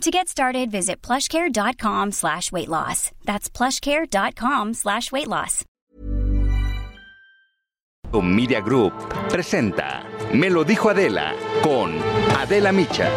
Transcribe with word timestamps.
To 0.00 0.10
get 0.10 0.28
started, 0.28 0.70
visit 0.70 1.00
plushcare.com 1.02 2.12
slash 2.12 2.52
weight 2.52 2.68
loss. 2.68 3.10
That's 3.24 3.48
plushcare.com 3.48 4.74
slash 4.74 5.10
weight 5.12 5.28
loss. 5.28 5.64
Media 8.22 8.60
Group 8.60 8.92
presenta 9.28 10.04
Me 10.32 10.48
lo 10.48 10.62
dijo 10.64 10.88
Adela 10.90 11.34
con 11.62 11.98
Adela 12.38 12.70
Micha. 12.70 13.10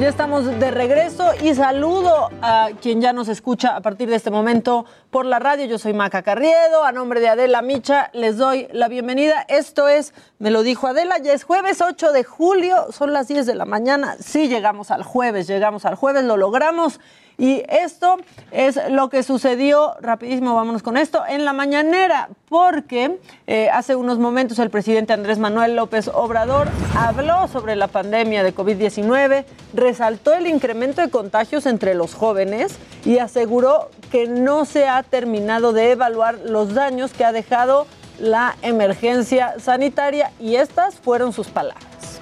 Ya 0.00 0.08
estamos 0.08 0.46
de 0.46 0.70
regreso 0.70 1.30
y 1.42 1.54
saludo 1.54 2.30
a 2.40 2.70
quien 2.80 3.02
ya 3.02 3.12
nos 3.12 3.28
escucha 3.28 3.76
a 3.76 3.82
partir 3.82 4.08
de 4.08 4.16
este 4.16 4.30
momento 4.30 4.86
por 5.10 5.26
la 5.26 5.38
radio. 5.38 5.66
Yo 5.66 5.78
soy 5.78 5.92
Maca 5.92 6.22
Carriedo, 6.22 6.84
a 6.84 6.90
nombre 6.90 7.20
de 7.20 7.28
Adela 7.28 7.60
Micha 7.60 8.08
les 8.14 8.38
doy 8.38 8.66
la 8.72 8.88
bienvenida. 8.88 9.44
Esto 9.46 9.88
es, 9.88 10.14
me 10.38 10.50
lo 10.50 10.62
dijo 10.62 10.86
Adela, 10.86 11.18
ya 11.18 11.34
es 11.34 11.44
jueves 11.44 11.82
8 11.82 12.12
de 12.12 12.24
julio, 12.24 12.86
son 12.92 13.12
las 13.12 13.28
10 13.28 13.44
de 13.44 13.54
la 13.54 13.66
mañana. 13.66 14.16
Sí, 14.20 14.48
llegamos 14.48 14.90
al 14.90 15.02
jueves, 15.02 15.46
llegamos 15.46 15.84
al 15.84 15.96
jueves, 15.96 16.24
lo 16.24 16.38
logramos. 16.38 16.98
Y 17.40 17.62
esto 17.70 18.18
es 18.50 18.78
lo 18.90 19.08
que 19.08 19.22
sucedió, 19.22 19.94
rapidísimo, 20.02 20.54
vámonos 20.54 20.82
con 20.82 20.98
esto, 20.98 21.22
en 21.26 21.46
la 21.46 21.54
mañanera, 21.54 22.28
porque 22.50 23.18
eh, 23.46 23.70
hace 23.72 23.96
unos 23.96 24.18
momentos 24.18 24.58
el 24.58 24.68
presidente 24.68 25.14
Andrés 25.14 25.38
Manuel 25.38 25.74
López 25.74 26.08
Obrador 26.12 26.68
habló 26.94 27.48
sobre 27.48 27.76
la 27.76 27.88
pandemia 27.88 28.42
de 28.42 28.54
COVID-19, 28.54 29.46
resaltó 29.72 30.34
el 30.34 30.48
incremento 30.48 31.00
de 31.00 31.08
contagios 31.08 31.64
entre 31.64 31.94
los 31.94 32.12
jóvenes 32.12 32.76
y 33.06 33.16
aseguró 33.16 33.88
que 34.12 34.28
no 34.28 34.66
se 34.66 34.86
ha 34.86 35.02
terminado 35.02 35.72
de 35.72 35.92
evaluar 35.92 36.40
los 36.44 36.74
daños 36.74 37.14
que 37.14 37.24
ha 37.24 37.32
dejado 37.32 37.86
la 38.18 38.54
emergencia 38.60 39.54
sanitaria. 39.58 40.30
Y 40.38 40.56
estas 40.56 40.96
fueron 40.96 41.32
sus 41.32 41.48
palabras 41.48 42.19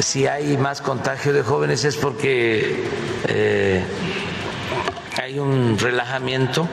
si 0.00 0.26
hay 0.26 0.56
más 0.56 0.80
contagio 0.80 1.32
de 1.32 1.42
jóvenes 1.42 1.84
es 1.84 1.96
porque 1.96 2.84
eh, 3.28 3.84
hay 5.22 5.38
un 5.38 5.78
relajamiento 5.78 6.66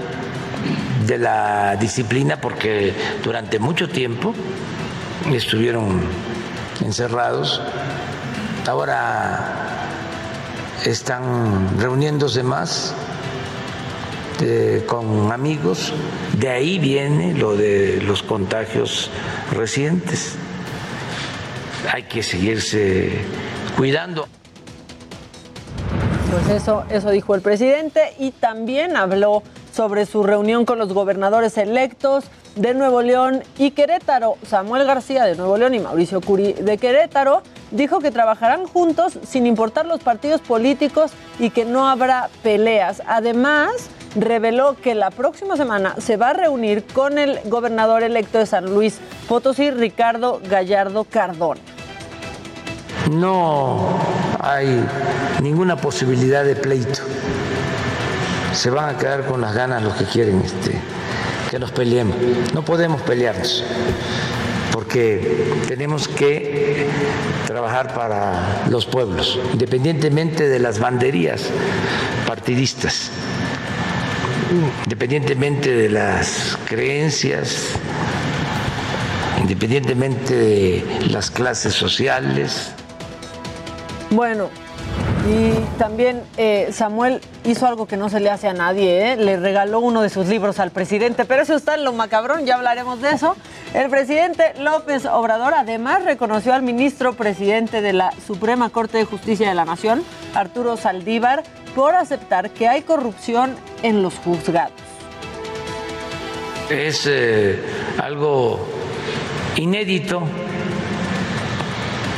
de 1.06 1.17
la 1.17 1.75
disciplina 1.75 2.39
porque 2.39 2.94
durante 3.23 3.59
mucho 3.59 3.89
tiempo 3.89 4.33
estuvieron 5.31 6.02
encerrados. 6.83 7.61
Ahora 8.67 9.67
están 10.86 11.80
reuniéndose 11.80 12.44
más 12.44 12.94
eh, 14.42 14.83
con 14.88 15.31
amigos. 15.31 15.94
De 16.38 16.50
ahí 16.50 16.80
viene 16.80 17.33
lo 17.33 17.55
de 17.55 18.02
los 18.02 18.23
contagios 18.23 19.09
recientes 19.52 20.38
hay 21.92 22.03
que 22.03 22.23
seguirse 22.23 23.11
cuidando. 23.75 24.28
Pues 26.31 26.50
eso, 26.61 26.83
eso 26.89 27.09
dijo 27.11 27.36
el 27.36 27.42
presidente 27.42 28.14
y 28.20 28.31
también 28.31 28.97
habló 28.97 29.44
sobre 29.73 30.05
su 30.05 30.23
reunión 30.23 30.66
con 30.66 30.78
los 30.80 30.92
gobernadores 30.92 31.58
electos 31.58 32.25
de 32.55 32.73
Nuevo 32.73 33.02
León 33.02 33.44
y 33.58 33.72
Querétaro. 33.72 34.38
Samuel 34.45 34.86
García 34.86 35.25
de 35.25 35.36
Nuevo 35.36 35.58
León 35.58 35.76
y 35.76 35.80
Mauricio 35.80 36.20
Curi 36.20 36.54
de 36.54 36.77
Querétaro 36.77 37.43
dijo 37.71 37.99
que 37.99 38.11
trabajarán 38.11 38.65
juntos 38.65 39.20
sin 39.27 39.45
importar 39.45 39.86
los 39.86 40.02
partidos 40.02 40.42
políticos 40.42 41.11
y 41.39 41.52
que 41.52 41.64
no 41.64 41.88
habrá 41.88 42.30
peleas. 42.44 43.02
Además, 43.08 43.71
reveló 44.17 44.76
que 44.82 44.95
la 44.95 45.11
próxima 45.11 45.55
semana 45.55 45.95
se 46.00 46.17
va 46.17 46.30
a 46.30 46.33
reunir 46.33 46.83
con 46.86 47.17
el 47.17 47.39
gobernador 47.45 48.04
electo 48.04 48.39
de 48.39 48.45
San 48.45 48.66
Luis 48.66 49.00
Potosí, 49.28 49.72
Ricardo 49.72 50.42
Gallardo 50.50 51.04
Cardona. 51.04 51.61
No 53.11 53.98
hay 54.39 54.83
ninguna 55.42 55.77
posibilidad 55.77 56.44
de 56.44 56.56
pleito. 56.56 57.02
Se 58.54 58.70
van 58.70 58.95
a 58.95 58.98
quedar 58.98 59.26
con 59.26 59.39
las 59.42 59.54
ganas 59.54 59.83
los 59.83 59.94
que 59.95 60.06
quieren 60.06 60.42
este, 60.42 60.80
que 61.50 61.60
nos 61.60 61.72
peleemos. 61.72 62.16
No 62.54 62.64
podemos 62.66 63.02
pelearnos 63.02 63.64
porque 64.77 65.64
tenemos 65.67 66.08
que 66.08 66.86
trabajar 67.48 67.94
para 67.95 68.66
los 68.70 68.86
pueblos, 68.86 69.39
independientemente 69.54 70.48
de 70.48 70.60
las 70.60 70.80
banderías 70.80 71.45
partidistas, 72.27 73.10
independientemente 74.85 75.71
de 75.71 75.89
las 75.89 76.58
creencias, 76.67 77.71
independientemente 79.41 80.35
de 80.35 80.85
las 81.09 81.30
clases 81.31 81.73
sociales. 81.73 82.71
Bueno, 84.09 84.49
y 85.30 85.52
también 85.77 86.23
eh, 86.37 86.69
Samuel 86.71 87.19
hizo 87.43 87.67
algo 87.67 87.85
que 87.85 87.97
no 87.97 88.09
se 88.09 88.21
le 88.21 88.30
hace 88.30 88.47
a 88.47 88.53
nadie, 88.53 89.11
¿eh? 89.11 89.17
le 89.17 89.37
regaló 89.37 89.81
uno 89.81 90.02
de 90.02 90.09
sus 90.09 90.27
libros 90.27 90.59
al 90.59 90.71
presidente, 90.71 91.25
pero 91.25 91.41
eso 91.41 91.55
está 91.55 91.75
en 91.75 91.83
lo 91.83 91.91
macabrón, 91.91 92.45
ya 92.45 92.55
hablaremos 92.55 93.02
de 93.02 93.11
eso. 93.11 93.35
El 93.73 93.89
presidente 93.89 94.53
López 94.59 95.05
Obrador 95.05 95.53
además 95.53 96.05
reconoció 96.05 96.53
al 96.53 96.61
ministro 96.61 97.14
presidente 97.14 97.81
de 97.81 97.91
la 97.91 98.14
Suprema 98.25 98.69
Corte 98.69 98.97
de 98.97 99.03
Justicia 99.03 99.49
de 99.49 99.55
la 99.55 99.65
Nación, 99.65 100.03
Arturo 100.33 100.77
Saldívar, 100.77 101.43
por 101.75 101.95
aceptar 101.95 102.49
que 102.52 102.69
hay 102.69 102.83
corrupción 102.83 103.55
en 103.83 104.02
los 104.02 104.15
juzgados. 104.15 104.73
Es 106.70 107.05
eh, 107.08 107.60
algo 107.98 108.60
inédito 109.55 110.21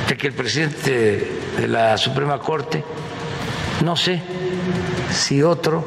de 0.08 0.18
que 0.18 0.28
el 0.28 0.34
presidente 0.34 1.32
de 1.58 1.68
la 1.68 1.98
Suprema 1.98 2.40
Corte, 2.40 2.84
no 3.84 3.96
sé 3.96 4.22
si 5.12 5.44
otro 5.44 5.84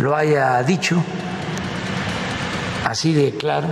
lo 0.00 0.16
haya 0.16 0.62
dicho 0.62 1.02
así 2.84 3.12
de 3.12 3.32
claro, 3.32 3.68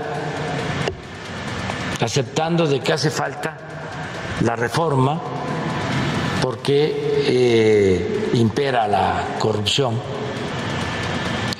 aceptando 2.00 2.66
de 2.66 2.80
que 2.80 2.92
hace 2.92 3.10
falta 3.10 3.56
la 4.42 4.54
reforma 4.54 5.20
porque 6.40 7.22
eh, 7.26 8.30
impera 8.34 8.86
la 8.86 9.24
corrupción 9.38 9.98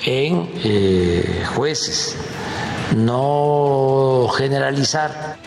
en 0.05 0.49
eh, 0.63 1.43
jueces, 1.55 2.15
no 2.95 4.27
generalizar 4.37 5.37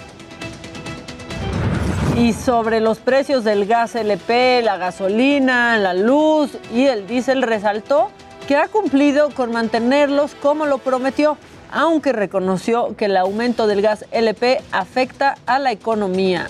y 2.21 2.35
sobre 2.35 2.81
los 2.81 2.99
precios 2.99 3.45
del 3.45 3.65
gas 3.65 3.95
LP, 3.95 4.61
la 4.63 4.77
gasolina, 4.77 5.79
la 5.79 5.95
luz 5.95 6.51
y 6.75 6.85
el 6.85 7.07
diésel 7.07 7.41
resaltó 7.41 8.11
que 8.47 8.57
ha 8.57 8.69
cumplido 8.69 9.31
con 9.31 9.53
mantenerlos 9.53 10.35
como 10.35 10.67
lo 10.67 10.79
prometió, 10.79 11.39
aunque 11.73 12.13
reconoció 12.13 12.95
que 12.95 13.07
el 13.07 13.17
aumento 13.17 13.67
del 13.67 13.81
gas 13.81 14.05
LP 14.11 14.61
afecta 14.71 15.37
a 15.47 15.59
la 15.59 15.73
economía 15.73 16.49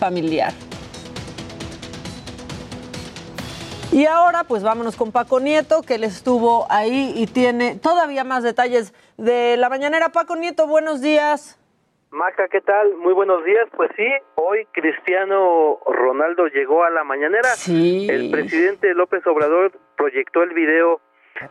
familiar. 0.00 0.52
Y 3.92 4.06
ahora 4.06 4.44
pues 4.48 4.62
vámonos 4.62 4.96
con 4.96 5.12
Paco 5.12 5.38
Nieto, 5.38 5.82
que 5.82 5.96
él 5.96 6.04
estuvo 6.04 6.66
ahí 6.70 7.12
y 7.14 7.26
tiene 7.26 7.76
todavía 7.76 8.24
más 8.24 8.42
detalles 8.42 8.94
de 9.18 9.58
la 9.58 9.68
mañanera. 9.68 10.08
Paco 10.08 10.34
Nieto, 10.34 10.66
buenos 10.66 11.02
días. 11.02 11.60
Maca, 12.10 12.48
¿qué 12.48 12.62
tal? 12.62 12.96
Muy 12.96 13.12
buenos 13.12 13.44
días. 13.44 13.68
Pues 13.76 13.90
sí, 13.94 14.06
hoy 14.36 14.66
Cristiano 14.72 15.78
Ronaldo 15.86 16.46
llegó 16.46 16.84
a 16.84 16.90
la 16.90 17.04
mañanera. 17.04 17.50
Sí. 17.50 18.08
El 18.08 18.30
presidente 18.30 18.94
López 18.94 19.26
Obrador 19.26 19.72
proyectó 19.98 20.42
el 20.42 20.54
video 20.54 21.02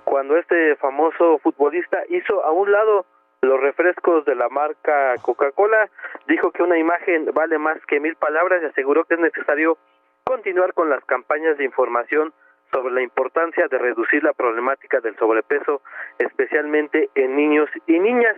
cuando 0.04 0.36
este 0.36 0.76
famoso 0.78 1.38
futbolista 1.44 2.00
hizo 2.10 2.44
a 2.44 2.52
un 2.52 2.72
lado 2.72 3.06
los 3.42 3.60
refrescos 3.60 4.26
de 4.26 4.36
la 4.36 4.50
marca 4.50 5.16
Coca-Cola, 5.22 5.90
dijo 6.28 6.52
que 6.52 6.64
una 6.64 6.78
imagen 6.78 7.26
vale 7.34 7.58
más 7.58 7.78
que 7.88 8.00
mil 8.00 8.16
palabras 8.16 8.62
y 8.64 8.66
aseguró 8.66 9.06
que 9.06 9.16
es 9.16 9.20
necesario 9.20 9.78
continuar 10.24 10.74
con 10.74 10.90
las 10.90 11.04
campañas 11.06 11.58
de 11.58 11.66
información 11.66 12.34
sobre 12.72 12.94
la 12.94 13.02
importancia 13.02 13.68
de 13.68 13.78
reducir 13.78 14.24
la 14.24 14.34
problemática 14.34 15.02
del 15.02 15.18
sobrepeso, 15.18 15.82
especialmente 16.20 17.10
en 17.16 17.36
niños 17.36 17.70
y 17.86 18.00
niñas. 18.00 18.36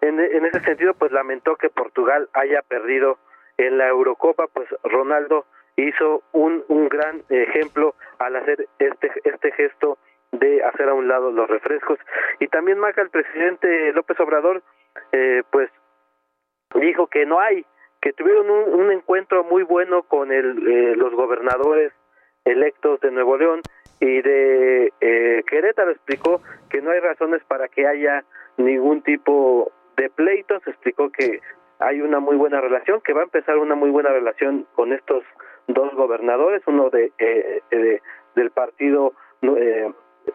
En, 0.00 0.18
ese 0.20 0.60
sentido, 0.60 0.94
pues 0.94 1.12
lamentó 1.12 1.56
que 1.56 1.70
Portugal 1.70 2.28
haya 2.32 2.62
perdido 2.62 3.18
en 3.56 3.78
la 3.78 3.88
Eurocopa, 3.88 4.46
pues 4.52 4.68
Ronaldo 4.82 5.46
hizo 5.76 6.22
un, 6.32 6.64
un 6.68 6.88
gran 6.88 7.22
ejemplo 7.28 7.94
al 8.18 8.36
hacer 8.36 8.66
este, 8.78 9.10
este 9.24 9.52
gesto 9.52 9.98
hacer 10.64 10.88
a 10.88 10.94
un 10.94 11.08
lado 11.08 11.30
los 11.30 11.48
refrescos. 11.48 11.98
Y 12.40 12.48
también 12.48 12.78
Maca, 12.78 13.02
el 13.02 13.10
presidente 13.10 13.92
López 13.92 14.18
Obrador, 14.20 14.62
eh, 15.12 15.42
pues 15.50 15.70
dijo 16.74 17.06
que 17.06 17.26
no 17.26 17.40
hay, 17.40 17.64
que 18.04 18.12
tuvieron 18.12 18.50
un, 18.50 18.80
un 18.80 18.92
encuentro 18.92 19.44
muy 19.44 19.62
bueno 19.62 20.02
con 20.02 20.30
el, 20.30 20.68
eh, 20.68 20.94
los 20.94 21.14
gobernadores 21.14 21.90
electos 22.44 23.00
de 23.00 23.10
Nuevo 23.10 23.38
León 23.38 23.62
y 23.98 24.20
de 24.20 24.92
eh, 25.00 25.42
Querétaro 25.48 25.90
explicó 25.90 26.42
que 26.68 26.82
no 26.82 26.90
hay 26.90 27.00
razones 27.00 27.42
para 27.48 27.66
que 27.68 27.86
haya 27.86 28.22
ningún 28.58 29.00
tipo 29.00 29.72
de 29.96 30.10
pleitos, 30.10 30.62
explicó 30.66 31.10
que 31.10 31.40
hay 31.78 32.02
una 32.02 32.20
muy 32.20 32.36
buena 32.36 32.60
relación, 32.60 33.00
que 33.00 33.14
va 33.14 33.22
a 33.22 33.24
empezar 33.24 33.56
una 33.56 33.74
muy 33.74 33.88
buena 33.88 34.10
relación 34.10 34.66
con 34.74 34.92
estos 34.92 35.24
dos 35.68 35.94
gobernadores, 35.94 36.62
uno 36.66 36.90
de, 36.90 37.10
eh, 37.18 37.62
de 37.70 38.02
del 38.34 38.50
partido 38.50 39.14
eh, 39.40 39.90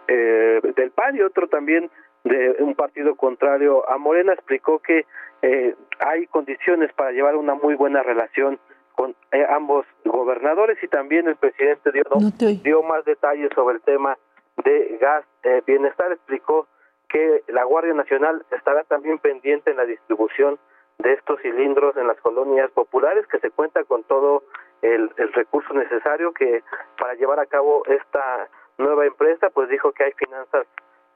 eh, 0.08 0.60
del 0.76 0.90
PAN 0.90 1.18
y 1.18 1.22
otro 1.22 1.48
también 1.48 1.92
de 2.24 2.56
un 2.60 2.76
partido 2.76 3.16
contrario 3.16 3.90
a 3.90 3.98
Morena, 3.98 4.34
explicó 4.34 4.80
que 4.80 5.06
eh, 5.42 5.76
hay 6.00 6.28
condiciones 6.28 6.92
para 6.94 7.12
llevar 7.12 7.36
una 7.36 7.56
muy 7.56 7.76
buena 7.76 8.04
relación 8.04 8.60
con 8.94 9.16
eh, 9.32 9.46
ambos 9.50 9.86
gobernadores 10.04 10.78
y 10.84 10.88
también 10.88 11.28
el 11.28 11.38
presidente 11.38 11.92
dio, 11.92 12.04
No 12.10 12.32
dio 12.38 12.84
más 12.84 13.06
detalles 13.06 13.50
sobre 13.56 13.76
el 13.76 13.82
tema 13.82 14.18
de 14.64 14.98
gas 15.00 15.24
eh, 15.44 15.62
bienestar, 15.66 16.12
explicó 16.12 16.68
que 17.08 17.44
la 17.48 17.64
Guardia 17.64 17.94
Nacional 17.94 18.46
estará 18.52 18.84
también 18.84 19.18
pendiente 19.20 19.72
en 19.72 19.78
la 19.78 19.86
distribución 19.86 20.60
de 20.98 21.14
estos 21.14 21.40
cilindros 21.42 21.96
en 21.96 22.08
las 22.08 22.20
colonias 22.20 22.70
populares, 22.72 23.26
que 23.28 23.40
se 23.40 23.50
cuenta 23.52 23.86
con 23.86 24.04
todo 24.04 24.44
el, 24.82 25.10
el 25.16 25.34
recurso 25.34 25.74
necesario 25.74 26.34
que 26.34 26.62
para 27.00 27.14
llevar 27.14 27.40
a 27.40 27.46
cabo 27.46 27.84
esta 27.86 28.50
nueva 28.78 29.06
empresa, 29.06 29.50
pues 29.50 29.70
dijo 29.70 29.94
que 29.94 30.04
hay 30.04 30.12
finanzas 30.12 30.68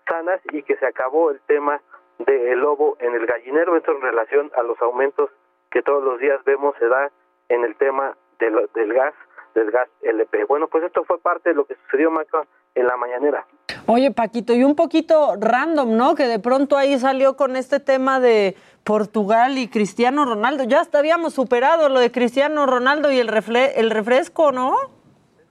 sanas 0.08 0.40
y 0.52 0.64
que 0.64 0.76
se 0.78 0.86
acabó 0.86 1.32
el 1.32 1.40
tema 1.42 1.82
del 2.20 2.60
lobo 2.60 2.96
en 3.00 3.14
el 3.16 3.26
gallinero, 3.26 3.76
esto 3.76 3.92
en 3.92 4.02
relación 4.02 4.52
a 4.56 4.64
los 4.64 4.82
aumentos 4.82 5.30
que 5.72 5.82
todos 5.82 6.04
los 6.04 6.20
días 6.20 6.44
vemos 6.46 6.76
se 6.80 6.88
da 6.88 7.12
en 7.50 7.64
el 7.64 7.76
tema 7.76 8.16
de 8.40 8.52
lo- 8.52 8.68
del 8.68 8.94
gas, 8.94 9.14
del 9.56 9.72
gas 9.72 9.90
LP. 10.02 10.46
Bueno, 10.46 10.68
pues 10.68 10.84
esto 10.84 11.04
fue 11.04 11.20
parte 11.20 11.50
de 11.50 11.56
lo 11.56 11.66
que 11.66 11.76
sucedió, 11.76 12.12
Maca, 12.12 12.46
en 12.76 12.88
la 12.88 12.98
mañanera. 12.98 13.46
Oye, 13.88 14.12
Paquito, 14.12 14.54
y 14.54 14.64
un 14.64 14.76
poquito 14.76 15.34
random, 15.40 15.98
¿no? 15.98 16.16
Que 16.16 16.24
de 16.28 16.40
pronto 16.40 16.78
ahí 16.78 16.98
salió 17.00 17.36
con 17.36 17.56
este 17.56 17.80
tema 17.80 18.20
de 18.20 18.56
Portugal 18.86 19.58
y 19.58 19.68
Cristiano 19.68 20.24
Ronaldo. 20.26 20.64
Ya 20.64 20.80
hasta 20.80 21.00
habíamos 21.00 21.34
superado 21.34 21.90
lo 21.90 22.00
de 22.00 22.12
Cristiano 22.12 22.66
Ronaldo 22.66 23.12
y 23.12 23.20
el, 23.20 23.28
refle- 23.28 23.72
el 23.76 23.90
refresco, 23.90 24.52
¿no? 24.52 24.76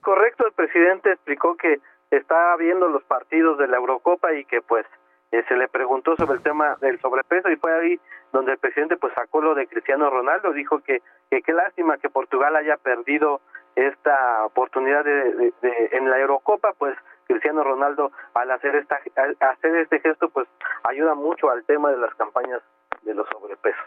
Correcto, 0.00 0.46
el 0.46 0.52
presidente 0.52 1.12
explicó 1.12 1.56
que 1.56 1.78
está 2.16 2.56
viendo 2.56 2.88
los 2.88 3.02
partidos 3.04 3.58
de 3.58 3.68
la 3.68 3.76
Eurocopa 3.78 4.32
y 4.34 4.44
que 4.44 4.60
pues 4.62 4.86
eh, 5.32 5.42
se 5.48 5.56
le 5.56 5.68
preguntó 5.68 6.14
sobre 6.16 6.34
el 6.36 6.42
tema 6.42 6.76
del 6.80 7.00
sobrepeso 7.00 7.50
y 7.50 7.56
fue 7.56 7.72
ahí 7.72 8.00
donde 8.32 8.52
el 8.52 8.58
presidente 8.58 8.96
pues 8.96 9.12
sacó 9.14 9.40
lo 9.40 9.54
de 9.54 9.66
Cristiano 9.66 10.08
Ronaldo, 10.10 10.52
dijo 10.52 10.80
que 10.80 11.00
que 11.30 11.40
qué 11.42 11.52
lástima 11.52 11.96
que 11.98 12.10
Portugal 12.10 12.54
haya 12.56 12.76
perdido 12.76 13.40
esta 13.74 14.44
oportunidad 14.44 15.04
de, 15.04 15.52
de- 15.62 15.88
en 15.92 16.10
la 16.10 16.18
Eurocopa, 16.18 16.74
pues 16.76 16.94
Cristiano 17.26 17.64
Ronaldo 17.64 18.12
al 18.34 18.50
hacer 18.50 18.76
esta 18.76 18.98
al 19.16 19.36
hacer 19.40 19.74
este 19.76 20.00
gesto 20.00 20.28
pues 20.28 20.46
ayuda 20.84 21.14
mucho 21.14 21.50
al 21.50 21.64
tema 21.64 21.90
de 21.90 21.96
las 21.96 22.14
campañas 22.16 22.60
de 23.02 23.14
los 23.14 23.26
sobrepesos. 23.30 23.80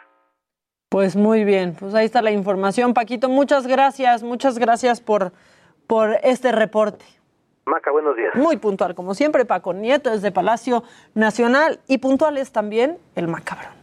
Pues 0.89 1.15
muy 1.15 1.43
bien, 1.43 1.75
pues 1.79 1.93
ahí 1.93 2.05
está 2.05 2.21
la 2.21 2.31
información, 2.31 2.93
Paquito. 2.93 3.27
Muchas 3.29 3.67
gracias, 3.67 4.23
muchas 4.23 4.57
gracias 4.57 5.01
por, 5.01 5.31
por 5.87 6.11
este 6.23 6.51
reporte. 6.51 7.03
Maca, 7.67 7.89
buenos 7.89 8.15
días. 8.15 8.35
Muy 8.35 8.57
puntual, 8.57 8.93
como 8.93 9.15
siempre, 9.15 9.43
Paco 9.43 9.73
Nieto 9.73 10.11
desde 10.11 10.31
Palacio 10.31 10.83
Nacional 11.15 11.79
y 11.87 11.97
puntuales 11.97 12.51
también 12.51 12.99
el 13.15 13.27
macabrón. 13.27 13.73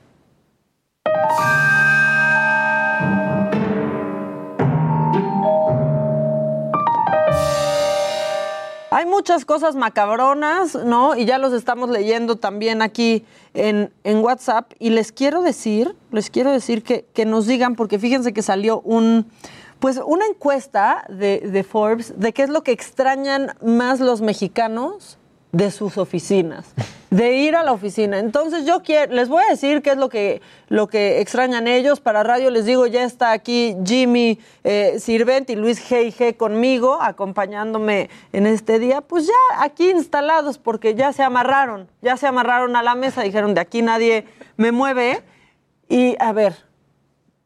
Hay 8.92 9.06
muchas 9.06 9.44
cosas 9.44 9.74
macabronas, 9.74 10.76
¿no? 10.76 11.16
Y 11.16 11.24
ya 11.24 11.38
los 11.38 11.52
estamos 11.52 11.90
leyendo 11.90 12.36
también 12.36 12.82
aquí 12.82 13.24
en, 13.52 13.92
en 14.04 14.18
WhatsApp. 14.18 14.70
Y 14.78 14.90
les 14.90 15.10
quiero 15.10 15.42
decir, 15.42 15.96
les 16.12 16.30
quiero 16.30 16.52
decir 16.52 16.84
que, 16.84 17.06
que 17.12 17.24
nos 17.24 17.48
digan, 17.48 17.74
porque 17.74 17.98
fíjense 17.98 18.32
que 18.32 18.42
salió 18.42 18.80
un, 18.82 19.26
pues 19.82 20.00
una 20.06 20.24
encuesta 20.26 21.04
de, 21.08 21.40
de 21.40 21.64
Forbes 21.64 22.14
de 22.16 22.32
qué 22.32 22.44
es 22.44 22.50
lo 22.50 22.62
que 22.62 22.70
extrañan 22.70 23.56
más 23.60 23.98
los 23.98 24.20
mexicanos 24.20 25.18
de 25.50 25.72
sus 25.72 25.98
oficinas, 25.98 26.72
de 27.10 27.34
ir 27.34 27.56
a 27.56 27.64
la 27.64 27.72
oficina. 27.72 28.20
Entonces 28.20 28.64
yo 28.64 28.84
quiero, 28.84 29.12
les 29.12 29.28
voy 29.28 29.42
a 29.42 29.50
decir 29.50 29.82
qué 29.82 29.90
es 29.90 29.96
lo 29.96 30.08
que, 30.08 30.40
lo 30.68 30.86
que 30.86 31.20
extrañan 31.20 31.66
ellos. 31.66 31.98
Para 31.98 32.22
radio 32.22 32.48
les 32.50 32.64
digo, 32.64 32.86
ya 32.86 33.02
está 33.02 33.32
aquí 33.32 33.76
Jimmy 33.84 34.38
eh, 34.62 35.00
y 35.04 35.56
Luis 35.56 35.84
G.I.G. 35.90 36.36
conmigo, 36.36 37.02
acompañándome 37.02 38.08
en 38.32 38.46
este 38.46 38.78
día. 38.78 39.00
Pues 39.00 39.26
ya 39.26 39.64
aquí 39.64 39.90
instalados, 39.90 40.58
porque 40.58 40.94
ya 40.94 41.12
se 41.12 41.24
amarraron, 41.24 41.88
ya 42.02 42.16
se 42.16 42.28
amarraron 42.28 42.76
a 42.76 42.84
la 42.84 42.94
mesa, 42.94 43.22
dijeron, 43.22 43.54
de 43.54 43.62
aquí 43.62 43.82
nadie 43.82 44.26
me 44.56 44.70
mueve. 44.70 45.24
Y 45.88 46.14
a 46.20 46.32
ver, 46.32 46.54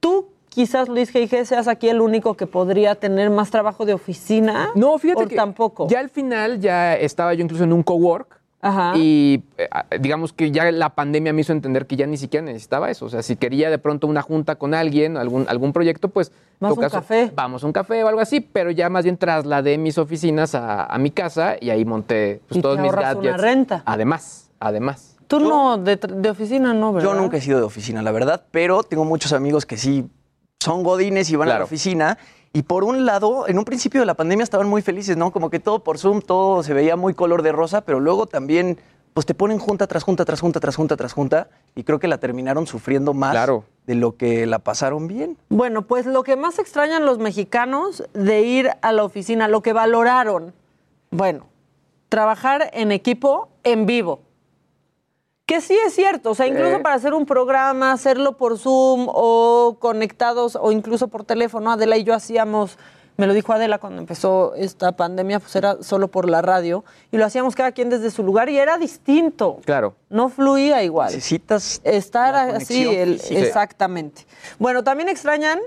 tú 0.01 0.36
quizás 0.57 0.89
Luis 0.89 1.13
G.I.G. 1.15 1.45
seas 1.45 1.69
aquí 1.69 1.87
el 1.91 2.01
único 2.01 2.35
que 2.35 2.47
podría 2.47 2.95
tener 2.95 3.29
más 3.29 3.51
trabajo 3.51 3.85
de 3.85 3.93
oficina. 3.93 4.71
No, 4.75 4.97
fíjate 4.97 5.25
o 5.25 5.29
que 5.29 5.37
tampoco. 5.37 5.87
ya 5.87 6.01
al 6.01 6.09
final 6.09 6.61
ya 6.61 6.97
estaba 6.97 7.35
yo 7.35 7.45
incluso 7.45 7.65
en 7.65 7.75
un 7.75 7.83
cowork 7.83 8.41
Ajá. 8.63 8.95
y 8.97 9.45
eh, 9.59 9.69
digamos 10.01 10.33
que 10.33 10.51
ya 10.51 10.73
la 10.73 10.95
pandemia 10.95 11.35
me 11.35 11.43
hizo 11.43 11.53
entender 11.53 11.87
que 11.87 11.97
ya 11.97 12.07
ni 12.07 12.17
siquiera 12.17 12.47
necesitaba 12.47 12.91
eso. 12.91 13.05
O 13.05 13.11
sea, 13.11 13.21
si 13.23 13.37
quería 13.37 13.69
de 13.69 13.77
pronto 13.77 14.07
una 14.07 14.23
junta 14.23 14.55
con 14.55 14.73
alguien, 14.73 15.19
algún, 15.19 15.45
algún 15.47 15.75
proyecto, 15.75 16.09
pues... 16.09 16.33
Todo 16.59 16.73
un 16.73 16.89
café. 16.89 17.31
Vamos 17.35 17.63
a 17.63 17.67
un 17.67 17.75
café 17.75 18.03
o 18.03 18.09
algo 18.09 18.23
así, 18.23 18.41
pero 18.41 18.71
ya 18.71 18.89
más 18.89 19.05
bien 19.05 19.19
trasladé 19.19 19.77
mis 19.77 19.99
oficinas 19.99 20.55
a, 20.55 20.87
a 20.87 20.97
mi 20.97 21.11
casa 21.11 21.57
y 21.61 21.69
ahí 21.69 21.85
monté 21.85 22.41
pues, 22.49 22.59
Y 22.59 22.63
todos 22.63 22.77
te 22.77 22.83
mis 22.83 22.91
ahorras 22.93 23.15
una 23.17 23.23
gadgets. 23.25 23.43
renta. 23.43 23.83
Además, 23.85 24.51
además. 24.59 25.17
Tú 25.27 25.39
no, 25.39 25.77
de, 25.77 25.97
de 25.97 26.31
oficina 26.31 26.73
no, 26.73 26.95
¿verdad? 26.95 27.11
Yo 27.11 27.15
nunca 27.15 27.37
he 27.37 27.41
sido 27.43 27.59
de 27.59 27.65
oficina, 27.65 28.01
la 28.01 28.11
verdad, 28.11 28.45
pero 28.53 28.83
tengo 28.85 29.05
muchos 29.05 29.35
amigos 29.35 29.67
que 29.67 29.77
sí 29.77 30.09
son 30.61 30.83
godines 30.83 31.31
y 31.31 31.37
van 31.37 31.49
a 31.51 31.59
la 31.59 31.65
oficina. 31.65 32.19
Y 32.53 32.63
por 32.63 32.85
un 32.85 33.05
lado, 33.05 33.47
en 33.49 33.59
un 33.59 33.65
principio 33.65 34.01
de 34.01 34.07
la 34.07 34.15
pandemia 34.15 34.43
estaban 34.43 34.69
muy 34.69 34.81
felices, 34.83 35.17
¿no? 35.17 35.31
Como 35.31 35.51
que 35.51 35.61
todo 35.61 35.81
por 35.85 35.99
Zoom, 35.99 36.23
todo 36.23 36.63
se 36.63 36.73
veía 36.73 36.97
muy 36.97 37.13
color 37.15 37.43
de 37.43 37.53
rosa, 37.53 37.83
pero 37.83 38.01
luego 38.01 38.27
también, 38.27 38.79
pues 39.13 39.27
te 39.27 39.35
ponen 39.35 39.59
junta 39.59 39.87
tras 39.87 40.03
junta, 40.05 40.25
tras 40.25 40.41
junta, 40.41 40.59
tras 40.59 40.75
junta, 40.77 40.97
tras 40.97 41.13
junta, 41.13 41.49
y 41.75 41.85
creo 41.85 41.99
que 41.99 42.09
la 42.09 42.17
terminaron 42.19 42.67
sufriendo 42.67 43.13
más 43.13 43.33
Claro. 43.33 43.65
de 43.87 43.95
lo 43.95 44.17
que 44.17 44.47
la 44.47 44.59
pasaron 44.59 45.07
bien. 45.07 45.37
Bueno, 45.51 45.83
pues 45.83 46.07
lo 46.07 46.23
que 46.23 46.37
más 46.37 46.59
extrañan 46.59 47.05
los 47.05 47.19
mexicanos 47.19 48.05
de 48.15 48.41
ir 48.43 48.71
a 48.81 48.93
la 48.93 49.05
oficina, 49.05 49.49
lo 49.49 49.61
que 49.61 49.75
valoraron, 49.75 50.55
bueno, 51.11 51.47
trabajar 52.09 52.71
en 52.73 52.91
equipo 52.91 53.49
en 53.65 53.85
vivo. 53.85 54.21
Que 55.47 55.61
sí 55.61 55.79
es 55.87 55.95
cierto, 55.95 56.31
o 56.31 56.35
sea, 56.35 56.49
incluso 56.49 56.77
Eh. 56.77 56.81
para 56.81 56.97
hacer 56.97 57.15
un 57.15 57.25
programa, 57.25 57.93
hacerlo 57.93 58.37
por 58.37 58.59
Zoom 58.59 59.07
o 59.09 59.77
conectados 59.79 60.59
o 60.61 60.73
incluso 60.73 61.07
por 61.07 61.23
teléfono, 61.23 61.71
Adela 61.71 61.97
y 61.97 62.03
yo 62.03 62.15
hacíamos, 62.15 62.77
me 63.17 63.29
lo 63.29 63.33
dijo 63.33 63.53
Adela 63.53 63.79
cuando 63.79 64.01
empezó 64.01 64.55
esta 64.57 64.97
pandemia, 64.97 65.39
pues 65.39 65.55
era 65.55 65.81
solo 65.85 66.09
por 66.09 66.29
la 66.29 66.43
radio, 66.43 66.85
y 67.13 67.17
lo 67.17 67.25
hacíamos 67.25 67.55
cada 67.55 67.71
quien 67.71 67.91
desde 67.91 68.11
su 68.11 68.25
lugar 68.25 68.49
y 68.49 68.59
era 68.59 68.77
distinto. 68.77 69.59
Claro. 69.65 69.95
No 70.11 70.29
fluía 70.31 70.83
igual 70.83 71.13
Necesitas 71.13 71.81
estar 71.85 72.35
así, 72.35 72.85
el- 72.85 73.21
exactamente. 73.31 74.27
Bueno, 74.59 74.83
también 74.83 75.09
extrañan 75.09 75.61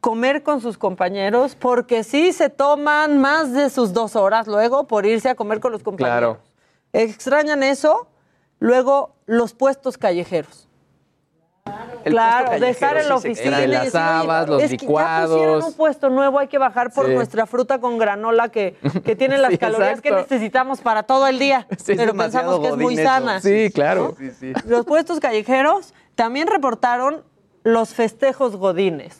comer 0.00 0.44
con 0.44 0.60
sus 0.60 0.78
compañeros 0.78 1.56
porque 1.56 2.04
sí 2.04 2.32
se 2.32 2.48
toman 2.48 3.18
más 3.18 3.52
de 3.52 3.70
sus 3.70 3.92
dos 3.92 4.14
horas 4.14 4.46
luego 4.46 4.86
por 4.86 5.04
irse 5.04 5.28
a 5.30 5.34
comer 5.34 5.58
con 5.58 5.72
los 5.72 5.82
compañeros. 5.82 6.36
Claro. 6.38 6.50
Extrañan 6.92 7.62
eso, 7.64 8.06
luego 8.60 9.16
los 9.26 9.52
puestos 9.54 9.98
callejeros. 9.98 10.68
el 12.04 12.12
claro, 12.12 12.58
de 12.58 12.70
estar 12.70 12.96
en 12.96 13.08
la 13.08 13.18
sí 13.20 13.28
oficina. 13.28 13.66
Las 13.66 13.88
"Oye, 13.94 13.98
habas, 13.98 14.48
los 14.48 14.62
es 14.62 14.70
que 14.70 14.76
ya 14.78 14.82
licuados". 14.82 15.30
pusieron 15.30 15.62
un 15.64 15.72
puesto 15.74 16.08
nuevo, 16.08 16.38
hay 16.38 16.48
que 16.48 16.56
bajar 16.58 16.90
por 16.92 17.06
Sí. 17.06 17.12
nuestra 17.14 17.44
fruta 17.46 17.78
con 17.78 17.98
granola 17.98 18.48
que, 18.48 18.76
que 19.04 19.14
tiene 19.16 19.36
las 19.38 19.50
Sí, 19.50 19.58
calorías 19.58 20.00
que 20.00 20.10
necesitamos 20.10 20.80
para 20.80 21.02
todo 21.02 21.26
el 21.26 21.38
día. 21.38 21.66
Sí, 21.78 21.94
pero 21.96 22.14
pensamos 22.14 22.60
que 22.60 22.68
es 22.68 22.76
muy 22.76 22.94
eso. 22.94 23.02
sana. 23.02 23.40
Sí, 23.40 23.70
claro. 23.74 24.16
Los 24.66 24.86
puestos 24.86 25.20
callejeros 25.20 25.92
también 26.14 26.48
reportaron 26.48 27.22
los 27.64 27.90
festejos 27.94 28.56
godines. 28.56 29.18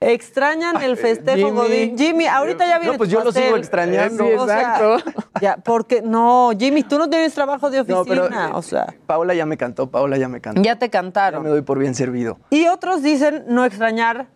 Extrañan 0.00 0.80
el 0.82 0.96
festejo 0.96 1.36
Jimmy. 1.48 1.50
godín. 1.50 1.98
Jimmy, 1.98 2.26
ahorita 2.26 2.66
ya 2.68 2.78
viene 2.78 2.92
No, 2.92 2.98
pues 2.98 3.10
tu 3.10 3.16
yo 3.16 3.24
lo 3.24 3.32
sigo 3.32 3.56
extrañando. 3.56 4.24
Sí, 4.24 4.32
O 4.34 4.46
sea, 4.46 4.60
exacto. 4.60 4.96
ya, 5.40 5.56
porque 5.56 6.02
no, 6.02 6.50
Jimmy, 6.56 6.84
tú 6.84 6.98
no 6.98 7.10
tienes 7.10 7.34
trabajo 7.34 7.68
de 7.68 7.78
No, 7.84 8.00
oficina, 8.00 8.26
pero, 8.26 8.26
eh, 8.28 8.50
o 8.54 8.62
sea, 8.62 8.94
Paola 9.06 9.34
ya 9.34 9.44
me 9.44 9.56
cantó, 9.56 9.90
Paola 9.90 10.16
ya 10.16 10.28
me 10.28 10.40
cantó. 10.40 10.62
ya 10.62 10.76
te 10.78 10.86
Ya 10.86 10.90
cantaron. 10.90 11.42
me 11.42 11.48
doy 11.48 11.62
por 11.62 11.78
bien 11.80 11.96
servido. 11.96 12.38
Y 12.50 12.68
otros 12.68 13.02
dicen 13.02 13.44
no 13.48 13.64
extrañar 13.64 14.28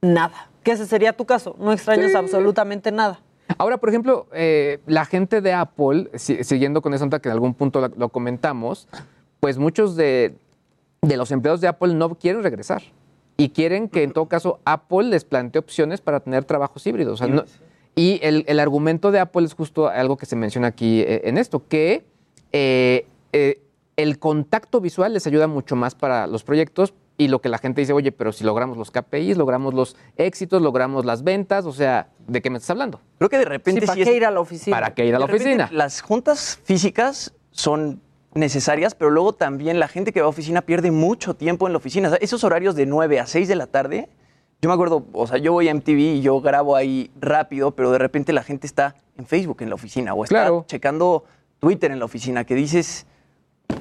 nada, 0.00 0.48
que 0.62 0.72
ese 0.72 0.86
sería 0.86 1.12
tu 1.14 1.26
caso, 1.26 1.54
no 1.58 1.72
extrañas 1.72 2.14
absolutamente 2.14 2.90
nada. 2.90 3.20
Ahora, 3.58 3.76
por 3.78 3.88
ejemplo, 3.90 4.26
eh, 4.32 4.78
la 4.86 5.04
gente 5.04 5.40
de 5.40 5.52
Apple, 5.52 6.10
si- 6.14 6.44
siguiendo 6.44 6.80
con 6.82 6.94
esa 6.94 7.04
nota 7.04 7.18
que 7.18 7.28
en 7.28 7.32
algún 7.34 7.54
punto 7.54 7.80
lo, 7.80 7.88
lo 7.88 8.08
comentamos, 8.10 8.88
pues 9.40 9.58
muchos 9.58 9.96
de, 9.96 10.34
de 11.02 11.16
los 11.16 11.30
empleados 11.30 11.60
de 11.60 11.68
Apple 11.68 11.94
no 11.94 12.14
quieren 12.14 12.42
regresar. 12.42 12.82
Y 13.40 13.50
quieren 13.50 13.88
que 13.88 14.02
en 14.02 14.10
todo 14.12 14.26
caso 14.26 14.58
Apple 14.64 15.04
les 15.04 15.24
plantee 15.24 15.60
opciones 15.60 16.00
para 16.00 16.18
tener 16.18 16.44
trabajos 16.44 16.84
híbridos. 16.88 17.14
O 17.20 17.24
sea, 17.24 17.32
no- 17.32 17.44
y 17.94 18.18
el, 18.22 18.44
el 18.48 18.58
argumento 18.58 19.12
de 19.12 19.20
Apple 19.20 19.44
es 19.46 19.54
justo 19.54 19.88
algo 19.88 20.16
que 20.16 20.26
se 20.26 20.34
menciona 20.34 20.66
aquí 20.66 21.00
eh, 21.02 21.22
en 21.24 21.38
esto, 21.38 21.62
que 21.68 22.04
eh, 22.52 23.06
eh, 23.32 23.62
el 23.96 24.18
contacto 24.18 24.80
visual 24.80 25.12
les 25.14 25.26
ayuda 25.28 25.46
mucho 25.46 25.76
más 25.76 25.94
para 25.94 26.26
los 26.26 26.42
proyectos 26.42 26.94
y 27.16 27.28
lo 27.28 27.40
que 27.40 27.48
la 27.48 27.58
gente 27.58 27.80
dice, 27.80 27.92
oye, 27.92 28.10
pero 28.10 28.32
si 28.32 28.42
logramos 28.42 28.76
los 28.76 28.90
KPIs, 28.90 29.36
logramos 29.36 29.72
los 29.72 29.96
éxitos, 30.16 30.60
logramos 30.60 31.04
las 31.04 31.22
ventas, 31.22 31.64
o 31.64 31.72
sea, 31.72 32.08
¿de 32.26 32.42
qué 32.42 32.50
me 32.50 32.58
estás 32.58 32.70
hablando? 32.70 33.00
Creo 33.18 33.30
que 33.30 33.38
de 33.38 33.44
repente 33.44 33.80
Sí, 33.82 33.86
¿para 33.86 33.94
sí 33.94 34.02
es- 34.02 34.08
qué 34.08 34.16
ir 34.16 34.24
a 34.24 34.30
la 34.32 34.40
oficina? 34.40 34.76
¿Para 34.76 34.94
qué 34.94 35.06
ir 35.06 35.14
a 35.14 35.18
la 35.20 35.24
oficina? 35.26 35.68
Las 35.72 36.00
juntas 36.00 36.58
físicas 36.64 37.32
son 37.52 38.00
necesarias, 38.38 38.94
pero 38.94 39.10
luego 39.10 39.32
también 39.34 39.78
la 39.78 39.88
gente 39.88 40.12
que 40.12 40.20
va 40.20 40.26
a 40.26 40.30
oficina 40.30 40.62
pierde 40.62 40.90
mucho 40.90 41.34
tiempo 41.34 41.66
en 41.66 41.72
la 41.72 41.78
oficina. 41.78 42.08
O 42.08 42.10
sea, 42.12 42.18
esos 42.20 42.44
horarios 42.44 42.74
de 42.74 42.86
9 42.86 43.20
a 43.20 43.26
6 43.26 43.48
de 43.48 43.56
la 43.56 43.66
tarde, 43.66 44.08
yo 44.62 44.68
me 44.68 44.74
acuerdo, 44.74 45.06
o 45.12 45.26
sea, 45.26 45.38
yo 45.38 45.52
voy 45.52 45.68
a 45.68 45.74
MTV 45.74 45.98
y 45.98 46.20
yo 46.20 46.40
grabo 46.40 46.76
ahí 46.76 47.10
rápido, 47.20 47.72
pero 47.72 47.90
de 47.92 47.98
repente 47.98 48.32
la 48.32 48.42
gente 48.42 48.66
está 48.66 48.94
en 49.16 49.26
Facebook 49.26 49.58
en 49.60 49.68
la 49.68 49.74
oficina 49.74 50.14
o 50.14 50.24
está 50.24 50.34
Claro. 50.36 50.64
checando 50.66 51.24
Twitter 51.60 51.90
en 51.90 51.98
la 51.98 52.04
oficina, 52.04 52.44
que 52.44 52.54
dices, 52.54 53.06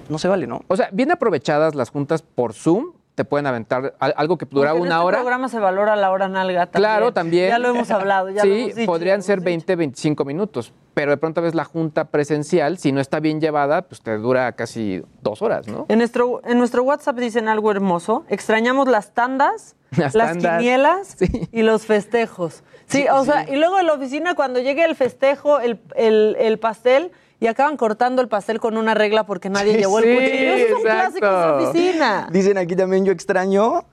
no 0.10 0.18
se 0.18 0.28
vale, 0.28 0.48
¿no? 0.48 0.62
O 0.68 0.76
sea, 0.76 0.90
bien 0.92 1.12
aprovechadas 1.12 1.76
las 1.76 1.90
juntas 1.90 2.22
por 2.22 2.54
Zoom, 2.54 2.94
te 3.18 3.26
pueden 3.26 3.48
aventar 3.48 3.96
al- 3.98 4.14
algo 4.16 4.38
que 4.38 4.46
dura 4.46 4.70
Porque 4.70 4.78
en 4.84 4.86
una 4.86 4.98
este 4.98 5.06
hora. 5.08 5.18
programa 5.18 5.50
se 5.50 5.58
valora 5.58 5.96
la 5.96 6.12
hora 6.12 6.28
nalga 6.30 6.68
también. 6.68 6.80
Claro, 6.92 7.12
también. 7.14 7.50
Ya 7.50 7.58
lo 7.58 7.70
hemos 7.70 7.90
hablado, 7.90 8.30
ya 8.30 8.46
lo 8.46 8.54
sí, 8.54 8.60
hemos 8.62 8.76
dicho, 8.76 8.86
podrían 8.86 9.18
lo 9.18 9.24
ser 9.24 9.34
hemos 9.40 9.46
dicho. 9.46 9.50
20, 9.66 9.76
25 9.76 10.24
minutos, 10.24 10.72
pero 10.94 11.10
de 11.10 11.18
pronto 11.18 11.42
ves 11.42 11.56
la 11.56 11.66
junta 11.66 12.06
presencial, 12.06 12.78
si 12.78 12.92
no 12.92 13.02
está 13.02 13.20
bien 13.20 13.42
llevada, 13.42 13.82
pues 13.82 14.02
te 14.02 14.16
dura 14.20 14.52
casi 14.52 15.02
dos 15.24 15.42
horas, 15.42 15.68
¿no? 15.68 15.88
En 15.90 15.98
nuestro, 15.98 16.42
en 16.46 16.60
nuestro 16.60 16.84
WhatsApp 16.84 17.18
dicen 17.18 17.48
algo 17.48 17.72
hermoso. 17.72 18.24
Extrañamos 18.30 18.88
las 18.88 19.16
tandas, 19.16 19.76
Las 19.98 20.14
las, 20.14 20.34
tandas, 20.34 20.60
quinielas 20.60 21.16
sí. 21.18 21.50
y 21.52 21.64
los 21.64 21.88
festejos. 21.88 22.64
Sí, 22.86 23.00
Sí, 23.02 23.06
o 23.12 23.24
sí. 23.26 23.32
sea, 23.32 23.50
y 23.50 23.56
luego 23.56 23.80
en 23.80 23.88
la 23.88 23.94
oficina 23.94 24.36
cuando 24.36 24.60
llegue 24.60 24.86
el 24.86 24.96
festejo, 24.96 25.60
el, 25.60 25.80
el- 25.96 26.36
el 26.40 26.60
pastel, 26.60 27.12
y 27.39 27.48
acaban 27.48 27.77
cortando 27.77 28.22
el 28.22 28.27
pastel 28.27 28.60
con 28.60 28.77
una 28.77 28.94
regla 28.94 29.25
porque 29.25 29.50
nadie 29.50 29.77
llevó 29.77 30.00
Sí, 30.00 30.08
el 30.08 30.15
cuchillo. 30.15 30.53
Eso 30.53 30.65
es 30.67 30.74
un 30.75 30.82
clásico 30.82 31.25
de 31.27 31.51
oficina. 31.67 32.27
Dicen 32.32 32.58
aquí 32.58 32.75
también, 32.75 33.06
yo 33.06 33.12
extraño 33.12 33.84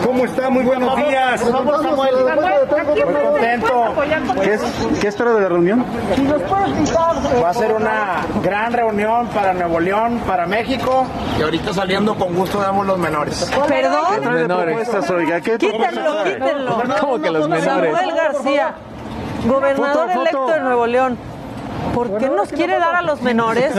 ¿Cómo 0.04 0.24
está? 0.24 0.48
Muy 0.50 0.62
buenos 0.62 0.96
días. 0.96 1.44
Muy 1.44 3.12
contento. 3.12 3.94
¿Qué, 4.40 4.54
es, 4.54 4.62
¿Qué 5.00 5.08
espero 5.08 5.34
de 5.34 5.40
la 5.40 5.48
reunión? 5.48 5.84
Va 7.42 7.50
a 7.50 7.54
ser 7.54 7.72
una 7.72 8.24
gran 8.40 8.72
reunión 8.72 9.26
para 9.28 9.52
Nuevo 9.54 9.80
León, 9.80 10.20
para 10.28 10.46
México. 10.46 11.06
Y 11.40 11.42
ahorita 11.42 11.74
saliendo 11.74 12.14
con 12.14 12.36
gusto 12.36 12.60
damos 12.60 12.86
los 12.86 12.98
menores. 12.98 13.50
Perdón, 13.66 14.32
menores. 14.32 14.76
propuestas, 14.76 15.10
oiga, 15.10 15.40
¿qué 15.40 15.58
quítenlo, 15.58 16.22
quítenlo. 16.22 16.82
¿Cómo 17.00 17.20
que 17.20 17.30
los 17.32 17.48
menores? 17.48 17.96
Samuel 17.96 18.14
García, 18.14 18.74
gobernador 19.46 20.08
Foto, 20.08 20.08
foto. 20.08 20.20
electo 20.22 20.46
de 20.48 20.60
Nuevo 20.60 20.86
León. 20.86 21.18
¿Por 21.94 22.18
qué 22.18 22.28
nos 22.28 22.48
quiere 22.50 22.78
dar 22.78 22.94
a 22.96 23.02
los 23.02 23.22
menores? 23.22 23.72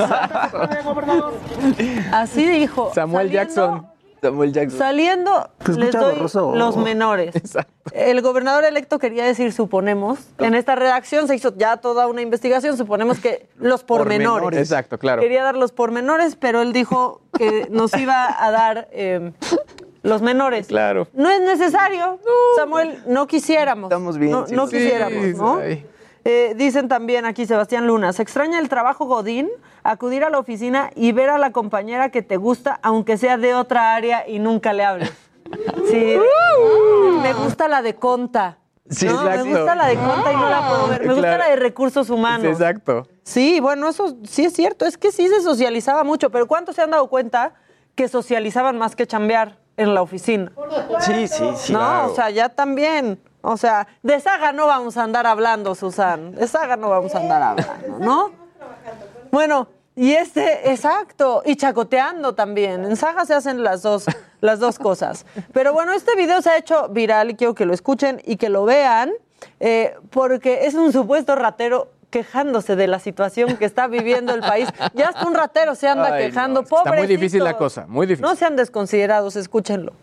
Así 2.11 2.47
dijo. 2.47 2.91
Samuel 2.93 3.27
Saliendo- 3.27 3.33
Jackson. 3.33 3.87
Samuel 4.21 4.51
Jackson. 4.51 4.77
Saliendo, 4.79 5.49
Te 5.63 5.71
les 5.71 5.77
escucha 5.79 5.99
doy 5.99 6.15
borroso. 6.15 6.53
los 6.55 6.75
menores. 6.75 7.33
Exacto. 7.37 7.71
El 7.93 8.21
gobernador 8.21 8.65
electo 8.65 8.99
quería 8.99 9.23
decir, 9.23 9.53
suponemos, 9.53 10.19
en 10.39 10.55
esta 10.55 10.75
redacción 10.75 11.27
se 11.29 11.35
hizo 11.35 11.55
ya 11.55 11.77
toda 11.77 12.05
una 12.07 12.21
investigación, 12.21 12.75
suponemos 12.75 13.19
que 13.19 13.47
los 13.57 13.83
pormenores. 13.85 14.27
Pormenores. 14.29 14.59
Exacto, 14.59 14.97
claro. 14.97 15.21
Quería 15.21 15.43
dar 15.43 15.55
los 15.55 15.71
pormenores, 15.71 16.35
pero 16.35 16.61
él 16.61 16.73
dijo 16.73 17.21
que 17.37 17.67
nos 17.71 17.93
iba 17.95 18.27
a 18.45 18.51
dar 18.51 18.89
eh, 18.91 19.31
los 20.09 20.21
menores. 20.21 20.67
Claro. 20.67 21.07
No 21.13 21.29
es 21.29 21.39
necesario, 21.41 22.19
Samuel, 22.55 23.01
no 23.07 23.27
quisiéramos. 23.27 23.89
Estamos 23.89 24.17
bien, 24.17 24.31
No, 24.31 24.45
no 24.51 24.67
sí. 24.67 24.77
quisiéramos, 24.77 25.23
Sí, 25.25 25.33
¿no? 25.35 25.59
Eh, 26.25 26.53
dicen 26.57 26.89
también 26.89 27.25
aquí 27.25 27.45
Sebastián 27.45 27.87
Luna, 27.87 28.11
se 28.11 28.21
extraña 28.21 28.59
el 28.59 28.67
trabajo 28.67 29.05
Godín, 29.05 29.49
acudir 29.83 30.25
a 30.25 30.29
la 30.29 30.37
oficina 30.37 30.91
y 30.95 31.13
ver 31.13 31.29
a 31.29 31.37
la 31.37 31.51
compañera 31.51 32.09
que 32.09 32.21
te 32.21 32.35
gusta, 32.35 32.77
aunque 32.83 33.17
sea 33.17 33.37
de 33.37 33.55
otra 33.55 33.95
área 33.95 34.27
y 34.27 34.39
nunca 34.39 34.73
le 34.73 34.83
hables. 34.83 35.11
Sí, 35.89 36.17
me 37.21 37.33
gusta 37.33 37.67
la 37.67 37.81
de 37.81 37.95
conta. 37.95 38.57
Sí, 38.89 39.05
¿no? 39.05 39.23
Me 39.23 39.29
exacto. 39.29 39.49
gusta 39.49 39.75
la 39.75 39.87
de 39.87 39.95
conta 39.95 40.33
y 40.33 40.35
no 40.35 40.49
la 40.49 40.67
puedo 40.67 40.87
ver. 40.87 41.01
Me 41.01 41.13
gusta 41.13 41.21
Claro. 41.21 41.43
la 41.43 41.49
de 41.51 41.55
recursos 41.55 42.09
humanos. 42.09 42.41
Sí, 42.41 42.47
exacto. 42.47 43.07
Sí, 43.23 43.59
bueno, 43.59 43.87
eso 43.89 44.17
sí 44.23 44.45
es 44.45 44.53
cierto. 44.53 44.85
Es 44.85 44.97
que 44.97 45.11
sí 45.11 45.27
se 45.27 45.41
socializaba 45.41 46.03
mucho, 46.03 46.31
pero 46.31 46.47
¿cuántos 46.47 46.75
se 46.75 46.81
han 46.81 46.89
dado 46.91 47.07
cuenta 47.07 47.53
que 47.95 48.07
socializaban 48.07 48.77
más 48.77 48.95
que 48.95 49.05
chambear 49.05 49.58
en 49.79 49.93
la 49.95 50.01
oficina? 50.01 50.51
Sí, 50.99 51.27
sí, 51.27 51.49
sí. 51.55 51.73
no, 51.73 52.07
o 52.07 52.15
sea, 52.15 52.29
ya 52.29 52.49
también. 52.49 53.19
O 53.41 53.55
sea, 53.55 53.87
de 54.03 54.19
saga 54.19 54.51
no 54.51 54.67
vamos 54.67 54.97
a 54.97 55.03
andar 55.03 55.25
hablando, 55.25 55.73
Susan. 55.73 56.35
De 56.35 56.47
saga 56.47 56.75
no 56.75 56.89
vamos 56.89 57.15
a 57.15 57.19
andar 57.19 57.41
hablando, 57.41 57.99
¿no? 57.99 58.31
Bueno, 59.31 59.67
y 59.95 60.13
este, 60.13 60.71
exacto, 60.71 61.41
y 61.45 61.55
chacoteando 61.55 62.33
también. 62.33 62.85
En 62.85 62.95
saga 62.95 63.25
se 63.25 63.33
hacen 63.33 63.63
las 63.63 63.81
dos, 63.81 64.05
las 64.41 64.59
dos 64.59 64.77
cosas. 64.79 65.25
Pero 65.53 65.73
bueno, 65.73 65.93
este 65.93 66.15
video 66.15 66.41
se 66.41 66.49
ha 66.49 66.57
hecho 66.57 66.89
viral 66.89 67.31
y 67.31 67.35
quiero 67.35 67.55
que 67.55 67.65
lo 67.65 67.73
escuchen 67.73 68.21
y 68.25 68.35
que 68.35 68.49
lo 68.49 68.65
vean, 68.65 69.11
eh, 69.59 69.95
porque 70.09 70.65
es 70.65 70.73
un 70.73 70.91
supuesto 70.91 71.35
ratero 71.35 71.91
quejándose 72.09 72.75
de 72.75 72.87
la 72.87 72.99
situación 72.99 73.57
que 73.57 73.65
está 73.65 73.87
viviendo 73.87 74.33
el 74.33 74.41
país. 74.41 74.67
Ya 74.93 75.09
hasta 75.09 75.25
un 75.27 75.35
ratero 75.35 75.75
se 75.75 75.87
anda 75.87 76.13
Ay, 76.13 76.25
quejando. 76.27 76.61
no, 76.69 76.77
está 76.77 76.93
muy 76.93 77.07
difícil 77.07 77.43
la 77.43 77.55
cosa, 77.57 77.85
muy 77.87 78.07
difícil. 78.07 78.23
No 78.23 78.35
sean 78.35 78.55
desconsiderados, 78.55 79.35
escúchenlo. 79.35 79.93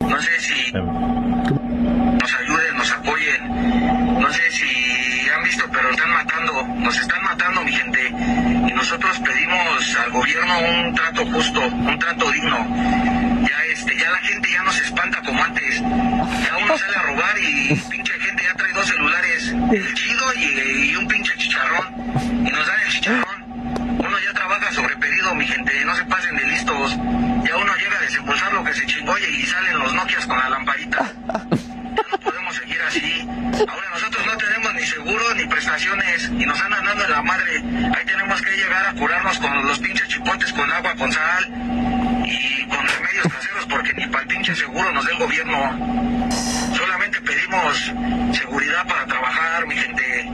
No 0.00 0.20
sé 0.20 0.40
si 0.40 0.72
nos 0.72 2.34
ayuden, 2.34 2.76
nos 2.78 2.92
apoyen. 2.92 4.20
No 4.20 4.32
sé 4.32 4.50
si 4.50 4.85
pero 5.86 5.94
están 5.94 6.10
matando, 6.10 6.66
nos 6.80 6.98
están 6.98 7.22
matando, 7.22 7.62
mi 7.62 7.72
gente. 7.72 8.08
Y 8.08 8.72
nosotros 8.72 9.20
pedimos 9.20 9.96
al 10.04 10.10
gobierno 10.10 10.58
un 10.58 10.94
trato 10.94 11.26
justo, 11.26 11.60
un 11.60 11.98
trato 11.98 12.30
digno. 12.32 12.66
Ya 13.48 13.64
este, 13.72 13.96
ya 13.96 14.10
la 14.10 14.18
gente 14.18 14.50
ya 14.50 14.62
no 14.64 14.72
se 14.72 14.84
espanta 14.84 15.22
como 15.22 15.44
antes. 15.44 15.80
Ya 15.80 16.56
uno 16.60 16.76
sale 16.76 16.96
a 16.96 17.02
robar 17.02 17.38
y 17.38 17.74
pinche 17.88 18.12
gente 18.14 18.42
ya 18.42 18.54
trae 18.54 18.72
dos 18.72 18.86
celulares, 18.86 19.48
el 19.48 19.94
chido 19.94 20.24
y, 20.34 20.90
y 20.90 20.96
un 20.96 21.06
pinche 21.06 21.32
chicharrón. 21.36 21.86
Y 22.44 22.50
nos 22.50 22.66
dan 22.66 22.80
el 22.84 22.92
chicharrón. 22.92 23.44
Uno 23.98 24.18
ya 24.24 24.32
trabaja 24.32 24.72
sobre 24.72 24.96
pedido, 24.96 25.34
mi 25.36 25.46
gente, 25.46 25.84
no 25.84 25.94
se 25.94 26.04
pasen 26.06 26.36
de 26.36 26.46
listos. 26.46 26.96
Ya 27.44 27.56
uno 27.56 27.72
llega 27.76 27.96
a 27.96 28.02
desembolsar 28.02 28.52
lo 28.52 28.64
que 28.64 28.74
se 28.74 28.86
chingó 28.86 29.14
y 29.18 29.46
salen 29.46 29.78
los 29.78 29.94
Nokias 29.94 30.26
con 30.26 30.36
la 30.36 30.48
lamparita. 30.48 31.12
Ya 31.96 32.02
no 32.10 32.18
seguro 34.86 35.34
ni 35.34 35.46
prestaciones 35.46 36.30
y 36.38 36.46
nos 36.46 36.60
andan 36.60 36.84
dando 36.84 37.04
en 37.04 37.10
la 37.10 37.22
madre. 37.22 37.52
Ahí 37.96 38.04
tenemos 38.06 38.40
que 38.40 38.50
llegar 38.56 38.86
a 38.86 38.94
curarnos 38.94 39.38
con 39.38 39.66
los 39.66 39.78
pinches 39.78 40.08
chipotes 40.08 40.52
con 40.52 40.70
agua, 40.70 40.94
con 40.96 41.12
sal 41.12 41.44
y 42.24 42.66
con 42.66 42.86
remedios 42.86 43.26
caseros 43.32 43.66
porque 43.68 43.92
ni 43.94 44.06
para 44.06 44.22
el 44.22 44.28
pinche 44.28 44.54
seguro 44.54 44.92
nos 44.92 45.04
da 45.04 45.10
el 45.12 45.18
gobierno. 45.18 46.30
Solamente 46.76 47.20
pedimos 47.20 47.92
seguridad 48.32 48.86
para 48.86 49.06
trabajar, 49.06 49.66
mi 49.66 49.76
gente, 49.76 50.30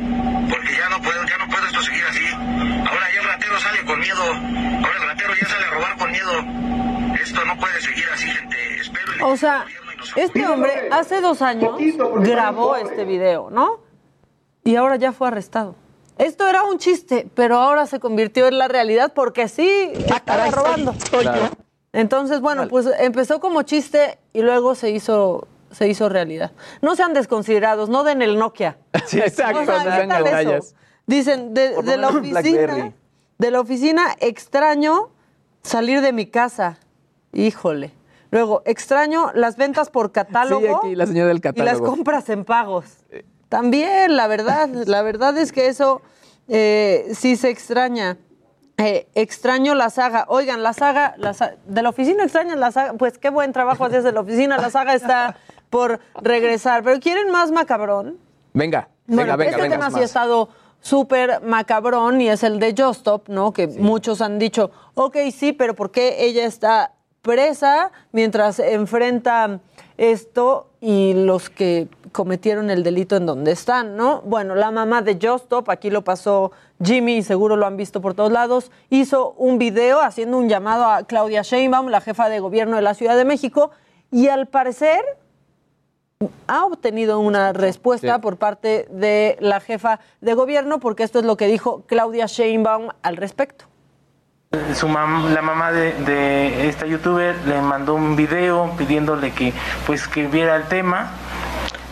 porque 0.51 0.77
ya 0.77 0.89
no 0.91 1.03
puedo, 1.03 1.25
ya 1.25 1.39
no 1.39 1.49
puedo 1.49 1.67
esto 1.67 1.83
seguir 1.83 2.05
así. 2.09 2.27
Ahora 2.27 3.07
ya 3.15 3.21
el 3.21 3.27
ratero 3.27 3.61
sale 3.61 3.85
con 3.85 4.01
miedo, 4.01 4.23
ahora 4.23 4.97
el 5.01 5.09
ratero 5.09 5.35
ya 5.41 5.49
sale 5.49 5.67
a 5.67 5.71
robar 5.71 5.97
con 5.97 6.11
miedo. 6.11 7.15
Esto 7.23 7.45
no 7.45 7.57
puede 7.59 7.81
seguir 7.81 8.05
así, 8.13 8.27
gente. 8.29 8.81
Espero 8.81 9.13
el 9.13 9.23
O 9.23 9.37
sea, 9.37 9.65
este 10.17 10.47
hombre 10.47 10.89
hace 10.91 11.21
dos 11.21 11.43
años 11.43 11.77
grabó 12.21 12.77
este 12.77 13.05
video, 13.05 13.51
¿no? 13.51 13.81
Y 14.65 14.77
ahora 14.77 14.97
ya 14.97 15.13
fue 15.13 15.29
arrestado. 15.29 15.75
Esto 16.19 16.47
era 16.47 16.63
un 16.63 16.79
chiste, 16.79 17.29
pero 17.35 17.57
ahora 17.57 17.87
se 17.87 17.99
convirtió 17.99 18.47
en 18.47 18.59
la 18.59 18.69
realidad 18.69 19.13
porque 19.15 19.49
sí 19.49 19.93
estaba 19.95 20.51
robando. 20.51 20.95
Entonces, 21.93 22.41
bueno, 22.41 22.69
pues 22.69 22.89
empezó 22.99 23.41
como 23.41 23.63
chiste 23.63 24.19
y 24.33 24.43
luego 24.43 24.75
se 24.75 24.91
hizo 24.91 25.49
se 25.73 25.89
hizo 25.89 26.09
realidad. 26.09 26.53
No 26.83 26.95
sean 26.97 27.15
desconsiderados, 27.15 27.89
no 27.89 28.05
den 28.05 28.23
el 28.23 28.39
Nokia. 28.39 28.77
Sí, 29.07 29.19
exacto. 29.19 29.61
O 29.61 29.65
sea, 29.65 30.07
no. 30.07 30.61
Dicen, 31.07 31.53
de, 31.55 31.97
la 31.97 32.09
oficina, 32.09 32.93
de 33.39 33.51
la 33.51 33.61
oficina, 33.61 34.17
extraño 34.21 35.11
salir 35.63 36.01
de 36.01 36.13
mi 36.13 36.27
casa. 36.27 36.79
Híjole. 37.33 37.91
Luego, 38.33 38.63
extraño 38.65 39.31
las 39.35 39.57
ventas 39.57 39.89
por 39.91 40.11
catálogo 40.11 40.67
Sí, 40.83 40.89
aquí 40.89 40.97
la 40.97 41.07
señora 41.07 41.29
del 41.29 41.37
y 41.37 41.43
las 41.43 41.55
catálogo. 41.55 41.87
compras 41.87 42.29
en 42.31 42.45
pagos. 42.45 42.87
También, 43.49 44.17
la 44.17 44.27
verdad, 44.27 44.69
la 44.87 45.03
verdad 45.03 45.37
es 45.39 45.53
que 45.53 45.69
eso 45.69 46.03
eh, 46.49 47.13
sí 47.15 47.37
se 47.37 47.51
extraña. 47.51 48.17
Eh, 48.79 49.07
extraño 49.15 49.75
la 49.75 49.91
saga. 49.91 50.25
Oigan, 50.29 50.63
la 50.63 50.73
saga, 50.73 51.15
la 51.19 51.35
sa- 51.35 51.53
de 51.67 51.83
la 51.83 51.91
oficina 51.91 52.25
extrañan 52.25 52.59
la 52.59 52.73
saga. 52.73 52.95
Pues 52.95 53.19
qué 53.19 53.29
buen 53.31 53.53
trabajo 53.53 53.85
haces 53.85 54.03
de 54.03 54.13
la 54.13 54.21
oficina. 54.21 54.57
La 54.59 54.71
saga 54.71 54.95
está 54.95 55.37
por 55.71 56.01
regresar. 56.21 56.83
Pero 56.83 56.99
¿quieren 57.01 57.31
más 57.31 57.51
macabrón? 57.53 58.19
Venga, 58.55 58.89
Bueno, 59.07 59.23
venga, 59.23 59.37
venga, 59.37 59.51
este 59.51 59.63
venga. 59.63 59.77
tema 59.77 59.91
sí 59.91 60.01
ha 60.01 60.05
estado 60.05 60.49
súper 60.81 61.43
macabrón 61.43 62.21
y 62.23 62.29
es 62.29 62.43
el 62.43 62.59
de 62.59 62.75
Just 62.77 63.01
Stop, 63.01 63.29
¿no? 63.29 63.53
Que 63.53 63.67
muchos 63.69 64.21
han 64.23 64.39
dicho, 64.39 64.71
ok, 64.95 65.17
sí, 65.37 65.53
pero 65.53 65.75
¿por 65.75 65.91
qué 65.91 66.25
ella 66.25 66.45
está 66.47 66.93
presa 67.23 67.93
mientras 68.11 68.59
enfrenta 68.59 69.61
esto 69.97 70.69
y 70.81 71.15
los 71.15 71.49
que 71.49 71.89
cometieron 72.11 72.69
el 72.69 72.83
delito 72.83 73.17
en 73.17 73.25
donde 73.27 73.53
están, 73.53 73.97
¿no? 73.97 74.21
Bueno, 74.23 74.55
la 74.57 74.71
mamá 74.71 75.01
de 75.03 75.15
Just 75.15 75.45
Stop, 75.45 75.71
aquí 75.71 75.89
lo 75.89 76.03
pasó 76.03 76.51
Jimmy, 76.83 77.19
y 77.19 77.23
seguro 77.23 77.57
lo 77.57 77.65
han 77.67 77.77
visto 77.77 78.01
por 78.01 78.15
todos 78.15 78.33
lados, 78.33 78.73
hizo 78.91 79.35
un 79.39 79.59
video 79.59 80.01
haciendo 80.01 80.37
un 80.37 80.49
llamado 80.49 80.85
a 80.87 81.05
Claudia 81.05 81.43
Sheinbaum, 81.43 81.89
la 81.89 82.01
jefa 82.01 82.29
de 82.29 82.41
gobierno 82.41 82.77
de 82.77 82.83
la 82.83 82.95
Ciudad 82.95 83.17
de 83.17 83.25
México, 83.25 83.71
y 84.11 84.29
al 84.29 84.47
parecer 84.47 85.01
ha 86.49 86.65
obtenido 86.67 87.21
una 87.21 87.53
respuesta 87.53 88.17
Sí. 88.17 88.21
por 88.21 88.37
parte 88.37 88.87
de 88.91 89.37
la 89.41 89.61
jefa 89.61 90.01
de 90.21 90.35
gobierno, 90.35 90.81
porque 90.81 91.05
esto 91.05 91.21
es 91.21 91.25
lo 91.25 91.37
que 91.37 91.47
dijo 91.47 91.85
Claudia 91.87 92.27
Sheinbaum 92.27 92.89
al 93.03 93.17
respecto. 93.17 93.67
Su 94.75 94.87
mam- 94.87 95.31
la 95.31 95.41
mamá 95.41 95.73
de, 95.73 95.95
de 95.95 96.69
esta 96.69 96.85
youtuber 96.85 97.35
le 97.47 97.63
mandó 97.63 97.95
un 97.95 98.17
video 98.17 98.71
pidiéndole 98.77 99.33
que 99.33 99.55
pues 99.87 100.07
que 100.07 100.27
viera 100.27 100.57
el 100.57 100.65
tema. 100.65 101.11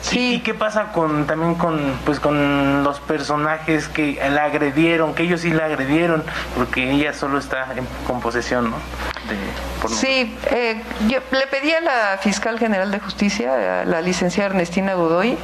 Sí. 0.02 0.34
¿Y 0.34 0.40
qué 0.40 0.52
pasa 0.52 0.92
con 0.92 1.26
también 1.26 1.54
con 1.54 1.94
pues 2.04 2.20
con 2.20 2.84
los 2.84 3.00
personajes 3.00 3.88
que 3.88 4.20
la 4.30 4.44
agredieron, 4.44 5.14
que 5.14 5.22
ellos 5.22 5.40
sí 5.40 5.50
la 5.52 5.64
agredieron, 5.66 6.22
porque 6.54 6.90
ella 6.90 7.14
solo 7.14 7.38
está 7.38 7.66
en, 7.76 7.86
con 8.06 8.20
posesión, 8.20 8.70
¿no? 8.70 8.76
De, 8.76 9.36
por- 9.80 9.90
Sí, 9.90 10.36
eh, 10.50 10.82
yo 11.08 11.18
le 11.30 11.46
pedí 11.46 11.72
a 11.72 11.80
la 11.80 12.18
fiscal 12.20 12.58
general 12.58 12.90
de 12.90 12.98
justicia, 13.00 13.80
a 13.80 13.84
la 13.86 14.02
licenciada 14.02 14.50
Ernestina 14.50 14.92
Godoy, 14.94 15.38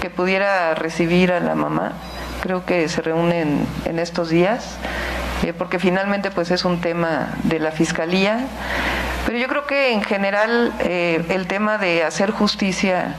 que 0.00 0.08
pudiera 0.08 0.74
recibir 0.76 1.32
a 1.32 1.40
la 1.40 1.56
mamá. 1.56 1.92
Creo 2.40 2.64
que 2.64 2.88
se 2.88 3.02
reúnen 3.02 3.66
en 3.84 3.98
estos 3.98 4.30
días, 4.30 4.76
eh, 5.44 5.52
porque 5.52 5.78
finalmente 5.78 6.30
pues 6.30 6.50
es 6.50 6.64
un 6.64 6.80
tema 6.80 7.34
de 7.44 7.58
la 7.58 7.70
fiscalía. 7.70 8.46
Pero 9.26 9.38
yo 9.38 9.48
creo 9.48 9.66
que 9.66 9.92
en 9.92 10.02
general 10.02 10.72
eh, 10.80 11.22
el 11.28 11.46
tema 11.46 11.78
de 11.78 12.02
hacer 12.02 12.30
justicia 12.30 13.14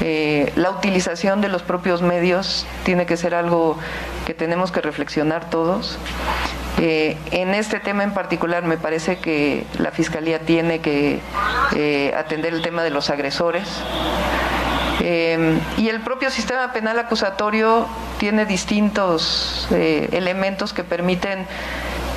eh, 0.00 0.52
la 0.54 0.70
utilización 0.70 1.40
de 1.40 1.48
los 1.48 1.62
propios 1.62 2.02
medios 2.02 2.66
tiene 2.84 3.06
que 3.06 3.16
ser 3.16 3.34
algo 3.34 3.76
que 4.26 4.34
tenemos 4.34 4.70
que 4.70 4.80
reflexionar 4.80 5.50
todos. 5.50 5.98
En 6.80 7.54
este 7.54 7.80
tema 7.80 8.04
en 8.04 8.14
particular 8.14 8.62
me 8.62 8.76
parece 8.76 9.18
que 9.18 9.66
la 9.80 9.90
Fiscalía 9.90 10.38
tiene 10.38 10.78
que 10.78 11.20
atender 12.16 12.54
el 12.54 12.62
tema 12.62 12.84
de 12.84 12.90
los 12.90 13.10
agresores. 13.10 13.66
Eh, 15.00 15.58
y 15.76 15.88
el 15.88 16.00
propio 16.00 16.30
sistema 16.30 16.72
penal 16.72 16.98
acusatorio 16.98 17.86
tiene 18.18 18.46
distintos 18.46 19.68
eh, 19.70 20.08
elementos 20.12 20.72
que 20.72 20.84
permiten, 20.84 21.46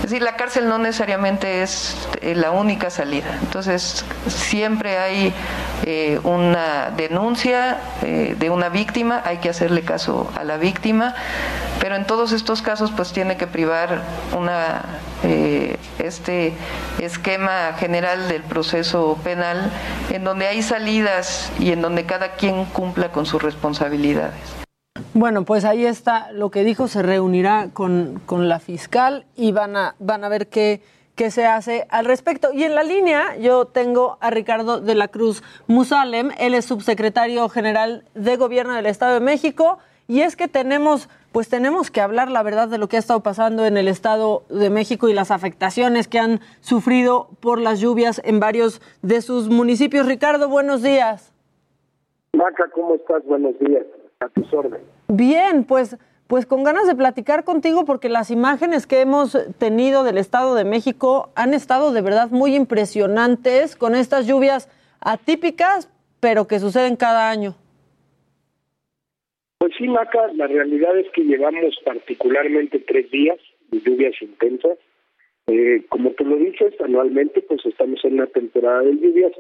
es 0.01 0.09
decir, 0.09 0.23
la 0.23 0.35
cárcel 0.35 0.67
no 0.67 0.79
necesariamente 0.79 1.61
es 1.61 1.95
eh, 2.21 2.33
la 2.33 2.49
única 2.49 2.89
salida. 2.89 3.37
Entonces, 3.41 4.03
siempre 4.27 4.97
hay 4.97 5.31
eh, 5.83 6.19
una 6.23 6.89
denuncia 6.89 7.79
eh, 8.01 8.35
de 8.37 8.49
una 8.49 8.69
víctima, 8.69 9.21
hay 9.23 9.37
que 9.37 9.49
hacerle 9.49 9.83
caso 9.83 10.31
a 10.35 10.43
la 10.43 10.57
víctima, 10.57 11.13
pero 11.79 11.95
en 11.95 12.05
todos 12.05 12.31
estos 12.31 12.61
casos 12.61 12.91
pues 12.91 13.11
tiene 13.13 13.37
que 13.37 13.47
privar 13.47 14.01
una 14.37 14.83
eh, 15.23 15.77
este 15.99 16.53
esquema 16.99 17.73
general 17.79 18.27
del 18.27 18.43
proceso 18.43 19.19
penal 19.23 19.71
en 20.11 20.23
donde 20.23 20.47
hay 20.47 20.61
salidas 20.61 21.51
y 21.59 21.71
en 21.71 21.81
donde 21.81 22.05
cada 22.05 22.33
quien 22.33 22.65
cumpla 22.65 23.11
con 23.11 23.25
sus 23.25 23.41
responsabilidades. 23.41 24.61
Bueno, 25.13 25.43
pues 25.43 25.65
ahí 25.65 25.85
está 25.85 26.31
lo 26.31 26.51
que 26.51 26.63
dijo, 26.63 26.87
se 26.87 27.01
reunirá 27.01 27.69
con, 27.73 28.21
con 28.25 28.47
la 28.47 28.59
fiscal 28.59 29.25
y 29.35 29.51
van 29.51 29.75
a, 29.75 29.95
van 29.99 30.23
a 30.23 30.29
ver 30.29 30.47
qué, 30.47 30.81
qué 31.15 31.31
se 31.31 31.45
hace 31.45 31.85
al 31.89 32.05
respecto. 32.05 32.49
Y 32.53 32.63
en 32.63 32.75
la 32.75 32.83
línea 32.83 33.35
yo 33.37 33.65
tengo 33.65 34.17
a 34.21 34.29
Ricardo 34.29 34.79
de 34.79 34.95
la 34.95 35.09
Cruz 35.09 35.43
Musalem, 35.67 36.31
él 36.39 36.53
es 36.53 36.65
subsecretario 36.65 37.49
general 37.49 38.05
de 38.15 38.37
Gobierno 38.37 38.73
del 38.73 38.85
Estado 38.85 39.15
de 39.15 39.19
México 39.19 39.79
y 40.07 40.21
es 40.21 40.35
que 40.37 40.47
tenemos, 40.47 41.09
pues 41.33 41.49
tenemos 41.49 41.91
que 41.91 41.99
hablar 41.99 42.31
la 42.31 42.41
verdad 42.41 42.69
de 42.69 42.77
lo 42.77 42.87
que 42.87 42.95
ha 42.95 42.99
estado 42.99 43.21
pasando 43.21 43.65
en 43.65 43.75
el 43.75 43.89
Estado 43.89 44.43
de 44.49 44.69
México 44.69 45.09
y 45.09 45.13
las 45.13 45.29
afectaciones 45.29 46.07
que 46.07 46.19
han 46.19 46.39
sufrido 46.61 47.29
por 47.41 47.59
las 47.59 47.81
lluvias 47.81 48.21
en 48.23 48.39
varios 48.39 48.81
de 49.01 49.21
sus 49.21 49.49
municipios. 49.49 50.07
Ricardo, 50.07 50.47
buenos 50.47 50.81
días. 50.81 51.33
Maca, 52.33 52.69
¿cómo 52.73 52.95
estás? 52.95 53.23
Buenos 53.25 53.59
días. 53.59 53.85
A 54.21 54.29
tus 54.29 54.53
órdenes. 54.53 54.87
Bien, 55.09 55.65
pues, 55.65 55.97
pues 56.27 56.45
con 56.45 56.63
ganas 56.63 56.87
de 56.87 56.95
platicar 56.95 57.43
contigo 57.43 57.83
porque 57.83 58.07
las 58.07 58.31
imágenes 58.31 58.87
que 58.87 59.01
hemos 59.01 59.37
tenido 59.57 60.03
del 60.05 60.17
Estado 60.17 60.55
de 60.55 60.63
México 60.63 61.29
han 61.35 61.53
estado 61.53 61.91
de 61.91 62.01
verdad 62.01 62.29
muy 62.31 62.55
impresionantes 62.55 63.75
con 63.75 63.95
estas 63.95 64.27
lluvias 64.27 64.69
atípicas, 65.01 65.89
pero 66.19 66.47
que 66.47 66.59
suceden 66.59 66.95
cada 66.95 67.29
año. 67.29 67.55
Pues 69.57 69.73
sí, 69.77 69.87
Maca, 69.87 70.27
la 70.33 70.47
realidad 70.47 70.97
es 70.97 71.07
que 71.13 71.23
llevamos 71.23 71.75
particularmente 71.83 72.79
tres 72.79 73.11
días 73.11 73.37
de 73.71 73.79
lluvias 73.81 74.13
intensas. 74.21 74.77
Eh, 75.47 75.83
como 75.89 76.11
tú 76.11 76.23
lo 76.25 76.35
dices, 76.37 76.73
anualmente 76.79 77.41
pues 77.41 77.65
estamos 77.65 77.99
en 78.05 78.13
una 78.13 78.27
temporada 78.27 78.81
de 78.81 78.93
lluvias. 78.93 79.31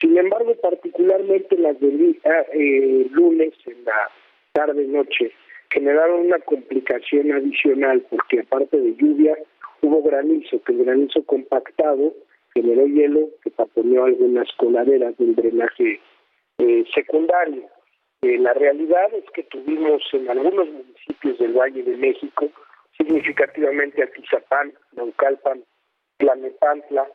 Sin 0.00 0.16
embargo, 0.16 0.54
particularmente 0.62 1.56
las 1.58 1.80
de 1.80 1.86
li- 1.88 2.20
ah, 2.24 2.44
eh, 2.52 3.06
lunes 3.10 3.54
en 3.64 3.84
la 3.84 3.92
tarde-noche 4.56 5.32
generaron 5.70 6.26
una 6.26 6.38
complicación 6.38 7.30
adicional 7.30 8.02
porque 8.08 8.40
aparte 8.40 8.80
de 8.80 8.96
lluvia 8.96 9.36
hubo 9.82 10.02
granizo, 10.02 10.62
que 10.62 10.72
el 10.72 10.84
granizo 10.84 11.22
compactado 11.24 12.14
generó 12.54 12.86
hielo 12.86 13.28
que 13.42 13.50
taponeó 13.50 14.06
algunas 14.06 14.48
coladeras 14.56 15.14
del 15.18 15.34
drenaje 15.34 16.00
eh, 16.58 16.84
secundario. 16.94 17.68
Eh, 18.22 18.38
la 18.38 18.54
realidad 18.54 19.12
es 19.12 19.24
que 19.34 19.42
tuvimos 19.42 20.02
en 20.12 20.30
algunos 20.30 20.68
municipios 20.68 21.38
del 21.38 21.52
Valle 21.52 21.82
de 21.82 21.96
México, 21.98 22.48
significativamente 22.96 24.02
Atizapán, 24.02 24.72
Naucalpan, 24.92 25.62
Tlanepantla, 26.16 27.06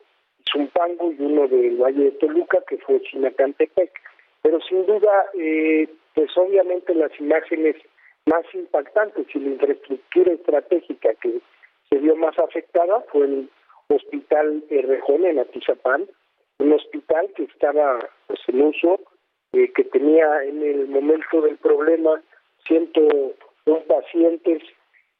Zumpango 0.48 1.10
y 1.10 1.22
uno 1.22 1.48
del 1.48 1.76
Valle 1.76 2.04
de 2.04 2.10
Toluca, 2.12 2.58
que 2.68 2.78
fue 2.78 3.02
Chinacantepec. 3.02 3.90
Pero 4.42 4.60
sin 4.60 4.86
duda, 4.86 5.24
eh, 5.36 5.88
pues 6.14 6.30
obviamente 6.36 6.94
las 6.94 7.12
imágenes 7.20 7.76
más 8.26 8.44
impactantes 8.54 9.26
y 9.34 9.38
la 9.38 9.50
infraestructura 9.50 10.32
estratégica 10.32 11.14
que 11.20 11.40
se 11.90 11.98
vio 11.98 12.16
más 12.16 12.38
afectada 12.38 13.00
fue 13.10 13.26
el 13.26 13.50
Hospital 13.88 14.64
Errejón 14.70 15.26
en 15.26 15.38
Atizapán, 15.38 16.06
un 16.58 16.72
hospital 16.72 17.30
que 17.36 17.44
estaba 17.44 17.98
pues, 18.26 18.40
en 18.48 18.62
uso, 18.62 19.00
eh, 19.52 19.70
que 19.72 19.84
tenía 19.84 20.44
en 20.44 20.62
el 20.62 20.86
momento 20.88 21.42
del 21.42 21.58
problema 21.58 22.22
un 23.66 23.82
pacientes 23.86 24.62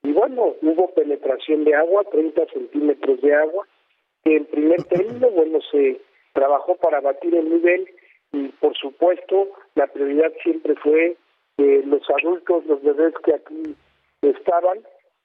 y 0.02 0.12
bueno, 0.12 0.54
hubo 0.62 0.94
penetración 0.94 1.64
de 1.64 1.74
agua, 1.74 2.02
30 2.10 2.46
centímetros 2.46 3.20
de 3.20 3.34
agua, 3.34 3.66
que 4.24 4.36
en 4.36 4.46
primer 4.46 4.82
término, 4.84 5.30
bueno, 5.30 5.60
se 5.70 6.00
trabajó 6.32 6.76
para 6.76 7.00
batir 7.00 7.34
el 7.34 7.48
nivel 7.48 7.88
y 8.32 8.48
por 8.60 8.76
supuesto 8.76 9.48
la 9.74 9.86
prioridad 9.86 10.32
siempre 10.42 10.74
fue 10.76 11.16
que 11.56 11.82
los 11.86 12.02
adultos, 12.10 12.64
los 12.66 12.82
bebés 12.82 13.14
que 13.24 13.34
aquí 13.34 13.76
estaban, 14.22 14.78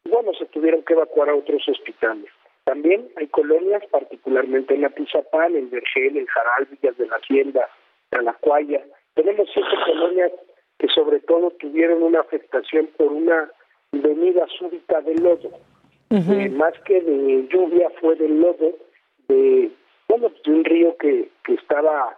bueno, 0.10 0.34
se 0.34 0.46
tuvieron 0.48 0.84
que 0.84 0.94
evacuar 0.94 1.30
a 1.30 1.36
otros 1.36 1.68
hospitales. 1.68 2.30
También 2.66 3.08
hay 3.16 3.28
colonias, 3.28 3.84
particularmente 3.90 4.76
en 4.76 4.86
Atizapán, 4.86 5.56
en 5.56 5.70
Vergel, 5.70 6.18
en 6.18 6.26
Jaral, 6.26 6.66
Villas 6.66 6.98
de 6.98 7.08
la 7.08 7.16
Hacienda, 7.16 7.70
Talacuaya. 8.10 8.84
Tenemos 9.14 9.50
siete 9.54 9.70
colonias 9.86 10.32
que 10.78 10.88
sobre 10.90 11.20
todo 11.22 11.52
tuvieron 11.52 12.04
una 12.04 12.20
afectación 12.20 12.90
por 12.98 13.12
una 13.12 13.50
venida 13.92 14.46
súbita 14.60 15.02
de 15.02 15.16
lodo. 15.16 15.50
Eh, 16.10 16.50
más 16.50 16.74
que 16.86 17.02
de 17.02 17.48
lluvia 17.50 17.90
fue 18.02 18.16
del 18.16 18.40
lodo 18.40 18.74
de, 19.28 19.72
bueno, 20.08 20.32
de 20.44 20.52
un 20.52 20.64
río 20.64 20.96
que, 20.98 21.30
que 21.44 21.54
estaba 21.54 22.18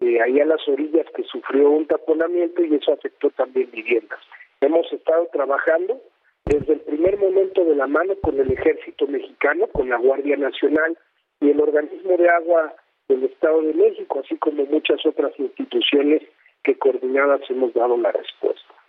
eh, 0.00 0.20
ahí 0.22 0.40
a 0.40 0.46
las 0.46 0.66
orillas 0.68 1.06
que 1.14 1.22
sufrió 1.24 1.70
un 1.70 1.86
taponamiento 1.86 2.62
y 2.64 2.74
eso 2.74 2.92
afectó 2.92 3.30
también 3.30 3.70
viviendas. 3.70 4.18
Hemos 4.60 4.90
estado 4.92 5.28
trabajando 5.32 6.00
desde 6.46 6.74
el 6.74 6.80
primer 6.80 7.18
momento 7.18 7.64
de 7.64 7.76
la 7.76 7.86
mano 7.86 8.14
con 8.22 8.38
el 8.38 8.50
ejército 8.50 9.06
mexicano, 9.06 9.66
con 9.68 9.88
la 9.88 9.98
Guardia 9.98 10.36
Nacional 10.36 10.96
y 11.40 11.50
el 11.50 11.60
organismo 11.60 12.16
de 12.16 12.28
agua 12.28 12.74
del 13.08 13.24
Estado 13.24 13.62
de 13.62 13.74
México, 13.74 14.20
así 14.24 14.36
como 14.36 14.64
muchas 14.66 15.04
otras 15.04 15.32
instituciones 15.38 16.22
que 16.62 16.78
coordinadas 16.78 17.40
hemos 17.48 17.72
dado 17.74 17.96
la 17.96 18.12
respuesta. 18.12 18.79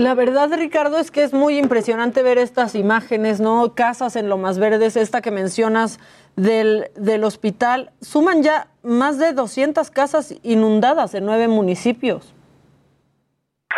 La 0.00 0.14
verdad, 0.14 0.48
Ricardo, 0.56 0.96
es 0.96 1.10
que 1.10 1.22
es 1.22 1.34
muy 1.34 1.58
impresionante 1.58 2.22
ver 2.22 2.38
estas 2.38 2.74
imágenes, 2.74 3.38
¿no? 3.38 3.74
Casas 3.74 4.16
en 4.16 4.30
lo 4.30 4.38
más 4.38 4.58
verdes, 4.58 4.96
esta 4.96 5.20
que 5.20 5.30
mencionas 5.30 6.00
del, 6.36 6.86
del 6.96 7.22
hospital. 7.22 7.90
Suman 8.00 8.42
ya 8.42 8.68
más 8.82 9.18
de 9.18 9.34
200 9.34 9.90
casas 9.90 10.40
inundadas 10.42 11.14
en 11.14 11.26
nueve 11.26 11.48
municipios. 11.48 12.34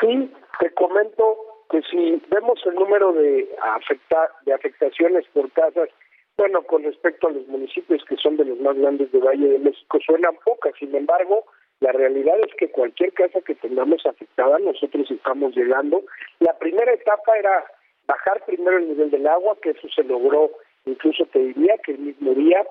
Sí, 0.01 0.33
te 0.61 0.73
comento 0.75 1.39
que 1.69 1.83
si 1.91 2.23
vemos 2.31 2.61
el 2.67 2.77
número 2.77 3.13
de, 3.15 3.49
afecta, 3.61 4.31
de 4.47 4.55
afectaciones 4.55 5.25
por 5.35 5.51
casas, 5.51 5.89
bueno, 6.37 6.63
con 6.63 6.85
respecto 6.85 7.27
a 7.27 7.33
los 7.33 7.49
municipios 7.49 8.05
que 8.05 8.17
son 8.17 8.37
de 8.37 8.45
los 8.45 8.61
más 8.61 8.77
grandes 8.77 9.11
de 9.11 9.19
Valle 9.19 9.49
de 9.49 9.59
México, 9.59 9.99
suenan 10.07 10.37
pocas. 10.45 10.73
Sin 10.79 10.95
embargo, 10.95 11.47
la 11.83 11.91
realidad 11.91 12.37
es 12.47 12.55
que 12.55 12.71
cualquier 12.71 13.13
casa 13.13 13.41
que 13.41 13.57
tengamos 13.57 14.07
afectada, 14.07 14.57
nosotros 14.61 15.11
estamos 15.11 15.53
llegando. 15.57 16.05
La 16.39 16.57
primera 16.57 16.93
etapa 16.93 17.37
era 17.37 17.65
bajar 18.07 18.41
primero 18.47 18.79
el 18.79 18.91
nivel 18.91 19.11
del 19.11 19.27
agua, 19.27 19.59
que 19.61 19.71
eso 19.71 19.89
se 19.93 20.05
logró, 20.05 20.53
incluso 20.85 21.27
te 21.27 21.41
diría 21.41 21.77
que 21.85 21.93
el 21.93 21.99
mismo 21.99 22.35
día. 22.35 22.65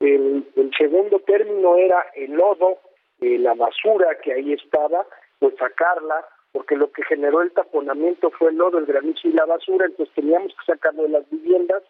El, 0.00 0.44
segundo 0.78 1.18
término 1.20 1.76
era 1.76 2.06
el 2.14 2.32
lodo, 2.32 2.78
eh, 3.20 3.38
la 3.38 3.52
basura 3.52 4.18
que 4.22 4.32
ahí 4.32 4.54
estaba, 4.54 5.06
pues 5.40 5.54
sacarla, 5.56 6.24
porque 6.52 6.74
lo 6.74 6.90
que 6.90 7.02
generó 7.04 7.42
el 7.42 7.52
taponamiento 7.52 8.30
fue 8.30 8.48
el 8.48 8.56
lodo, 8.56 8.78
el 8.78 8.86
granizo 8.86 9.28
y 9.28 9.32
la 9.32 9.44
basura, 9.44 9.84
entonces 9.84 10.14
teníamos 10.14 10.54
que 10.56 10.72
sacarlo 10.72 11.02
de 11.02 11.10
las 11.10 11.28
viviendas. 11.28 11.82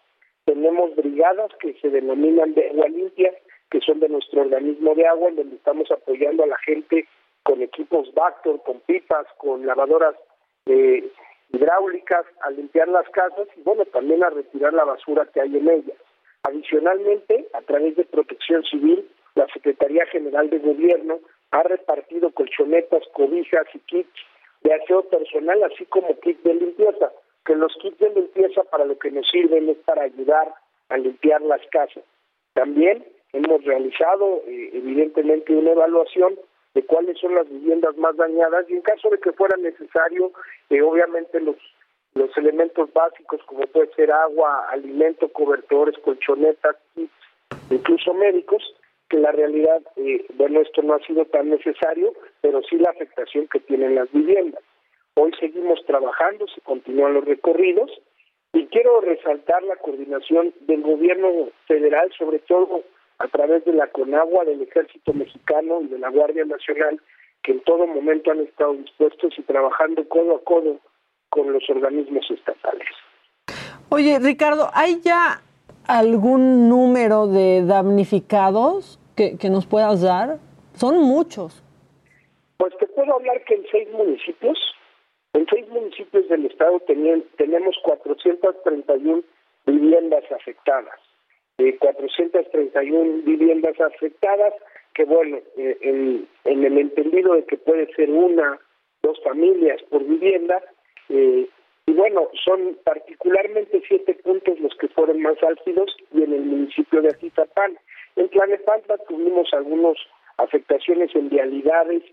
Tenemos 0.43 0.93
brigadas 0.97 1.51
que 1.61 1.73
se 1.75 1.89
denominan 1.89 2.53
de 2.53 2.69
agua 2.69 2.89
limpia, 2.89 3.33
que 3.69 3.79
son 3.81 3.99
de 3.99 4.09
nuestro 4.09 4.41
organismo 4.41 4.95
de 4.95 5.07
agua, 5.07 5.29
en 5.29 5.37
donde 5.37 5.55
estamos 5.55 5.89
apoyando 5.91 6.43
a 6.43 6.47
la 6.47 6.57
gente 6.59 7.07
con 7.43 7.61
equipos 7.61 8.13
Bactor, 8.13 8.61
con 8.63 8.79
pipas, 8.81 9.27
con 9.37 9.65
lavadoras 9.65 10.15
eh, 10.65 11.07
hidráulicas, 11.51 12.25
a 12.41 12.49
limpiar 12.51 12.87
las 12.87 13.07
casas 13.09 13.47
y 13.55 13.61
bueno, 13.61 13.85
también 13.85 14.23
a 14.23 14.29
retirar 14.29 14.73
la 14.73 14.83
basura 14.83 15.27
que 15.33 15.41
hay 15.41 15.55
en 15.55 15.69
ellas. 15.69 15.97
Adicionalmente, 16.43 17.47
a 17.53 17.61
través 17.61 17.95
de 17.95 18.05
Protección 18.05 18.63
Civil, 18.63 19.07
la 19.35 19.47
Secretaría 19.53 20.05
General 20.07 20.49
de 20.49 20.59
Gobierno 20.59 21.19
ha 21.51 21.63
repartido 21.63 22.31
colchonetas, 22.31 23.03
cobijas 23.13 23.67
y 23.73 23.79
kits 23.79 24.09
de 24.61 24.73
aseo 24.73 25.03
personal, 25.03 25.63
así 25.63 25.85
como 25.85 26.19
kits 26.19 26.43
de 26.43 26.55
limpieza, 26.55 27.11
que 27.45 27.55
los 27.55 27.73
kits 27.81 27.99
de 27.99 28.09
limpieza 28.09 28.63
para 28.63 28.85
lo 28.85 28.97
que 28.97 29.11
nos 29.11 29.27
sirven 29.29 29.69
es 29.69 29.77
para 29.85 30.03
ayudar 30.03 30.53
a 30.89 30.97
limpiar 30.97 31.41
las 31.41 31.61
casas. 31.71 32.03
También 32.53 33.05
hemos 33.35 33.63
realizado 33.63 34.41
eh, 34.47 34.69
evidentemente 34.73 35.53
una 35.53 35.71
evaluación 35.71 36.35
de 36.73 36.85
cuáles 36.85 37.17
son 37.19 37.35
las 37.35 37.49
viviendas 37.49 37.95
más 37.97 38.15
dañadas 38.17 38.65
y 38.69 38.73
en 38.73 38.81
caso 38.81 39.09
de 39.09 39.19
que 39.19 39.31
fuera 39.33 39.57
necesario, 39.57 40.31
eh, 40.69 40.81
obviamente 40.81 41.39
los 41.39 41.57
los 42.15 42.35
elementos 42.37 42.91
básicos 42.93 43.41
como 43.45 43.67
puede 43.67 43.93
ser 43.93 44.09
agua, 44.09 44.67
alimento, 44.69 45.27
cobertores, 45.27 45.97
colchonetas, 45.99 46.77
incluso 47.69 48.13
médicos, 48.13 48.63
que 49.09 49.17
la 49.17 49.33
realidad, 49.33 49.81
eh, 49.97 50.25
bueno, 50.35 50.61
esto 50.61 50.81
no 50.81 50.93
ha 50.93 50.99
sido 50.99 51.25
tan 51.25 51.49
necesario, 51.49 52.13
pero 52.39 52.61
sí 52.63 52.77
la 52.77 52.89
afectación 52.91 53.47
que 53.47 53.59
tienen 53.59 53.95
las 53.95 54.09
viviendas. 54.13 54.63
Hoy 55.15 55.33
seguimos 55.39 55.83
trabajando, 55.85 56.47
se 56.47 56.61
continúan 56.61 57.13
los 57.13 57.25
recorridos 57.25 57.91
y 58.53 58.65
quiero 58.67 59.01
resaltar 59.01 59.61
la 59.63 59.75
coordinación 59.75 60.53
del 60.61 60.81
gobierno 60.81 61.49
federal, 61.67 62.11
sobre 62.17 62.39
todo 62.39 62.83
a 63.19 63.27
través 63.27 63.63
de 63.65 63.73
la 63.73 63.87
CONAGUA, 63.87 64.45
del 64.45 64.61
Ejército 64.61 65.13
Mexicano 65.13 65.81
y 65.81 65.87
de 65.87 65.99
la 65.99 66.09
Guardia 66.09 66.45
Nacional, 66.45 66.99
que 67.43 67.53
en 67.53 67.61
todo 67.61 67.87
momento 67.87 68.31
han 68.31 68.41
estado 68.41 68.73
dispuestos 68.73 69.33
y 69.37 69.41
trabajando 69.43 70.07
codo 70.09 70.35
a 70.35 70.43
codo 70.43 70.79
con 71.29 71.51
los 71.53 71.69
organismos 71.69 72.29
estatales. 72.29 72.87
Oye, 73.89 74.19
Ricardo, 74.19 74.69
¿hay 74.73 74.99
ya 75.01 75.41
algún 75.87 76.67
número 76.69 77.27
de 77.27 77.63
damnificados 77.65 78.99
que, 79.15 79.37
que 79.37 79.49
nos 79.49 79.65
puedas 79.65 80.01
dar? 80.01 80.39
Son 80.73 80.97
muchos. 80.97 81.63
Pues 82.57 82.75
te 82.77 82.87
puedo 82.87 83.13
hablar 83.13 83.43
que 83.45 83.55
en 83.55 83.65
seis 83.71 83.89
municipios, 83.91 84.57
en 85.33 85.45
seis 85.47 85.67
municipios 85.69 86.27
del 86.27 86.45
estado 86.47 86.81
tenemos 87.37 87.75
431 87.83 89.21
viviendas 89.65 90.23
afectadas 90.31 90.99
de 91.57 91.77
431 91.77 93.23
viviendas 93.23 93.79
afectadas, 93.79 94.53
que 94.93 95.05
bueno, 95.05 95.39
eh, 95.57 95.77
en, 95.81 96.63
el 96.63 96.77
entendido 96.77 97.33
de 97.33 97.45
que 97.45 97.57
puede 97.57 97.93
ser 97.95 98.09
una, 98.09 98.59
dos 99.03 99.21
familias 99.23 99.81
por 99.83 100.03
vivienda, 100.03 100.61
eh, 101.09 101.47
y 101.87 101.93
bueno, 101.93 102.29
son 102.43 102.77
particularmente 102.83 103.81
siete 103.87 104.15
puntos 104.15 104.59
los 104.59 104.75
que 104.75 104.87
fueron 104.87 105.21
más 105.21 105.41
álgidos 105.43 105.95
y 106.11 106.23
en 106.23 106.33
el 106.33 106.41
municipio 106.41 107.01
de 107.01 107.09
Atizapán. 107.09 107.77
En 108.15 108.29
Tlanepantla 108.29 108.97
tuvimos 109.07 109.53
algunas 109.53 109.97
afectaciones 110.37 111.15
en 111.15 111.29
vialidades, 111.29 112.03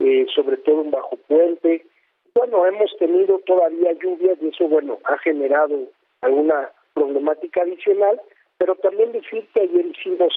eh, 0.00 0.26
sobre 0.34 0.58
todo 0.58 0.82
en 0.82 0.90
Bajo 0.90 1.16
Puente. 1.16 1.86
Bueno, 2.34 2.66
hemos 2.66 2.94
tenido 2.98 3.38
todavía 3.40 3.92
lluvias 3.92 4.38
y 4.42 4.48
eso, 4.48 4.68
bueno, 4.68 4.98
ha 5.04 5.16
generado 5.18 5.88
alguna 6.20 6.70
problemática 6.94 7.62
adicional, 7.62 8.20
pero 8.62 8.76
también 8.76 9.10
decir 9.10 9.44
que 9.52 9.62
ayer 9.62 9.86
hicimos 9.86 10.32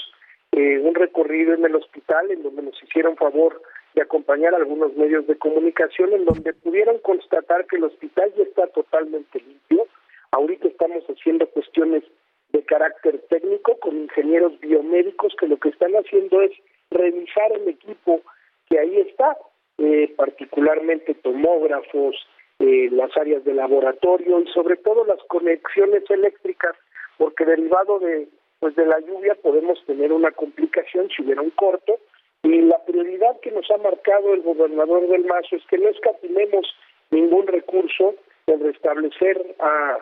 eh, 0.51 0.79
un 0.79 0.95
recorrido 0.95 1.53
en 1.53 1.63
el 1.63 1.75
hospital 1.75 2.31
en 2.31 2.41
donde 2.41 2.63
nos 2.63 2.83
hicieron 2.83 3.15
favor 3.17 3.61
de 3.93 4.01
acompañar 4.01 4.55
a 4.55 4.57
algunos 4.57 4.95
medios 4.95 5.27
de 5.27 5.37
comunicación 5.37 6.11
en 6.11 6.25
donde 6.25 6.51
pudieron 6.53 6.97
constatar 7.03 7.67
que 7.67 7.75
el 7.75 7.83
hospital 7.83 8.33
ya 8.35 8.41
está 8.41 8.65
totalmente 8.69 9.39
limpio. 9.41 9.85
Ahorita 10.31 10.67
estamos 10.67 11.03
haciendo 11.03 11.45
cuestiones 11.51 12.03
de 12.49 12.63
carácter 12.63 13.19
técnico 13.29 13.77
con 13.77 13.95
ingenieros 13.95 14.59
biomédicos 14.59 15.35
que 15.39 15.47
lo 15.47 15.57
que 15.57 15.69
están 15.69 15.93
haciendo 15.93 16.41
es 16.41 16.51
revisar 16.89 17.51
el 17.51 17.67
equipo 17.67 18.21
que 18.67 18.79
ahí 18.79 19.01
está, 19.01 19.37
eh, 19.77 20.11
particularmente 20.17 21.13
tomógrafos, 21.13 22.15
eh, 22.57 22.89
las 22.91 23.15
áreas 23.17 23.43
de 23.43 23.53
laboratorio 23.53 24.39
y 24.39 24.47
sobre 24.47 24.77
todo 24.77 25.05
las 25.05 25.21
conexiones 25.27 26.09
eléctricas 26.09 26.75
porque 27.17 27.45
derivado 27.45 27.99
de 27.99 28.27
pues 28.59 28.75
de 28.75 28.85
la 28.85 28.99
lluvia 28.99 29.35
podemos 29.35 29.83
tener 29.85 30.11
una 30.11 30.31
complicación 30.31 31.09
si 31.09 31.23
hubiera 31.23 31.41
un 31.41 31.51
corto. 31.51 31.99
Y 32.43 32.61
la 32.61 32.83
prioridad 32.85 33.39
que 33.41 33.51
nos 33.51 33.69
ha 33.71 33.77
marcado 33.77 34.33
el 34.33 34.41
gobernador 34.41 35.07
del 35.07 35.25
Mazo 35.25 35.55
es 35.55 35.65
que 35.67 35.77
no 35.77 35.89
escatimemos 35.89 36.65
ningún 37.11 37.47
recurso 37.47 38.15
en 38.47 38.61
restablecer 38.61 39.55
a 39.59 39.97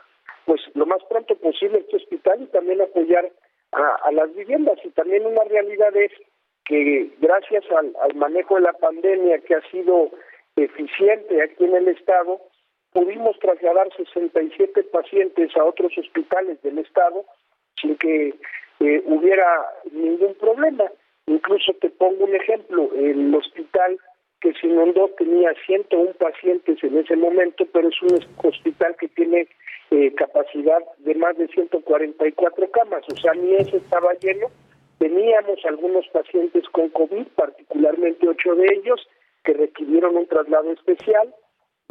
pues 0.46 0.62
lo 0.76 0.86
más 0.86 1.02
pronto 1.10 1.36
posible 1.36 1.80
este 1.80 1.98
hospital 1.98 2.42
y 2.42 2.46
también 2.48 2.82
apoyar 2.82 3.32
a, 3.72 4.12
las 4.12 4.34
viviendas. 4.36 4.78
Y 4.84 4.90
también 4.90 5.26
una 5.26 5.44
realidad 5.46 5.96
es 5.96 6.12
que 6.66 7.10
gracias 7.20 7.64
al 7.72 8.16
manejo 8.16 8.56
de 8.56 8.62
la 8.62 8.74
pandemia 8.74 9.40
que 9.40 9.56
ha 9.56 9.62
sido 9.72 10.12
eficiente 10.56 11.42
aquí 11.42 11.64
en 11.64 11.76
el 11.76 11.88
estado 11.88 12.40
pudimos 12.94 13.38
trasladar 13.40 13.90
67 13.96 14.84
pacientes 14.84 15.56
a 15.58 15.66
otros 15.66 15.98
hospitales 15.98 16.62
del 16.62 16.80
estado 16.80 17.26
sin 17.82 17.96
que 17.98 18.34
eh, 18.80 19.04
hubiera 19.06 19.46
ningún 19.92 20.36
problema. 20.36 20.86
Incluso 21.26 21.74
te 21.74 21.90
pongo 21.90 22.26
un 22.26 22.36
ejemplo, 22.36 22.90
el 22.96 23.34
hospital 23.34 23.98
que 24.42 24.54
se 24.54 24.68
inundó 24.68 25.10
tenía 25.18 25.54
101 25.66 26.14
pacientes 26.14 26.84
en 26.84 26.98
ese 26.98 27.16
momento, 27.16 27.66
pero 27.72 27.88
es 27.88 28.02
un 28.02 28.20
hospital 28.44 28.96
que 29.00 29.08
tiene 29.08 29.48
eh, 29.92 30.14
capacidad 30.16 30.80
de 30.98 31.16
más 31.16 31.38
de 31.38 31.48
144 31.48 32.72
camas, 32.72 33.04
o 33.10 33.16
sea, 33.16 33.34
ni 33.34 33.56
ese 33.56 33.78
estaba 33.78 34.14
lleno. 34.16 34.48
Teníamos 35.00 35.64
algunos 35.66 36.08
pacientes 36.10 36.68
con 36.70 36.90
COVID, 36.90 37.28
particularmente 37.36 38.28
ocho 38.28 38.54
de 38.56 38.68
ellos, 38.74 39.08
que 39.44 39.54
requirieron 39.54 40.18
un 40.18 40.28
traslado 40.28 40.72
especial, 40.72 41.34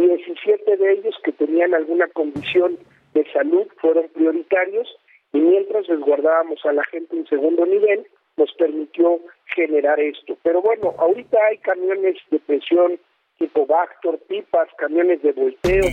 17 0.09 0.77
de 0.77 0.93
ellos 0.93 1.15
que 1.25 1.33
tenían 1.33 1.75
alguna 1.75 2.09
condición 2.09 2.77
de 3.15 3.25
salud 3.33 3.67
fueron 3.81 4.09
prioritarios 4.09 4.89
y 5.33 5.39
mientras 5.39 5.87
resguardábamos 5.87 6.65
a 6.65 6.73
la 6.73 6.85
gente 6.85 7.17
en 7.17 7.27
segundo 7.27 7.65
nivel, 7.65 8.07
nos 8.37 8.53
permitió 8.55 9.21
generar 9.55 10.01
esto. 10.01 10.37
Pero 10.43 10.61
bueno, 10.61 10.95
ahorita 10.99 11.39
hay 11.49 11.59
camiones 11.59 12.17
de 12.31 12.39
presión 12.41 12.99
tipo 13.39 13.67
Bactor, 13.67 14.19
pipas, 14.29 14.69
camiones 14.77 15.23
de 15.23 15.33
volteo. 15.33 15.85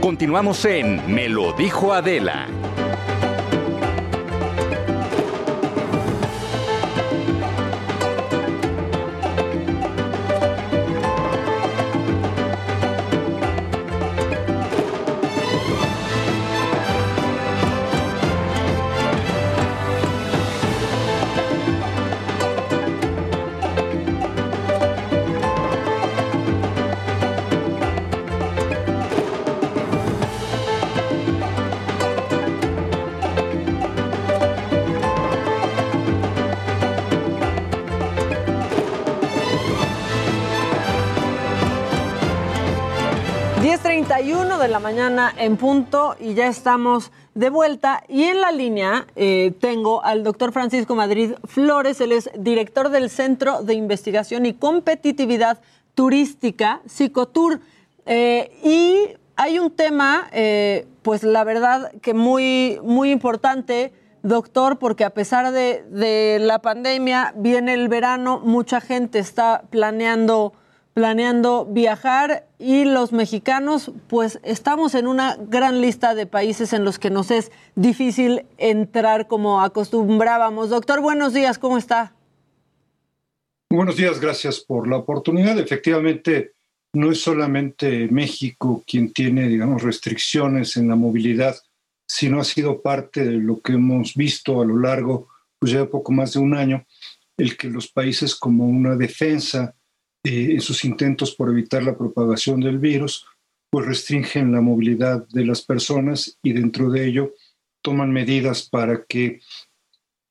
Continuamos 0.00 0.64
en 0.64 1.14
Me 1.14 1.28
lo 1.28 1.52
dijo 1.52 1.92
Adela. 1.92 2.46
10.31 44.02 44.58
de 44.58 44.66
la 44.66 44.80
mañana 44.80 45.32
en 45.36 45.56
punto 45.56 46.16
y 46.18 46.34
ya 46.34 46.48
estamos 46.48 47.12
de 47.34 47.50
vuelta. 47.50 48.02
Y 48.08 48.24
en 48.24 48.40
la 48.40 48.50
línea 48.50 49.06
eh, 49.14 49.52
tengo 49.60 50.04
al 50.04 50.24
doctor 50.24 50.50
Francisco 50.50 50.96
Madrid 50.96 51.34
Flores, 51.44 52.00
él 52.00 52.10
es 52.10 52.28
director 52.36 52.88
del 52.88 53.10
Centro 53.10 53.62
de 53.62 53.74
Investigación 53.74 54.44
y 54.44 54.54
Competitividad 54.54 55.60
Turística, 55.94 56.80
Psicotur. 56.86 57.60
Eh, 58.06 58.50
y 58.64 59.16
hay 59.36 59.60
un 59.60 59.70
tema, 59.70 60.26
eh, 60.32 60.88
pues 61.02 61.22
la 61.22 61.44
verdad 61.44 61.92
que 62.02 62.12
muy, 62.12 62.80
muy 62.82 63.12
importante, 63.12 63.92
doctor, 64.24 64.80
porque 64.80 65.04
a 65.04 65.10
pesar 65.10 65.52
de, 65.52 65.84
de 65.90 66.38
la 66.40 66.58
pandemia, 66.58 67.34
viene 67.36 67.74
el 67.74 67.86
verano, 67.88 68.40
mucha 68.40 68.80
gente 68.80 69.20
está 69.20 69.62
planeando 69.70 70.54
planeando 70.94 71.66
viajar 71.66 72.46
y 72.58 72.84
los 72.84 73.12
mexicanos 73.12 73.92
pues 74.08 74.40
estamos 74.42 74.94
en 74.94 75.06
una 75.06 75.36
gran 75.36 75.80
lista 75.80 76.14
de 76.14 76.26
países 76.26 76.72
en 76.72 76.84
los 76.84 76.98
que 76.98 77.10
nos 77.10 77.30
es 77.30 77.50
difícil 77.74 78.44
entrar 78.58 79.26
como 79.26 79.62
acostumbrábamos. 79.62 80.70
Doctor, 80.70 81.00
buenos 81.00 81.32
días, 81.32 81.58
¿cómo 81.58 81.78
está? 81.78 82.14
Buenos 83.70 83.96
días, 83.96 84.20
gracias 84.20 84.60
por 84.60 84.86
la 84.86 84.98
oportunidad. 84.98 85.58
Efectivamente, 85.58 86.52
no 86.92 87.10
es 87.10 87.22
solamente 87.22 88.08
México 88.08 88.84
quien 88.86 89.12
tiene, 89.12 89.48
digamos, 89.48 89.82
restricciones 89.82 90.76
en 90.76 90.88
la 90.88 90.96
movilidad, 90.96 91.56
sino 92.06 92.38
ha 92.38 92.44
sido 92.44 92.82
parte 92.82 93.24
de 93.24 93.38
lo 93.38 93.60
que 93.60 93.72
hemos 93.72 94.14
visto 94.14 94.60
a 94.60 94.66
lo 94.66 94.78
largo, 94.78 95.28
pues 95.58 95.72
ya 95.72 95.86
poco 95.86 96.12
más 96.12 96.34
de 96.34 96.40
un 96.40 96.54
año, 96.54 96.84
el 97.38 97.56
que 97.56 97.70
los 97.70 97.88
países 97.88 98.34
como 98.34 98.66
una 98.66 98.94
defensa 98.94 99.74
eh, 100.24 100.52
en 100.52 100.60
sus 100.60 100.84
intentos 100.84 101.34
por 101.34 101.50
evitar 101.50 101.82
la 101.82 101.98
propagación 101.98 102.60
del 102.60 102.78
virus, 102.78 103.26
pues 103.70 103.86
restringen 103.86 104.52
la 104.52 104.60
movilidad 104.60 105.26
de 105.28 105.44
las 105.44 105.62
personas 105.62 106.38
y 106.44 106.52
dentro 106.52 106.90
de 106.90 107.06
ello 107.06 107.34
toman 107.82 108.12
medidas 108.12 108.68
para 108.68 109.04
que 109.04 109.40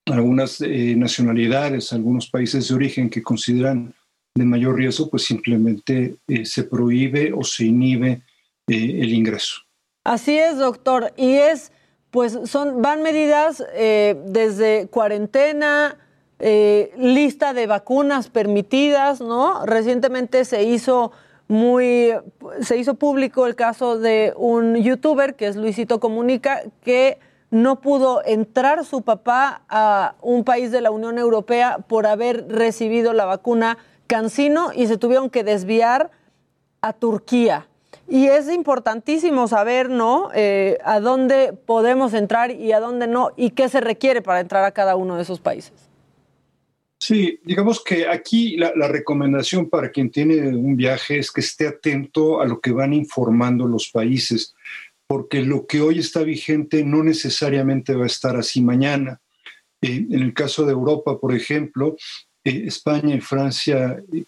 algunas 0.05 0.61
eh, 0.61 0.95
nacionalidades, 0.95 1.91
algunos 1.91 2.29
países 2.29 2.69
de 2.69 2.75
origen 2.75 3.09
que 3.09 3.21
consideran 3.21 3.93
de 4.33 4.45
mayor 4.45 4.77
riesgo, 4.77 5.09
pues 5.09 5.23
simplemente 5.23 6.15
eh, 6.25 6.45
se 6.45 6.63
prohíbe 6.63 7.33
o 7.33 7.43
se 7.43 7.65
inhibe 7.65 8.21
el 8.67 9.11
ingreso. 9.11 9.61
Así 10.05 10.37
es, 10.37 10.57
doctor. 10.57 11.13
Y 11.17 11.33
es, 11.33 11.73
pues 12.11 12.39
son, 12.45 12.81
van 12.81 13.03
medidas 13.03 13.61
desde 13.75 14.87
cuarentena, 14.87 15.97
eh, 16.43 16.91
lista 16.97 17.53
de 17.53 17.67
vacunas 17.67 18.29
permitidas, 18.29 19.21
¿no? 19.21 19.63
Recientemente 19.63 20.43
se 20.43 20.63
hizo 20.63 21.11
muy, 21.47 22.13
se 22.61 22.77
hizo 22.77 22.95
público 22.95 23.45
el 23.45 23.55
caso 23.55 23.99
de 23.99 24.33
un 24.35 24.75
youtuber 24.75 25.35
que 25.35 25.45
es 25.45 25.55
Luisito 25.55 25.99
Comunica, 25.99 26.63
que 26.83 27.19
no 27.51 27.79
pudo 27.79 28.23
entrar 28.25 28.85
su 28.85 29.03
papá 29.03 29.61
a 29.69 30.15
un 30.21 30.43
país 30.43 30.71
de 30.71 30.81
la 30.81 30.89
Unión 30.89 31.19
Europea 31.19 31.77
por 31.87 32.07
haber 32.07 32.47
recibido 32.47 33.13
la 33.13 33.25
vacuna 33.25 33.77
Cancino 34.07 34.71
y 34.73 34.87
se 34.87 34.97
tuvieron 34.97 35.29
que 35.29 35.43
desviar 35.43 36.09
a 36.81 36.93
Turquía. 36.93 37.67
Y 38.07 38.27
es 38.27 38.51
importantísimo 38.51 39.47
saber, 39.47 39.91
¿no? 39.91 40.29
Eh, 40.33 40.79
a 40.83 40.99
dónde 40.99 41.53
podemos 41.53 42.15
entrar 42.15 42.49
y 42.49 42.71
a 42.71 42.79
dónde 42.79 43.05
no, 43.05 43.29
y 43.35 43.51
qué 43.51 43.69
se 43.69 43.79
requiere 43.79 44.23
para 44.23 44.39
entrar 44.39 44.63
a 44.63 44.71
cada 44.71 44.95
uno 44.95 45.17
de 45.17 45.21
esos 45.21 45.39
países. 45.39 45.90
Sí, 47.01 47.39
digamos 47.43 47.83
que 47.83 48.07
aquí 48.07 48.57
la, 48.57 48.87
recomendación 48.87 49.71
para 49.71 49.89
quien 49.89 50.11
tiene 50.11 50.49
un 50.49 50.75
viaje 50.75 51.17
es 51.17 51.31
que 51.31 51.41
esté 51.41 51.67
atento 51.67 52.41
a 52.41 52.45
lo 52.45 52.61
que 52.61 52.71
van 52.71 52.93
informando 52.93 53.67
los 53.67 53.89
países, 53.89 54.53
porque 55.07 55.41
lo 55.41 55.65
que 55.65 55.81
hoy 55.81 55.97
está 55.97 56.21
vigente 56.21 56.83
no 56.85 57.03
necesariamente 57.03 57.95
va 57.95 58.03
a 58.03 58.05
estar 58.05 58.35
así 58.35 58.61
mañana. 58.61 59.19
Eh, 59.81 60.05
en 60.11 60.21
el 60.21 60.35
caso 60.35 60.63
de 60.63 60.73
Europa, 60.73 61.19
por 61.19 61.33
ejemplo, 61.33 61.97
eh, 62.43 62.65
España 62.67 63.15
y 63.15 63.19
Francia, 63.19 63.99
eh, 64.13 64.25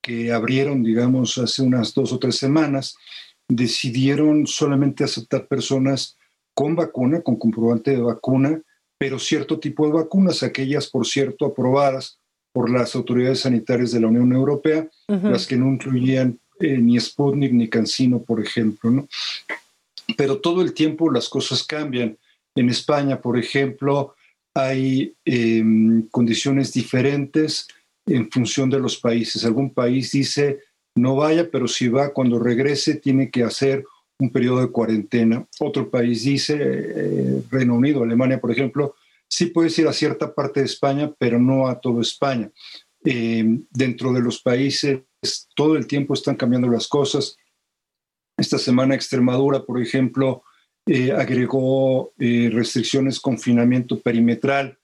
que 0.00 0.32
abrieron, 0.32 0.82
digamos, 0.82 1.36
hace 1.36 1.60
unas 1.60 1.92
dos 1.92 2.10
o 2.14 2.18
tres 2.18 2.38
semanas, 2.38 2.96
decidieron 3.46 4.46
solamente 4.46 5.04
aceptar 5.04 5.46
personas 5.46 6.16
con 6.54 6.74
vacuna, 6.74 7.20
con 7.20 7.36
comprobante 7.36 7.90
de 7.90 8.00
vacuna, 8.00 8.62
pero 8.98 9.18
cierto 9.18 9.58
tipo 9.58 9.86
de 9.86 9.92
vacunas, 9.92 10.42
aquellas, 10.42 10.88
por 10.88 11.06
cierto, 11.06 11.46
aprobadas 11.46 12.18
por 12.52 12.70
las 12.70 12.94
autoridades 12.94 13.40
sanitarias 13.40 13.90
de 13.92 14.00
la 14.00 14.06
Unión 14.06 14.32
Europea, 14.32 14.88
las 15.08 15.46
que 15.46 15.56
no 15.56 15.66
incluían 15.68 16.38
eh, 16.60 16.78
ni 16.78 16.98
Sputnik 17.00 17.52
ni 17.52 17.68
Cancino, 17.68 18.22
por 18.22 18.40
ejemplo. 18.40 18.90
¿no? 18.90 19.08
Pero 20.16 20.38
todo 20.38 20.62
el 20.62 20.72
tiempo 20.72 21.10
las 21.10 21.28
cosas 21.28 21.64
cambian. 21.64 22.16
En 22.54 22.70
España, 22.70 23.20
por 23.20 23.36
ejemplo, 23.36 24.14
hay 24.54 25.14
em, 25.24 26.06
condiciones 26.10 26.72
diferentes 26.72 27.66
en 28.06 28.30
función 28.30 28.70
de 28.70 28.78
los 28.78 28.96
países. 28.98 29.44
Algún 29.44 29.74
país 29.74 30.12
dice 30.12 30.60
no 30.96 31.16
vaya, 31.16 31.50
pero 31.50 31.66
si 31.66 31.88
va, 31.88 32.12
cuando 32.12 32.38
regrese 32.38 32.94
tiene 32.94 33.30
que 33.30 33.42
hacer 33.42 33.84
un 34.18 34.30
periodo 34.30 34.60
de 34.60 34.70
cuarentena. 34.70 35.46
Otro 35.60 35.90
país 35.90 36.24
dice, 36.24 36.56
eh, 36.60 37.42
Reino 37.50 37.74
Unido, 37.74 38.02
Alemania, 38.02 38.40
por 38.40 38.50
ejemplo, 38.50 38.94
sí 39.28 39.46
puedes 39.46 39.78
ir 39.78 39.88
a 39.88 39.92
cierta 39.92 40.34
parte 40.34 40.60
de 40.60 40.66
España, 40.66 41.12
pero 41.18 41.38
no 41.38 41.68
a 41.68 41.80
toda 41.80 42.00
España. 42.00 42.50
Eh, 43.04 43.44
dentro 43.70 44.12
de 44.12 44.20
los 44.20 44.40
países, 44.40 45.00
todo 45.54 45.76
el 45.76 45.86
tiempo 45.86 46.14
están 46.14 46.36
cambiando 46.36 46.68
las 46.68 46.88
cosas. 46.88 47.36
Esta 48.36 48.58
semana 48.58 48.94
Extremadura, 48.94 49.64
por 49.64 49.80
ejemplo, 49.80 50.42
eh, 50.86 51.12
agregó 51.12 52.12
restricciones, 52.18 53.20
confinamiento 53.20 54.00
perimetral 54.00 54.78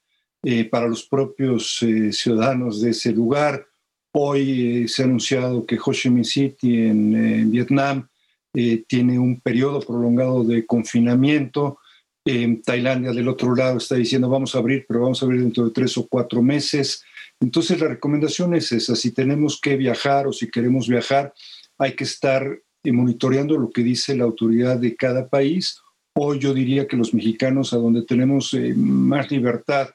para 0.71 0.89
los 0.89 1.05
propios 1.05 1.85
ciudadanos 2.13 2.81
de 2.81 2.91
ese 2.91 3.13
lugar. 3.13 3.67
Hoy 4.13 4.89
se 4.89 5.03
ha 5.03 5.05
anunciado 5.05 5.67
que 5.67 5.79
Ho 5.85 5.93
Chi 5.93 6.09
Minh 6.09 6.25
City 6.25 6.87
en 6.87 7.51
Vietnam 7.51 8.09
eh, 8.55 8.85
tiene 8.87 9.19
un 9.19 9.41
periodo 9.41 9.81
prolongado 9.81 10.45
de 10.45 10.67
confinamiento. 10.67 11.79
En 12.25 12.63
Tailandia, 12.63 13.13
del 13.13 13.29
otro 13.29 13.55
lado, 13.55 13.79
está 13.79 13.95
diciendo 13.95 14.29
vamos 14.29 14.55
a 14.55 14.59
abrir, 14.59 14.85
pero 14.87 15.01
vamos 15.01 15.23
a 15.23 15.27
abrir 15.27 15.41
dentro 15.43 15.65
de 15.65 15.71
tres 15.71 15.97
o 15.97 16.07
cuatro 16.07 16.43
meses. 16.43 17.03
Entonces, 17.41 17.81
la 17.81 17.89
recomendación 17.89 18.55
es 18.55 18.71
esa. 18.73 18.95
Si 18.95 19.13
tenemos 19.13 19.61
que 19.61 19.77
viajar 19.77 20.27
o 20.27 20.33
si 20.33 20.51
queremos 20.51 20.89
viajar, 20.89 21.33
hay 21.79 21.95
que 21.95 22.05
estar 22.05 22.61
eh, 22.85 22.93
monitoreando 22.93 23.57
lo 23.57 23.71
que 23.71 23.83
dice 23.83 24.17
la 24.17 24.25
autoridad 24.25 24.79
de 24.79 24.97
cada 24.97 25.29
país. 25.29 25.81
Hoy 26.15 26.39
yo 26.39 26.53
diría 26.53 26.87
que 26.87 26.97
los 26.97 27.15
mexicanos, 27.15 27.73
a 27.73 27.79
donde 27.79 28.03
tenemos 28.03 28.53
eh, 28.55 28.75
más 28.75 29.31
libertad 29.31 29.91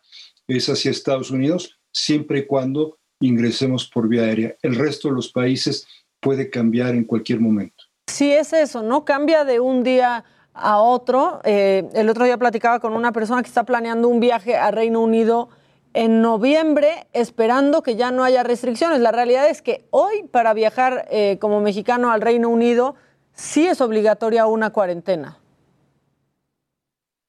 es 0.48 0.70
hacia 0.70 0.92
Estados 0.92 1.32
Unidos, 1.32 1.78
siempre 1.92 2.40
y 2.40 2.46
cuando 2.46 2.98
ingresemos 3.22 3.90
por 3.90 4.08
vía 4.08 4.24
aérea. 4.24 4.56
El 4.62 4.76
resto 4.76 5.10
de 5.10 5.16
los 5.16 5.32
países 5.32 5.88
puede 6.20 6.50
cambiar 6.50 6.96
en 6.96 7.04
cualquier 7.04 7.40
momento. 7.40 7.75
Sí, 8.08 8.32
es 8.32 8.54
eso, 8.54 8.82
¿no? 8.84 9.06
Cambia 9.06 9.44
de 9.44 9.60
un 9.60 9.84
día 9.84 10.24
a 10.54 10.80
otro. 10.80 11.42
Eh, 11.44 11.90
el 11.94 12.10
otro 12.10 12.26
día 12.26 12.38
platicaba 12.38 12.80
con 12.80 12.94
una 12.94 13.12
persona 13.12 13.42
que 13.42 13.50
está 13.50 13.64
planeando 13.64 14.08
un 14.08 14.20
viaje 14.20 14.56
a 14.56 14.72
Reino 14.72 15.02
Unido 15.02 15.50
en 15.94 16.22
noviembre, 16.22 17.08
esperando 17.14 17.82
que 17.82 17.96
ya 17.96 18.12
no 18.12 18.24
haya 18.24 18.44
restricciones. 18.44 19.00
La 19.00 19.12
realidad 19.12 19.50
es 19.50 19.62
que 19.62 19.86
hoy 19.92 20.24
para 20.30 20.54
viajar 20.54 21.08
eh, 21.10 21.38
como 21.40 21.62
mexicano 21.62 22.12
al 22.12 22.22
Reino 22.22 22.50
Unido 22.50 22.96
sí 23.34 23.66
es 23.68 23.82
obligatoria 23.82 24.46
una 24.46 24.72
cuarentena. 24.72 25.40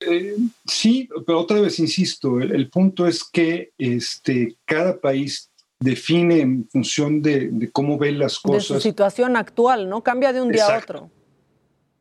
Eh, 0.00 0.36
sí, 0.66 1.08
pero 1.26 1.40
otra 1.40 1.60
vez 1.60 1.78
insisto, 1.78 2.40
el, 2.40 2.68
punto 2.68 3.06
es 3.06 3.24
que 3.24 3.70
este, 3.78 4.56
cada 4.64 5.00
país 5.00 5.50
define 5.80 6.40
en 6.40 6.68
función 6.68 7.22
de, 7.22 7.70
cómo 7.72 7.98
ve 7.98 8.12
las 8.12 8.38
cosas. 8.38 8.68
De 8.68 8.74
su 8.74 8.80
situación 8.80 9.36
actual, 9.36 9.88
¿no? 9.88 10.02
Cambia 10.02 10.32
de 10.32 10.40
un 10.40 10.50
día 10.50 10.66
a 10.66 10.78
otro. 10.78 11.10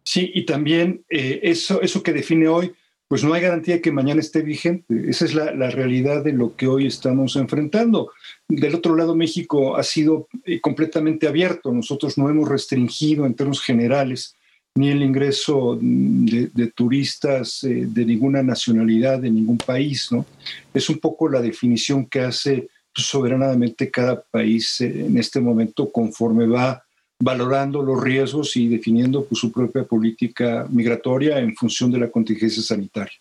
Sí, 0.03 0.31
y 0.33 0.45
también 0.45 1.03
eh, 1.09 1.39
eso, 1.43 1.81
eso 1.81 2.03
que 2.03 2.13
define 2.13 2.47
hoy, 2.47 2.73
pues 3.07 3.23
no 3.23 3.33
hay 3.33 3.41
garantía 3.41 3.75
de 3.75 3.81
que 3.81 3.91
mañana 3.91 4.19
esté 4.19 4.41
vigente. 4.41 5.09
Esa 5.09 5.25
es 5.25 5.33
la, 5.33 5.69
realidad 5.69 6.23
de 6.23 6.33
lo 6.33 6.55
que 6.55 6.67
hoy 6.67 6.87
estamos 6.87 7.35
enfrentando. 7.35 8.11
Del 8.47 8.75
otro 8.75 8.95
lado, 8.95 9.15
México 9.15 9.75
ha 9.75 9.83
sido 9.83 10.27
eh, 10.43 10.59
completamente 10.61 11.27
abierto. 11.27 11.71
Nosotros 11.71 12.17
no 12.17 12.29
hemos 12.29 12.49
restringido 12.49 13.25
en 13.25 13.35
términos 13.35 13.61
generales 13.61 14.35
ni 14.77 14.89
el 14.89 15.01
ingreso 15.03 15.77
de, 15.79 16.71
turistas 16.75 17.63
eh, 17.63 17.85
de 17.87 18.05
ninguna 18.05 18.43
nacionalidad, 18.43 19.19
de 19.19 19.31
ningún 19.31 19.57
país. 19.57 20.11
¿no? 20.11 20.25
Es 20.73 20.89
un 20.89 20.99
poco 20.99 21.29
la 21.29 21.41
definición 21.41 22.05
que 22.05 22.21
hace 22.21 22.67
soberanamente 22.95 23.91
cada 23.91 24.21
país 24.21 24.79
en 24.81 25.17
este 25.17 25.39
momento 25.39 25.91
conforme 25.91 26.47
va 26.47 26.83
valorando 27.19 27.81
los 27.81 28.01
riesgos 28.01 28.55
y 28.55 28.67
definiendo 28.67 29.25
pues, 29.25 29.39
su 29.39 29.51
propia 29.51 29.83
política 29.83 30.65
migratoria 30.69 31.39
en 31.39 31.55
función 31.55 31.91
de 31.91 31.99
la 31.99 32.09
contingencia 32.09 32.61
sanitaria. 32.61 33.13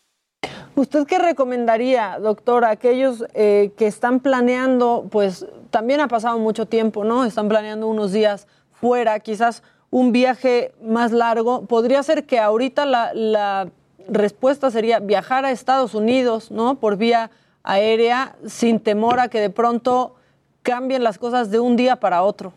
¿Usted 0.75 1.07
qué 1.07 1.19
recomendaría, 1.19 2.19
doctor, 2.21 2.65
a 2.65 2.71
aquellos 2.71 3.25
eh, 3.35 3.71
que 3.77 3.87
están 3.87 4.19
planeando, 4.19 5.07
pues 5.11 5.47
también 5.71 6.01
ha 6.01 6.09
pasado 6.09 6.39
mucho 6.39 6.67
tiempo, 6.67 7.05
¿no? 7.05 7.25
Están 7.25 7.49
planeando 7.49 7.87
unos 7.89 8.13
días 8.13 8.49
fuera, 8.73 9.21
quizás 9.21 9.63
un 9.91 10.11
viaje 10.11 10.73
más 10.83 11.13
largo. 11.13 11.67
Podría 11.67 12.03
ser 12.03 12.25
que 12.25 12.41
ahorita 12.41 12.87
la 12.87 13.71
respuesta 14.09 14.71
sería 14.73 14.99
viajar 14.99 15.45
a 15.45 15.53
Estados 15.53 15.95
Unidos, 15.95 16.51
¿no? 16.51 16.75
Por 16.81 16.97
vía 16.97 17.31
aérea, 17.65 18.37
sin 18.47 18.79
temor 18.79 19.19
a 19.19 19.29
que 19.29 19.41
de 19.41 19.51
pronto 19.51 20.15
cambien 20.63 21.03
las 21.03 21.19
cosas 21.19 21.51
de 21.51 21.59
un 21.59 21.77
día 21.77 21.97
para 21.97 22.23
otro. 22.23 22.53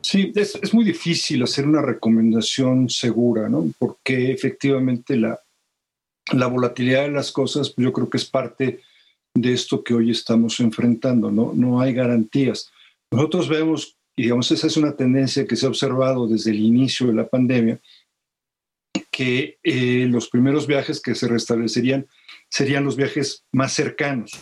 Sí, 0.00 0.32
es, 0.36 0.72
muy 0.72 0.84
difícil 0.84 1.42
hacer 1.42 1.66
una 1.66 1.82
recomendación 1.82 2.88
segura, 2.88 3.48
¿no? 3.48 3.66
Porque 3.78 4.30
efectivamente 4.30 5.16
la, 5.16 5.40
la 6.32 6.46
volatilidad 6.46 7.02
de 7.02 7.10
las 7.10 7.32
cosas, 7.32 7.70
pues 7.70 7.84
yo 7.84 7.92
creo 7.92 8.08
que 8.08 8.16
es 8.16 8.24
parte 8.24 8.80
de 9.34 9.52
esto 9.52 9.82
que 9.82 9.94
hoy 9.94 10.10
estamos 10.10 10.60
enfrentando, 10.60 11.30
¿no? 11.30 11.52
No 11.54 11.80
hay 11.80 11.92
garantías. 11.92 12.70
Nosotros 13.10 13.48
vemos, 13.48 13.96
y 14.16 14.22
digamos, 14.22 14.50
esa 14.52 14.68
es 14.68 14.76
una 14.76 14.94
tendencia 14.94 15.46
que 15.46 15.56
se 15.56 15.66
ha 15.66 15.70
observado 15.70 16.26
desde 16.28 16.52
el 16.52 16.60
inicio 16.60 17.08
de 17.08 17.14
la 17.14 17.26
pandemia, 17.26 17.80
que 19.10 19.58
eh, 19.64 20.06
los 20.08 20.28
primeros 20.28 20.66
viajes 20.66 21.00
que 21.00 21.14
se 21.14 21.26
restablecerían 21.26 22.06
serían 22.56 22.84
los 22.84 22.96
viajes 22.96 23.44
más 23.52 23.74
cercanos, 23.74 24.32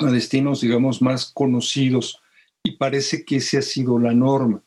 a 0.00 0.10
destinos, 0.10 0.60
digamos, 0.60 1.00
más 1.00 1.30
conocidos 1.32 2.20
y 2.64 2.72
parece 2.72 3.24
que 3.24 3.36
esa 3.36 3.58
ha 3.58 3.62
sido 3.62 4.00
la 4.00 4.12
norma. 4.12 4.64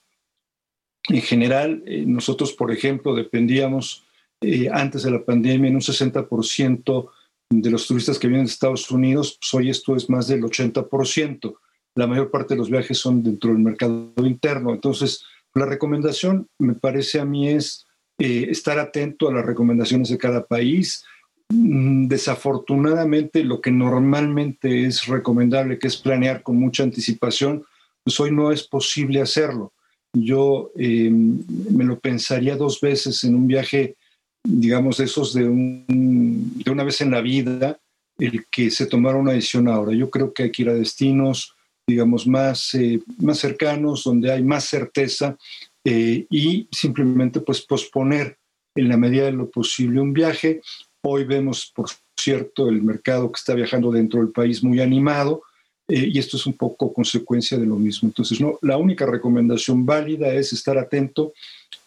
En 1.10 1.21
general, 1.21 1.83
eh, 1.86 2.05
nosotros, 2.07 2.53
por 2.53 2.71
ejemplo, 2.71 3.15
dependíamos 3.15 4.05
eh, 4.39 4.69
antes 4.71 5.03
de 5.03 5.12
la 5.12 5.25
pandemia 5.25 5.67
en 5.67 5.75
un 5.75 5.81
60% 5.81 7.10
de 7.49 7.69
los 7.69 7.86
turistas 7.86 8.17
que 8.17 8.29
vienen 8.29 8.45
de 8.45 8.51
Estados 8.51 8.89
Unidos, 8.91 9.38
pues 9.41 9.53
hoy 9.53 9.69
esto 9.69 9.97
es 9.97 10.10
más 10.10 10.29
del 10.29 10.43
80%. 10.43 11.53
La 11.95 12.07
mayor 12.07 12.31
parte 12.31 12.53
de 12.53 12.60
los 12.60 12.69
viajes 12.69 12.97
son 12.97 13.23
dentro 13.23 13.51
del 13.51 13.60
mercado 13.60 14.13
interno. 14.19 14.71
Entonces, 14.71 15.25
la 15.53 15.65
recomendación, 15.65 16.47
me 16.60 16.75
parece 16.75 17.19
a 17.19 17.25
mí, 17.25 17.49
es 17.49 17.86
eh, 18.19 18.47
estar 18.49 18.79
atento 18.79 19.27
a 19.27 19.33
las 19.33 19.45
recomendaciones 19.45 20.07
de 20.07 20.17
cada 20.17 20.45
país. 20.45 21.03
Mm, 21.49 22.07
desafortunadamente, 22.07 23.43
lo 23.43 23.62
que 23.62 23.71
normalmente 23.71 24.86
es 24.86 25.05
recomendable, 25.07 25.79
que 25.79 25.88
es 25.88 25.97
planear 25.97 26.43
con 26.43 26.57
mucha 26.57 26.83
anticipación, 26.83 27.63
pues 28.03 28.19
hoy 28.19 28.31
no 28.31 28.51
es 28.51 28.63
posible 28.63 29.21
hacerlo. 29.21 29.73
Yo 30.13 30.71
eh, 30.77 31.10
me 31.10 31.83
lo 31.83 31.99
pensaría 31.99 32.55
dos 32.55 32.81
veces 32.81 33.23
en 33.23 33.36
un 33.36 33.47
viaje, 33.47 33.95
digamos, 34.43 34.99
esos 34.99 35.33
de, 35.33 35.43
de 35.43 36.71
una 36.71 36.83
vez 36.83 37.01
en 37.01 37.12
la 37.12 37.21
vida, 37.21 37.79
el 38.17 38.45
que 38.49 38.71
se 38.71 38.88
tomara 38.88 39.17
una 39.17 39.33
decisión 39.33 39.67
ahora. 39.67 39.93
Yo 39.93 40.10
creo 40.10 40.33
que 40.33 40.43
hay 40.43 40.51
que 40.51 40.63
ir 40.63 40.69
a 40.69 40.73
destinos, 40.73 41.53
digamos, 41.88 42.27
más, 42.27 42.73
eh, 42.73 42.99
más 43.19 43.39
cercanos, 43.39 44.03
donde 44.03 44.31
hay 44.31 44.43
más 44.43 44.65
certeza 44.65 45.38
eh, 45.83 46.25
y 46.29 46.67
simplemente 46.71 47.39
pues 47.39 47.62
posponer 47.62 48.38
en 48.75 48.89
la 48.89 48.97
medida 48.97 49.25
de 49.25 49.31
lo 49.31 49.49
posible 49.49 50.01
un 50.01 50.13
viaje. 50.13 50.62
Hoy 51.10 51.24
vemos, 51.24 51.72
por 51.74 51.88
cierto, 52.17 52.67
el 52.67 52.82
mercado 52.82 53.32
que 53.32 53.38
está 53.38 53.54
viajando 53.54 53.91
dentro 53.91 54.20
del 54.20 54.34
país 54.34 54.62
muy 54.62 54.82
animado. 54.82 55.43
Eh, 55.88 56.10
y 56.12 56.20
esto 56.20 56.36
es 56.36 56.46
un 56.46 56.52
poco 56.52 56.91
consecuencia 56.91 57.58
de 57.58 57.65
lo 57.65 57.78
mismo. 57.78 58.10
Entonces, 58.10 58.41
no, 58.41 58.60
la 58.62 58.76
única 58.76 59.06
recomendación 59.06 59.86
válida 59.86 60.34
es 60.34 60.52
estar 60.52 60.78
atento 60.78 61.32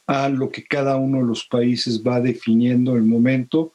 a 0.07 0.31
lo 0.31 0.51
que 0.51 0.65
cada 0.65 0.97
uno 0.97 1.19
de 1.19 1.25
los 1.25 1.45
países 1.45 2.03
va 2.03 2.19
definiendo 2.19 2.93
en 2.93 2.97
el 2.97 3.03
momento 3.03 3.75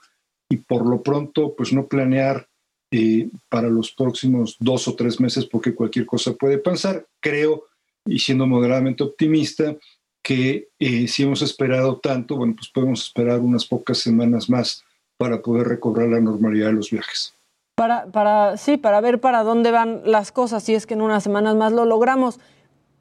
y 0.49 0.57
por 0.57 0.83
lo 0.83 1.03
pronto, 1.03 1.53
pues 1.55 1.71
no 1.71 1.85
planear 1.85 2.47
eh, 2.89 3.29
para 3.47 3.69
los 3.69 3.91
próximos 3.91 4.55
dos 4.59 4.87
o 4.87 4.95
tres 4.95 5.19
meses 5.19 5.45
porque 5.45 5.75
cualquier 5.75 6.07
cosa 6.07 6.33
puede 6.33 6.57
pasar. 6.57 7.05
Creo, 7.19 7.65
y 8.03 8.17
siendo 8.17 8.47
moderadamente 8.47 9.03
optimista, 9.03 9.77
que 10.23 10.69
eh, 10.79 11.07
si 11.07 11.21
hemos 11.21 11.43
esperado 11.43 11.99
tanto, 11.99 12.35
bueno, 12.35 12.55
pues 12.55 12.69
podemos 12.69 13.03
esperar 13.03 13.41
unas 13.41 13.63
pocas 13.63 13.99
semanas 13.99 14.49
más 14.49 14.83
para 15.17 15.41
poder 15.41 15.67
recobrar 15.67 16.09
la 16.09 16.19
normalidad 16.19 16.67
de 16.67 16.73
los 16.73 16.91
viajes 16.91 17.35
para, 17.75 18.05
para, 18.05 18.57
sí, 18.57 18.77
para 18.77 19.01
ver 19.01 19.19
para 19.19 19.43
dónde 19.43 19.71
van 19.71 20.01
las 20.05 20.31
cosas, 20.31 20.63
si 20.63 20.73
es 20.73 20.87
que 20.87 20.93
en 20.93 21.01
unas 21.01 21.23
semanas 21.23 21.55
más 21.55 21.73
lo 21.73 21.85
logramos. 21.85 22.39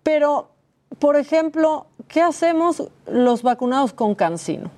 Pero, 0.02 0.50
por 0.98 1.16
ejemplo, 1.16 1.86
¿qué 2.08 2.20
hacemos 2.20 2.90
los 3.06 3.42
vacunados 3.42 3.92
con 3.92 4.14
Cancino? 4.14 4.70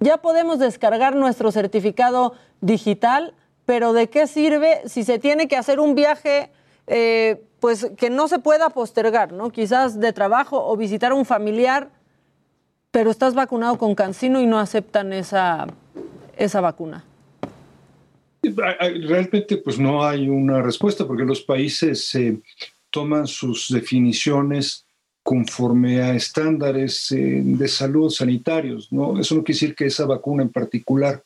Ya 0.00 0.16
podemos 0.16 0.58
descargar 0.58 1.14
nuestro 1.14 1.52
certificado 1.52 2.32
digital, 2.60 3.34
pero 3.66 3.92
¿de 3.92 4.08
qué 4.08 4.26
sirve 4.26 4.80
si 4.86 5.04
se 5.04 5.18
tiene 5.18 5.46
que 5.46 5.56
hacer 5.56 5.78
un 5.78 5.94
viaje 5.94 6.50
eh, 6.88 7.44
pues 7.60 7.92
que 7.96 8.10
no 8.10 8.26
se 8.26 8.40
pueda 8.40 8.70
postergar, 8.70 9.32
¿no? 9.32 9.50
Quizás 9.50 10.00
de 10.00 10.12
trabajo 10.12 10.66
o 10.66 10.76
visitar 10.76 11.12
a 11.12 11.14
un 11.14 11.24
familiar, 11.24 11.90
pero 12.90 13.10
estás 13.10 13.34
vacunado 13.34 13.78
con 13.78 13.94
Cancino 13.94 14.40
y 14.40 14.46
no 14.46 14.58
aceptan 14.58 15.12
esa, 15.12 15.68
esa 16.44 16.60
vacuna. 16.60 17.04
Realmente 18.42 19.56
pues 19.58 19.78
no 19.78 20.04
hay 20.04 20.28
una 20.28 20.62
respuesta 20.62 21.06
porque 21.06 21.24
los 21.24 21.42
países 21.42 22.14
eh, 22.16 22.40
toman 22.90 23.26
sus 23.26 23.68
definiciones 23.68 24.84
conforme 25.22 26.02
a 26.02 26.14
estándares 26.14 27.12
eh, 27.12 27.40
de 27.44 27.68
salud 27.68 28.10
sanitarios. 28.10 28.92
¿no? 28.92 29.18
Eso 29.20 29.36
no 29.36 29.44
quiere 29.44 29.56
decir 29.56 29.74
que 29.76 29.86
esa 29.86 30.06
vacuna 30.06 30.42
en 30.42 30.50
particular 30.50 31.22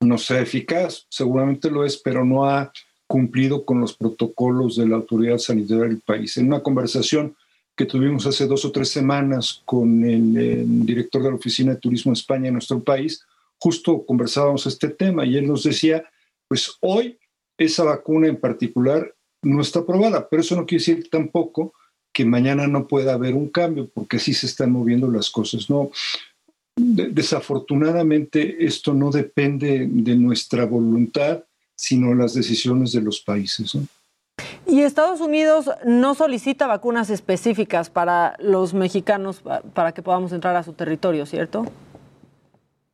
no 0.00 0.18
sea 0.18 0.40
eficaz, 0.40 1.06
seguramente 1.08 1.70
lo 1.70 1.84
es, 1.84 1.96
pero 1.96 2.24
no 2.24 2.44
ha 2.44 2.70
cumplido 3.06 3.64
con 3.64 3.80
los 3.80 3.94
protocolos 3.94 4.76
de 4.76 4.88
la 4.88 4.96
autoridad 4.96 5.38
sanitaria 5.38 5.84
del 5.84 6.00
país. 6.00 6.36
En 6.36 6.46
una 6.46 6.62
conversación 6.62 7.36
que 7.74 7.86
tuvimos 7.86 8.26
hace 8.26 8.46
dos 8.46 8.64
o 8.64 8.72
tres 8.72 8.90
semanas 8.90 9.62
con 9.64 10.04
el, 10.04 10.36
el 10.36 10.86
director 10.86 11.22
de 11.22 11.30
la 11.30 11.36
Oficina 11.36 11.72
de 11.72 11.80
Turismo 11.80 12.12
de 12.12 12.18
España 12.18 12.48
en 12.48 12.54
nuestro 12.54 12.80
país, 12.80 13.24
justo 13.62 14.04
conversábamos 14.04 14.66
este 14.66 14.88
tema 14.88 15.24
y 15.24 15.36
él 15.36 15.46
nos 15.46 15.62
decía, 15.62 16.02
pues 16.48 16.78
hoy 16.80 17.16
esa 17.56 17.84
vacuna 17.84 18.26
en 18.26 18.36
particular 18.36 19.14
no 19.40 19.62
está 19.62 19.80
aprobada, 19.80 20.28
pero 20.28 20.42
eso 20.42 20.56
no 20.56 20.66
quiere 20.66 20.80
decir 20.80 21.08
tampoco 21.08 21.72
que 22.12 22.24
mañana 22.24 22.66
no 22.66 22.88
pueda 22.88 23.14
haber 23.14 23.34
un 23.34 23.48
cambio, 23.48 23.88
porque 23.94 24.16
así 24.16 24.34
se 24.34 24.46
están 24.46 24.72
moviendo 24.72 25.08
las 25.08 25.30
cosas. 25.30 25.70
No, 25.70 25.92
desafortunadamente 26.76 28.64
esto 28.64 28.94
no 28.94 29.12
depende 29.12 29.86
de 29.88 30.16
nuestra 30.16 30.66
voluntad, 30.66 31.44
sino 31.76 32.14
las 32.14 32.34
decisiones 32.34 32.90
de 32.90 33.00
los 33.00 33.20
países. 33.20 33.76
Y 34.66 34.80
Estados 34.80 35.20
Unidos 35.20 35.70
no 35.84 36.16
solicita 36.16 36.66
vacunas 36.66 37.10
específicas 37.10 37.90
para 37.90 38.34
los 38.40 38.74
mexicanos 38.74 39.40
para 39.72 39.92
que 39.92 40.02
podamos 40.02 40.32
entrar 40.32 40.56
a 40.56 40.64
su 40.64 40.72
territorio, 40.72 41.26
¿cierto? 41.26 41.64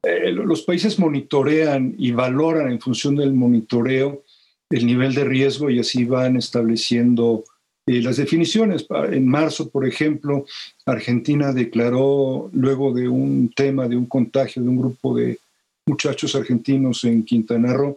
Eh, 0.03 0.30
los 0.30 0.62
países 0.62 0.99
monitorean 0.99 1.94
y 1.99 2.12
valoran 2.12 2.70
en 2.70 2.80
función 2.80 3.16
del 3.16 3.32
monitoreo 3.32 4.22
el 4.70 4.86
nivel 4.86 5.14
de 5.14 5.24
riesgo 5.24 5.70
y 5.70 5.80
así 5.80 6.05
van 6.05 6.36
estableciendo 6.36 7.44
eh, 7.86 8.03
las 8.03 8.16
definiciones. 8.16 8.86
En 9.11 9.26
marzo, 9.26 9.70
por 9.70 9.86
ejemplo, 9.86 10.44
Argentina 10.84 11.53
declaró, 11.53 12.51
luego 12.53 12.92
de 12.92 13.09
un 13.09 13.51
tema 13.55 13.88
de 13.88 13.96
un 13.96 14.07
contagio 14.07 14.62
de 14.62 14.68
un 14.68 14.78
grupo 14.78 15.16
de 15.16 15.38
muchachos 15.86 16.34
argentinos 16.34 17.03
en 17.05 17.24
Quintana 17.24 17.72
Roo, 17.72 17.96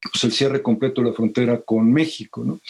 pues 0.00 0.24
el 0.24 0.32
cierre 0.32 0.62
completo 0.62 1.00
de 1.00 1.08
la 1.08 1.14
frontera 1.14 1.60
con 1.60 1.92
México. 1.92 2.60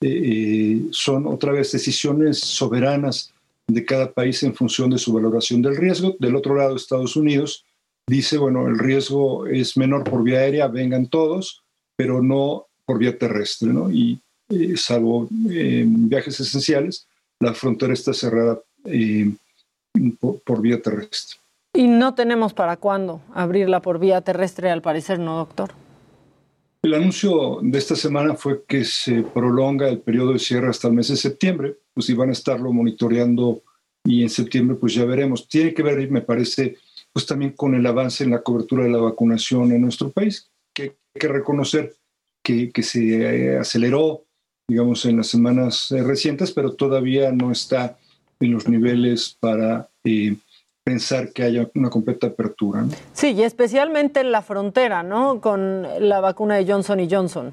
eh, 0.00 0.80
son 0.90 1.26
otra 1.26 1.52
vez 1.52 1.70
decisiones 1.70 2.40
soberanas 2.40 3.32
de 3.68 3.84
cada 3.84 4.10
país 4.10 4.42
en 4.42 4.54
función 4.54 4.90
de 4.90 4.98
su 4.98 5.12
valoración 5.12 5.62
del 5.62 5.76
riesgo. 5.76 6.16
Del 6.18 6.34
otro 6.34 6.56
lado, 6.56 6.74
Estados 6.74 7.14
Unidos 7.16 7.64
dice, 8.08 8.38
bueno, 8.38 8.66
el 8.68 8.78
riesgo 8.78 9.46
es 9.46 9.76
menor 9.76 10.04
por 10.04 10.22
vía 10.22 10.40
aérea, 10.40 10.68
vengan 10.68 11.06
todos, 11.06 11.62
pero 11.96 12.22
no 12.22 12.66
por 12.84 12.98
vía 12.98 13.16
terrestre, 13.16 13.72
¿no? 13.72 13.90
Y 13.90 14.20
eh, 14.48 14.76
salvo 14.76 15.28
viajes 15.30 16.40
esenciales, 16.40 17.06
la 17.40 17.54
frontera 17.54 17.92
está 17.92 18.12
cerrada 18.12 18.60
por 20.44 20.60
vía 20.60 20.80
terrestre. 20.80 21.38
Y 21.74 21.86
no 21.86 22.14
tenemos 22.14 22.52
para 22.52 22.76
cuándo 22.76 23.22
abrirla 23.34 23.80
por 23.80 23.98
vía 23.98 24.20
terrestre, 24.20 24.70
al 24.70 24.82
parecer, 24.82 25.18
¿no, 25.18 25.38
doctor? 25.38 25.72
El 26.82 26.94
anuncio 26.94 27.60
de 27.62 27.78
esta 27.78 27.94
semana 27.94 28.34
fue 28.34 28.64
que 28.64 28.84
se 28.84 29.22
prolonga 29.22 29.88
el 29.88 30.00
periodo 30.00 30.32
de 30.32 30.40
cierre 30.40 30.68
hasta 30.68 30.88
el 30.88 30.94
mes 30.94 31.08
de 31.08 31.16
septiembre, 31.16 31.76
pues 31.94 32.10
iban 32.10 32.28
a 32.28 32.32
estarlo 32.32 32.72
monitoreando 32.72 33.62
y 34.04 34.22
en 34.22 34.28
septiembre 34.28 34.76
pues 34.76 34.94
ya 34.94 35.04
veremos. 35.04 35.46
Tiene 35.46 35.72
que 35.74 35.82
ver, 35.82 36.10
me 36.10 36.22
parece, 36.22 36.76
pues 37.12 37.26
también 37.26 37.52
con 37.52 37.74
el 37.74 37.86
avance 37.86 38.24
en 38.24 38.30
la 38.30 38.42
cobertura 38.42 38.84
de 38.84 38.90
la 38.90 38.98
vacunación 38.98 39.72
en 39.72 39.82
nuestro 39.82 40.10
país, 40.10 40.50
que 40.74 40.82
hay 40.82 41.20
que 41.20 41.28
reconocer 41.28 41.94
que, 42.44 42.70
que 42.70 42.82
se 42.82 43.58
aceleró, 43.58 44.24
digamos, 44.68 45.04
en 45.04 45.18
las 45.18 45.28
semanas 45.28 45.92
eh, 45.92 46.02
recientes, 46.02 46.52
pero 46.52 46.74
todavía 46.74 47.32
no 47.32 47.52
está 47.52 47.98
en 48.40 48.52
los 48.52 48.68
niveles 48.68 49.36
para... 49.40 49.88
Eh, 50.04 50.36
pensar 50.84 51.32
que 51.32 51.44
haya 51.44 51.68
una 51.74 51.90
completa 51.90 52.28
apertura. 52.28 52.84
Sí, 53.12 53.32
y 53.32 53.42
especialmente 53.42 54.20
en 54.20 54.32
la 54.32 54.42
frontera, 54.42 55.02
¿no? 55.02 55.40
Con 55.40 55.86
la 56.00 56.20
vacuna 56.20 56.56
de 56.56 56.70
Johnson 56.70 57.00
y 57.00 57.08
Johnson. 57.08 57.52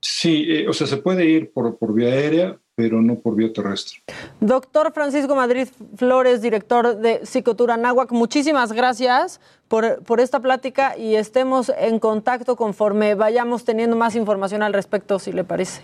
Sí, 0.00 0.46
eh, 0.48 0.68
o 0.68 0.72
sea, 0.72 0.86
se 0.86 0.96
puede 0.98 1.26
ir 1.26 1.50
por, 1.52 1.76
por 1.76 1.92
vía 1.92 2.08
aérea, 2.08 2.58
pero 2.74 3.02
no 3.02 3.16
por 3.16 3.34
vía 3.34 3.52
terrestre. 3.52 3.98
Doctor 4.40 4.92
Francisco 4.92 5.34
Madrid 5.34 5.66
Flores, 5.96 6.40
director 6.40 6.96
de 6.96 7.26
Psicotura 7.26 7.76
Náhuac, 7.76 8.12
muchísimas 8.12 8.72
gracias 8.72 9.40
por, 9.66 10.02
por, 10.04 10.20
esta 10.20 10.40
plática 10.40 10.96
y 10.96 11.16
estemos 11.16 11.72
en 11.76 11.98
contacto 11.98 12.54
conforme 12.54 13.16
vayamos 13.16 13.64
teniendo 13.64 13.96
más 13.96 14.14
información 14.14 14.62
al 14.62 14.72
respecto, 14.72 15.18
si 15.18 15.32
le 15.32 15.42
parece. 15.42 15.82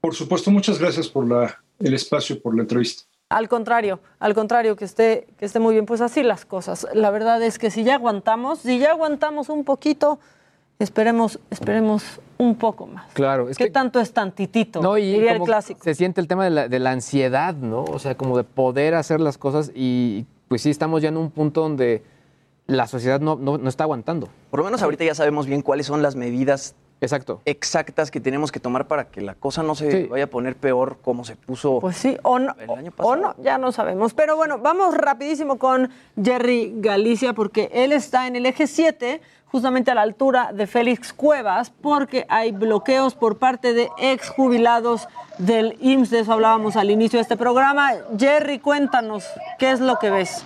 Por 0.00 0.14
supuesto, 0.14 0.50
muchas 0.50 0.78
gracias 0.78 1.08
por 1.08 1.28
la, 1.28 1.62
el 1.78 1.92
espacio, 1.92 2.40
por 2.40 2.56
la 2.56 2.62
entrevista. 2.62 3.02
Al 3.28 3.48
contrario, 3.48 4.00
al 4.20 4.32
contrario, 4.34 4.74
que 4.76 4.86
esté, 4.86 5.26
que 5.36 5.44
esté 5.44 5.58
muy 5.58 5.74
bien. 5.74 5.84
Pues 5.84 6.00
así 6.00 6.22
las 6.22 6.46
cosas. 6.46 6.86
La 6.94 7.10
verdad 7.10 7.42
es 7.42 7.58
que 7.58 7.70
si 7.70 7.84
ya 7.84 7.96
aguantamos, 7.96 8.60
si 8.60 8.78
ya 8.78 8.92
aguantamos 8.92 9.50
un 9.50 9.64
poquito, 9.64 10.18
esperemos, 10.78 11.40
esperemos 11.50 12.20
un 12.38 12.54
poco 12.54 12.86
más. 12.86 13.12
Claro. 13.12 13.48
Es 13.48 13.56
¿Qué 13.56 13.70
tanto 13.70 14.00
es 14.00 14.12
tantitito? 14.12 14.80
No, 14.80 14.96
y 14.96 15.12
diría 15.12 15.32
el 15.32 15.42
clásico. 15.42 15.80
Se 15.82 15.94
siente 15.94 16.20
el 16.20 16.28
tema 16.28 16.44
de 16.44 16.50
la, 16.50 16.68
de 16.68 16.78
la, 16.78 16.92
ansiedad, 16.92 17.54
¿no? 17.54 17.84
O 17.84 17.98
sea, 17.98 18.16
como 18.16 18.36
de 18.36 18.44
poder 18.44 18.94
hacer 18.94 19.20
las 19.20 19.38
cosas 19.38 19.72
y 19.74 20.26
pues 20.48 20.62
sí, 20.62 20.70
estamos 20.70 21.02
ya 21.02 21.08
en 21.08 21.16
un 21.16 21.30
punto 21.30 21.60
donde 21.60 22.02
la 22.66 22.86
sociedad 22.86 23.20
no, 23.20 23.36
no, 23.36 23.58
no 23.58 23.68
está 23.68 23.84
aguantando. 23.84 24.28
Por 24.50 24.60
lo 24.60 24.64
menos 24.64 24.82
ahorita 24.82 25.04
ya 25.04 25.14
sabemos 25.14 25.46
bien 25.46 25.62
cuáles 25.62 25.86
son 25.86 26.02
las 26.02 26.16
medidas 26.16 26.74
Exacto. 27.00 27.40
exactas 27.44 28.10
que 28.10 28.20
tenemos 28.20 28.50
que 28.50 28.60
tomar 28.60 28.88
para 28.88 29.08
que 29.08 29.20
la 29.20 29.34
cosa 29.34 29.62
no 29.62 29.74
se 29.74 30.06
vaya 30.06 30.24
a 30.24 30.26
poner 30.26 30.56
peor 30.56 30.98
como 31.02 31.24
se 31.24 31.36
puso 31.36 31.78
pues 31.80 31.96
sí, 31.96 32.16
o 32.22 32.38
no, 32.38 32.54
el 32.58 32.70
año 32.70 32.90
pasado. 32.90 33.12
O 33.12 33.16
no, 33.16 33.34
ya 33.42 33.56
no 33.56 33.72
sabemos. 33.72 34.14
Pero 34.14 34.36
bueno, 34.36 34.58
vamos 34.58 34.96
rapidísimo 34.96 35.58
con 35.58 35.90
Jerry 36.22 36.74
Galicia 36.76 37.34
porque 37.34 37.70
él 37.72 37.92
está 37.92 38.26
en 38.26 38.36
el 38.36 38.46
eje 38.46 38.66
7 38.66 39.20
justamente 39.50 39.90
a 39.90 39.94
la 39.94 40.02
altura 40.02 40.50
de 40.52 40.66
Félix 40.66 41.12
Cuevas, 41.12 41.70
porque 41.70 42.26
hay 42.28 42.52
bloqueos 42.52 43.14
por 43.14 43.38
parte 43.38 43.72
de 43.72 43.88
exjubilados 43.98 45.08
del 45.38 45.76
IMSS. 45.80 46.10
De 46.10 46.20
eso 46.20 46.32
hablábamos 46.32 46.76
al 46.76 46.90
inicio 46.90 47.18
de 47.18 47.22
este 47.22 47.36
programa. 47.36 47.92
Jerry, 48.18 48.58
cuéntanos, 48.58 49.24
¿qué 49.58 49.70
es 49.70 49.80
lo 49.80 49.98
que 49.98 50.10
ves? 50.10 50.44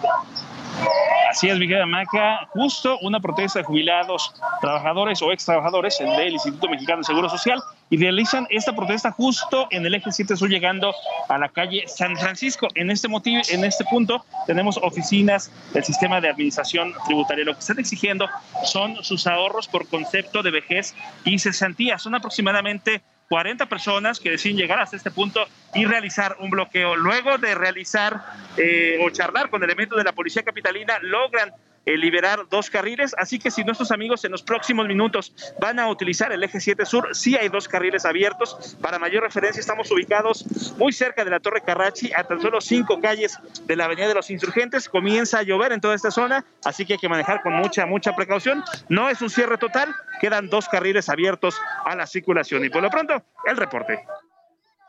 Así 1.33 1.49
es, 1.49 1.59
mi 1.59 1.67
querida 1.67 1.87
Maca. 1.87 2.47
Justo 2.53 2.99
una 3.01 3.19
protesta 3.19 3.61
de 3.61 3.65
jubilados, 3.65 4.35
trabajadores 4.61 5.23
o 5.23 5.33
ex 5.33 5.47
trabajadores 5.47 5.99
del 5.99 6.35
Instituto 6.35 6.69
Mexicano 6.69 6.99
de 6.99 7.05
Seguro 7.05 7.31
Social 7.31 7.59
y 7.89 7.97
realizan 7.97 8.47
esta 8.51 8.77
protesta 8.77 9.11
justo 9.11 9.67
en 9.71 9.87
el 9.87 9.95
eje 9.95 10.13
7 10.13 10.37
sur 10.37 10.51
llegando 10.51 10.95
a 11.31 11.39
la 11.39 11.49
calle 11.49 11.85
San 11.87 12.19
Francisco. 12.19 12.69
En 12.75 12.91
este 12.91 13.09
motivo, 13.09 13.41
en 13.49 13.65
este 13.65 13.83
punto 13.87 14.25
tenemos 14.47 14.79
oficinas 14.83 15.51
del 15.73 15.85
sistema 15.85 16.21
de 16.21 16.29
administración 16.29 16.93
tributaria. 17.07 17.47
Lo 17.47 17.55
que 17.55 17.61
están 17.61 17.79
exigiendo 17.79 18.29
son 18.65 19.03
sus 19.03 19.27
ahorros 19.27 19.69
por 19.69 19.89
concepto 19.89 20.43
de 20.43 20.51
vejez 20.51 20.95
y 21.25 21.39
cesantía. 21.39 21.99
Son 21.99 22.15
aproximadamente 22.15 23.01
40 23.33 23.65
personas 23.65 24.21
que 24.21 24.29
deciden 24.29 24.59
llegar 24.59 24.79
hasta 24.79 24.95
este 24.95 25.11
punto 25.11 25.43
y 25.75 25.87
realizar 25.87 26.37
un 26.41 26.51
bloqueo. 26.51 26.97
Luego 26.97 27.39
de 27.39 27.55
realizar 27.55 28.21
eh, 28.59 28.99
o 29.01 29.09
charlar 29.09 29.49
con 29.49 29.63
elementos 29.63 29.97
de 29.97 30.05
la 30.05 30.13
policía 30.13 30.43
capitalina, 30.43 30.99
logran 31.01 31.51
eh, 31.85 31.97
liberar 31.97 32.47
dos 32.49 32.71
carriles, 32.71 33.15
así 33.19 33.39
que 33.39 33.51
si 33.51 33.65
nuestros 33.65 33.91
amigos 33.91 34.25
en 34.25 34.33
los 34.33 34.43
próximos 34.43 34.87
minutos 34.87 35.35
van 35.61 35.79
a 35.79 35.89
utilizar 35.89 36.33
el 36.33 36.43
eje 36.45 36.61
7 36.61 36.87
sur, 36.87 37.09
sí 37.15 37.37
hay 37.37 37.49
dos 37.49 37.69
carriles 37.69 38.05
abiertos. 38.05 38.77
Para 38.81 38.99
mayor 38.99 39.25
referencia, 39.25 39.61
estamos 39.61 39.91
ubicados 39.91 40.45
muy 40.79 40.93
cerca 40.93 41.25
de 41.25 41.31
la 41.31 41.41
Torre 41.41 41.63
Carrachi, 41.63 42.13
a 42.15 42.25
tan 42.25 42.41
solo 42.41 42.61
cinco 42.61 43.01
calles 43.01 43.39
de 43.67 43.77
la 43.77 43.87
Avenida 43.87 44.09
de 44.09 44.15
los 44.15 44.31
Insurgentes. 44.31 44.89
Comienza 44.89 45.41
a 45.41 45.43
llover 45.43 45.73
en 45.73 45.81
toda 45.81 45.95
esta 45.95 46.11
zona, 46.11 46.45
así 46.65 46.87
que 46.87 46.95
hay 46.95 46.99
que 46.99 47.09
manejar 47.09 47.43
con 47.43 47.55
mucha, 47.55 47.87
mucha 47.87 48.15
precaución. 48.15 48.63
No 48.89 49.09
es 49.09 49.21
un 49.21 49.31
cierre 49.31 49.59
total, 49.59 49.95
quedan 50.21 50.49
dos 50.49 50.69
carriles 50.69 51.09
abiertos 51.09 51.61
a 51.85 51.97
la 51.97 52.07
circulación. 52.07 52.65
Y 52.65 52.71
por 52.71 52.83
lo 52.83 52.91
pronto, 52.91 53.25
el 53.47 53.57
reporte. 53.57 54.05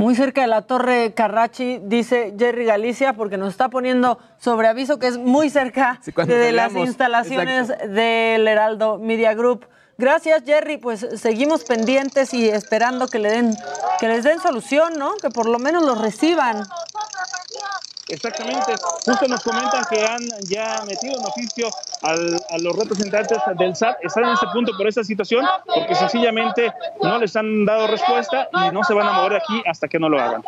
Muy 0.04 0.16
cerca 0.16 0.42
de 0.42 0.48
la 0.48 0.64
Torre 0.64 1.14
Carrachi, 1.14 1.80
dice 1.82 2.34
Jerry 2.38 2.66
Galicia, 2.66 3.14
porque 3.14 3.38
nos 3.38 3.52
está 3.52 3.70
poniendo 3.70 4.20
sobre 4.38 4.68
aviso 4.68 5.00
que 5.00 5.08
es 5.08 5.18
muy 5.18 5.50
cerca 5.50 6.02
de 6.28 6.52
las 6.52 6.76
instalaciones 6.76 7.70
del 7.70 8.46
Heraldo 8.46 8.98
Media 8.98 9.34
Group. 9.34 9.66
Gracias, 9.98 10.44
Jerry. 10.46 10.76
Pues 10.76 11.08
seguimos 11.16 11.64
pendientes 11.64 12.34
y 12.34 12.50
esperando 12.50 13.08
que 13.08 13.18
le 13.20 13.30
den, 13.30 13.56
que 14.02 14.10
les 14.10 14.26
den 14.26 14.42
solución, 14.42 14.96
¿no? 15.00 15.14
Que 15.22 15.30
por 15.30 15.48
lo 15.48 15.58
menos 15.58 15.86
los 15.86 16.02
reciban. 16.02 16.66
Exactamente. 18.10 18.76
Justo 19.06 19.28
nos 19.28 19.42
comentan 19.44 19.84
que 19.90 20.06
han 20.06 20.22
ya 20.44 20.84
metido 20.86 21.20
un 21.20 21.26
oficio 21.26 21.70
a 22.02 22.58
los 22.58 22.76
representantes 22.76 23.38
del 23.58 23.76
SAT. 23.76 23.98
Están 24.02 24.26
en 24.26 24.32
este 24.32 24.48
punto 24.54 24.74
por 24.78 24.88
esta 24.88 25.04
situación 25.04 25.46
porque 25.66 25.96
sencillamente 25.96 26.74
no 27.02 27.18
les 27.18 27.36
han 27.36 27.66
dado 27.66 27.88
respuesta 27.88 28.50
y 28.68 28.74
no 28.74 28.84
se 28.84 28.94
van 28.94 29.08
a 29.08 29.14
mover 29.14 29.34
de 29.34 29.38
aquí 29.38 29.64
hasta 29.66 29.88
que 29.88 30.00
no 30.00 30.10
lo 30.10 30.20
hagan. 30.20 30.44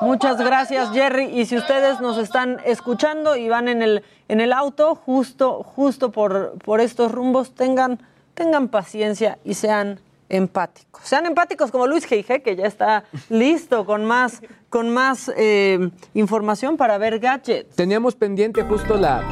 Muchas 0.00 0.38
gracias, 0.38 0.90
Jerry. 0.92 1.24
Y 1.24 1.46
si 1.46 1.56
ustedes 1.56 2.00
nos 2.00 2.18
están 2.18 2.60
escuchando 2.64 3.36
y 3.36 3.48
van 3.48 3.68
en 3.68 3.82
el, 3.82 4.04
en 4.28 4.40
el 4.40 4.52
auto, 4.52 4.94
justo, 4.94 5.62
justo 5.62 6.12
por, 6.12 6.58
por 6.58 6.80
estos 6.80 7.12
rumbos, 7.12 7.54
tengan, 7.54 7.98
tengan 8.34 8.68
paciencia 8.68 9.38
y 9.44 9.54
sean 9.54 10.00
empáticos. 10.32 11.02
Sean 11.04 11.26
empáticos 11.26 11.70
como 11.70 11.86
Luis 11.86 12.06
Geige, 12.06 12.42
que 12.42 12.56
ya 12.56 12.66
está 12.66 13.04
listo 13.28 13.84
con 13.84 14.04
más, 14.06 14.40
con 14.70 14.88
más 14.88 15.30
eh, 15.36 15.90
información 16.14 16.76
para 16.78 16.98
ver 16.98 17.20
gadgets. 17.20 17.76
Teníamos 17.76 18.16
pendiente 18.16 18.64
justo 18.64 18.96
la... 18.96 19.20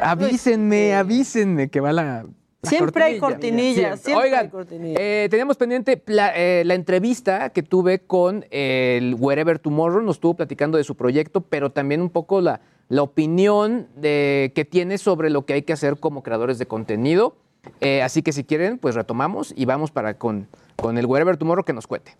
avísenme, 0.00 0.94
avísenme 0.94 1.70
que 1.70 1.80
va 1.80 1.92
la... 1.92 2.26
siempre 2.62 3.04
hay 3.04 3.18
cortinillas, 3.18 4.00
siempre, 4.00 4.26
Oigan, 4.26 4.40
hay 4.44 4.50
cortinillas. 4.50 5.00
Eh, 5.00 5.28
teníamos 5.30 5.56
pendiente 5.56 6.02
la, 6.06 6.36
eh, 6.36 6.62
la, 6.66 6.74
entrevista 6.74 7.48
que 7.50 7.62
tuve 7.62 8.00
con 8.00 8.44
el 8.50 9.14
Wherever 9.18 9.58
Tomorrow, 9.58 10.02
nos 10.02 10.16
estuvo 10.16 10.34
platicando 10.34 10.76
de 10.76 10.84
su 10.84 10.94
proyecto, 10.94 11.40
pero 11.40 11.72
también 11.72 12.02
un 12.02 12.10
poco 12.10 12.42
la, 12.42 12.60
la 12.88 13.02
opinión 13.02 13.88
de, 13.96 14.52
que 14.54 14.64
tiene 14.64 14.98
sobre 14.98 15.30
lo 15.30 15.44
que 15.44 15.54
hay 15.54 15.62
que 15.62 15.72
hacer 15.72 15.98
como 15.98 16.22
creadores 16.22 16.58
de 16.58 16.66
contenido. 16.66 17.36
Eh, 17.80 18.02
así 18.02 18.22
que 18.22 18.32
si 18.32 18.44
quieren, 18.44 18.78
pues 18.78 18.94
retomamos 18.94 19.52
y 19.56 19.64
vamos 19.64 19.90
para 19.90 20.18
con, 20.18 20.48
con 20.76 20.98
el 20.98 21.06
Wherever 21.06 21.36
Tomorrow 21.36 21.64
que 21.64 21.72
nos 21.72 21.86
cuente. 21.86 22.16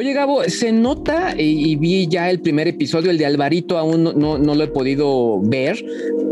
Oye, 0.00 0.14
Gabo, 0.14 0.42
se 0.44 0.72
nota, 0.72 1.34
y, 1.36 1.76
vi 1.76 2.08
ya 2.08 2.30
el 2.30 2.40
primer 2.40 2.66
episodio, 2.66 3.10
el 3.10 3.18
de 3.18 3.26
Alvarito, 3.26 3.76
aún 3.76 4.02
no, 4.02 4.38
no, 4.38 4.54
lo 4.54 4.64
he 4.64 4.68
podido 4.68 5.42
ver, 5.42 5.84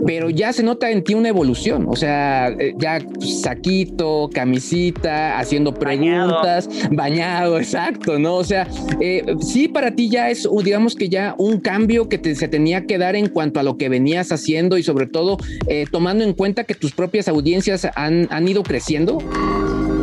pero 0.07 0.31
ya 0.31 0.55
se 0.55 0.63
nota 0.63 0.91
en 0.91 1.05
ti 1.05 1.13
una 1.13 1.29
evolución. 1.29 1.85
O 1.87 1.95
sea, 1.95 2.49
eh, 2.49 2.73
ya 2.79 2.99
saquito, 3.43 4.31
camisita, 4.33 5.39
haciendo 5.39 5.75
preguntas, 5.75 6.67
bañado, 6.93 7.59
exacto, 7.59 8.19
¿no? 8.19 8.37
O 8.37 8.45
sea, 8.45 8.67
eh, 9.03 9.23
sí, 9.43 9.69
para 9.69 9.95
ti 9.95 10.09
ya 10.09 10.31
es, 10.31 10.49
digamos 10.65 10.95
que 10.95 11.11
ya 11.11 11.35
un 11.37 11.61
cambio 11.61 12.09
que 12.09 12.35
se 12.35 12.49
tenía 12.49 12.87
que 12.87 12.97
dar 12.97 13.17
en 13.17 13.29
cuanto 13.29 13.61
a 13.61 13.63
lo 13.63 13.77
que 13.77 13.91
venías 13.91 14.33
haciendo 14.33 14.79
y 14.79 14.83
sobre 14.83 15.07
todo 15.09 15.37
eh, 15.67 15.85
tomando 15.93 16.25
en 16.25 16.33
cuenta 16.33 16.65
que 16.65 16.73
tus 16.73 16.93
propias 16.93 17.29
audiencias 17.29 17.87
han, 17.97 18.29
han 18.31 18.49
ido 18.49 18.63
creciendo. 18.63 19.19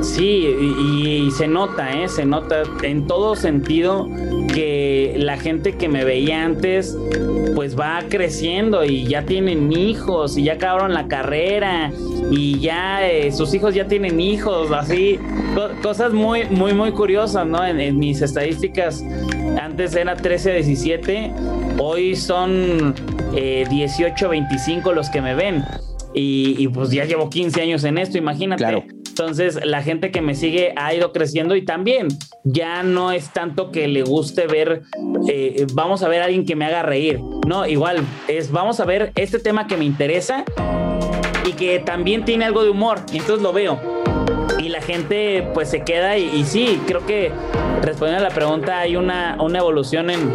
Sí, 0.06 0.48
y, 0.48 1.32
se 1.32 1.48
nota, 1.48 1.92
¿eh? 1.92 2.08
se 2.08 2.26
nota 2.26 2.64
en 2.84 3.08
todo 3.08 3.36
sentido 3.36 4.08
que 4.54 5.16
la 5.18 5.36
gente 5.38 5.74
que 5.74 5.90
me 5.90 6.06
veía 6.06 6.46
antes 6.46 6.96
pues 7.56 7.78
va 7.78 8.04
creciendo 8.08 8.86
y 8.86 9.06
ya 9.06 9.24
tienen 9.26 9.72
hijos 9.72 10.38
y 10.38 10.44
ya 10.44 10.54
acabaron 10.54 10.94
la 10.94 11.08
carrera 11.08 11.92
y 12.30 12.60
ya 12.60 13.06
eh, 13.06 13.32
sus 13.32 13.54
hijos 13.54 13.74
ya 13.74 13.88
tienen 13.88 14.20
hijos, 14.20 14.72
así, 14.72 15.20
cosas 15.82 16.14
muy, 16.14 16.46
muy, 16.46 16.74
muy 16.74 16.92
curiosas, 16.92 17.48
¿no? 17.48 17.66
En, 17.66 17.98
mis 17.98 18.22
estadísticas 18.22 19.04
antes 19.60 19.96
era 19.96 20.16
13 20.16 20.54
17, 20.54 21.34
hoy 21.80 22.16
son 22.16 22.94
eh, 23.36 23.66
18 23.70 24.30
25 24.30 24.94
los 24.94 25.10
que 25.10 25.22
me 25.22 25.34
ven. 25.36 25.64
Y, 26.14 26.56
y, 26.60 26.70
pues 26.70 26.92
ya 26.92 27.04
llevo 27.04 27.30
15 27.30 27.62
años 27.62 27.84
en 27.84 27.98
esto, 27.98 28.18
imagínate. 28.18 28.64
Claro. 28.64 28.86
Entonces, 29.18 29.58
la 29.64 29.82
gente 29.82 30.12
que 30.12 30.22
me 30.22 30.36
sigue 30.36 30.74
ha 30.76 30.94
ido 30.94 31.14
creciendo 31.14 31.56
y 31.56 31.64
también 31.64 32.10
ya 32.44 32.84
no 32.84 33.14
es 33.14 33.30
tanto 33.30 33.72
que 33.72 33.88
le 33.88 34.04
guste 34.04 34.46
ver, 34.46 34.82
eh, 35.30 35.66
vamos 35.72 36.04
a 36.04 36.10
ver 36.10 36.22
a 36.22 36.26
alguien 36.26 36.46
que 36.46 36.58
me 36.58 36.66
haga 36.66 36.84
reír. 36.84 37.22
No, 37.48 37.66
igual 37.66 38.04
es, 38.28 38.52
vamos 38.52 38.82
a 38.82 38.86
ver 38.86 39.14
este 39.16 39.40
tema 39.40 39.68
que 39.68 39.78
me 39.78 39.86
interesa 39.86 40.44
y 41.46 41.54
que 41.54 41.80
también 41.80 42.26
tiene 42.26 42.44
algo 42.44 42.62
de 42.66 42.72
humor. 42.72 43.00
Y 43.14 43.20
entonces 43.20 43.42
lo 43.42 43.54
veo. 43.54 43.80
Y 44.60 44.68
la 44.68 44.82
gente 44.82 45.48
pues 45.54 45.70
se 45.70 45.86
queda 45.86 46.18
y, 46.18 46.44
sí, 46.44 46.82
creo 46.86 47.06
que 47.06 47.32
respondiendo 47.84 48.26
a 48.26 48.28
la 48.28 48.36
pregunta 48.36 48.80
hay 48.80 48.98
una, 48.98 49.38
una 49.40 49.60
evolución 49.60 50.10
en 50.10 50.30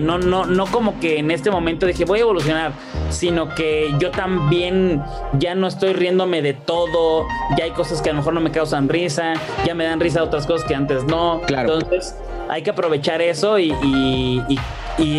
no, 0.00 0.18
no, 0.18 0.46
no 0.46 0.66
como 0.66 0.98
que 1.00 1.18
en 1.18 1.30
este 1.30 1.50
momento 1.50 1.86
dije 1.86 2.04
voy 2.04 2.20
a 2.20 2.22
evolucionar, 2.22 2.72
sino 3.12 3.54
que 3.54 3.94
yo 3.98 4.10
también 4.10 5.02
ya 5.38 5.54
no 5.54 5.66
estoy 5.66 5.92
riéndome 5.92 6.42
de 6.42 6.54
todo, 6.54 7.26
ya 7.56 7.64
hay 7.64 7.70
cosas 7.72 8.02
que 8.02 8.10
a 8.10 8.12
lo 8.12 8.18
mejor 8.18 8.34
no 8.34 8.40
me 8.40 8.50
causan 8.50 8.88
risa, 8.88 9.34
ya 9.64 9.74
me 9.74 9.84
dan 9.84 10.00
risa 10.00 10.22
otras 10.22 10.46
cosas 10.46 10.66
que 10.66 10.74
antes 10.74 11.04
no. 11.04 11.40
Claro. 11.46 11.74
Entonces 11.74 12.16
hay 12.48 12.62
que 12.62 12.70
aprovechar 12.70 13.22
eso 13.22 13.58
y, 13.58 13.72
y 13.82 14.42
y 14.48 14.58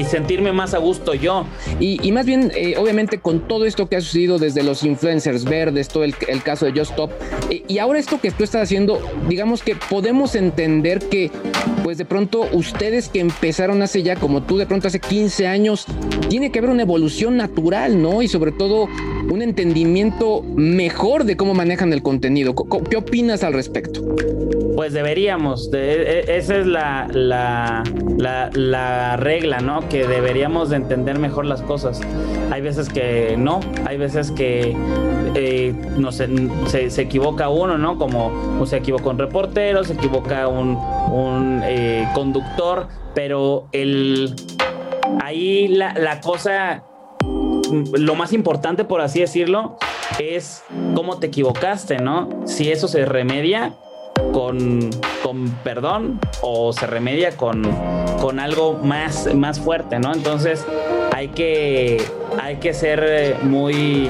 sentirme 0.08 0.52
más 0.54 0.74
a 0.74 0.78
gusto 0.78 1.14
yo. 1.14 1.46
Y, 1.80 2.12
más 2.12 2.26
bien, 2.26 2.52
eh, 2.56 2.76
obviamente, 2.78 3.20
con 3.20 3.48
todo 3.48 3.66
esto 3.66 3.88
que 3.88 3.96
ha 3.96 4.02
sucedido 4.02 4.38
desde 4.40 4.64
los 4.64 4.84
influencers 4.84 5.44
verdes, 5.46 5.88
todo 5.88 6.04
el, 6.04 6.14
caso 6.44 6.66
de 6.66 6.72
Just 6.72 6.92
Stop, 6.92 7.12
eh, 7.50 7.64
y 7.68 7.78
ahora 7.80 8.00
esto 8.00 8.20
que 8.20 8.32
tú 8.32 8.44
estás 8.44 8.64
haciendo, 8.64 9.00
digamos 9.28 9.64
que 9.64 9.76
podemos 9.76 10.36
entender 10.36 11.00
que, 11.00 11.32
pues 11.84 11.98
de 11.98 12.06
pronto, 12.06 12.48
ustedes 12.52 13.10
que 13.10 13.20
empezaron 13.20 13.82
hace 13.82 14.04
ya, 14.04 14.16
como 14.16 14.44
tú 14.44 14.58
de 14.58 14.66
pronto 14.66 14.88
hace 14.88 15.00
15 15.00 15.48
años, 15.48 15.86
tiene 16.30 16.52
que 16.52 16.60
haber 16.60 16.72
una 16.72 16.84
evolución 16.84 17.38
natural, 17.38 18.02
¿no? 18.02 18.22
Y 18.22 18.28
sobre 18.28 18.52
todo 18.52 18.88
un 19.30 19.42
entendimiento 19.42 20.44
mejor 20.56 21.24
de 21.24 21.38
cómo 21.38 21.54
manejan 21.54 21.94
el 21.94 22.04
contenido. 22.04 22.56
¿Qué 22.90 22.98
opinas 22.98 23.44
al 23.44 23.54
respecto? 23.54 24.02
Pues 24.76 24.94
deberíamos, 24.94 25.72
e, 25.74 26.24
e, 26.28 26.38
esa 26.38 26.58
es 26.58 26.66
la, 26.66 27.08
la, 27.12 27.84
la 28.54 29.18
regla, 29.18 29.60
¿no? 29.60 29.88
Que 29.90 30.08
deberíamos 30.08 30.70
de 30.70 30.78
entender 30.78 31.20
mejor 31.20 31.46
las 31.46 31.62
cosas. 31.62 32.02
Hay 32.52 32.62
veces 32.62 32.90
que 32.90 33.36
no, 33.38 33.60
hay 33.86 33.98
veces 33.98 34.32
que 34.32 34.76
eh, 35.36 35.74
no 35.98 36.12
sé, 36.12 36.30
se, 36.68 37.02
equivoca 37.02 37.50
uno, 37.50 37.78
¿no? 37.78 37.98
Como 37.98 38.66
se 38.66 38.78
equivoca 38.78 39.10
un 39.10 39.18
reportero, 39.18 39.84
se 39.84 39.94
equivoca 39.94 40.48
un, 40.48 40.76
un 41.12 41.62
eh, 41.64 42.08
conductor, 42.14 42.88
pero 43.16 43.68
el 43.72 44.36
ahí 45.22 45.68
la, 45.68 45.94
la 45.94 46.22
cosa, 46.22 46.84
lo 47.98 48.16
más 48.16 48.34
importante, 48.34 48.86
por 48.86 49.02
así 49.02 49.20
decirlo, 49.22 49.78
es 50.20 50.64
cómo 50.96 51.20
te 51.20 51.28
equivocaste, 51.28 51.98
¿no? 51.98 52.30
Si 52.46 52.72
eso 52.72 52.88
se 52.88 53.06
remedia, 53.06 53.74
con, 54.34 54.90
con 55.22 55.50
perdón 55.64 56.20
o 56.42 56.74
se 56.74 56.88
remedia 56.88 57.38
con, 57.38 57.64
con 58.20 58.40
algo 58.40 58.74
más, 58.84 59.34
más 59.34 59.62
fuerte, 59.62 60.00
¿no? 60.00 60.14
Entonces 60.14 60.66
hay 61.24 61.30
que, 61.30 62.02
hay 62.42 62.58
que 62.58 62.74
ser 62.74 63.38
muy, 63.44 64.10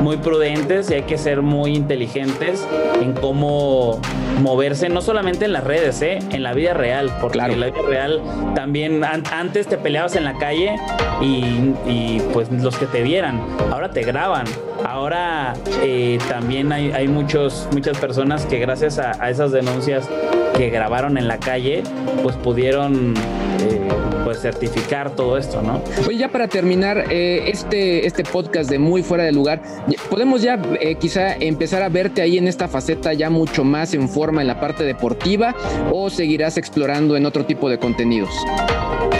muy 0.00 0.16
prudentes 0.16 0.90
y 0.90 0.94
hay 0.94 1.02
que 1.02 1.18
ser 1.18 1.42
muy 1.42 1.76
inteligentes 1.76 2.66
en 3.02 3.12
cómo 3.12 4.00
moverse, 4.40 4.88
no 4.88 5.02
solamente 5.02 5.44
en 5.44 5.52
las 5.52 5.62
redes, 5.62 6.00
¿eh? 6.00 6.20
en 6.30 6.42
la 6.42 6.54
vida 6.54 6.72
real, 6.72 7.12
porque 7.20 7.38
en 7.38 7.60
la 7.60 7.66
vida 7.66 7.82
real 7.86 8.22
también 8.54 9.04
antes 9.04 9.66
te 9.66 9.76
peleabas 9.76 10.16
en 10.16 10.24
la 10.24 10.38
calle 10.38 10.76
y, 11.20 11.74
y, 11.86 12.22
pues 12.32 12.50
los 12.50 12.78
que 12.78 12.86
te 12.86 13.02
vieran, 13.02 13.38
ahora 13.70 13.90
te 13.90 14.02
graban, 14.02 14.46
ahora 14.86 15.52
eh, 15.82 16.18
también 16.30 16.72
hay, 16.72 16.92
hay, 16.92 17.08
muchos, 17.08 17.68
muchas 17.72 17.98
personas 17.98 18.46
que 18.46 18.58
gracias 18.58 18.98
a, 18.98 19.22
a, 19.22 19.28
esas 19.28 19.52
denuncias 19.52 20.08
que 20.56 20.70
grabaron 20.70 21.18
en 21.18 21.28
la 21.28 21.36
calle, 21.36 21.82
pues 22.22 22.36
pudieron... 22.36 23.12
Eh, 23.60 24.11
pues 24.24 24.40
certificar 24.40 25.14
todo 25.14 25.36
esto, 25.36 25.62
¿no? 25.62 25.82
Oye, 26.06 26.18
ya 26.18 26.28
para 26.28 26.48
terminar 26.48 27.04
eh, 27.10 27.44
este, 27.46 28.06
este 28.06 28.24
podcast 28.24 28.70
de 28.70 28.78
Muy 28.78 29.02
Fuera 29.02 29.24
de 29.24 29.32
Lugar, 29.32 29.62
podemos 30.10 30.42
ya 30.42 30.60
eh, 30.80 30.96
quizá 30.96 31.34
empezar 31.34 31.82
a 31.82 31.88
verte 31.88 32.22
ahí 32.22 32.38
en 32.38 32.48
esta 32.48 32.68
faceta 32.68 33.12
ya 33.12 33.30
mucho 33.30 33.64
más 33.64 33.94
en 33.94 34.08
forma 34.08 34.40
en 34.40 34.48
la 34.48 34.60
parte 34.60 34.84
deportiva 34.84 35.54
o 35.90 36.10
seguirás 36.10 36.56
explorando 36.56 37.16
en 37.16 37.26
otro 37.26 37.44
tipo 37.44 37.68
de 37.68 37.78
contenidos? 37.78 38.30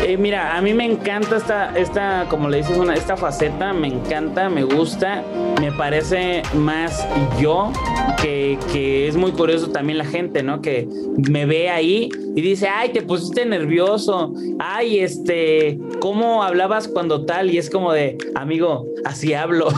Eh, 0.04 0.16
mira, 0.16 0.56
a 0.56 0.60
mí 0.60 0.74
me 0.74 0.84
encanta 0.84 1.36
esta, 1.36 1.78
esta, 1.78 2.26
como 2.28 2.48
le 2.48 2.58
dices, 2.58 2.76
una, 2.76 2.94
esta 2.94 3.16
faceta, 3.16 3.72
me 3.72 3.88
encanta, 3.88 4.48
me 4.48 4.64
gusta, 4.64 5.22
me 5.60 5.72
parece 5.72 6.42
más 6.54 7.06
yo, 7.40 7.72
que, 8.20 8.58
que, 8.72 9.08
es 9.08 9.16
muy 9.16 9.32
curioso 9.32 9.70
también 9.70 9.98
la 9.98 10.04
gente, 10.04 10.42
¿no? 10.42 10.60
Que 10.60 10.88
me 11.30 11.46
ve 11.46 11.70
ahí 11.70 12.08
y 12.34 12.40
dice, 12.40 12.68
ay, 12.68 12.90
te 12.90 13.02
pusiste 13.02 13.44
nervioso, 13.44 14.32
ay, 14.58 15.00
este, 15.00 15.78
¿cómo 16.00 16.42
hablabas 16.42 16.88
cuando 16.88 17.24
tal? 17.24 17.50
Y 17.50 17.58
es 17.58 17.68
como 17.68 17.92
de, 17.92 18.16
amigo, 18.34 18.86
así 19.04 19.34
hablo, 19.34 19.68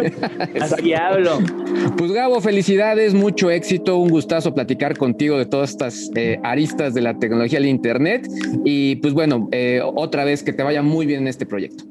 así 0.60 0.92
hablo. 0.92 1.38
Pues 1.96 2.12
Gabo, 2.12 2.40
felicidades, 2.40 3.14
mucho 3.14 3.50
éxito, 3.50 3.96
un 3.98 4.08
gustazo 4.08 4.54
platicar 4.54 4.96
contigo 4.96 5.38
de 5.38 5.46
todas 5.46 5.70
estas 5.70 6.10
eh, 6.16 6.38
aristas 6.42 6.94
de 6.94 7.00
la 7.00 7.18
tecnología 7.18 7.60
del 7.60 7.68
Internet 7.68 8.28
y 8.64 8.96
pues 8.96 9.14
bueno, 9.14 9.48
eh, 9.52 9.80
otra 9.84 10.24
vez 10.24 10.42
que 10.42 10.52
te 10.52 10.62
vaya 10.62 10.82
muy 10.82 11.06
bien 11.06 11.22
en 11.22 11.28
este 11.28 11.46
proyecto. 11.46 11.84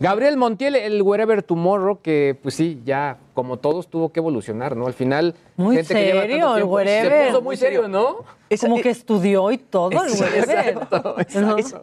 Gabriel 0.00 0.36
Montiel, 0.36 0.76
el 0.76 1.02
Wherever 1.02 1.42
Tomorrow, 1.42 2.00
que 2.02 2.36
pues 2.42 2.54
sí, 2.54 2.80
ya 2.84 3.18
como 3.32 3.58
todos 3.58 3.88
tuvo 3.88 4.12
que 4.12 4.20
evolucionar, 4.20 4.76
¿no? 4.76 4.86
Al 4.86 4.92
final. 4.92 5.34
Muy 5.56 5.82
serio, 5.84 6.56
el 6.56 6.64
Wherever. 6.64 7.22
Se 7.22 7.26
puso 7.28 7.42
muy 7.42 7.56
serio, 7.56 7.88
¿no? 7.88 8.24
Como 8.60 8.80
que 8.80 8.90
estudió 8.90 9.50
y 9.50 9.58
todo 9.58 9.90
el 9.90 10.12
Wherever. 10.12 10.78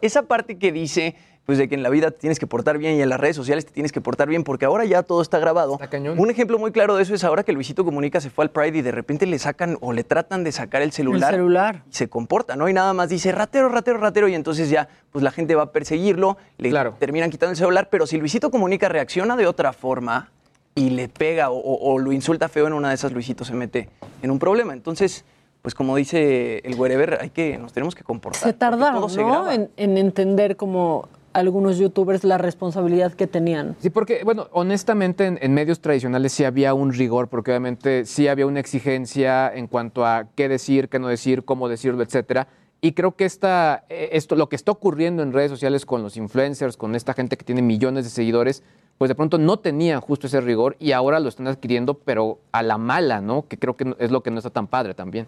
esa 0.02 0.22
parte 0.22 0.58
que 0.58 0.72
dice 0.72 1.16
pues 1.44 1.58
de 1.58 1.68
que 1.68 1.74
en 1.74 1.82
la 1.82 1.90
vida 1.90 2.10
te 2.10 2.18
tienes 2.18 2.38
que 2.38 2.46
portar 2.46 2.78
bien 2.78 2.96
y 2.96 3.02
en 3.02 3.08
las 3.08 3.18
redes 3.18 3.34
sociales 3.34 3.66
te 3.66 3.72
tienes 3.72 3.90
que 3.90 4.00
portar 4.00 4.28
bien, 4.28 4.44
porque 4.44 4.64
ahora 4.64 4.84
ya 4.84 5.02
todo 5.02 5.20
está 5.20 5.38
grabado. 5.38 5.78
Un 6.16 6.30
ejemplo 6.30 6.58
muy 6.58 6.70
claro 6.70 6.96
de 6.96 7.02
eso 7.02 7.14
es 7.14 7.24
ahora 7.24 7.42
que 7.42 7.52
Luisito 7.52 7.84
Comunica 7.84 8.20
se 8.20 8.30
fue 8.30 8.44
al 8.44 8.50
Pride 8.50 8.78
y 8.78 8.82
de 8.82 8.92
repente 8.92 9.26
le 9.26 9.38
sacan 9.38 9.76
o 9.80 9.92
le 9.92 10.04
tratan 10.04 10.44
de 10.44 10.52
sacar 10.52 10.82
el 10.82 10.92
celular. 10.92 11.30
El 11.30 11.38
celular. 11.38 11.82
Y 11.90 11.94
se 11.94 12.08
comporta, 12.08 12.54
¿no? 12.54 12.68
Y 12.68 12.72
nada 12.72 12.92
más 12.92 13.08
dice 13.08 13.32
ratero, 13.32 13.68
ratero, 13.68 13.98
ratero, 13.98 14.28
y 14.28 14.34
entonces 14.34 14.70
ya, 14.70 14.88
pues 15.10 15.24
la 15.24 15.32
gente 15.32 15.54
va 15.54 15.64
a 15.64 15.72
perseguirlo, 15.72 16.36
le 16.58 16.72
terminan 16.98 17.30
quitando 17.30 17.50
el 17.50 17.56
celular, 17.56 17.88
pero 17.90 18.06
si 18.06 18.18
Luisito 18.18 18.50
Comunica 18.50 18.88
reacciona 18.88 19.36
de 19.36 19.46
otra 19.46 19.72
forma 19.72 20.30
y 20.74 20.90
le 20.90 21.08
pega 21.08 21.50
o, 21.50 21.98
lo 21.98 22.12
insulta 22.12 22.48
feo 22.48 22.66
en 22.66 22.72
una 22.72 22.88
de 22.90 22.94
esas, 22.94 23.12
Luisito 23.12 23.44
se 23.44 23.54
mete 23.54 23.88
en 24.22 24.30
un 24.30 24.38
problema. 24.38 24.72
Entonces, 24.72 25.24
pues 25.60 25.74
como 25.74 25.96
dice 25.96 26.58
el 26.58 26.76
wherever, 26.76 27.18
hay 27.20 27.30
que, 27.30 27.58
nos 27.58 27.72
tenemos 27.72 27.94
que 27.94 28.04
comportar. 28.04 28.42
Se 28.42 28.52
tardaron, 28.52 29.14
¿no? 29.16 29.50
en, 29.50 29.70
en 29.76 29.98
entender 29.98 30.56
cómo 30.56 31.08
algunos 31.32 31.78
youtubers 31.78 32.24
la 32.24 32.38
responsabilidad 32.38 33.12
que 33.12 33.26
tenían. 33.26 33.76
Sí, 33.80 33.90
porque, 33.90 34.22
bueno, 34.24 34.48
honestamente 34.52 35.38
en, 35.40 35.54
medios 35.54 35.80
tradicionales 35.80 36.32
sí 36.32 36.44
había 36.44 36.74
un 36.74 36.92
rigor, 36.92 37.28
porque 37.28 37.50
obviamente 37.50 38.04
sí 38.04 38.28
había 38.28 38.46
una 38.46 38.60
exigencia 38.60 39.52
en 39.52 39.66
cuanto 39.66 40.06
a 40.06 40.26
qué 40.34 40.48
decir, 40.48 40.88
qué 40.88 40.98
no 40.98 41.08
decir, 41.08 41.44
cómo 41.44 41.68
decirlo, 41.68 42.02
etcétera. 42.02 42.48
Y 42.80 42.92
creo 42.92 43.14
que 43.14 43.24
esta, 43.24 43.84
eh, 43.88 44.10
esto, 44.12 44.34
lo 44.34 44.48
que 44.48 44.56
está 44.56 44.72
ocurriendo 44.72 45.22
en 45.22 45.32
redes 45.32 45.50
sociales 45.50 45.86
con 45.86 46.02
los 46.02 46.16
influencers, 46.16 46.76
con 46.76 46.94
esta 46.94 47.14
gente 47.14 47.36
que 47.36 47.44
tiene 47.44 47.62
millones 47.62 48.04
de 48.04 48.10
seguidores, 48.10 48.62
pues 48.98 49.08
de 49.08 49.14
pronto 49.14 49.38
no 49.38 49.58
tenían 49.58 50.00
justo 50.00 50.26
ese 50.26 50.40
rigor 50.40 50.76
y 50.78 50.92
ahora 50.92 51.20
lo 51.20 51.28
están 51.28 51.46
adquiriendo, 51.46 51.94
pero 51.94 52.38
a 52.50 52.62
la 52.62 52.78
mala, 52.78 53.20
¿no? 53.20 53.46
Que 53.46 53.58
creo 53.58 53.76
que 53.76 53.94
es 53.98 54.10
lo 54.10 54.22
que 54.22 54.30
no 54.30 54.38
está 54.38 54.50
tan 54.50 54.66
padre 54.66 54.94
también. 54.94 55.26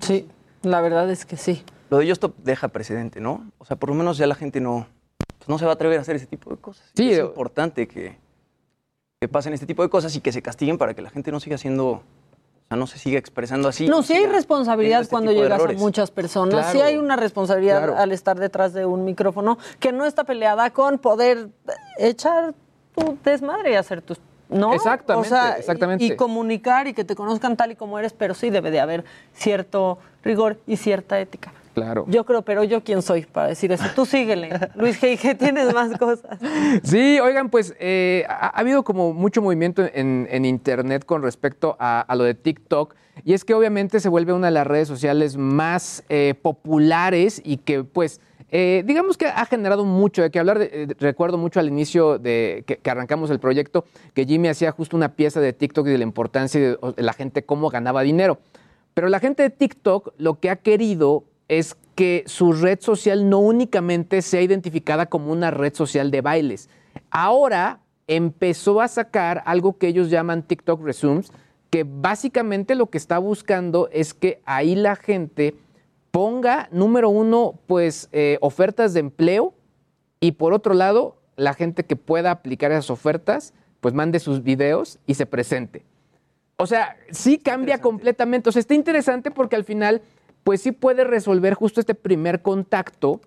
Sí, 0.00 0.26
la 0.62 0.80
verdad 0.80 1.10
es 1.10 1.24
que 1.24 1.36
sí. 1.36 1.62
Lo 1.90 1.98
de 1.98 2.10
esto 2.10 2.34
deja 2.42 2.68
precedente, 2.68 3.20
¿no? 3.20 3.50
O 3.58 3.64
sea, 3.64 3.76
por 3.76 3.88
lo 3.88 3.94
menos 3.94 4.18
ya 4.18 4.26
la 4.26 4.34
gente 4.34 4.60
no, 4.60 4.86
no 5.48 5.58
se 5.58 5.64
va 5.64 5.72
a 5.72 5.74
atrever 5.74 5.98
a 5.98 6.02
hacer 6.02 6.16
ese 6.16 6.26
tipo 6.26 6.50
de 6.50 6.56
cosas. 6.56 6.84
Sí, 6.94 7.12
es 7.12 7.18
importante 7.20 7.86
que, 7.88 8.16
que 9.20 9.28
pasen 9.28 9.52
este 9.54 9.66
tipo 9.66 9.82
de 9.82 9.88
cosas 9.90 10.14
y 10.16 10.20
que 10.20 10.32
se 10.32 10.42
castiguen 10.42 10.78
para 10.78 10.94
que 10.94 11.02
la 11.02 11.10
gente 11.10 11.30
no 11.32 11.40
siga 11.40 11.56
siendo, 11.58 11.86
o 11.88 12.02
sea, 12.68 12.76
no 12.76 12.86
se 12.86 12.98
siga 12.98 13.18
expresando 13.18 13.68
así. 13.68 13.88
No, 13.88 14.02
sí 14.02 14.14
hay 14.14 14.26
responsabilidad 14.26 15.02
este 15.02 15.10
cuando 15.10 15.32
llegas 15.32 15.60
a 15.62 15.72
muchas 15.72 16.10
personas. 16.10 16.66
Sí 16.66 16.72
Claro. 16.72 16.86
hay 16.88 16.96
una 16.96 17.16
responsabilidad 17.16 17.78
Claro. 17.78 17.96
al 17.98 18.12
estar 18.12 18.38
detrás 18.38 18.72
de 18.72 18.86
un 18.86 19.04
micrófono 19.04 19.58
que 19.80 19.92
no 19.92 20.04
está 20.04 20.24
peleada 20.24 20.70
con 20.70 20.98
poder 20.98 21.48
echar 21.98 22.54
tu 22.94 23.16
desmadre 23.24 23.72
y 23.72 23.74
hacer 23.74 24.02
tus. 24.02 24.18
¿No? 24.48 24.72
Exactamente, 24.74 25.26
O 25.26 25.28
sea, 25.28 25.56
y- 25.56 25.60
exactamente. 25.60 26.04
Y, 26.04 26.14
comunicar 26.14 26.86
y 26.86 26.94
que 26.94 27.02
te 27.04 27.16
conozcan 27.16 27.56
tal 27.56 27.72
y 27.72 27.74
como 27.76 27.98
eres, 27.98 28.12
pero 28.12 28.32
sí 28.32 28.48
debe 28.48 28.70
de 28.70 28.78
haber 28.78 29.04
cierto 29.34 29.98
rigor 30.22 30.58
y 30.68 30.76
cierta 30.76 31.18
ética. 31.18 31.52
Claro. 31.76 32.06
Yo 32.08 32.24
creo, 32.24 32.40
pero 32.40 32.64
yo 32.64 32.82
quién 32.82 33.02
soy 33.02 33.26
para 33.26 33.48
decir 33.48 33.70
eso. 33.70 33.84
Tú 33.94 34.06
síguele. 34.06 34.48
Luis 34.76 34.98
G, 34.98 35.36
tienes 35.36 35.74
más 35.74 35.98
cosas. 35.98 36.38
Sí, 36.82 37.20
oigan, 37.20 37.50
pues 37.50 37.74
eh, 37.78 38.24
ha, 38.30 38.46
ha 38.46 38.60
habido 38.60 38.82
como 38.82 39.12
mucho 39.12 39.42
movimiento 39.42 39.82
en, 39.92 40.26
en 40.30 40.46
Internet 40.46 41.04
con 41.04 41.22
respecto 41.22 41.76
a, 41.78 42.00
a 42.00 42.16
lo 42.16 42.24
de 42.24 42.32
TikTok. 42.32 42.94
Y 43.26 43.34
es 43.34 43.44
que 43.44 43.52
obviamente 43.52 44.00
se 44.00 44.08
vuelve 44.08 44.32
una 44.32 44.46
de 44.46 44.52
las 44.52 44.66
redes 44.66 44.88
sociales 44.88 45.36
más 45.36 46.02
eh, 46.08 46.32
populares 46.40 47.42
y 47.44 47.58
que 47.58 47.84
pues 47.84 48.22
eh, 48.50 48.82
digamos 48.86 49.18
que 49.18 49.26
ha 49.26 49.44
generado 49.44 49.84
mucho 49.84 50.22
de 50.22 50.30
que 50.30 50.38
hablar. 50.38 50.58
De, 50.58 50.70
eh, 50.72 50.86
recuerdo 50.98 51.36
mucho 51.36 51.60
al 51.60 51.68
inicio 51.68 52.18
de 52.18 52.64
que, 52.66 52.78
que 52.78 52.90
arrancamos 52.90 53.28
el 53.28 53.38
proyecto 53.38 53.84
que 54.14 54.24
Jimmy 54.24 54.48
hacía 54.48 54.72
justo 54.72 54.96
una 54.96 55.10
pieza 55.10 55.40
de 55.40 55.52
TikTok 55.52 55.88
y 55.88 55.90
de 55.90 55.98
la 55.98 56.04
importancia 56.04 56.58
de, 56.58 56.78
de 56.96 57.02
la 57.02 57.12
gente 57.12 57.44
cómo 57.44 57.68
ganaba 57.68 58.00
dinero. 58.00 58.38
Pero 58.94 59.10
la 59.10 59.20
gente 59.20 59.42
de 59.42 59.50
TikTok 59.50 60.14
lo 60.16 60.40
que 60.40 60.48
ha 60.48 60.56
querido 60.56 61.24
es 61.48 61.76
que 61.94 62.24
su 62.26 62.52
red 62.52 62.80
social 62.80 63.28
no 63.28 63.38
únicamente 63.38 64.22
sea 64.22 64.42
identificada 64.42 65.06
como 65.06 65.32
una 65.32 65.50
red 65.50 65.74
social 65.74 66.10
de 66.10 66.20
bailes. 66.20 66.68
Ahora 67.10 67.80
empezó 68.06 68.80
a 68.80 68.88
sacar 68.88 69.42
algo 69.46 69.78
que 69.78 69.88
ellos 69.88 70.10
llaman 70.10 70.42
TikTok 70.42 70.82
Resumes, 70.82 71.32
que 71.70 71.84
básicamente 71.84 72.74
lo 72.74 72.86
que 72.86 72.98
está 72.98 73.18
buscando 73.18 73.88
es 73.92 74.14
que 74.14 74.40
ahí 74.44 74.74
la 74.74 74.96
gente 74.96 75.54
ponga, 76.10 76.68
número 76.70 77.08
uno, 77.08 77.58
pues 77.66 78.08
eh, 78.12 78.38
ofertas 78.40 78.94
de 78.94 79.00
empleo 79.00 79.54
y 80.20 80.32
por 80.32 80.52
otro 80.52 80.74
lado, 80.74 81.16
la 81.36 81.54
gente 81.54 81.84
que 81.84 81.96
pueda 81.96 82.30
aplicar 82.30 82.72
esas 82.72 82.90
ofertas, 82.90 83.52
pues 83.80 83.94
mande 83.94 84.18
sus 84.18 84.42
videos 84.42 84.98
y 85.06 85.14
se 85.14 85.26
presente. 85.26 85.84
O 86.56 86.66
sea, 86.66 86.96
sí 87.10 87.38
cambia 87.38 87.80
completamente. 87.80 88.48
O 88.48 88.52
sea, 88.52 88.60
está 88.60 88.74
interesante 88.74 89.30
porque 89.30 89.56
al 89.56 89.64
final, 89.64 90.00
pues 90.46 90.62
sí 90.62 90.70
puede 90.70 91.02
resolver 91.02 91.54
justo 91.54 91.80
este 91.80 91.96
primer 91.96 92.40
contacto, 92.40 93.20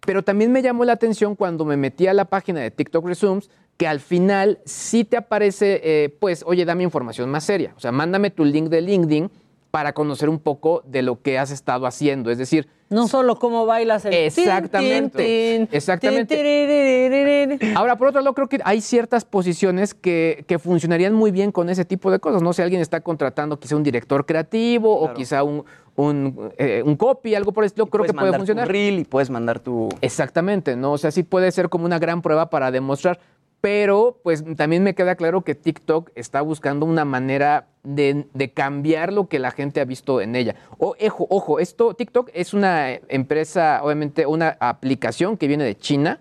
pero 0.00 0.22
también 0.22 0.52
me 0.52 0.60
llamó 0.60 0.84
la 0.84 0.92
atención 0.92 1.34
cuando 1.34 1.64
me 1.64 1.78
metí 1.78 2.06
a 2.06 2.12
la 2.12 2.26
página 2.26 2.60
de 2.60 2.70
TikTok 2.70 3.06
Resumes, 3.06 3.48
que 3.78 3.88
al 3.88 3.98
final 3.98 4.58
sí 4.66 5.04
te 5.04 5.16
aparece, 5.16 5.80
eh, 5.82 6.14
pues, 6.20 6.44
oye, 6.46 6.66
dame 6.66 6.82
información 6.82 7.30
más 7.30 7.44
seria. 7.44 7.72
O 7.78 7.80
sea, 7.80 7.92
mándame 7.92 8.28
tu 8.28 8.44
link 8.44 8.68
de 8.68 8.82
LinkedIn 8.82 9.30
para 9.70 9.94
conocer 9.94 10.28
un 10.28 10.38
poco 10.38 10.82
de 10.84 11.00
lo 11.00 11.22
que 11.22 11.38
has 11.38 11.50
estado 11.50 11.86
haciendo. 11.86 12.30
Es 12.30 12.36
decir, 12.36 12.68
No 12.90 13.08
solo 13.08 13.38
cómo 13.38 13.64
bailas 13.64 14.04
el 14.04 14.12
Exactamente. 14.12 15.68
Exactamente. 15.72 17.58
Ahora, 17.74 17.96
por 17.96 18.08
otro 18.08 18.20
lado, 18.20 18.34
creo 18.34 18.48
que 18.48 18.60
hay 18.64 18.82
ciertas 18.82 19.24
posiciones 19.24 19.94
que, 19.94 20.44
que 20.46 20.58
funcionarían 20.58 21.14
muy 21.14 21.30
bien 21.30 21.52
con 21.52 21.70
ese 21.70 21.86
tipo 21.86 22.10
de 22.10 22.18
cosas. 22.18 22.42
No 22.42 22.52
sé, 22.52 22.62
alguien 22.62 22.82
está 22.82 23.00
contratando 23.00 23.58
quizá 23.58 23.76
un 23.76 23.82
director 23.82 24.26
creativo 24.26 25.00
o 25.00 25.14
quizá 25.14 25.42
un, 25.42 25.64
un, 25.96 26.52
eh, 26.58 26.82
un 26.84 26.96
copy, 26.96 27.34
algo 27.34 27.52
por 27.52 27.64
el 27.64 27.66
estilo, 27.66 27.86
creo 27.86 28.04
que 28.04 28.12
puede 28.12 28.32
tu 28.32 28.38
funcionar. 28.38 28.68
reel 28.68 29.00
y 29.00 29.04
puedes 29.04 29.30
mandar 29.30 29.60
tu... 29.60 29.88
Exactamente, 30.00 30.76
¿no? 30.76 30.92
O 30.92 30.98
sea, 30.98 31.10
sí 31.10 31.22
puede 31.22 31.50
ser 31.52 31.68
como 31.68 31.84
una 31.86 31.98
gran 31.98 32.22
prueba 32.22 32.50
para 32.50 32.70
demostrar, 32.70 33.18
pero 33.60 34.20
pues 34.22 34.44
también 34.56 34.82
me 34.82 34.94
queda 34.94 35.16
claro 35.16 35.42
que 35.42 35.54
TikTok 35.54 36.10
está 36.14 36.40
buscando 36.42 36.86
una 36.86 37.04
manera 37.04 37.66
de, 37.82 38.26
de 38.34 38.52
cambiar 38.52 39.12
lo 39.12 39.28
que 39.28 39.38
la 39.38 39.50
gente 39.50 39.80
ha 39.80 39.84
visto 39.84 40.20
en 40.20 40.36
ella. 40.36 40.54
O, 40.78 40.94
ojo, 41.04 41.26
ojo, 41.30 41.58
esto, 41.58 41.94
TikTok 41.94 42.30
es 42.34 42.52
una 42.52 42.92
empresa, 42.92 43.80
obviamente, 43.82 44.26
una 44.26 44.56
aplicación 44.60 45.36
que 45.36 45.48
viene 45.48 45.64
de 45.64 45.76
China. 45.76 46.20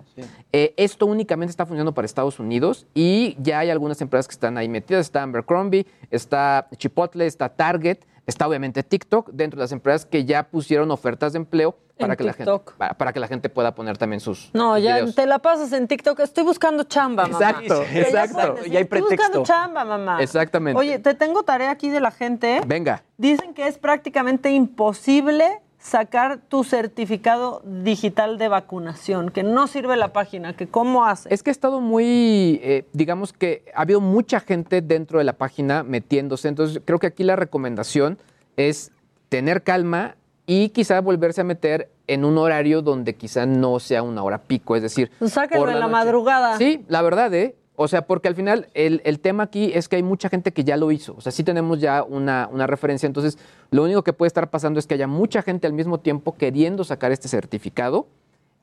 Eh, 0.54 0.74
esto 0.78 1.06
únicamente 1.06 1.50
está 1.52 1.66
funcionando 1.66 1.94
para 1.94 2.06
Estados 2.06 2.40
Unidos 2.40 2.88
y 2.94 3.36
ya 3.40 3.60
hay 3.60 3.70
algunas 3.70 4.00
empresas 4.02 4.28
que 4.28 4.34
están 4.34 4.58
ahí 4.58 4.70
metidas. 4.70 5.06
Está 5.06 5.24
Abercrombie, 5.24 5.86
está 6.10 6.68
Chipotle, 6.78 7.26
está 7.28 7.50
Target, 7.50 7.98
está 8.28 8.48
obviamente 8.48 8.84
TikTok, 8.84 9.30
dentro 9.32 9.58
de 9.60 9.64
las 9.64 9.72
empresas 9.72 10.06
que 10.06 10.26
ya 10.26 10.44
pusieron 10.44 10.92
ofertas 10.92 11.34
de 11.34 11.38
empleo 11.38 11.78
para, 11.98 12.14
En 12.14 12.18
que 12.18 12.24
la, 12.26 12.34
gente, 12.34 12.52
para, 12.78 12.94
para 12.96 13.14
que 13.14 13.20
la 13.22 13.28
gente 13.28 13.48
pueda 13.50 13.74
poner 13.74 13.98
también 13.98 14.20
sus, 14.20 14.50
No, 14.54 14.76
sus 14.76 14.84
ya 14.84 14.96
videos. 14.96 15.16
te 15.16 15.26
la 15.26 15.40
pasas 15.40 15.72
en 15.72 15.88
TikTok. 15.88 16.20
Estoy 16.20 16.44
buscando 16.44 16.84
chamba, 16.84 17.26
mamá. 17.28 17.50
Exacto, 17.52 17.84
exacto. 17.94 18.56
Ya 18.66 18.80
hay 18.80 18.84
Estoy 18.84 19.00
buscando 19.02 19.18
pretexto. 19.18 19.44
chamba, 19.44 19.86
mamá. 19.86 20.22
Exactamente. 20.22 20.78
Oye, 20.78 21.00
te 21.00 21.14
tengo 21.14 21.44
tarea 21.44 21.72
aquí 21.72 21.90
de 21.90 22.02
la 22.02 22.12
gente. 22.12 22.62
Venga. 22.68 23.04
Dicen 23.18 23.54
que 23.54 23.68
es 23.68 23.78
prácticamente 23.78 24.52
imposible 24.52 25.62
sacar 25.86 26.40
tu 26.40 26.64
certificado 26.64 27.62
digital 27.64 28.40
de 28.40 28.48
vacunación, 28.48 29.30
que 29.30 29.44
no 29.44 29.68
sirve 29.68 29.96
la 29.98 30.14
página, 30.14 30.56
que 30.56 30.66
cómo 30.66 31.06
hace. 31.06 31.32
Es 31.32 31.44
que 31.44 31.52
ha 31.52 31.54
estado 31.54 31.80
muy, 31.80 32.60
eh, 32.64 32.86
digamos 32.94 33.34
que 33.34 33.64
ha 33.76 33.82
habido 33.82 34.02
mucha 34.02 34.40
gente 34.40 34.82
dentro 34.82 35.20
de 35.20 35.26
la 35.26 35.34
página 35.34 35.84
metiéndose, 35.84 36.48
entonces 36.48 36.82
creo 36.84 36.98
que 36.98 37.06
aquí 37.06 37.24
la 37.24 37.36
recomendación 37.36 38.18
es 38.58 38.92
tener 39.30 39.62
calma 39.62 40.16
y 40.48 40.70
quizá 40.70 41.00
volverse 41.02 41.42
a 41.42 41.44
meter 41.44 41.92
en 42.08 42.26
un 42.26 42.40
horario 42.40 42.82
donde 42.82 43.14
quizá 43.14 43.46
no 43.46 43.80
sea 43.80 44.02
una 44.02 44.24
hora 44.24 44.40
pico, 44.40 44.76
es 44.76 44.82
decir... 44.82 45.12
Sáquenlo 45.24 45.66
por 45.66 45.70
en 45.70 45.80
la 45.80 45.88
noche. 45.88 45.92
madrugada. 45.92 46.58
Sí, 46.58 46.84
la 46.88 47.04
verdad, 47.04 47.32
¿eh? 47.36 47.56
O 47.76 47.88
sea, 47.88 48.08
porque 48.08 48.28
al 48.28 48.36
final 48.36 48.68
el, 48.74 49.02
el 49.04 49.20
tema 49.20 49.44
aquí 49.44 49.72
es 49.74 49.90
que 49.90 49.98
hay 49.98 50.04
mucha 50.04 50.30
gente 50.30 50.52
que 50.54 50.64
ya 50.64 50.78
lo 50.78 50.92
hizo. 50.92 51.16
O 51.18 51.22
sea, 51.22 51.32
sí 51.32 51.44
tenemos 51.44 51.80
ya 51.80 52.04
una, 52.04 52.50
una 52.52 52.68
referencia. 52.68 53.08
Entonces, 53.08 53.38
lo 53.72 53.84
único 53.84 54.04
que 54.04 54.14
puede 54.14 54.28
estar 54.28 54.50
pasando 54.50 54.80
es 54.80 54.88
que 54.88 54.94
haya 54.94 55.08
mucha 55.08 55.42
gente 55.42 55.68
al 55.68 55.74
mismo 55.74 56.00
tiempo 56.00 56.36
queriendo 56.36 56.84
sacar 56.84 57.12
este 57.12 57.28
certificado. 57.28 58.08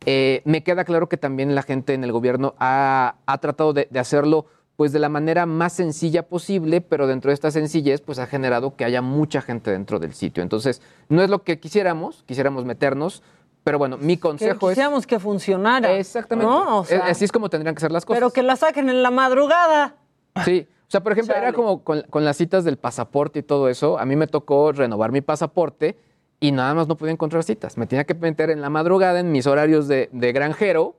Eh, 0.07 0.43
me 0.45 0.63
queda 0.63 0.85
claro 0.85 1.09
que 1.09 1.17
también 1.17 1.55
la 1.55 1.63
gente 1.63 1.95
en 1.95 2.05
el 2.05 2.13
gobierno 2.13 2.55
ha, 2.59 3.17
ha 3.27 3.39
tratado 3.39 3.73
de, 3.73 3.87
de 3.91 3.99
hacerlo 4.01 4.47
pues 4.77 4.91
de 4.91 4.99
la 4.99 5.09
manera 5.09 5.47
más 5.47 5.75
sencilla 5.75 6.27
posible, 6.27 6.81
pero 6.81 7.07
dentro 7.07 7.29
de 7.29 7.35
esta 7.35 7.51
sencillez 7.51 8.01
pues 8.01 8.19
ha 8.19 8.27
generado 8.27 8.75
que 8.75 8.85
haya 8.85 9.03
mucha 9.03 9.43
gente 9.43 9.71
dentro 9.71 9.99
del 9.99 10.15
sitio. 10.15 10.43
Entonces, 10.43 10.81
no 11.09 11.23
es 11.23 11.31
lo 11.31 11.43
que 11.43 11.61
quisiéramos, 11.61 12.25
quisiéramos 12.27 12.65
meternos, 12.65 13.23
pero 13.65 13.79
bueno, 13.79 13.97
mi 13.99 14.17
Que 14.17 14.21
consejo 14.21 14.71
es... 14.71 14.75
quisiéramos 14.75 15.07
que 15.07 15.19
funcionara. 15.19 15.93
Exactamente. 15.93 16.51
¿no? 16.51 16.79
O 16.81 16.85
sea, 16.85 16.99
Es- 17.07 17.11
Así 17.13 17.25
es 17.25 17.33
como 17.33 17.49
tendrían 17.49 17.75
que 17.75 17.81
ser 17.81 17.93
las 17.93 18.05
cosas. 18.05 18.19
pero 18.19 18.31
que 18.33 18.43
la 18.43 18.57
saquen 18.57 18.89
en 18.89 19.03
la 19.03 19.11
madrugada. 19.11 19.97
Sí. 20.45 20.67
O 20.89 20.91
sea, 20.93 21.03
por 21.03 21.13
ejemplo, 21.13 21.35
era 21.35 21.53
como 21.55 21.83
con, 21.85 22.03
con 22.11 22.25
las 22.25 22.37
citas 22.37 22.65
del 22.65 22.77
pasaporte 22.77 23.39
y 23.39 23.43
todo 23.43 23.69
eso. 23.69 23.99
A 23.99 24.05
mí 24.05 24.15
me 24.17 24.27
tocó 24.27 24.73
renovar 24.73 25.11
mi 25.11 25.23
pasaporte 25.23 25.97
y 26.39 26.53
nada 26.53 26.75
más 26.75 26.87
no 26.89 26.97
podía 26.99 27.13
encontrar 27.13 27.45
citas. 27.45 27.79
Me 27.79 27.87
tenía 27.87 28.05
que 28.05 28.15
meter 28.15 28.51
en 28.51 28.61
la 28.61 28.69
madrugada 28.69 29.21
en 29.21 29.33
mis 29.33 29.47
horarios 29.47 29.89
de, 29.89 30.11
de 30.13 30.33
granjero 30.33 30.97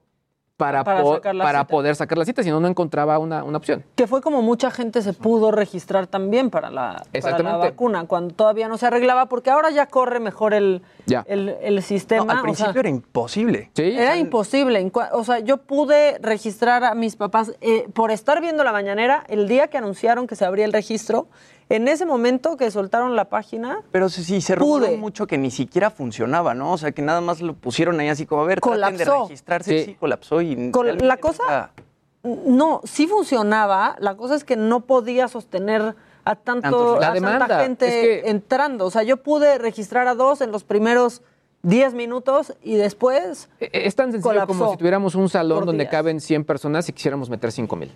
para, 0.64 0.84
Para 0.86 1.02
po- 1.02 1.16
sacar 1.16 1.36
la 1.36 1.44
para 1.44 1.60
cita. 1.60 1.68
poder 1.68 1.96
sacar 1.98 2.18
la 2.18 2.24
cita, 2.26 2.42
si 2.42 2.50
no, 2.50 2.60
no 2.62 2.68
encontraba 2.70 3.20
una, 3.20 3.44
una 3.44 3.58
opción. 3.58 3.84
Que 3.96 4.08
fue 4.08 4.22
como 4.22 4.42
mucha 4.42 4.72
gente 4.72 5.02
se 5.02 5.12
pudo 5.12 5.52
registrar 5.52 6.08
también 6.08 6.50
para 6.50 6.72
la, 6.72 7.04
para 7.22 7.40
la 7.40 7.58
vacuna, 7.58 8.06
cuando 8.06 8.34
todavía 8.34 8.70
no 8.70 8.78
se 8.78 8.86
arreglaba, 8.86 9.26
porque 9.28 9.50
ahora 9.50 9.72
ya 9.72 9.88
corre 9.88 10.22
mejor 10.22 10.54
el, 10.54 10.82
Ya. 11.06 11.26
el, 11.28 11.50
el 11.62 11.82
sistema. 11.84 12.24
No, 12.26 12.32
al 12.32 12.40
o 12.40 12.42
principio 12.44 12.72
sea, 12.72 12.80
era 12.80 12.90
imposible. 12.90 13.72
Era 13.76 14.16
imposible. 14.16 14.90
O 15.12 15.24
sea, 15.26 15.40
yo 15.40 15.58
pude 15.58 16.18
registrar 16.20 16.84
a 16.86 16.96
mis 16.96 17.18
papás 17.18 17.52
eh, 17.60 17.88
por 17.94 18.12
estar 18.12 18.40
viendo 18.40 18.64
la 18.64 18.72
mañanera 18.72 19.26
el 19.28 19.48
día 19.50 19.68
que 19.68 19.78
anunciaron 19.78 20.28
que 20.28 20.36
se 20.38 20.46
abría 20.46 20.64
el 20.66 20.72
registro. 20.74 21.28
En 21.70 21.88
ese 21.88 22.06
momento 22.06 22.58
que 22.58 22.70
soltaron 22.72 23.16
la 23.16 23.26
página, 23.30 23.82
Pero 23.92 24.10
sí, 24.10 24.24
sí, 24.24 24.42
se 24.42 24.56
rumoró 24.56 24.92
mucho 24.98 25.28
que 25.28 25.38
ni 25.38 25.50
siquiera 25.52 25.90
funcionaba, 25.90 26.54
¿no? 26.54 26.74
O 26.74 26.78
sea, 26.78 26.92
que 26.92 27.02
nada 27.02 27.22
más 27.22 27.42
lo 27.42 27.54
pusieron 27.54 28.00
ahí 28.00 28.10
así 28.10 28.26
como, 28.26 28.42
a 28.42 28.46
ver, 28.46 28.60
traten 28.62 28.98
de 28.98 29.06
Colapsó. 29.06 29.24
registrarse. 29.28 29.80
Sí, 29.80 29.86
Sí. 29.86 29.96
colapsó 30.00 30.42
y... 30.42 30.72
Col- 30.72 30.98
la 31.00 31.18
cosa- 31.18 31.72
no, 32.24 32.82
sí 32.84 33.08
funcionaba. 33.08 33.96
La 34.00 34.16
cosa 34.16 34.36
es 34.36 34.44
que 34.44 34.56
no 34.56 34.82
podía 34.82 35.28
sostener 35.28 35.96
a 36.26 36.36
tanto 36.36 36.98
La 37.00 37.10
a 37.12 37.14
tanta 37.16 37.60
gente 37.62 37.86
es 37.88 38.22
que- 38.24 38.30
entrando. 38.30 38.86
O 38.86 38.92
sea, 38.92 39.04
yo 39.04 39.18
pude 39.18 39.58
registrar 39.58 40.08
a 40.08 40.16
dos 40.16 40.40
en 40.42 40.52
los 40.52 40.64
primeros 40.64 41.22
10 41.64 41.94
minutos 41.94 42.54
y 42.62 42.76
después 42.76 43.50
E- 43.60 43.70
Es 43.88 43.96
tan 43.96 44.12
sencillo 44.12 44.32
como 44.46 44.46
Colapsó 44.60 44.72
si 44.72 44.78
tuviéramos 44.78 45.16
un 45.16 45.28
salón 45.30 45.66
donde 45.66 45.84
días. 45.84 45.92
caben 45.92 46.20
100 46.22 46.44
personas 46.46 46.88
y 46.90 46.94
quisiéramos 46.94 47.30
meter 47.30 47.52
5 47.52 47.76
mil. 47.76 47.92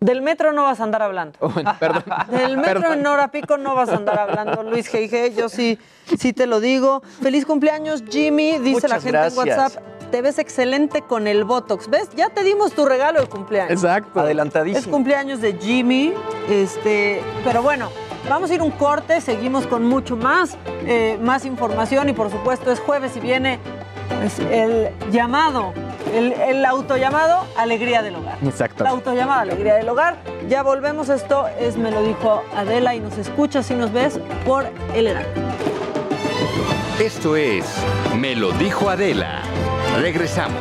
Del 0.00 0.20
metro 0.20 0.52
no 0.52 0.62
vas 0.62 0.80
a 0.80 0.84
andar 0.84 1.02
hablando. 1.02 1.38
perdón. 1.78 2.04
Del 2.30 2.56
metro 2.56 2.80
Perdón. 2.82 2.98
en 2.98 3.06
hora 3.06 3.28
pico 3.28 3.56
no 3.56 3.74
vas 3.74 3.88
a 3.88 3.96
andar 3.96 4.18
hablando, 4.18 4.62
Luis 4.62 4.92
G.I.G., 4.92 5.34
yo 5.34 5.48
sí, 5.48 5.78
sí 6.18 6.32
te 6.32 6.46
lo 6.46 6.60
digo. 6.60 7.02
Feliz 7.22 7.46
cumpleaños, 7.46 8.04
Jimmy, 8.08 8.58
dice 8.58 8.88
la 8.88 8.96
gente 8.96 9.12
gracias. 9.12 9.46
en 9.46 9.52
WhatsApp. 9.52 9.82
Te 10.10 10.22
ves 10.22 10.38
excelente 10.38 11.02
con 11.02 11.26
el 11.26 11.44
Botox. 11.44 11.88
¿Ves? 11.88 12.10
Ya 12.14 12.30
te 12.30 12.44
dimos 12.44 12.72
tu 12.72 12.84
regalo 12.84 13.20
de 13.20 13.26
cumpleaños. 13.26 13.72
Exacto. 13.72 14.20
Adelantadísimo. 14.20 14.78
Es 14.78 14.86
cumpleaños 14.86 15.40
de 15.40 15.54
Jimmy, 15.54 16.12
este, 16.48 17.22
pero 17.44 17.62
bueno, 17.62 17.90
vamos 18.28 18.50
a 18.50 18.54
ir 18.54 18.62
un 18.62 18.70
corte, 18.72 19.20
seguimos 19.20 19.66
con 19.66 19.84
mucho 19.84 20.16
más, 20.16 20.56
eh, 20.86 21.18
más 21.22 21.44
información 21.44 22.08
y 22.08 22.12
por 22.12 22.30
supuesto 22.30 22.70
es 22.70 22.80
jueves 22.80 23.16
y 23.16 23.20
viene 23.20 23.58
pues, 24.20 24.38
el 24.38 24.90
llamado 25.10 25.72
El, 26.14 26.32
el 26.32 26.64
autollamado 26.64 27.46
Alegría 27.56 28.02
del 28.02 28.16
Hogar. 28.16 28.38
Exacto. 28.44 28.84
La 28.84 28.90
autollamada 28.90 29.42
Alegría 29.42 29.74
del 29.74 29.88
Hogar. 29.88 30.16
Ya 30.48 30.62
volvemos. 30.62 31.08
Esto 31.08 31.46
es 31.58 31.76
Me 31.76 31.90
lo 31.90 32.02
dijo 32.02 32.42
Adela 32.54 32.94
y 32.94 33.00
nos 33.00 33.18
escuchas 33.18 33.70
y 33.70 33.74
nos 33.74 33.92
ves 33.92 34.18
por 34.44 34.66
El 34.94 35.08
Heraldo. 35.08 35.30
Esto 37.00 37.36
es 37.36 37.64
Me 38.16 38.34
lo 38.34 38.52
dijo 38.52 38.88
Adela. 38.88 39.42
Regresamos. 40.00 40.60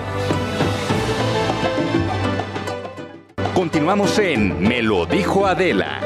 Continuamos 3.53 4.19
en 4.19 4.61
Me 4.61 4.81
lo 4.81 5.05
dijo 5.05 5.45
Adela. 5.47 6.01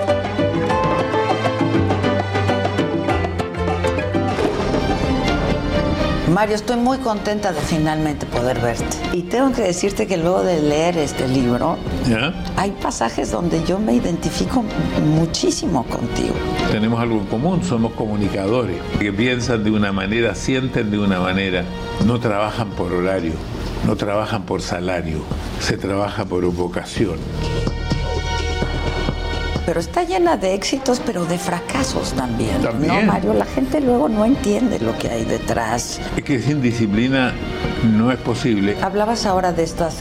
Mario, 6.34 6.56
estoy 6.56 6.78
muy 6.78 7.00
contenta 7.00 7.52
de 7.52 7.60
finalmente 7.60 8.28
poder 8.28 8.60
verte. 8.60 8.98
Y 9.14 9.24
tengo 9.24 9.52
que 9.52 9.64
decirte 9.64 10.06
que 10.06 10.16
luego 10.16 10.44
de 10.44 10.62
leer 10.62 10.98
este 10.98 11.28
libro, 11.28 11.78
¿Ya? 12.08 12.34
hay 12.56 12.72
pasajes 12.72 13.32
donde 13.32 13.64
yo 13.66 13.80
me 13.80 13.94
identifico 13.94 14.64
muchísimo 15.04 15.84
contigo. 15.86 16.36
Tenemos 16.72 17.00
algo 17.00 17.16
en 17.16 17.26
común, 17.26 17.64
somos 17.64 17.94
comunicadores, 17.94 18.78
que 19.00 19.12
piensan 19.12 19.64
de 19.64 19.72
una 19.72 19.92
manera, 19.92 20.36
sienten 20.36 20.92
de 20.92 21.00
una 21.00 21.20
manera, 21.20 21.64
no 22.06 22.20
trabajan 22.20 22.70
por 22.72 22.94
horario, 22.94 23.34
no 23.88 23.96
trabajan 23.96 24.44
por 24.44 24.62
salario, 24.62 25.22
se 25.60 25.78
trabaja 25.78 26.26
por 26.26 26.46
vocación. 26.54 27.18
Pero 29.66 29.80
está 29.80 30.04
llena 30.04 30.38
de 30.38 30.54
éxitos, 30.54 31.02
pero 31.06 31.26
de 31.26 31.38
fracasos 31.38 32.14
también. 32.14 32.62
También. 32.62 33.06
No, 33.06 33.14
Mario, 33.14 33.34
la 33.34 33.46
gente 33.46 33.82
luego 33.82 34.10
no 34.10 34.26
entiende 34.26 34.80
lo 34.80 34.98
que 34.98 35.10
hay 35.10 35.26
detrás. 35.26 36.00
Es 36.16 36.24
que 36.24 36.40
sin 36.42 36.62
disciplina 36.62 37.34
no 37.84 38.12
es 38.12 38.18
posible. 38.20 38.78
Hablabas 38.82 39.26
ahora 39.26 39.52
de 39.52 39.64
estas 39.64 39.98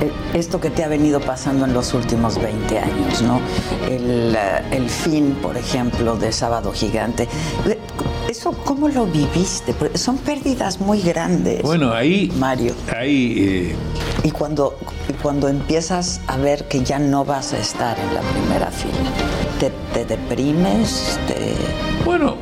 eh, 0.00 0.12
esto 0.34 0.60
que 0.60 0.70
te 0.70 0.84
ha 0.84 0.88
venido 0.88 1.20
pasando 1.20 1.64
en 1.64 1.74
los 1.74 1.92
últimos 1.94 2.40
20 2.40 2.78
años, 2.78 3.22
¿no? 3.22 3.40
El, 3.88 4.34
eh, 4.36 4.62
el 4.70 4.88
fin, 4.88 5.36
por 5.42 5.56
ejemplo, 5.56 6.16
de 6.16 6.32
Sábado 6.32 6.72
Gigante. 6.72 7.28
Eh, 7.66 7.78
¿Eso 8.28 8.52
cómo 8.64 8.88
lo 8.88 9.06
viviste? 9.06 9.74
Son 9.94 10.18
pérdidas 10.18 10.80
muy 10.80 11.00
grandes. 11.00 11.62
Bueno, 11.62 11.92
ahí, 11.92 12.30
Mario. 12.38 12.74
ahí 12.94 13.34
eh, 13.38 13.76
Y 14.22 14.30
cuando, 14.30 14.76
cuando 15.22 15.48
empiezas 15.48 16.20
a 16.26 16.36
ver 16.36 16.64
que 16.68 16.82
ya 16.84 16.98
no 16.98 17.24
vas 17.24 17.52
a 17.52 17.58
estar 17.58 17.98
en 17.98 18.14
la 18.14 18.20
primera 18.20 18.70
fila, 18.70 19.10
¿te, 19.58 19.70
te 19.92 20.04
deprimes? 20.04 21.18
Te... 21.26 21.54
bueno, 22.04 22.36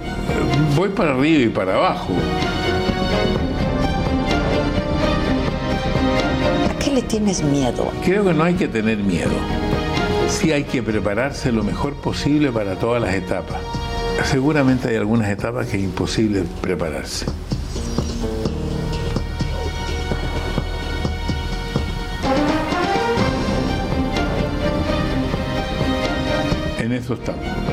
voy 0.77 0.91
para 0.91 1.13
arriba 1.13 1.45
y 1.45 1.49
para 1.49 1.75
abajo. 1.75 2.13
¿A 6.71 6.79
qué 6.79 6.91
le 6.91 7.03
tienes 7.03 7.43
miedo? 7.43 7.91
Creo 8.05 8.25
que 8.25 8.35
no 8.35 8.45
hay 8.45 8.55
que 8.55 8.69
tener 8.69 8.99
miedo. 8.99 9.33
Sí 10.29 10.53
hay 10.53 10.65
que 10.65 10.83
prepararse 10.83 11.53
lo 11.53 11.63
mejor 11.63 11.95
posible 11.95 12.51
para 12.51 12.75
todas 12.75 13.01
las 13.01 13.15
etapas. 13.15 13.61
Seguramente 14.25 14.89
hay 14.89 14.97
algunas 14.97 15.29
etapas 15.31 15.67
que 15.69 15.77
es 15.77 15.85
imposible 15.85 16.43
prepararse. 16.61 17.27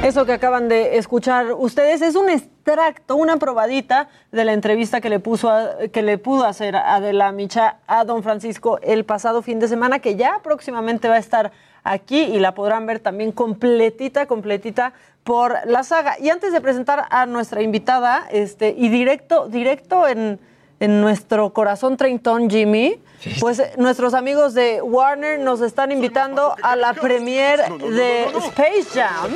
Eso 0.03 0.25
que 0.25 0.33
acaban 0.33 0.69
de 0.69 0.97
escuchar 0.97 1.53
ustedes 1.53 2.01
es 2.01 2.15
un 2.15 2.29
extracto, 2.29 3.15
una 3.15 3.37
probadita 3.37 4.07
de 4.31 4.45
la 4.45 4.53
entrevista 4.53 5.01
que 5.01 5.09
le 5.09 5.19
puso 5.19 5.49
a- 5.49 5.87
que 5.91 6.01
le 6.01 6.17
pudo 6.17 6.45
hacer 6.45 6.75
Adela 6.75 7.31
Micha 7.31 7.77
a 7.87 8.03
don 8.05 8.23
Francisco 8.23 8.79
el 8.81 9.05
pasado 9.05 9.41
fin 9.41 9.59
de 9.59 9.67
semana, 9.67 9.99
que 9.99 10.15
ya 10.15 10.39
próximamente 10.43 11.07
va 11.07 11.15
a 11.15 11.19
estar 11.19 11.51
aquí 11.83 12.21
y 12.21 12.39
la 12.39 12.53
podrán 12.53 12.85
ver 12.85 12.99
también 12.99 13.31
completita, 13.31 14.25
completita 14.25 14.93
por 15.23 15.55
la 15.65 15.83
saga. 15.83 16.15
Y 16.19 16.29
antes 16.29 16.51
de 16.53 16.61
presentar 16.61 17.05
a 17.09 17.25
nuestra 17.25 17.61
invitada, 17.61 18.25
este, 18.31 18.75
y 18.77 18.89
directo, 18.89 19.47
directo 19.47 20.07
en, 20.07 20.39
en 20.83 20.99
nuestro 20.99 21.53
corazón 21.53 21.95
treintón, 21.95 22.49
Jimmy, 22.49 23.01
pues 23.39 23.59
eh, 23.59 23.71
nuestros 23.77 24.13
amigos 24.13 24.53
de 24.53 24.81
Warner 24.81 25.39
nos 25.39 25.61
están 25.61 25.93
invitando 25.93 26.55
a 26.61 26.75
la 26.75 26.93
premiere 26.93 27.63
de 27.89 28.25
Space 28.47 28.87
Jam. 28.93 29.31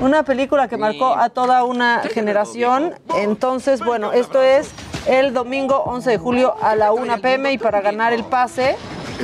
Una 0.00 0.22
película 0.22 0.66
que 0.66 0.78
marcó 0.78 1.14
a 1.14 1.28
toda 1.28 1.62
una 1.64 2.00
generación. 2.04 2.94
Entonces, 3.18 3.84
bueno, 3.84 4.12
esto 4.12 4.42
es 4.42 4.70
el 5.06 5.34
domingo 5.34 5.76
11 5.84 6.12
de 6.12 6.16
julio 6.16 6.54
a 6.62 6.74
la 6.74 6.90
1 6.90 7.20
pm 7.20 7.52
y 7.52 7.58
para 7.58 7.82
ganar 7.82 8.14
el 8.14 8.24
pase 8.24 8.76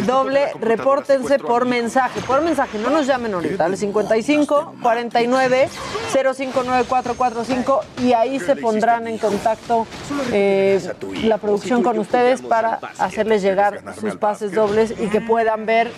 doble, 0.07 0.53
repórtense 0.61 1.39
por 1.39 1.67
mensaje. 1.67 2.21
Por 2.23 2.43
mensaje, 2.43 2.79
no 2.79 2.91
nos 2.91 3.07
llamen 3.07 3.35
ahorita, 3.35 3.65
al 3.65 3.77
55 3.77 4.75
49 4.83 5.69
059445 6.13 7.81
y 8.03 8.13
ahí 8.13 8.41
se 8.41 8.57
pondrán 8.57 9.07
en 9.07 9.19
contacto 9.19 9.87
eh, 10.33 10.81
la 11.25 11.39
producción 11.39 11.83
con 11.83 11.99
ustedes 11.99 12.43
para 12.43 12.79
hacerles 12.99 13.43
llegar 13.43 13.83
sus 13.99 14.17
pases 14.17 14.53
dobles 14.53 14.95
y 14.99 15.09
que 15.09 15.21
puedan 15.21 15.67
ver 15.67 15.91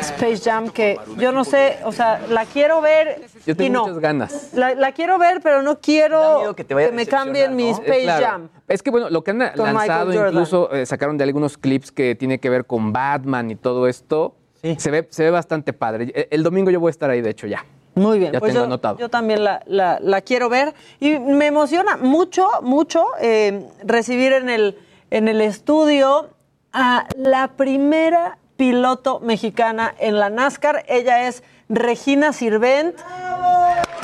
Space 0.00 0.38
Jam, 0.38 0.70
que 0.70 0.98
yo 1.16 1.32
no 1.32 1.44
sé, 1.44 1.78
o 1.84 1.92
sea, 1.92 2.20
la 2.28 2.44
quiero 2.44 2.80
ver 2.80 3.26
Yo 3.48 3.52
y 3.52 3.56
tengo 3.56 3.72
no. 3.72 3.80
muchas 3.86 3.98
ganas. 3.98 4.50
La, 4.52 4.74
la 4.74 4.92
quiero 4.92 5.18
ver, 5.18 5.40
pero 5.42 5.62
no 5.62 5.80
quiero 5.80 6.50
que 6.50 6.56
que, 6.56 6.64
te 6.64 6.74
vaya 6.74 6.88
a 6.88 6.92
me 6.92 7.06
cambien 7.06 7.56
mi 7.56 7.70
Space 7.70 8.00
Eh, 8.00 8.02
claro. 8.04 8.26
Jam. 8.26 8.48
Es 8.68 8.82
que 8.82 8.90
bueno, 8.90 9.08
lo 9.08 9.24
que 9.24 9.30
han 9.30 9.38
Con 9.56 9.64
lanzado, 9.72 10.12
incluso 10.12 10.70
eh, 10.70 10.84
sacaron 10.84 11.16
de 11.16 11.24
algunos 11.24 11.56
clips 11.56 11.90
que 11.90 12.14
tiene 12.14 12.38
que 12.40 12.50
ver 12.50 12.66
con 12.66 12.92
Batman 12.92 13.50
y 13.50 13.56
todo 13.56 13.88
esto. 13.88 14.34
Se, 14.76 14.90
ve, 14.90 15.06
se 15.10 15.24
ve 15.24 15.30
bastante 15.30 15.72
padre. 15.72 16.12
El, 16.14 16.28
el 16.30 16.42
domingo 16.42 16.70
yo 16.70 16.78
voy 16.78 16.88
a 16.88 16.90
estar 16.90 17.08
ahí, 17.08 17.22
de 17.22 17.30
hecho, 17.30 17.46
ya. 17.46 17.64
Muy 17.94 18.18
bien, 18.18 18.32
Ya 18.32 18.38
pues 18.38 18.52
tengo 18.52 18.64
yo, 18.64 18.66
anotado. 18.66 18.98
yo 18.98 19.08
también 19.08 19.42
la, 19.42 19.62
la- 19.66 19.98
la 20.00 20.20
quiero 20.20 20.48
ver 20.50 20.74
y 21.00 21.18
me 21.18 21.46
emociona 21.46 21.96
mucho, 21.96 22.46
mucho 22.62 23.06
eh, 23.20 23.66
recibir 23.82 24.32
en 24.34 24.50
el, 24.50 24.76
en 25.10 25.26
el 25.26 25.40
estudio 25.40 26.28
a 26.72 27.06
la 27.16 27.48
primera 27.56 28.36
piloto 28.56 29.20
mexicana 29.20 29.94
en 29.98 30.18
la 30.18 30.28
NASCAR. 30.28 30.84
Ella 30.88 31.26
es 31.28 31.42
Regina 31.68 32.32
Sirvent. 32.32 32.96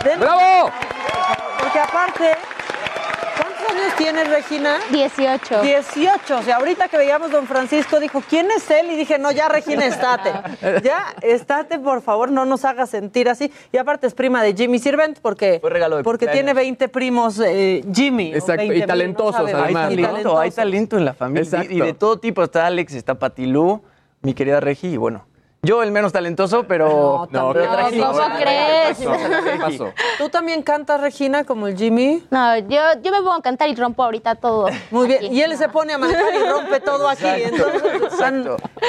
¡Bravo! 0.02 0.70
Porque 1.58 1.78
aparte, 1.78 2.30
¿cuántos 3.40 3.70
años 3.70 3.94
tienes, 3.96 4.28
Regina? 4.28 4.78
18. 4.90 5.62
18. 5.62 6.36
O 6.36 6.42
sea, 6.42 6.56
ahorita 6.56 6.88
que 6.88 6.98
veíamos 6.98 7.30
don 7.30 7.46
Francisco, 7.46 8.00
dijo, 8.00 8.22
¿quién 8.28 8.50
es 8.50 8.70
él? 8.70 8.90
Y 8.90 8.96
dije, 8.96 9.18
no, 9.18 9.30
ya, 9.32 9.48
Regina, 9.48 9.86
estate. 9.86 10.30
Ya, 10.82 11.14
estate, 11.22 11.78
por 11.78 12.02
favor, 12.02 12.30
no 12.30 12.44
nos 12.44 12.64
hagas 12.64 12.90
sentir 12.90 13.28
así. 13.28 13.52
Y 13.72 13.78
aparte 13.78 14.06
es 14.06 14.14
prima 14.14 14.42
de 14.42 14.54
Jimmy 14.54 14.78
Sirvent 14.78 15.18
porque, 15.20 15.60
porque 16.02 16.26
tiene 16.26 16.52
20 16.54 16.88
primos 16.88 17.40
eh, 17.44 17.84
Jimmy. 17.92 18.34
Exacto, 18.34 18.62
y 18.64 18.68
20,000, 18.68 18.80
no 18.80 18.86
talentosos, 18.86 19.40
además, 19.40 19.90
Hay 19.90 19.96
¿no? 19.96 20.08
talento, 20.08 20.38
hay 20.38 20.50
talento 20.50 20.98
en 20.98 21.04
la 21.04 21.14
familia. 21.14 21.42
Exacto. 21.44 21.72
Y, 21.72 21.76
y 21.78 21.80
de 21.80 21.94
todo 21.94 22.18
tipo. 22.18 22.42
Está 22.42 22.66
Alex, 22.66 22.94
está 22.94 23.14
Patilú, 23.18 23.82
mi 24.22 24.34
querida 24.34 24.60
Regi, 24.60 24.88
y 24.88 24.96
bueno. 24.96 25.26
Yo 25.64 25.82
el 25.82 25.90
menos 25.90 26.12
talentoso, 26.12 26.64
pero... 26.64 27.26
No, 27.30 27.52
No, 27.52 27.54
¿cómo 28.12 28.36
crees? 28.38 28.98
¿Qué 28.98 29.58
pasó? 29.60 29.92
¿Tú 30.18 30.28
también 30.28 30.62
cantas, 30.62 31.00
Regina, 31.00 31.44
como 31.44 31.66
el 31.66 31.76
Jimmy? 31.76 32.22
No, 32.30 32.56
yo, 32.58 32.80
yo 33.02 33.10
me 33.10 33.18
pongo 33.18 33.32
a 33.34 33.42
cantar 33.42 33.68
y 33.68 33.74
rompo 33.74 34.02
ahorita 34.04 34.34
todo. 34.36 34.66
Muy 34.90 35.08
bien. 35.08 35.32
Y 35.32 35.40
él 35.42 35.56
se 35.56 35.68
pone 35.68 35.92
a 35.94 35.98
manejar 35.98 36.34
y 36.34 36.48
rompe 36.48 36.80
todo 36.80 37.08
aquí. 37.08 37.24
Entonces 37.26 37.82
están, 38.12 38.46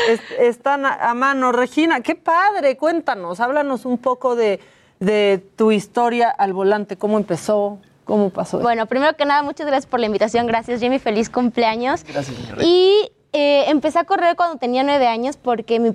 es- 0.10 0.22
están 0.40 0.86
a, 0.86 0.94
a 1.10 1.14
mano. 1.14 1.52
Regina, 1.52 2.02
qué 2.02 2.16
padre. 2.16 2.78
Cuéntanos, 2.78 3.40
háblanos 3.40 3.86
un 3.86 3.98
poco 3.98 4.36
de, 4.36 4.60
de 5.00 5.44
tu 5.56 5.72
historia 5.72 6.30
al 6.30 6.54
volante. 6.54 6.98
¿Cómo 6.98 7.18
empezó? 7.18 7.80
¿Cómo 8.06 8.30
pasó? 8.30 8.60
Bueno, 8.60 8.86
primero 8.86 9.16
que 9.16 9.26
nada, 9.26 9.42
muchas 9.42 9.66
gracias 9.66 9.88
por 9.88 10.00
la 10.00 10.06
invitación. 10.06 10.46
Gracias, 10.46 10.80
Jimmy. 10.80 11.00
Feliz 11.00 11.30
cumpleaños. 11.30 12.04
Gracias, 12.04 12.38
Y 12.62 13.12
eh, 13.36 13.70
empecé 13.70 14.00
a 14.00 14.06
correr 14.06 14.36
cuando 14.36 14.58
tenía 14.58 14.84
nueve 14.84 15.08
años 15.08 15.36
porque 15.38 15.80
mi, 15.80 15.92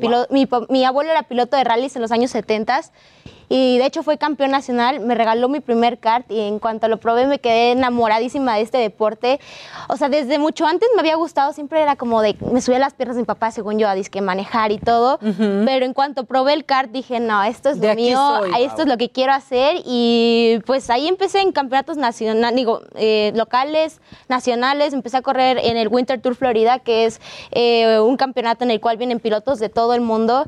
mi 0.69 0.85
abuelo 0.85 1.11
era 1.11 1.23
piloto 1.23 1.57
de 1.57 1.65
rallies 1.65 1.97
en 1.97 2.03
los 2.03 2.13
años 2.13 2.31
70 2.31 2.83
y 3.51 3.79
de 3.79 3.85
hecho 3.85 4.05
fue 4.05 4.17
campeón 4.17 4.53
nacional. 4.53 5.01
Me 5.01 5.17
regaló 5.17 5.49
mi 5.49 5.59
primer 5.59 5.99
kart 5.99 6.31
y 6.31 6.39
en 6.41 6.61
cuanto 6.61 6.87
lo 6.87 6.99
probé 6.99 7.27
me 7.27 7.41
quedé 7.41 7.73
enamoradísima 7.73 8.55
de 8.55 8.63
este 8.63 8.79
deporte. 8.79 9.41
O 9.89 9.97
sea, 9.97 10.09
desde 10.09 10.39
mucho 10.39 10.67
antes 10.67 10.89
me 10.95 11.01
había 11.01 11.17
gustado, 11.17 11.53
siempre 11.53 11.83
era 11.83 11.97
como 11.97 12.23
de, 12.23 12.37
me 12.53 12.61
subía 12.61 12.79
las 12.79 12.95
piernas 12.95 13.17
de 13.17 13.23
mi 13.23 13.27
papá 13.27 13.51
según 13.51 13.77
yo 13.81 13.89
a 13.89 13.95
disque 13.95 14.21
manejar 14.21 14.71
y 14.71 14.79
todo. 14.79 15.19
Pero 15.19 15.85
en 15.85 15.93
cuanto 15.95 16.25
probé 16.25 16.53
el 16.53 16.65
kart 16.65 16.93
dije, 16.93 17.19
no, 17.19 17.43
esto 17.43 17.71
es 17.71 17.81
De 17.81 17.89
lo 17.89 17.95
mío, 17.97 18.19
soy. 18.39 18.63
esto 18.63 18.83
es 18.83 18.89
lo 18.89 18.97
que 18.97 19.11
quiero 19.11 19.33
hacer 19.33 19.83
y 19.85 20.61
pues 20.65 20.89
ahí 20.89 21.09
empecé 21.09 21.41
en 21.41 21.51
campeonatos 21.51 21.97
nacionales, 21.97 22.55
digo, 22.55 22.83
eh, 22.95 23.33
locales, 23.35 24.01
nacionales, 24.29 24.93
empecé 24.93 25.17
a 25.17 25.23
correr 25.23 25.59
en 25.59 25.77
el 25.77 25.89
Winter 25.89 26.21
Tour 26.21 26.37
Florida, 26.37 26.79
que 26.79 27.05
es 27.05 27.21
eh, 27.51 27.99
un 27.99 28.17
campeonato 28.17 28.63
en 28.63 28.71
el 28.71 28.81
cual 28.81 28.97
vienen 28.97 29.19
pilotos 29.19 29.59
de 29.59 29.69
todo 29.69 29.95
el 29.95 30.03
mundo. 30.03 30.45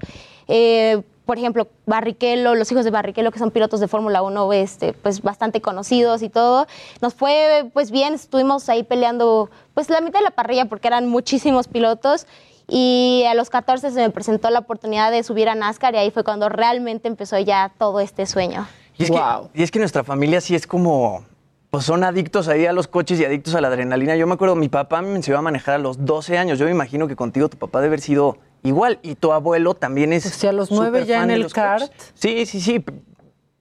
Eh, 0.46 1.02
por 1.24 1.38
ejemplo, 1.38 1.68
Barrichello, 1.86 2.54
los 2.54 2.70
hijos 2.72 2.84
de 2.84 2.90
Barrichello, 2.90 3.30
que 3.30 3.38
son 3.38 3.50
pilotos 3.50 3.80
de 3.80 3.88
Fórmula 3.88 4.22
1, 4.22 4.52
este, 4.52 4.92
pues 4.92 5.22
bastante 5.22 5.60
conocidos 5.60 6.22
y 6.22 6.28
todo. 6.28 6.66
Nos 7.00 7.14
fue 7.14 7.70
pues 7.72 7.90
bien, 7.90 8.14
estuvimos 8.14 8.68
ahí 8.68 8.82
peleando 8.82 9.50
pues 9.74 9.88
la 9.90 10.00
mitad 10.00 10.18
de 10.18 10.24
la 10.24 10.30
parrilla 10.32 10.66
porque 10.66 10.88
eran 10.88 11.08
muchísimos 11.08 11.68
pilotos 11.68 12.26
Y 12.68 13.24
a 13.28 13.34
los 13.34 13.50
14 13.50 13.90
se 13.90 14.00
me 14.00 14.10
presentó 14.10 14.50
la 14.50 14.60
oportunidad 14.60 15.10
de 15.10 15.22
subir 15.22 15.48
a 15.48 15.54
NASCAR 15.54 15.94
y 15.94 15.98
ahí 15.98 16.10
fue 16.10 16.24
cuando 16.24 16.48
realmente 16.48 17.08
empezó 17.08 17.38
ya 17.38 17.72
todo 17.78 18.00
este 18.00 18.26
sueño. 18.26 18.66
Y 18.98 19.04
es, 19.04 19.10
que, 19.10 19.20
y 19.54 19.62
es 19.62 19.70
que 19.70 19.78
nuestra 19.78 20.04
familia 20.04 20.40
sí 20.40 20.54
es 20.54 20.66
como, 20.66 21.24
pues 21.72 21.86
son 21.86 22.04
adictos 22.04 22.48
ahí 22.48 22.66
a 22.66 22.72
los 22.74 22.86
coches 22.86 23.18
y 23.18 23.24
adictos 23.24 23.54
a 23.54 23.62
la 23.62 23.68
adrenalina. 23.68 24.14
Yo 24.14 24.26
me 24.26 24.34
acuerdo, 24.34 24.54
mi 24.54 24.68
papá 24.68 25.00
me 25.00 25.16
enseñó 25.16 25.38
a 25.38 25.42
manejar 25.42 25.76
a 25.76 25.78
los 25.78 26.04
12 26.04 26.36
años. 26.36 26.58
Yo 26.58 26.66
me 26.66 26.70
imagino 26.70 27.08
que 27.08 27.16
contigo 27.16 27.48
tu 27.48 27.56
papá 27.56 27.78
debe 27.80 27.86
haber 27.88 28.02
sido 28.02 28.36
igual. 28.62 28.98
Y 29.02 29.14
tu 29.14 29.32
abuelo 29.32 29.72
también 29.72 30.12
es. 30.12 30.26
O 30.26 30.28
sea, 30.28 30.50
a 30.50 30.52
los 30.52 30.70
nueve 30.70 30.98
súper 31.00 31.06
ya 31.08 31.20
fan 31.20 31.30
en 31.30 31.38
de 31.40 31.46
el 31.46 31.50
kart. 31.50 31.84
coches. 31.88 32.12
Sí, 32.12 32.44
sí, 32.44 32.60
sí. 32.60 32.84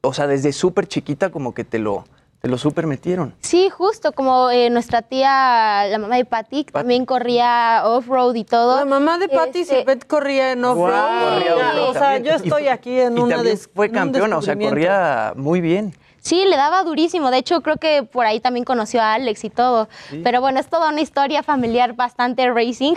O 0.01 0.13
sea, 0.13 0.27
desde 0.27 0.51
súper 0.51 0.87
chiquita 0.87 1.29
como 1.29 1.53
que 1.53 1.63
te 1.63 1.79
lo, 1.79 2.03
te 2.41 2.49
lo 2.49 2.57
súper 2.57 2.85
metieron. 2.85 3.33
Sí, 3.39 3.69
justo 3.69 4.11
como 4.11 4.51
eh, 4.51 4.69
nuestra 4.69 5.03
tía, 5.03 5.85
la 5.87 5.97
mamá 5.97 6.17
de 6.17 6.25
Patty, 6.25 6.65
que 6.65 6.73
también 6.73 7.05
corría 7.05 7.83
off-road 7.85 8.35
y 8.35 8.43
todo. 8.43 8.75
La 8.75 8.83
mamá 8.83 9.19
de 9.19 9.29
Patty 9.29 9.59
Este, 9.59 9.77
Sirvet 9.77 10.05
corría 10.05 10.51
en 10.51 10.65
off-road. 10.65 11.37
Off-road 11.37 11.79
o 11.87 11.93
sea, 11.93 12.01
también. 12.01 12.23
yo 12.25 12.31
estoy 12.43 12.67
aquí 12.67 12.99
en 12.99 13.17
y 13.17 13.21
una 13.21 13.41
des- 13.41 13.69
fue 13.73 13.89
campeona, 13.89 14.37
o 14.37 14.41
sea, 14.41 14.57
corría 14.59 15.31
muy 15.37 15.61
bien. 15.61 15.95
Sí, 16.21 16.45
le 16.45 16.55
daba 16.55 16.83
durísimo. 16.83 17.31
De 17.31 17.39
hecho, 17.39 17.61
creo 17.61 17.77
que 17.77 18.03
por 18.03 18.25
ahí 18.25 18.39
también 18.39 18.63
conoció 18.63 19.01
a 19.01 19.15
Alex 19.15 19.43
y 19.43 19.49
todo. 19.49 19.89
Sí. 20.09 20.21
Pero 20.23 20.39
bueno, 20.39 20.59
es 20.59 20.67
toda 20.67 20.89
una 20.89 21.01
historia 21.01 21.41
familiar 21.41 21.93
bastante 21.93 22.49
racing. 22.51 22.93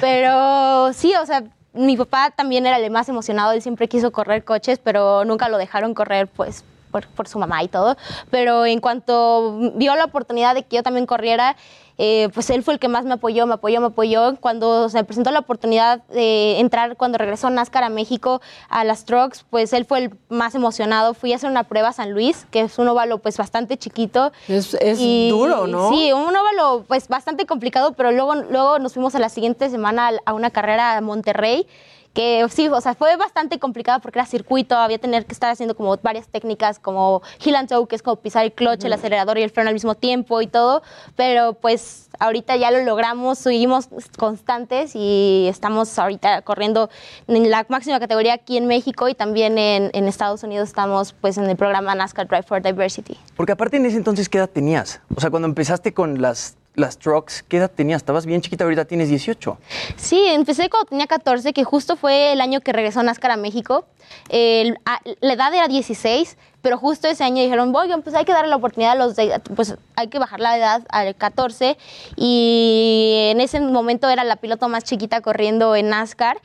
Pero 0.00 0.92
sí, 0.94 1.12
o 1.20 1.26
sea, 1.26 1.42
mi 1.72 1.96
papá 1.96 2.30
también 2.30 2.66
era 2.66 2.78
el 2.78 2.90
más 2.90 3.08
emocionado. 3.08 3.52
Él 3.52 3.60
siempre 3.60 3.88
quiso 3.88 4.12
correr 4.12 4.44
coches, 4.44 4.78
pero 4.78 5.24
nunca 5.24 5.48
lo 5.48 5.58
dejaron 5.58 5.94
correr, 5.94 6.28
pues. 6.28 6.64
Por, 6.90 7.06
por 7.06 7.28
su 7.28 7.38
mamá 7.38 7.62
y 7.62 7.68
todo, 7.68 7.96
pero 8.32 8.66
en 8.66 8.80
cuanto 8.80 9.56
vio 9.76 9.94
la 9.94 10.06
oportunidad 10.06 10.56
de 10.56 10.64
que 10.64 10.74
yo 10.74 10.82
también 10.82 11.06
corriera, 11.06 11.54
eh, 12.02 12.30
pues 12.32 12.48
él 12.48 12.62
fue 12.62 12.72
el 12.72 12.80
que 12.80 12.88
más 12.88 13.04
me 13.04 13.12
apoyó, 13.12 13.46
me 13.46 13.52
apoyó, 13.52 13.78
me 13.78 13.88
apoyó. 13.88 14.34
Cuando 14.36 14.88
se 14.88 15.04
presentó 15.04 15.30
la 15.32 15.40
oportunidad 15.40 16.02
de 16.04 16.58
entrar, 16.58 16.96
cuando 16.96 17.18
regresó 17.18 17.50
NASCAR 17.50 17.84
a 17.84 17.90
México 17.90 18.40
a 18.70 18.84
las 18.84 19.04
trucks, 19.04 19.44
pues 19.50 19.74
él 19.74 19.84
fue 19.84 19.98
el 19.98 20.14
más 20.30 20.54
emocionado. 20.54 21.12
Fui 21.12 21.34
a 21.34 21.36
hacer 21.36 21.50
una 21.50 21.64
prueba 21.64 21.88
a 21.88 21.92
San 21.92 22.12
Luis, 22.12 22.46
que 22.50 22.62
es 22.62 22.78
un 22.78 22.88
óvalo 22.88 23.18
pues 23.18 23.36
bastante 23.36 23.76
chiquito. 23.76 24.32
Es, 24.48 24.72
es 24.80 24.98
duro, 24.98 25.66
¿no? 25.66 25.90
Sí, 25.90 26.10
un 26.14 26.34
óvalo 26.34 26.86
pues 26.88 27.06
bastante 27.06 27.44
complicado, 27.44 27.92
pero 27.92 28.12
luego, 28.12 28.34
luego 28.34 28.78
nos 28.78 28.94
fuimos 28.94 29.14
a 29.14 29.18
la 29.18 29.28
siguiente 29.28 29.68
semana 29.68 30.10
a 30.24 30.32
una 30.32 30.48
carrera 30.48 30.96
a 30.96 31.02
Monterrey 31.02 31.66
que 32.12 32.44
sí, 32.50 32.68
o 32.68 32.80
sea, 32.80 32.94
fue 32.94 33.16
bastante 33.16 33.58
complicado 33.58 34.00
porque 34.00 34.18
era 34.18 34.26
circuito, 34.26 34.76
había 34.76 34.98
tener 34.98 35.26
que 35.26 35.32
estar 35.32 35.50
haciendo 35.50 35.76
como 35.76 35.96
varias 35.98 36.26
técnicas 36.26 36.78
como 36.78 37.22
heel 37.44 37.56
and 37.56 37.68
toe, 37.68 37.86
que 37.86 37.96
es 37.96 38.02
como 38.02 38.16
pisar 38.16 38.44
el 38.44 38.52
clutch, 38.52 38.84
el 38.84 38.92
acelerador 38.92 39.38
y 39.38 39.42
el 39.42 39.50
freno 39.50 39.68
al 39.68 39.74
mismo 39.74 39.94
tiempo 39.94 40.40
y 40.40 40.46
todo, 40.46 40.82
pero 41.16 41.54
pues 41.54 42.08
ahorita 42.18 42.56
ya 42.56 42.70
lo 42.70 42.82
logramos, 42.84 43.38
seguimos 43.38 43.88
constantes 44.18 44.92
y 44.94 45.46
estamos 45.48 45.98
ahorita 45.98 46.42
corriendo 46.42 46.90
en 47.28 47.48
la 47.50 47.64
máxima 47.68 48.00
categoría 48.00 48.34
aquí 48.34 48.56
en 48.56 48.66
México 48.66 49.08
y 49.08 49.14
también 49.14 49.58
en, 49.58 49.90
en 49.92 50.08
Estados 50.08 50.42
Unidos 50.42 50.68
estamos 50.68 51.12
pues 51.12 51.38
en 51.38 51.48
el 51.48 51.56
programa 51.56 51.94
NASCAR 51.94 52.26
Drive 52.26 52.42
for 52.42 52.62
Diversity. 52.62 53.16
Porque 53.36 53.52
aparte 53.52 53.76
en 53.76 53.86
ese 53.86 53.96
entonces, 53.96 54.28
¿qué 54.28 54.38
edad 54.38 54.50
tenías? 54.50 55.00
O 55.14 55.20
sea, 55.20 55.30
cuando 55.30 55.46
empezaste 55.46 55.94
con 55.94 56.20
las, 56.20 56.56
las 56.80 56.98
trucks, 56.98 57.44
¿qué 57.48 57.58
edad 57.58 57.70
tenías? 57.70 57.98
Estabas 58.02 58.26
bien 58.26 58.40
chiquita, 58.40 58.64
ahorita 58.64 58.84
tienes 58.86 59.08
18. 59.08 59.58
Sí, 59.96 60.20
empecé 60.28 60.68
cuando 60.68 60.88
tenía 60.88 61.06
14, 61.06 61.52
que 61.52 61.62
justo 61.64 61.96
fue 61.96 62.32
el 62.32 62.40
año 62.40 62.60
que 62.60 62.72
regresó 62.72 63.02
NASCAR 63.02 63.30
a 63.32 63.36
México. 63.36 63.84
El- 64.28 64.78
la 65.20 65.32
edad 65.34 65.54
era 65.54 65.68
16, 65.68 66.36
pero 66.62 66.78
justo 66.78 67.08
ese 67.08 67.24
año 67.24 67.42
dijeron, 67.42 67.74
oigan, 67.74 68.02
pues 68.02 68.14
hay 68.14 68.24
que 68.24 68.32
darle 68.32 68.50
la 68.50 68.56
oportunidad 68.56 68.92
a 68.92 68.94
los 68.96 69.16
de, 69.16 69.40
pues 69.56 69.76
hay 69.96 70.08
que 70.08 70.18
bajar 70.18 70.40
la 70.40 70.56
edad 70.56 70.82
al 70.90 71.14
14. 71.14 71.76
Y 72.16 73.28
en 73.30 73.40
ese 73.40 73.60
momento 73.60 74.08
era 74.08 74.24
la 74.24 74.36
piloto 74.36 74.68
más 74.68 74.84
chiquita 74.84 75.20
corriendo 75.20 75.74
en 75.76 75.88
NASCAR. 75.88 76.38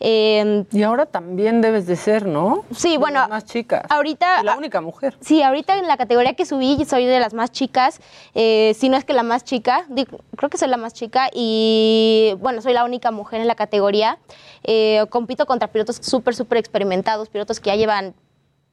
Eh, 0.00 0.64
y 0.70 0.82
ahora 0.84 1.06
también 1.06 1.60
debes 1.60 1.86
de 1.86 1.96
ser, 1.96 2.26
¿no? 2.26 2.64
Sí, 2.74 2.92
De 2.92 2.98
bueno. 2.98 3.20
las 3.20 3.28
más 3.28 3.44
chicas. 3.44 3.82
Ahorita. 3.88 4.40
Y 4.42 4.44
la 4.44 4.56
única 4.56 4.80
mujer. 4.80 5.16
Sí, 5.20 5.42
ahorita 5.42 5.76
en 5.76 5.86
la 5.88 5.96
categoría 5.96 6.34
que 6.34 6.46
subí 6.46 6.84
soy 6.84 7.04
de 7.04 7.18
las 7.20 7.34
más 7.34 7.50
chicas, 7.50 8.00
eh, 8.34 8.74
si 8.78 8.88
no 8.88 8.96
es 8.96 9.04
que 9.04 9.12
la 9.12 9.22
más 9.22 9.44
chica, 9.44 9.84
digo, 9.88 10.20
creo 10.36 10.48
que 10.50 10.56
soy 10.56 10.68
la 10.68 10.76
más 10.76 10.94
chica 10.94 11.28
y 11.34 12.34
bueno, 12.38 12.62
soy 12.62 12.72
la 12.72 12.84
única 12.84 13.10
mujer 13.10 13.40
en 13.40 13.48
la 13.48 13.54
categoría. 13.54 14.18
Eh, 14.64 15.04
compito 15.10 15.46
contra 15.46 15.68
pilotos 15.68 15.96
súper, 16.00 16.34
súper 16.34 16.58
experimentados, 16.58 17.28
pilotos 17.28 17.60
que 17.60 17.70
ya 17.70 17.76
llevan 17.76 18.14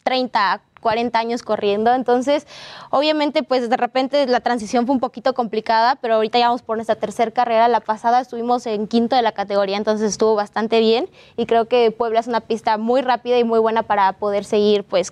30, 0.03 0.61
40 0.85 1.17
años 1.17 1.41
corriendo, 1.41 1.91
entonces 1.95 2.45
obviamente 2.91 3.41
pues 3.41 3.71
de 3.71 3.75
repente 3.75 4.27
la 4.27 4.39
transición 4.41 4.85
fue 4.85 4.93
un 4.93 4.99
poquito 4.99 5.33
complicada, 5.33 5.95
pero 5.95 6.13
ahorita 6.13 6.37
ya 6.37 6.49
vamos 6.49 6.61
por 6.61 6.77
nuestra 6.77 6.93
tercera 6.93 7.31
carrera, 7.31 7.67
la 7.67 7.79
pasada 7.79 8.21
estuvimos 8.21 8.67
en 8.67 8.85
quinto 8.85 9.15
de 9.15 9.23
la 9.23 9.31
categoría, 9.31 9.77
entonces 9.77 10.11
estuvo 10.11 10.35
bastante 10.35 10.79
bien 10.81 11.09
y 11.37 11.47
creo 11.47 11.65
que 11.65 11.89
Puebla 11.89 12.19
es 12.19 12.27
una 12.27 12.39
pista 12.39 12.77
muy 12.77 13.01
rápida 13.01 13.39
y 13.39 13.43
muy 13.43 13.57
buena 13.57 13.81
para 13.81 14.13
poder 14.13 14.45
seguir 14.45 14.83
pues 14.83 15.11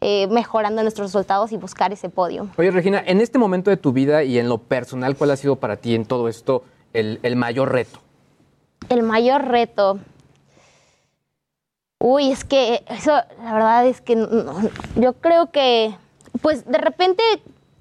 eh, 0.00 0.28
mejorando 0.28 0.82
nuestros 0.82 1.08
resultados 1.08 1.50
y 1.50 1.56
buscar 1.56 1.92
ese 1.92 2.08
podio. 2.08 2.46
Oye, 2.56 2.70
Regina, 2.70 3.02
en 3.04 3.20
este 3.20 3.38
momento 3.38 3.70
de 3.70 3.78
tu 3.78 3.92
vida 3.92 4.22
y 4.22 4.38
en 4.38 4.48
lo 4.48 4.58
personal, 4.58 5.16
¿cuál 5.16 5.32
ha 5.32 5.36
sido 5.36 5.56
para 5.56 5.78
ti 5.78 5.96
en 5.96 6.04
todo 6.04 6.28
esto 6.28 6.62
el, 6.92 7.18
el 7.24 7.34
mayor 7.34 7.72
reto? 7.72 7.98
El 8.88 9.02
mayor 9.02 9.48
reto. 9.48 9.98
Uy, 12.04 12.32
es 12.32 12.44
que 12.44 12.84
eso, 12.88 13.12
la 13.44 13.54
verdad 13.54 13.86
es 13.86 14.00
que 14.00 14.16
no, 14.16 14.56
yo 14.96 15.12
creo 15.12 15.52
que, 15.52 15.94
pues 16.40 16.66
de 16.66 16.78
repente 16.78 17.22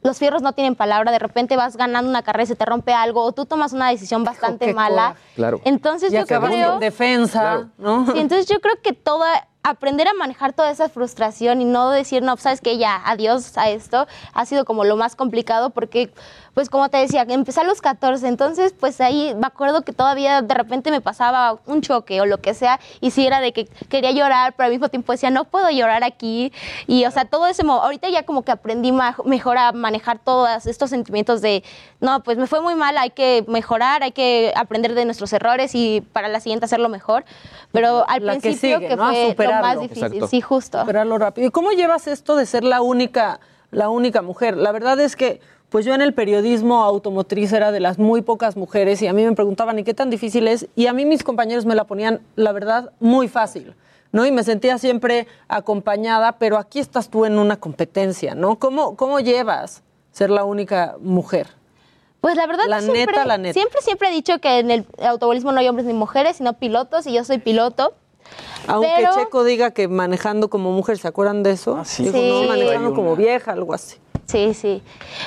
los 0.03 0.19
fierros 0.19 0.43
no 0.43 0.53
tienen 0.53 0.75
palabra, 0.75 1.11
de 1.11 1.17
repente 1.17 1.55
vas 1.55 1.75
ganando 1.75 2.07
una 2.07 2.21
carrera 2.21 2.43
y 2.43 2.47
se 2.47 2.55
te 2.55 2.63
rompe 2.65 2.93
algo, 2.93 3.23
o 3.23 3.31
tú 3.31 3.45
tomas 3.45 3.73
una 3.73 3.89
decisión 3.89 4.23
bastante 4.23 4.75
mala. 4.75 5.15
Claro. 5.35 5.59
Entonces 5.65 6.13
Y 6.13 6.17
yo 6.17 6.25
creo... 6.27 6.73
en 6.73 6.79
defensa, 6.79 7.69
¿no? 7.79 8.05
Sí, 8.11 8.19
entonces 8.19 8.45
yo 8.45 8.61
creo 8.61 8.75
que 8.83 8.93
toda, 8.93 9.47
aprender 9.63 10.07
a 10.07 10.13
manejar 10.13 10.53
toda 10.53 10.71
esa 10.71 10.89
frustración 10.89 11.61
y 11.61 11.65
no 11.65 11.91
decir, 11.91 12.23
no, 12.23 12.35
sabes 12.37 12.61
que 12.61 12.77
ya, 12.77 13.01
adiós 13.05 13.57
a 13.57 13.69
esto, 13.69 14.07
ha 14.33 14.45
sido 14.45 14.65
como 14.65 14.83
lo 14.85 14.97
más 14.97 15.15
complicado 15.15 15.69
porque, 15.69 16.11
pues 16.55 16.69
como 16.69 16.89
te 16.89 16.97
decía, 16.97 17.25
empecé 17.29 17.61
a 17.61 17.63
los 17.63 17.79
14, 17.79 18.27
entonces 18.27 18.73
pues 18.77 18.99
ahí 19.01 19.35
me 19.35 19.45
acuerdo 19.45 19.83
que 19.83 19.93
todavía 19.93 20.41
de 20.41 20.53
repente 20.53 20.89
me 20.89 20.99
pasaba 20.99 21.59
un 21.67 21.81
choque 21.81 22.21
o 22.21 22.25
lo 22.25 22.39
que 22.39 22.53
sea 22.53 22.79
y 23.01 23.11
sí 23.11 23.25
era 23.25 23.39
de 23.39 23.53
que 23.53 23.65
quería 23.87 24.11
llorar, 24.11 24.53
pero 24.57 24.65
al 24.65 24.71
mismo 24.71 24.89
tiempo 24.89 25.11
decía, 25.11 25.29
no 25.29 25.45
puedo 25.45 25.69
llorar 25.69 26.03
aquí 26.03 26.51
y 26.87 27.05
o 27.05 27.11
sea, 27.11 27.25
todo 27.25 27.45
ese, 27.45 27.61
ahorita 27.65 28.09
ya 28.09 28.23
como 28.23 28.41
que 28.41 28.51
aprendí 28.51 28.91
mejor 29.25 29.57
a 29.59 29.71
manejar 29.73 30.17
todos 30.17 30.65
estos 30.65 30.89
sentimientos 30.89 31.41
de, 31.41 31.63
no, 31.99 32.23
pues 32.23 32.37
me 32.37 32.47
fue 32.47 32.61
muy 32.61 32.73
mal, 32.73 32.97
hay 32.97 33.11
que 33.11 33.45
mejorar, 33.47 34.01
hay 34.01 34.11
que 34.11 34.53
aprender 34.55 34.95
de 34.95 35.05
nuestros 35.05 35.31
errores 35.33 35.75
y 35.75 36.01
para 36.13 36.27
la 36.29 36.39
siguiente 36.39 36.65
hacerlo 36.65 36.89
mejor, 36.89 37.25
pero 37.71 38.09
al 38.09 38.25
La 38.25 38.33
que 38.33 38.41
principio 38.41 38.77
sigue, 38.77 38.89
que, 38.89 38.95
¿no? 38.95 39.11
Fue 39.35 39.50
lo 39.57 39.61
más 39.61 39.79
difícil, 39.79 40.03
Exacto. 40.05 40.27
sí, 40.27 40.41
justo. 40.41 40.79
Superarlo 40.79 41.17
rápido. 41.17 41.47
¿Y 41.47 41.51
cómo 41.51 41.71
llevas 41.71 42.07
esto 42.07 42.35
de 42.35 42.45
ser 42.45 42.63
la 42.63 42.81
única, 42.81 43.39
la 43.71 43.89
única 43.89 44.21
mujer? 44.21 44.57
La 44.57 44.71
verdad 44.71 44.99
es 44.99 45.15
que, 45.15 45.41
pues 45.69 45.85
yo 45.85 45.93
en 45.93 46.01
el 46.01 46.13
periodismo 46.13 46.83
automotriz 46.83 47.53
era 47.53 47.71
de 47.71 47.79
las 47.79 47.97
muy 47.97 48.21
pocas 48.21 48.57
mujeres 48.57 49.01
y 49.01 49.07
a 49.07 49.13
mí 49.13 49.23
me 49.23 49.33
preguntaban, 49.33 49.79
¿y 49.79 49.83
qué 49.83 49.93
tan 49.93 50.09
difícil 50.09 50.47
es? 50.47 50.67
Y 50.75 50.87
a 50.87 50.93
mí 50.93 51.05
mis 51.05 51.23
compañeros 51.23 51.65
me 51.65 51.75
la 51.75 51.85
ponían, 51.85 52.21
la 52.35 52.51
verdad, 52.51 52.91
muy 52.99 53.27
fácil. 53.27 53.73
¿no? 54.11 54.25
Y 54.25 54.31
me 54.31 54.43
sentía 54.43 54.77
siempre 54.77 55.25
acompañada, 55.47 56.33
pero 56.33 56.57
aquí 56.57 56.79
estás 56.79 57.09
tú 57.09 57.23
en 57.25 57.39
una 57.39 57.57
competencia, 57.57 58.35
¿no? 58.35 58.59
¿Cómo, 58.59 58.97
cómo 58.97 59.21
llevas 59.21 59.83
ser 60.11 60.29
la 60.29 60.43
única 60.43 60.95
mujer? 60.99 61.47
Pues 62.19 62.35
la 62.35 62.45
verdad, 62.45 62.65
La 62.67 62.81
siempre, 62.81 63.05
neta, 63.05 63.25
la 63.25 63.37
neta. 63.37 63.53
siempre, 63.53 63.81
siempre 63.81 64.09
he 64.09 64.11
dicho 64.11 64.39
que 64.39 64.59
en 64.59 64.69
el 64.69 64.85
automovilismo 65.07 65.53
no 65.53 65.59
hay 65.59 65.67
hombres 65.69 65.87
ni 65.87 65.93
mujeres, 65.93 66.35
sino 66.35 66.53
pilotos, 66.53 67.07
y 67.07 67.13
yo 67.13 67.23
soy 67.23 67.39
piloto. 67.39 67.93
Aunque 68.67 68.89
Pero- 68.97 69.13
Checo 69.15 69.43
diga 69.43 69.71
que 69.71 69.87
manejando 69.87 70.49
como 70.49 70.71
mujer, 70.71 70.97
¿se 70.97 71.07
acuerdan 71.07 71.43
de 71.43 71.51
eso? 71.51 71.81
sí. 71.85 72.03
Dijo, 72.03 72.17
Sí. 72.17 72.29
no, 72.43 72.47
manejando 72.47 72.93
como 72.93 73.15
vieja, 73.15 73.51
algo 73.51 73.73
así. 73.73 73.97
Sí, 74.25 74.53
sí. 74.53 74.81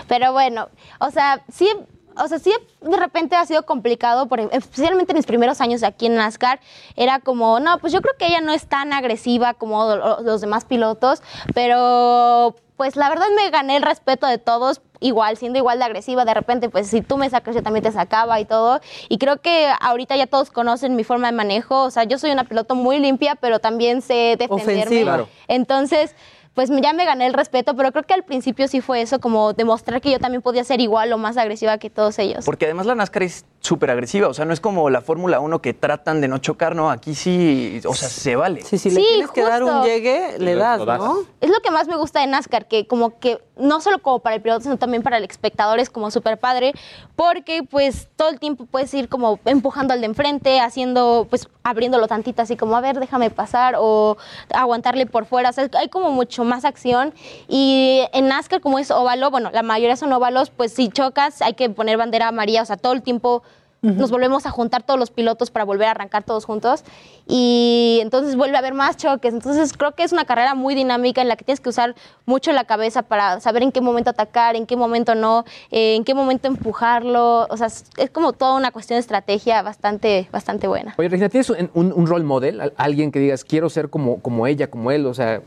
Pero 0.09 0.33
bueno, 0.33 0.69
o 1.01 1.11
sea, 1.11 1.43
sí, 1.53 1.69
o 2.17 2.29
sea, 2.29 2.39
sí 2.39 2.53
de 2.81 2.97
repente 2.97 3.35
ha 3.37 3.45
sido 3.45 3.67
complicado, 3.67 4.29
por, 4.29 4.39
especialmente 4.41 5.13
en 5.13 5.17
mis 5.17 5.27
primeros 5.27 5.61
años 5.61 5.83
aquí 5.83 6.07
en 6.07 6.15
NASCAR, 6.15 6.61
era 6.97 7.19
como, 7.19 7.59
no, 7.61 7.79
pues 7.81 7.93
yo 7.93 8.01
creo 8.01 8.15
que 8.19 8.27
ella 8.27 8.41
no 8.41 8.53
es 8.53 8.67
tan 8.67 8.93
agresiva 8.93 9.53
como 9.55 9.95
lo- 9.97 10.21
los 10.23 10.41
demás 10.41 10.65
pilotos, 10.65 11.23
pero 11.55 12.55
pues 12.77 12.97
la 12.97 13.09
verdad 13.09 13.27
me 13.37 13.51
gané 13.51 13.77
el 13.77 13.83
respeto 13.83 14.27
de 14.27 14.39
todos, 14.39 14.81
igual, 15.01 15.37
siendo 15.37 15.59
igual 15.59 15.79
de 15.79 15.85
agresiva, 15.85 16.25
de 16.25 16.35
repente, 16.35 16.69
pues 16.71 16.89
si 16.89 17.03
tú 17.03 17.17
me 17.17 17.31
sacas, 17.31 17.55
yo 17.55 17.63
también 17.63 17.85
te 17.85 17.93
sacaba 17.93 18.41
y 18.41 18.45
todo. 18.45 18.81
Y 19.09 19.19
creo 19.19 19.41
que 19.41 19.71
ahorita 19.81 20.17
ya 20.17 20.27
todos 20.27 20.51
conocen 20.51 20.97
mi 20.97 21.05
forma 21.05 21.29
de 21.29 21.37
manejo, 21.37 21.85
o 21.85 21.91
sea, 21.91 22.05
yo 22.05 22.19
soy 22.19 22.31
una 22.31 22.45
piloto 22.45 22.75
muy 22.75 22.99
limpia, 22.99 23.37
pero 23.37 23.59
también 23.59 24.03
sé 24.03 24.37
defenderme. 24.39 24.83
Ofensiva. 24.83 25.27
Entonces, 25.47 26.15
pues 26.55 26.71
ya 26.71 26.93
me 26.93 27.05
gané 27.05 27.27
el 27.27 27.35
respeto, 27.35 27.75
pero 27.75 27.91
creo 27.93 28.05
que 28.05 28.15
al 28.15 28.25
principio 28.25 28.69
sí 28.69 28.81
fue 28.81 29.03
eso, 29.03 29.21
como 29.21 29.53
demostrar 29.53 30.01
que 30.01 30.11
yo 30.11 30.19
también 30.19 30.41
podía 30.41 30.65
ser 30.65 30.81
igual 30.81 31.13
o 31.13 31.19
más 31.19 31.37
agresiva 31.37 31.79
que 31.79 31.91
todos 31.91 32.19
ellos. 32.19 32.45
Porque 32.45 32.65
además 32.65 32.87
la 32.87 32.95
NASCAR 32.95 33.25
es 33.25 33.45
súper 33.65 33.91
agresiva. 33.91 34.29
O 34.29 34.35
sea, 34.35 34.45
no 34.45 34.53
es 34.53 34.61
como 34.61 34.91
la 34.91 35.01
Fórmula 35.01 35.41
1 35.41 35.61
que 35.63 35.73
tratan 35.73 36.21
de 36.21 36.29
no 36.29 36.39
chocar, 36.39 36.77
no. 36.77 36.91
Aquí 36.91 37.15
sí, 37.15 37.81
o 37.87 37.95
sea, 37.95 38.09
se 38.09 38.37
vale. 38.37 38.63
Sí, 38.63 38.77
si 38.77 38.91
le 38.91 39.01
tienes 39.01 39.31
que 39.31 39.43
dar 39.43 39.65
un 39.65 39.83
llegue, 39.83 40.39
le 40.39 40.55
das, 40.55 40.85
¿no? 40.85 41.21
Es 41.41 41.51
lo 41.51 41.61
que 41.61 41.71
más 41.71 41.89
me 41.89 41.97
gusta 41.97 42.21
de 42.21 42.27
NASCAR, 42.27 42.69
que 42.69 42.87
como 42.87 43.19
que 43.19 43.41
no 43.57 43.81
solo 43.81 44.01
como 44.01 44.19
para 44.19 44.37
el 44.37 44.43
piloto, 44.43 44.65
sino 44.65 44.77
también 44.77 45.03
para 45.03 45.17
el 45.17 45.25
espectador 45.25 45.79
es 45.79 45.89
como 45.89 46.11
súper 46.11 46.39
padre, 46.39 46.73
porque 47.17 47.63
pues 47.63 48.09
todo 48.17 48.29
el 48.29 48.39
tiempo 48.39 48.67
puedes 48.67 48.93
ir 48.93 49.09
como 49.09 49.39
empujando 49.45 49.95
al 49.95 50.01
de 50.01 50.07
enfrente, 50.07 50.61
haciendo, 50.61 51.27
pues 51.31 51.49
abriéndolo 51.63 52.07
tantito 52.07 52.43
así 52.43 52.57
como, 52.57 52.77
a 52.77 52.81
ver, 52.81 52.99
déjame 53.01 53.31
pasar, 53.31 53.77
o 53.79 54.19
aguantarle 54.53 55.07
por 55.07 55.25
fuera. 55.25 55.51
O 55.51 55.53
sea, 55.53 55.71
hay 55.79 55.89
como 55.89 56.11
mucho 56.11 56.45
más 56.45 56.67
acción. 56.67 57.15
Y 57.49 58.03
en 58.13 58.29
NASCAR, 58.29 58.61
como 58.61 58.79
es 58.79 58.91
óvalo, 58.91 59.31
bueno, 59.31 59.51
la 59.53 59.63
mayoría 59.63 59.97
son 59.97 60.13
óvalos, 60.13 60.51
pues 60.51 60.73
si 60.75 60.91
chocas 60.91 61.41
hay 61.41 61.55
que 61.55 61.71
poner 61.71 61.97
bandera 61.97 62.29
amarilla, 62.29 62.63
o 62.63 62.67
sea, 62.67 62.77
todo 62.77 62.93
el 62.93 63.03
tiempo 63.03 63.43
nos 63.85 64.11
volvemos 64.11 64.47
a 64.47 64.51
juntar 64.51 64.83
todos 64.83 64.99
los 64.99 65.11
pilotos 65.11 65.51
para 65.51 65.65
volver 65.65 65.89
a 65.89 65.91
arrancar 65.93 66.23
todos 66.25 66.47
juntos 66.47 66.83
y 67.29 67.99
entonces 68.01 68.35
vuelve 68.35 68.57
a 68.57 68.61
haber 68.61 68.75
más 68.75 68.97
choques. 68.97 69.33
Entonces 69.35 69.73
creo 69.75 69.93
que 69.93 70.03
es 70.03 70.13
una 70.13 70.25
carrera 70.25 70.55
muy 70.55 70.75
dinámica 70.75 71.21
en 71.21 71.29
la 71.29 71.37
que 71.37 71.45
tienes 71.45 71.61
que 71.61 71.69
usar 71.69 71.95
mucho 72.27 72.51
la 72.53 72.65
cabeza 72.65 73.03
para 73.03 73.41
saber 73.41 73.63
en 73.63 73.73
qué 73.73 73.81
momento 73.81 74.11
atacar, 74.11 74.57
en 74.57 74.67
qué 74.67 74.77
momento 74.77 75.15
no, 75.15 75.45
eh, 75.71 75.97
en 75.97 76.05
qué 76.05 76.15
momento 76.15 76.49
empujarlo. 76.49 77.47
O 77.51 77.57
sea, 77.57 77.67
es, 77.67 77.85
como 78.11 78.33
toda 78.33 78.55
una 78.55 78.71
cuestión 78.73 78.97
de 78.97 79.01
estrategia 79.01 79.63
bastante, 79.63 80.29
bastante 80.33 80.67
buena. 80.67 80.95
Oye, 80.97 81.09
Regina, 81.11 81.29
¿tienes 81.29 81.51
un, 81.51 81.71
un, 81.75 81.93
un 81.93 82.07
role 82.07 82.25
model? 82.25 82.61
Al- 82.61 82.73
Alguien 82.77 83.13
que 83.13 83.19
digas, 83.19 83.45
quiero 83.45 83.69
ser 83.69 83.91
como, 83.91 84.21
como 84.21 84.47
ella, 84.47 84.71
como 84.71 84.91
él, 84.91 85.05
o 85.07 85.15
sea... 85.15 85.43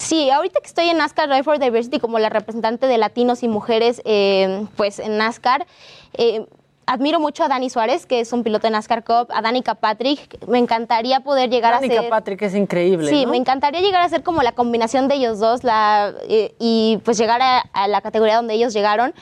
Sí, 0.00 0.30
ahorita 0.30 0.60
que 0.60 0.66
estoy 0.68 0.88
en 0.88 0.98
NASCAR 0.98 1.28
Drive 1.28 1.42
for 1.42 1.58
Diversity 1.58 1.98
como 1.98 2.20
la 2.20 2.28
representante 2.28 2.86
de 2.86 2.98
latinos 2.98 3.42
y 3.42 3.48
mujeres, 3.48 4.00
eh, 4.04 4.64
pues 4.76 5.00
en 5.00 5.16
NASCAR, 5.18 5.66
eh, 6.12 6.46
admiro 6.88 7.20
mucho 7.20 7.44
a 7.44 7.48
Dani 7.48 7.68
Suárez, 7.70 8.06
que 8.06 8.20
es 8.20 8.32
un 8.32 8.42
piloto 8.42 8.66
de 8.66 8.70
NASCAR 8.70 9.04
Cup, 9.04 9.28
a 9.30 9.42
Danica 9.42 9.74
Patrick. 9.74 10.46
Me 10.48 10.58
encantaría 10.58 11.20
poder 11.20 11.50
llegar 11.50 11.74
a 11.74 11.76
Danica 11.80 12.00
ser... 12.00 12.10
Patrick 12.10 12.42
es 12.42 12.54
increíble, 12.54 13.08
Sí, 13.08 13.24
¿no? 13.26 13.32
me 13.32 13.36
encantaría 13.36 13.80
llegar 13.80 14.00
a 14.02 14.08
ser 14.08 14.22
como 14.22 14.42
la 14.42 14.52
combinación 14.52 15.06
de 15.06 15.16
ellos 15.16 15.38
dos 15.38 15.64
la, 15.64 16.12
eh, 16.28 16.54
y 16.58 16.98
pues 17.04 17.18
llegar 17.18 17.42
a, 17.42 17.60
a 17.72 17.88
la 17.88 18.00
categoría 18.00 18.36
donde 18.36 18.54
ellos 18.54 18.72
llegaron. 18.72 19.14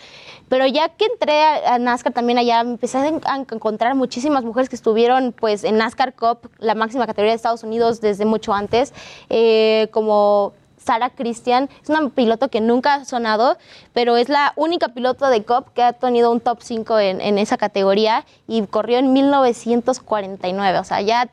Pero 0.48 0.64
ya 0.68 0.90
que 0.90 1.06
entré 1.06 1.42
a, 1.42 1.74
a 1.74 1.78
NASCAR 1.80 2.12
también 2.12 2.38
allá, 2.38 2.62
me 2.62 2.70
empecé 2.70 2.98
a, 2.98 3.08
en- 3.08 3.20
a 3.24 3.36
encontrar 3.36 3.96
muchísimas 3.96 4.44
mujeres 4.44 4.68
que 4.68 4.76
estuvieron 4.76 5.32
pues 5.32 5.64
en 5.64 5.76
NASCAR 5.76 6.14
Cup, 6.14 6.48
la 6.58 6.76
máxima 6.76 7.04
categoría 7.06 7.32
de 7.32 7.36
Estados 7.36 7.64
Unidos 7.64 8.00
desde 8.00 8.24
mucho 8.26 8.54
antes, 8.54 8.94
eh, 9.28 9.88
como 9.90 10.52
Sara 10.86 11.10
Christian. 11.10 11.68
Es 11.82 11.88
una 11.90 12.08
piloto 12.10 12.48
que 12.48 12.60
nunca 12.60 12.94
ha 12.94 13.04
sonado, 13.04 13.58
pero 13.92 14.16
es 14.16 14.28
la 14.28 14.52
única 14.56 14.88
piloto 14.88 15.28
de 15.28 15.42
Cup 15.42 15.72
que 15.74 15.82
ha 15.82 15.92
tenido 15.92 16.30
un 16.30 16.40
top 16.40 16.58
5 16.62 16.98
en, 17.00 17.20
en 17.20 17.38
esa 17.38 17.56
categoría 17.56 18.24
y 18.46 18.62
corrió 18.66 18.98
en 18.98 19.12
1949. 19.12 20.78
O 20.78 20.84
sea, 20.84 21.00
ya 21.00 21.28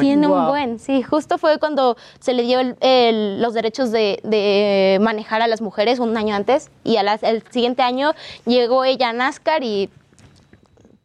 tiene 0.00 0.26
un 0.26 0.32
Wow. 0.32 0.48
buen, 0.48 0.78
sí. 0.78 1.02
Justo 1.02 1.36
fue 1.36 1.58
cuando 1.58 1.96
se 2.20 2.32
le 2.32 2.42
dio 2.42 2.58
el- 2.60 2.76
el- 2.80 3.42
los 3.42 3.52
derechos 3.54 3.90
de, 3.92 4.18
de 4.24 4.98
manejar 5.00 5.42
a 5.42 5.46
las 5.46 5.60
mujeres 5.60 5.98
un 5.98 6.16
año 6.16 6.34
antes 6.34 6.70
y 6.84 6.96
al 6.96 7.08
el 7.22 7.42
siguiente 7.50 7.82
año 7.82 8.12
llegó 8.46 8.84
ella 8.84 9.10
a 9.10 9.12
NASCAR 9.12 9.62
y 9.62 9.90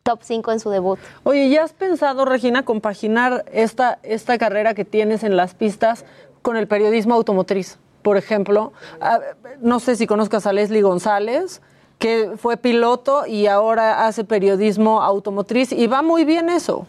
top 0.04 0.20
5 0.22 0.52
en 0.52 0.60
su 0.60 0.70
debut. 0.70 1.00
Oye, 1.24 1.50
¿ya 1.50 1.64
has 1.64 1.72
pensado, 1.74 2.26
Regina, 2.26 2.64
compaginar 2.64 3.46
esta, 3.54 4.00
esta 4.04 4.38
carrera 4.38 4.74
que 4.74 4.84
tienes 4.84 5.24
en 5.24 5.38
las 5.38 5.54
pistas 5.56 6.04
con 6.44 6.56
el 6.58 6.68
periodismo 6.68 7.16
automotriz? 7.16 7.80
Por 8.04 8.18
ejemplo, 8.18 8.74
no 9.62 9.80
sé 9.80 9.96
si 9.96 10.06
conozcas 10.06 10.46
a 10.46 10.54
Leslie 10.54 10.84
González, 10.84 11.62
que 11.98 12.34
fue 12.38 12.58
piloto 12.58 13.26
y 13.26 13.48
ahora 13.48 14.06
hace 14.06 14.24
periodismo 14.26 15.02
automotriz 15.02 15.72
y 15.72 15.88
va 15.88 16.02
muy 16.02 16.26
bien 16.26 16.50
eso. 16.50 16.86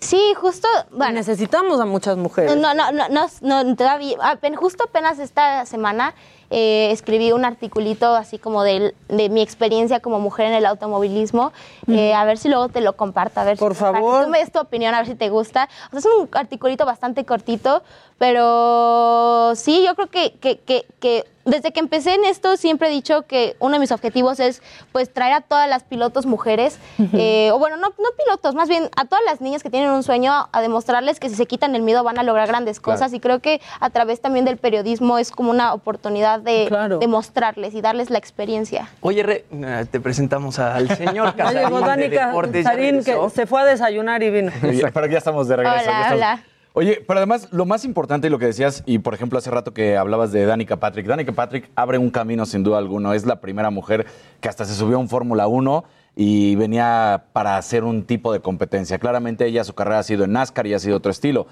Sí, 0.00 0.20
justo, 0.36 0.68
bueno. 0.90 1.14
Necesitamos 1.14 1.80
a 1.80 1.84
muchas 1.84 2.16
mujeres. 2.16 2.56
No, 2.56 2.74
no, 2.74 2.92
no, 2.92 3.08
no, 3.08 3.26
no, 3.42 3.76
todavía, 3.76 4.16
justo 4.56 4.84
apenas 4.84 5.18
esta 5.18 5.66
semana 5.66 6.14
eh, 6.50 6.90
escribí 6.90 7.32
un 7.32 7.44
articulito 7.44 8.14
así 8.14 8.38
como 8.38 8.62
de, 8.64 8.94
de 9.08 9.28
mi 9.28 9.40
experiencia 9.40 10.00
como 10.00 10.18
mujer 10.18 10.46
en 10.46 10.54
el 10.54 10.66
automovilismo, 10.66 11.52
eh, 11.88 12.12
a 12.12 12.24
ver 12.24 12.38
si 12.38 12.48
luego 12.48 12.68
te 12.68 12.80
lo 12.80 12.96
comparto, 12.96 13.40
a 13.40 13.44
ver 13.44 13.56
Por 13.56 13.74
si, 13.74 13.80
favor. 13.80 14.24
tú 14.24 14.30
me 14.30 14.38
des 14.40 14.50
tu 14.50 14.58
opinión, 14.58 14.94
a 14.94 14.98
ver 14.98 15.06
si 15.06 15.14
te 15.14 15.28
gusta. 15.28 15.68
O 15.92 15.98
sea, 15.98 16.10
es 16.10 16.18
un 16.18 16.28
articulito 16.32 16.84
bastante 16.84 17.24
cortito, 17.24 17.82
pero 18.18 19.52
sí, 19.54 19.84
yo 19.86 19.94
creo 19.94 20.08
que, 20.08 20.32
que, 20.38 20.58
que, 20.58 20.86
que 21.00 21.24
desde 21.50 21.72
que 21.72 21.80
empecé 21.80 22.14
en 22.14 22.24
esto 22.24 22.56
siempre 22.56 22.88
he 22.88 22.90
dicho 22.90 23.22
que 23.22 23.56
uno 23.58 23.74
de 23.74 23.80
mis 23.80 23.92
objetivos 23.92 24.40
es 24.40 24.62
pues 24.92 25.12
traer 25.12 25.34
a 25.34 25.40
todas 25.40 25.68
las 25.68 25.82
pilotos 25.84 26.26
mujeres, 26.26 26.78
eh, 27.12 27.50
o 27.52 27.58
bueno, 27.58 27.76
no, 27.76 27.88
no 27.88 28.08
pilotos, 28.24 28.54
más 28.54 28.68
bien 28.68 28.88
a 28.96 29.04
todas 29.04 29.24
las 29.26 29.40
niñas 29.40 29.62
que 29.62 29.70
tienen 29.70 29.90
un 29.90 30.02
sueño 30.02 30.48
a 30.52 30.60
demostrarles 30.62 31.20
que 31.20 31.28
si 31.28 31.34
se 31.34 31.46
quitan 31.46 31.74
el 31.74 31.82
miedo 31.82 32.02
van 32.04 32.18
a 32.18 32.22
lograr 32.22 32.48
grandes 32.48 32.80
Claro. 32.80 32.98
cosas 32.98 33.12
y 33.12 33.20
creo 33.20 33.40
que 33.40 33.60
a 33.80 33.90
través 33.90 34.20
también 34.20 34.44
del 34.44 34.56
periodismo 34.56 35.18
es 35.18 35.30
como 35.32 35.50
una 35.50 35.74
oportunidad 35.74 36.40
de, 36.40 36.70
de 37.00 37.06
mostrarles 37.08 37.74
y 37.74 37.80
darles 37.80 38.10
la 38.10 38.18
experiencia. 38.18 38.88
Oye, 39.00 39.22
Re, 39.22 39.44
eh, 39.52 39.86
te 39.90 40.00
presentamos 40.00 40.58
al 40.58 40.88
señor 40.96 41.34
Casarín 41.36 41.62
llegó 41.64 41.80
de 41.80 41.86
Danica 41.86 42.26
Deportes. 42.28 42.64
¿ya 42.64 42.70
Sarín, 42.70 43.04
que 43.04 43.16
se 43.34 43.46
fue 43.46 43.60
a 43.60 43.64
desayunar 43.64 44.22
y 44.22 44.30
vino. 44.30 44.52
Oye, 44.62 44.84
pero 44.92 45.06
ya 45.06 45.18
estamos 45.18 45.48
de 45.48 45.56
regreso. 45.56 45.90
Hola. 46.12 46.42
Oye, 46.72 47.02
pero 47.06 47.18
además 47.18 47.48
lo 47.50 47.66
más 47.66 47.84
importante 47.84 48.28
y 48.28 48.30
lo 48.30 48.38
que 48.38 48.46
decías, 48.46 48.84
y 48.86 48.98
por 49.00 49.12
ejemplo 49.12 49.38
hace 49.38 49.50
rato 49.50 49.74
que 49.74 49.96
hablabas 49.96 50.30
de 50.30 50.44
Danica 50.46 50.76
Patrick, 50.78 51.06
Danica 51.06 51.32
Patrick 51.32 51.68
abre 51.74 51.98
un 51.98 52.10
camino 52.10 52.46
sin 52.46 52.62
duda 52.62 52.78
alguno, 52.78 53.12
es 53.12 53.26
la 53.26 53.40
primera 53.40 53.70
mujer 53.70 54.06
que 54.40 54.48
hasta 54.48 54.64
se 54.64 54.74
subió 54.74 54.96
a 54.96 55.00
un 55.00 55.08
Fórmula 55.08 55.48
1 55.48 55.84
y 56.14 56.54
venía 56.54 57.24
para 57.32 57.56
hacer 57.56 57.82
un 57.82 58.04
tipo 58.04 58.32
de 58.32 58.40
competencia. 58.40 58.98
Claramente 58.98 59.46
ella 59.46 59.64
su 59.64 59.74
carrera 59.74 59.98
ha 59.98 60.02
sido 60.04 60.24
en 60.24 60.32
NASCAR 60.32 60.66
y 60.68 60.74
ha 60.74 60.78
sido 60.78 60.96
otro 60.98 61.10
estilo. 61.10 61.46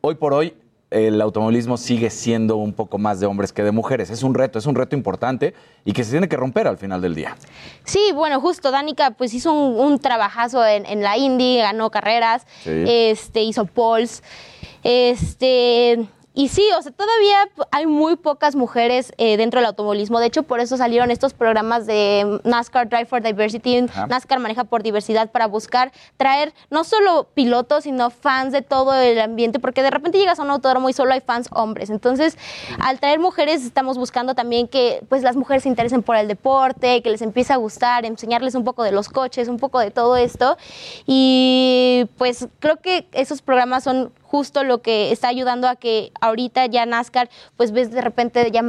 Hoy 0.00 0.16
por 0.16 0.32
hoy 0.32 0.54
el 0.90 1.20
automovilismo 1.20 1.76
sigue 1.76 2.10
siendo 2.10 2.56
un 2.56 2.72
poco 2.72 2.96
más 2.96 3.18
de 3.18 3.26
hombres 3.26 3.52
que 3.52 3.64
de 3.64 3.72
mujeres. 3.72 4.08
Es 4.08 4.22
un 4.22 4.34
reto, 4.34 4.58
es 4.60 4.66
un 4.66 4.76
reto 4.76 4.94
importante 4.94 5.52
y 5.84 5.92
que 5.92 6.04
se 6.04 6.12
tiene 6.12 6.28
que 6.28 6.36
romper 6.36 6.68
al 6.68 6.78
final 6.78 7.02
del 7.02 7.16
día. 7.16 7.36
Sí, 7.84 8.12
bueno, 8.14 8.40
justo 8.40 8.70
Danica 8.70 9.10
pues 9.10 9.34
hizo 9.34 9.52
un, 9.52 9.78
un 9.84 9.98
trabajazo 9.98 10.64
en, 10.64 10.86
en 10.86 11.02
la 11.02 11.16
Indy, 11.18 11.58
ganó 11.58 11.90
carreras, 11.90 12.46
Sí. 12.62 12.84
este, 12.86 13.42
hizo 13.42 13.66
polls, 13.66 14.22
este, 14.88 16.06
y 16.38 16.48
sí, 16.48 16.68
o 16.78 16.82
sea, 16.82 16.92
todavía 16.92 17.48
hay 17.70 17.86
muy 17.86 18.14
pocas 18.14 18.56
mujeres 18.56 19.14
eh, 19.16 19.38
dentro 19.38 19.58
del 19.58 19.66
automovilismo. 19.68 20.20
De 20.20 20.26
hecho, 20.26 20.42
por 20.42 20.60
eso 20.60 20.76
salieron 20.76 21.10
estos 21.10 21.32
programas 21.32 21.86
de 21.86 22.40
NASCAR 22.44 22.90
Drive 22.90 23.06
for 23.06 23.22
Diversity, 23.22 23.78
Ajá. 23.78 24.06
NASCAR 24.06 24.38
maneja 24.38 24.64
por 24.64 24.82
diversidad 24.82 25.30
para 25.30 25.46
buscar 25.46 25.92
traer 26.18 26.52
no 26.68 26.84
solo 26.84 27.26
pilotos, 27.32 27.84
sino 27.84 28.10
fans 28.10 28.52
de 28.52 28.60
todo 28.60 28.94
el 28.94 29.18
ambiente, 29.18 29.60
porque 29.60 29.82
de 29.82 29.90
repente 29.90 30.18
llegas 30.18 30.38
a 30.38 30.42
un 30.42 30.50
autódromo 30.50 30.90
y 30.90 30.92
solo 30.92 31.14
hay 31.14 31.22
fans 31.22 31.48
hombres. 31.52 31.88
Entonces, 31.88 32.36
al 32.80 33.00
traer 33.00 33.18
mujeres, 33.18 33.64
estamos 33.64 33.96
buscando 33.96 34.34
también 34.34 34.68
que 34.68 35.02
pues 35.08 35.22
las 35.22 35.36
mujeres 35.36 35.62
se 35.62 35.70
interesen 35.70 36.02
por 36.02 36.16
el 36.16 36.28
deporte, 36.28 37.00
que 37.00 37.08
les 37.08 37.22
empiece 37.22 37.54
a 37.54 37.56
gustar, 37.56 38.04
enseñarles 38.04 38.54
un 38.54 38.64
poco 38.64 38.82
de 38.82 38.92
los 38.92 39.08
coches, 39.08 39.48
un 39.48 39.58
poco 39.58 39.80
de 39.80 39.90
todo 39.90 40.16
esto. 40.16 40.58
Y 41.06 42.10
pues 42.18 42.46
creo 42.58 42.76
que 42.76 43.08
esos 43.12 43.40
programas 43.40 43.84
son 43.84 44.12
justo 44.36 44.64
lo 44.64 44.82
que 44.82 45.12
está 45.12 45.28
ayudando 45.28 45.66
a 45.66 45.76
que 45.76 46.12
ahorita 46.20 46.66
ya 46.66 46.84
NASCAR, 46.84 47.30
pues 47.56 47.72
ves 47.72 47.90
de 47.90 48.02
repente 48.02 48.50
ya 48.50 48.62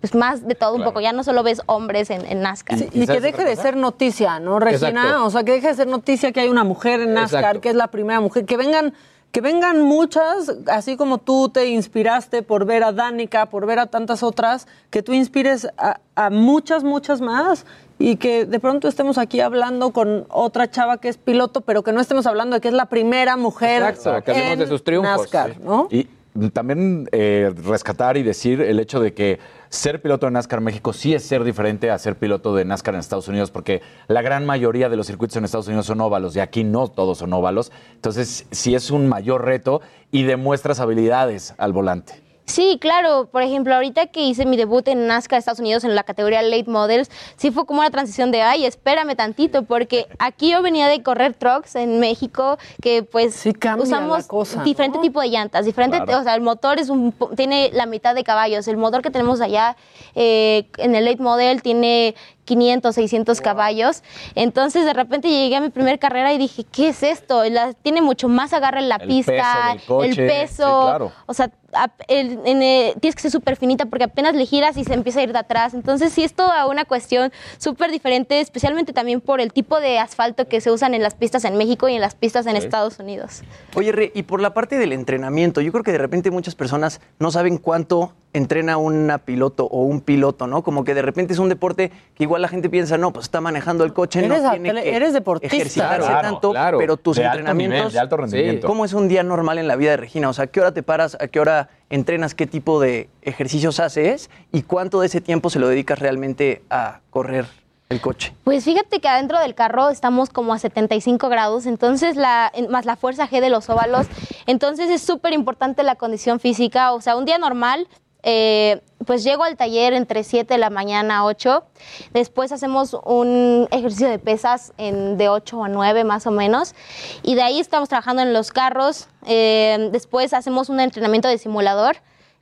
pues 0.00 0.14
más 0.14 0.46
de 0.46 0.54
todo 0.54 0.76
un 0.76 0.84
poco, 0.84 1.00
ya 1.00 1.12
no 1.12 1.24
solo 1.24 1.42
ves 1.42 1.60
hombres 1.66 2.10
en, 2.10 2.24
en 2.24 2.40
NASCAR. 2.40 2.78
Y 2.92 3.04
que 3.04 3.20
deje 3.20 3.42
de 3.42 3.56
ser 3.56 3.76
noticia, 3.76 4.38
¿no, 4.38 4.60
Regina? 4.60 4.88
Exacto. 4.90 5.24
O 5.24 5.30
sea, 5.30 5.42
que 5.42 5.50
deje 5.50 5.66
de 5.66 5.74
ser 5.74 5.88
noticia 5.88 6.30
que 6.30 6.38
hay 6.38 6.48
una 6.48 6.62
mujer 6.62 7.00
en 7.00 7.14
NASCAR, 7.14 7.40
Exacto. 7.40 7.60
que 7.62 7.70
es 7.70 7.74
la 7.74 7.88
primera 7.88 8.20
mujer. 8.20 8.44
Que 8.44 8.56
vengan, 8.56 8.94
que 9.32 9.40
vengan 9.40 9.82
muchas, 9.82 10.54
así 10.68 10.96
como 10.96 11.18
tú 11.18 11.48
te 11.48 11.66
inspiraste 11.66 12.44
por 12.44 12.64
ver 12.64 12.84
a 12.84 12.92
Danica, 12.92 13.46
por 13.46 13.66
ver 13.66 13.80
a 13.80 13.86
tantas 13.86 14.22
otras, 14.22 14.68
que 14.90 15.02
tú 15.02 15.14
inspires 15.14 15.66
a, 15.76 15.98
a 16.14 16.30
muchas, 16.30 16.84
muchas 16.84 17.20
más. 17.20 17.66
Y 17.98 18.16
que 18.16 18.46
de 18.46 18.60
pronto 18.60 18.88
estemos 18.88 19.18
aquí 19.18 19.40
hablando 19.40 19.92
con 19.92 20.26
otra 20.30 20.70
chava 20.70 20.98
que 20.98 21.08
es 21.08 21.16
piloto, 21.16 21.62
pero 21.62 21.82
que 21.82 21.92
no 21.92 22.00
estemos 22.00 22.26
hablando 22.26 22.54
de 22.54 22.60
que 22.60 22.68
es 22.68 22.74
la 22.74 22.86
primera 22.86 23.36
mujer 23.36 23.82
Exacto, 23.82 24.24
que 24.24 24.30
hablemos 24.30 24.52
en 24.52 24.58
de 24.60 24.66
sus 24.68 24.84
triunfos, 24.84 25.18
NASCAR, 25.18 25.54
sí. 25.54 25.60
¿no? 25.64 25.88
Y 25.90 26.06
también 26.52 27.08
eh, 27.12 27.52
rescatar 27.64 28.16
y 28.16 28.22
decir 28.22 28.60
el 28.60 28.78
hecho 28.78 29.00
de 29.00 29.12
que 29.12 29.40
ser 29.68 30.00
piloto 30.00 30.26
de 30.26 30.32
NASCAR 30.32 30.60
México 30.60 30.92
sí 30.92 31.14
es 31.14 31.24
ser 31.24 31.42
diferente 31.44 31.90
a 31.90 31.98
ser 31.98 32.16
piloto 32.16 32.54
de 32.54 32.64
NASCAR 32.64 32.94
en 32.94 33.00
Estados 33.00 33.28
Unidos, 33.28 33.50
porque 33.50 33.82
la 34.06 34.22
gran 34.22 34.46
mayoría 34.46 34.88
de 34.88 34.96
los 34.96 35.06
circuitos 35.06 35.36
en 35.36 35.44
Estados 35.44 35.66
Unidos 35.66 35.86
son 35.86 36.00
óvalos 36.00 36.36
y 36.36 36.40
aquí 36.40 36.64
no 36.64 36.88
todos 36.88 37.18
son 37.18 37.32
óvalos. 37.32 37.72
Entonces, 37.94 38.46
sí 38.50 38.74
es 38.74 38.90
un 38.90 39.08
mayor 39.08 39.44
reto 39.44 39.80
y 40.10 40.22
demuestras 40.22 40.80
habilidades 40.80 41.54
al 41.58 41.72
volante. 41.72 42.27
Sí, 42.48 42.78
claro. 42.80 43.28
Por 43.30 43.42
ejemplo, 43.42 43.74
ahorita 43.74 44.06
que 44.06 44.22
hice 44.22 44.46
mi 44.46 44.56
debut 44.56 44.88
en 44.88 45.06
NASCAR 45.06 45.38
Estados 45.38 45.60
Unidos 45.60 45.84
en 45.84 45.94
la 45.94 46.02
categoría 46.02 46.40
Late 46.42 46.70
Models, 46.70 47.10
sí 47.36 47.50
fue 47.50 47.66
como 47.66 47.80
una 47.80 47.90
transición 47.90 48.30
de, 48.32 48.40
ay, 48.42 48.64
espérame 48.64 49.14
tantito, 49.14 49.64
porque 49.64 50.06
aquí 50.18 50.50
yo 50.50 50.62
venía 50.62 50.88
de 50.88 51.02
correr 51.02 51.34
trucks 51.34 51.74
en 51.76 52.00
México, 52.00 52.56
que 52.80 53.02
pues 53.02 53.44
usamos 53.78 54.26
cosa, 54.26 54.62
diferente 54.64 54.98
tipo 54.98 55.20
de 55.20 55.28
llantas, 55.28 55.66
diferente, 55.66 55.98
Claro. 56.02 56.20
o 56.20 56.22
sea, 56.24 56.34
el 56.34 56.40
motor 56.40 56.78
es 56.78 56.88
un, 56.88 57.12
po- 57.12 57.28
tiene 57.36 57.70
la 57.74 57.84
mitad 57.86 58.14
de 58.14 58.24
caballos. 58.24 58.66
El 58.66 58.78
motor 58.78 59.02
que 59.02 59.10
tenemos 59.10 59.40
allá 59.42 59.76
eh, 60.14 60.68
en 60.78 60.94
el 60.94 61.04
Late 61.04 61.22
Model 61.22 61.60
tiene 61.62 62.14
500, 62.48 62.94
600 62.94 63.40
caballos. 63.42 64.02
Entonces 64.34 64.84
de 64.86 64.92
repente 64.94 65.28
llegué 65.28 65.56
a 65.56 65.60
mi 65.60 65.68
primera 65.68 65.98
carrera 65.98 66.32
y 66.32 66.38
dije, 66.38 66.64
¿qué 66.64 66.88
es 66.88 67.02
esto? 67.02 67.44
La- 67.44 67.74
tiene 67.74 68.00
mucho 68.02 68.28
más 68.28 68.52
agarre 68.54 68.80
en 68.80 68.88
la 68.88 68.96
El 68.96 69.06
pista, 69.08 69.32
peso 69.32 69.68
del 69.68 69.82
coche, 69.86 70.08
el 70.08 70.14
sí, 70.14 70.20
peso. 70.22 70.80
claro. 70.86 71.12
O 71.26 71.34
sea, 71.34 71.50
ap- 71.72 72.00
el- 72.08 72.40
en, 72.44 72.62
eh, 72.62 72.94
tienes 73.00 73.14
que 73.14 73.22
ser 73.22 73.30
súper 73.30 73.56
finita 73.56 73.84
porque 73.86 74.04
apenas 74.04 74.34
le 74.34 74.46
giras 74.46 74.76
y 74.78 74.84
se 74.84 74.94
empieza 74.94 75.20
a 75.20 75.22
ir 75.24 75.32
de 75.32 75.38
atrás. 75.38 75.74
Entonces 75.74 76.12
sí 76.12 76.24
es 76.24 76.32
toda 76.34 76.66
una 76.66 76.84
cuestión 76.86 77.30
súper 77.58 77.90
diferente, 77.90 78.40
especialmente 78.40 78.92
también 78.94 79.20
por 79.20 79.40
el 79.42 79.52
tipo 79.52 79.78
de 79.80 79.98
asfalto 79.98 80.48
que 80.48 80.60
se 80.62 80.70
usan 80.70 80.94
en 80.94 81.02
las 81.02 81.14
pistas 81.14 81.44
en 81.44 81.56
México 81.58 81.88
y 81.88 81.94
en 81.94 82.00
las 82.00 82.14
pistas 82.14 82.46
en 82.46 82.52
Sí. 82.52 82.58
Estados 82.64 82.98
Unidos. 82.98 83.42
Oye, 83.76 83.92
Re, 83.92 84.10
y 84.14 84.22
por 84.22 84.40
la 84.40 84.54
parte 84.54 84.78
del 84.78 84.92
entrenamiento, 84.92 85.60
yo 85.60 85.70
creo 85.72 85.84
que 85.84 85.92
de 85.92 85.98
repente 85.98 86.30
muchas 86.30 86.54
personas 86.54 87.00
no 87.18 87.30
saben 87.30 87.58
cuánto 87.58 88.14
entrena 88.32 88.76
una 88.76 89.18
piloto 89.18 89.66
o 89.66 89.82
un 89.82 90.00
piloto, 90.00 90.46
¿no? 90.46 90.62
Como 90.62 90.84
que 90.84 90.94
de 90.94 91.02
repente 91.02 91.32
es 91.32 91.38
un 91.38 91.48
deporte 91.48 91.90
que 92.14 92.24
igual 92.24 92.42
la 92.42 92.48
gente 92.48 92.68
piensa, 92.68 92.98
no, 92.98 93.12
pues 93.12 93.24
está 93.24 93.40
manejando 93.40 93.84
el 93.84 93.92
coche, 93.92 94.24
Eres 94.24 94.42
no 94.42 94.50
tiene 94.50 94.82
que 94.82 94.94
eres 94.96 95.12
deportista. 95.12 95.56
ejercitarse 95.56 96.08
Claro, 96.08 96.28
tanto, 96.28 96.50
claro. 96.50 96.78
pero 96.78 96.96
tus 96.96 97.16
De 97.16 97.24
alto 97.24 97.38
entrenamientos... 97.38 97.78
nivel, 97.78 97.92
de 97.92 97.98
alto 97.98 98.16
rendimiento. 98.16 98.66
¿Cómo 98.66 98.84
es 98.84 98.92
un 98.92 99.08
día 99.08 99.22
normal 99.22 99.58
en 99.58 99.68
la 99.68 99.76
vida 99.76 99.92
de 99.92 99.96
Regina? 99.98 100.28
O 100.28 100.32
sea, 100.32 100.46
¿qué 100.46 100.60
hora 100.60 100.72
te 100.72 100.82
paras? 100.82 101.16
¿A 101.20 101.28
qué 101.28 101.40
hora 101.40 101.70
entrenas? 101.90 102.34
¿Qué 102.34 102.46
tipo 102.46 102.80
de 102.80 103.08
ejercicios 103.22 103.80
haces? 103.80 104.30
¿Y 104.52 104.62
cuánto 104.62 105.00
de 105.00 105.06
ese 105.06 105.20
tiempo 105.20 105.50
se 105.50 105.58
lo 105.58 105.68
dedicas 105.68 105.98
realmente 105.98 106.62
a 106.70 107.00
correr 107.10 107.46
el 107.88 108.00
coche? 108.00 108.34
Pues 108.44 108.64
fíjate 108.64 109.00
que 109.00 109.08
adentro 109.08 109.40
del 109.40 109.54
carro 109.54 109.88
estamos 109.88 110.30
como 110.30 110.52
a 110.52 110.58
75 110.58 111.28
grados, 111.28 111.66
entonces 111.66 112.16
la, 112.16 112.52
más 112.68 112.84
la 112.84 112.96
fuerza 112.96 113.28
G 113.28 113.40
de 113.40 113.48
los 113.48 113.68
óvalos, 113.70 114.06
entonces 114.46 114.90
es 114.90 115.00
súper 115.02 115.32
importante 115.32 115.82
la 115.82 115.96
condición 115.96 116.40
física, 116.40 116.92
o 116.92 117.00
sea, 117.00 117.16
un 117.16 117.24
día 117.24 117.38
normal, 117.38 117.88
eh, 118.22 118.80
pues 119.06 119.22
llego 119.24 119.44
al 119.44 119.56
taller 119.56 119.92
entre 119.92 120.24
7 120.24 120.54
de 120.54 120.58
la 120.58 120.70
mañana 120.70 121.18
a 121.18 121.24
8, 121.24 121.64
después 122.12 122.52
hacemos 122.52 122.94
un 123.04 123.68
ejercicio 123.70 124.08
de 124.08 124.18
pesas 124.18 124.72
de 124.76 125.28
8 125.28 125.64
a 125.64 125.68
9 125.68 126.04
más 126.04 126.26
o 126.26 126.30
menos, 126.30 126.74
y 127.22 127.34
de 127.34 127.42
ahí 127.42 127.60
estamos 127.60 127.88
trabajando 127.88 128.22
en 128.22 128.32
los 128.32 128.50
carros, 128.50 129.08
eh, 129.26 129.88
después 129.92 130.32
hacemos 130.34 130.68
un 130.68 130.80
entrenamiento 130.80 131.28
de 131.28 131.38
simulador, 131.38 131.96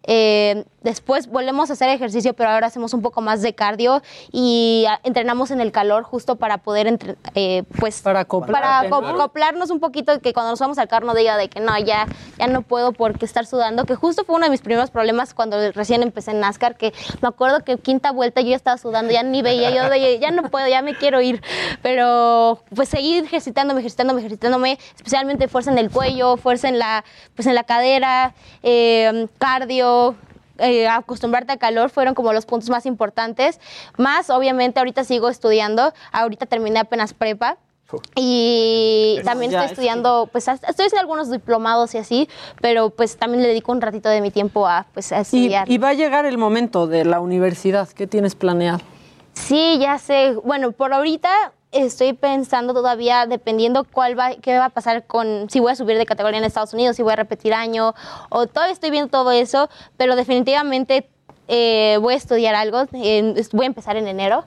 eh, 0.05 0.65
después 0.87 1.27
volvemos 1.27 1.69
a 1.69 1.73
hacer 1.73 1.89
ejercicio, 1.89 2.33
pero 2.33 2.51
ahora 2.51 2.69
hacemos 2.69 2.95
un 2.95 3.03
poco 3.03 3.21
más 3.21 3.43
de 3.43 3.55
cardio 3.57 4.03
y 4.31 4.85
ah, 4.89 5.01
entrenamos 5.03 5.51
en 5.51 5.61
el 5.61 5.73
calor 5.73 6.05
justo 6.05 6.37
para 6.37 6.59
poder, 6.59 6.87
entre- 6.87 7.17
eh, 7.35 7.65
pues, 7.81 8.01
para, 8.53 8.83
¿no? 9.01 9.09
acoplarnos 9.21 9.71
un 9.71 9.81
poquito, 9.81 10.21
que 10.21 10.33
cuando 10.33 10.51
nos 10.53 10.61
vamos 10.61 10.79
al 10.79 10.87
carro 10.87 11.07
no 11.07 11.15
diga 11.15 11.37
de 11.37 11.49
que 11.49 11.59
no, 11.59 11.77
ya, 11.79 12.07
ya 12.39 12.47
no 12.47 12.63
puedo 12.63 12.93
porque 12.93 13.25
estar 13.27 13.47
sudando, 13.47 13.85
que 13.85 13.97
justo 13.97 14.25
fue 14.25 14.37
uno 14.37 14.45
de 14.45 14.51
mis 14.51 14.61
primeros 14.61 14.91
problemas 14.91 15.35
cuando 15.35 15.73
recién 15.73 16.05
empecé 16.05 16.31
en 16.31 16.39
NASCAR, 16.41 16.77
que 16.77 16.95
me 17.21 17.27
acuerdo 17.29 17.65
que 17.65 17.79
quinta 17.79 18.13
vuelta 18.13 18.41
yo 18.41 18.51
ya 18.51 18.57
estaba 18.57 18.79
sudando, 18.79 19.13
ya 19.13 19.25
ni 19.25 19.43
veía, 19.43 19.71
yo 19.75 19.91
de, 19.91 20.21
ya 20.21 20.31
no 20.31 20.45
puedo, 20.45 20.69
ya 20.69 20.83
me 20.83 20.95
quiero 20.95 21.21
ir, 21.21 21.43
pero 21.83 22.61
pues 22.75 22.89
seguir 22.89 23.25
ejercitándome, 23.25 23.81
ejercitándome, 23.81 24.21
ejercitándome, 24.21 24.79
especialmente 24.95 25.49
fuerza 25.49 25.73
en 25.73 25.79
el 25.79 25.91
cuello, 25.91 26.37
fuerza 26.37 26.69
en 26.69 26.79
la, 26.79 27.05
pues 27.35 27.49
en 27.49 27.57
la 27.57 27.65
cadera, 27.65 28.35
eh, 28.63 29.27
cardio, 29.39 30.15
eh, 30.59 30.89
acostumbrarte 30.89 31.53
a 31.53 31.57
calor 31.59 31.91
fueron 31.91 32.15
como 32.15 32.33
los 32.33 32.47
puntos 32.47 32.71
más 32.71 32.87
importantes. 32.87 33.61
Más, 33.97 34.31
obviamente, 34.31 34.79
ahorita 34.81 35.05
sigo 35.05 35.29
estudiando. 35.29 35.93
Ahorita 36.13 36.47
terminé 36.47 36.79
apenas 36.81 37.15
prepa. 37.15 37.57
Y 38.17 39.21
también 39.25 39.53
estoy 39.53 39.67
es 39.67 39.71
estudiando, 39.73 40.29
pues 40.33 40.49
hasta- 40.49 40.69
estoy 40.69 40.87
haciendo 40.87 41.03
algunos 41.03 41.31
diplomados 41.31 41.95
y 41.95 41.99
así, 41.99 42.29
pero 42.61 42.91
pues 42.91 43.17
también 43.17 43.43
le 43.43 43.49
dedico 43.49 43.71
un 43.71 43.81
ratito 43.81 44.09
de 44.09 44.21
mi 44.21 44.33
tiempo 44.33 44.67
a, 44.67 44.87
pues, 44.93 45.13
a 45.13 45.19
Y, 45.19 45.21
estudiar. 45.23 45.71
y 45.71 45.79
va 45.79 45.91
a 45.91 45.95
llegar 45.95 46.27
el 46.27 46.37
momento 46.37 46.89
de 46.89 47.05
la 47.05 47.21
universidad. 47.21 47.89
¿Qué 47.89 48.09
tienes 48.09 48.35
planeado? 48.35 48.81
Sí, 49.35 49.79
ya 49.79 49.99
sé. 49.99 50.35
Bueno, 50.43 50.73
por 50.73 50.93
ahorita 50.93 51.53
estoy 51.73 52.13
pensando 52.15 52.73
todavía, 52.75 53.27
dependiendo 53.27 53.85
cuál 53.85 54.19
va, 54.19 54.35
qué 54.37 54.59
va 54.59 54.67
a 54.67 54.71
pasar 54.71 55.07
con, 55.07 55.49
si 55.51 55.61
voy 55.61 55.73
a 55.73 55.77
subir 55.77 55.99
de 55.99 56.07
categoría 56.07 56.39
en 56.39 56.45
Estados 56.45 56.73
Unidos, 56.75 56.97
si 56.97 57.03
voy 57.03 57.13
a 57.13 57.17
repetir 57.17 57.53
año, 57.55 57.95
o 58.31 58.47
todavía 58.47 58.73
estoy 58.73 58.91
viendo 58.91 59.11
todo 59.11 59.31
eso, 59.33 59.69
pero 59.97 60.17
definitivamente 60.17 61.09
eh, 61.49 61.99
voy 62.01 62.15
a 62.15 62.17
estudiar 62.17 62.55
algo, 62.55 62.85
en- 62.93 63.35
voy 63.53 63.65
a 63.65 63.69
empezar 63.69 63.97
en 63.97 64.09
enero. 64.09 64.45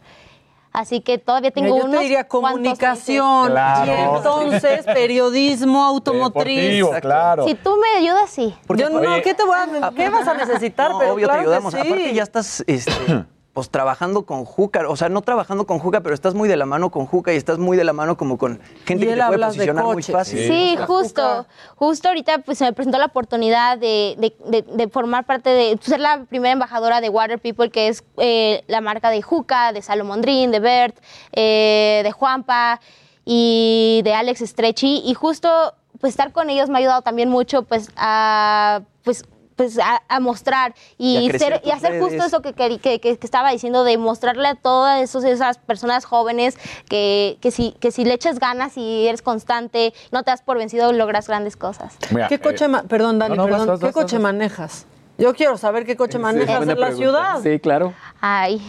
Así 0.72 1.02
que 1.02 1.18
todavía 1.18 1.50
tengo 1.50 1.68
Mira, 1.70 1.80
yo 1.80 1.86
unos 1.86 1.98
te 1.98 2.04
diría 2.04 2.28
comunicación 2.28 3.50
Claro. 3.52 3.92
y 3.92 3.96
entonces 4.18 4.86
periodismo 4.94 5.84
automotriz. 5.84 6.56
Deportivo, 6.78 6.92
claro. 7.02 7.48
Si 7.48 7.56
tú 7.56 7.76
me 7.78 7.98
ayudas, 8.00 8.30
sí. 8.30 8.54
Yo 8.76 8.90
no, 8.92 9.00
Oye, 9.00 9.22
¿qué, 9.24 9.34
te 9.34 9.44
voy 9.44 9.56
a, 9.58 9.92
¿qué 9.96 10.10
vas 10.12 10.28
a 10.28 10.36
necesitar? 10.36 10.92
No, 10.92 11.00
pero 11.00 11.14
obvio 11.16 11.26
claro 11.28 11.40
te 11.42 11.46
que 11.48 11.50
ayudamos. 11.56 11.74
sí. 11.74 11.80
Aparte 11.80 12.14
ya 12.14 12.24
estás 12.24 12.64
este, 12.68 12.92
pues 13.60 13.70
trabajando 13.72 14.24
con 14.26 14.45
Juca, 14.45 14.88
o 14.88 14.95
sea, 14.95 15.10
no 15.10 15.22
trabajando 15.22 15.68
con 15.68 15.80
Juca, 15.80 15.99
pero 15.99 16.16
estás 16.16 16.34
muy 16.34 16.47
de 16.47 16.55
la 16.55 16.66
mano 16.66 16.91
con 16.91 17.05
Juca 17.05 17.34
y 17.34 17.36
estás 17.36 17.57
muy 17.57 17.76
de 17.76 17.84
la 17.84 17.91
mano 17.91 18.16
como 18.16 18.38
con 18.38 18.62
gente 18.86 19.05
que 19.05 19.16
te 19.16 19.22
puede 19.26 19.45
posicionar 19.45 19.84
muy 19.84 20.01
fácil. 20.01 20.47
Sí, 20.47 20.78
justo. 20.88 21.45
Justo 21.76 22.07
ahorita 22.07 22.38
pues 22.39 22.57
se 22.57 22.64
me 22.64 22.72
presentó 22.72 22.97
la 22.99 23.07
oportunidad 23.07 23.78
de, 23.78 24.16
de- 24.18 24.34
de- 24.45 24.62
de 24.62 24.88
formar 24.88 25.26
parte 25.26 25.49
de 25.49 25.78
ser 25.82 25.99
la 25.99 26.24
primera 26.24 26.53
embajadora 26.53 27.01
de 27.01 27.10
Water 27.10 27.38
People, 27.38 27.70
que 27.70 27.89
es 27.89 28.01
eh, 28.18 28.64
la 28.68 28.80
marca 28.80 29.10
de 29.10 29.22
Juca, 29.22 29.74
de 29.74 29.82
Salomondrín, 29.82 30.51
de 30.51 30.62
Bert, 30.62 30.95
eh, 31.34 31.99
de 32.05 32.12
Juanpa 32.14 32.80
y 33.26 33.99
de 34.05 34.14
Alex 34.14 34.39
Stretchy. 34.39 35.01
Y 35.05 35.14
justo 35.16 35.49
pues 35.99 36.12
estar 36.12 36.32
con 36.32 36.49
ellos 36.49 36.70
me 36.70 36.76
ha 36.76 36.80
ayudado 36.80 37.01
también 37.01 37.28
mucho 37.28 37.64
pues 37.64 37.89
a 37.97 38.84
pues 39.03 39.26
pues 39.60 39.78
a, 39.78 40.01
a 40.07 40.22
mostrar 40.22 40.74
Y 40.97 41.18
y, 41.18 41.38
ser, 41.38 41.62
y 41.66 41.72
hacer 41.72 41.99
justo 41.99 42.24
eso 42.24 42.41
que, 42.41 42.53
que, 42.53 42.80
que- 42.80 43.01
que 43.01 43.10
estaba 43.22 43.51
diciendo, 43.51 43.84
de 43.84 43.97
mostrarle 43.97 44.47
a 44.47 44.55
todas 44.55 45.01
esos- 45.01 45.26
esas 45.26 45.57
personas 45.57 46.05
jóvenes 46.05 46.57
que, 46.88 47.38
que, 47.41 47.51
si, 47.51 47.74
que 47.74 47.91
si 47.91 48.05
le 48.05 48.14
echas 48.14 48.39
ganas 48.39 48.78
y 48.78 49.05
eres 49.05 49.22
constante, 49.22 49.93
no 50.14 50.24
te 50.24 50.32
das 50.32 50.41
por 50.43 50.57
vencido, 50.57 50.93
logras 50.93 51.28
grandes 51.28 51.57
cosas. 51.57 51.97
Mira, 52.12 52.30
¿Qué 52.30 52.36
eh, 52.36 52.39
coche, 52.39 52.68
perdón 52.88 53.20
Dani, 53.20 53.36
no, 53.36 53.43
no, 53.43 53.49
vas, 53.49 53.51
perdón, 53.51 53.68
vas, 53.68 53.80
¿qué 53.82 53.86
vas, 53.88 53.93
coche 53.95 54.16
vas. 54.16 54.24
manejas? 54.24 54.86
Yo 55.18 55.34
quiero 55.36 55.57
saber 55.57 55.86
qué 55.86 55.97
coche 55.97 56.20
manejas 56.20 56.66
en 56.66 56.80
la 56.80 56.91
ciudad. 56.93 57.39
Sí, 57.43 57.60
claro. 57.60 57.93
Ay, 58.22 58.62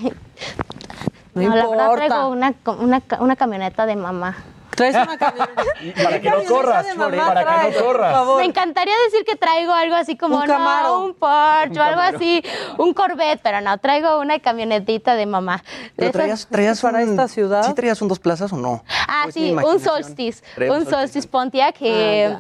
No 1.35 1.43
no, 1.51 1.55
la 1.55 1.69
verdad 1.69 1.95
traigo 1.95 2.29
una, 2.31 2.53
una, 2.81 3.01
una 3.21 3.37
camioneta 3.37 3.87
de 3.87 3.95
mamá. 3.95 4.37
Traes 4.81 4.95
una 4.97 5.19
camioneta. 5.19 5.63
para 6.03 6.21
que 6.21 6.31
no 6.31 6.45
corras, 6.45 6.87
de 6.87 6.95
mamá 6.95 7.27
para 7.35 7.45
que 7.71 7.71
no 7.79 7.85
corras. 7.85 8.27
Me 8.39 8.45
encantaría 8.45 8.95
decir 9.07 9.25
que 9.27 9.37
traigo 9.37 9.73
algo 9.73 9.95
así 9.95 10.17
como 10.17 10.37
Un 10.37 10.41
no, 10.43 10.47
Camaro. 10.47 11.01
un 11.05 11.15
Porsche 11.15 11.79
o 11.79 11.83
algo 11.83 12.01
así, 12.01 12.43
un 12.79 12.95
Corvette, 12.95 13.41
pero 13.43 13.61
no, 13.61 13.77
traigo 13.79 14.19
una 14.19 14.39
camionetita 14.39 15.15
de 15.17 15.27
mamá. 15.27 15.59
De 15.59 15.93
Pero 15.97 16.13
traías, 16.13 16.47
traías 16.51 16.81
para 16.81 16.99
un- 17.03 17.11
esta 17.11 17.29
ciudad? 17.29 17.63
¿Sí 17.65 17.75
traías 17.75 18.01
un 18.01 18.09
dos 18.09 18.19
plazas 18.19 18.53
o 18.53 18.57
no? 18.57 18.83
Ah, 19.07 19.25
¿O 19.27 19.29
es 19.29 19.37
mi 19.37 19.49
sí, 19.51 19.55
un? 19.55 19.81
Solstice. 19.81 20.43
Un 20.71 20.87
Solstice 20.87 21.29
Pontiac 21.29 21.77
que 21.77 22.35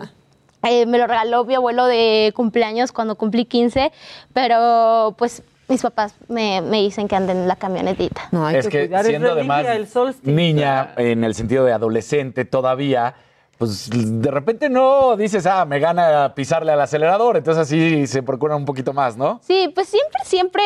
eh, 0.62 0.86
me 0.86 0.98
lo 0.98 1.06
regaló 1.06 1.44
mi 1.44 1.54
abuelo 1.54 1.86
de 1.86 2.32
cumpleaños 2.34 2.92
cuando 2.92 3.16
cumplí 3.16 3.44
15, 3.44 3.92
pero 4.32 5.14
pues 5.18 5.42
mis 5.70 5.80
papás 5.82 6.14
me, 6.28 6.60
me 6.60 6.78
dicen 6.82 7.08
que 7.08 7.16
anden 7.16 7.38
en 7.38 7.48
la 7.48 7.56
camionetita. 7.56 8.28
No, 8.32 8.44
hay 8.46 8.56
es 8.56 8.68
que, 8.68 8.88
siendo 8.88 9.28
es 9.28 9.32
además 9.32 9.64
el 9.66 9.88
niña 10.24 10.92
en 10.96 11.24
el 11.24 11.34
sentido 11.34 11.64
de 11.64 11.72
adolescente 11.72 12.44
todavía, 12.44 13.14
pues 13.56 13.88
de 13.90 14.30
repente 14.30 14.68
no 14.68 15.16
dices, 15.16 15.46
ah, 15.46 15.64
me 15.64 15.78
gana 15.78 16.34
pisarle 16.34 16.72
al 16.72 16.80
acelerador, 16.80 17.36
entonces 17.36 17.62
así 17.62 18.06
se 18.06 18.22
procura 18.22 18.56
un 18.56 18.64
poquito 18.64 18.92
más, 18.92 19.16
¿no? 19.16 19.40
Sí, 19.42 19.70
pues 19.74 19.88
siempre, 19.88 20.20
siempre, 20.24 20.62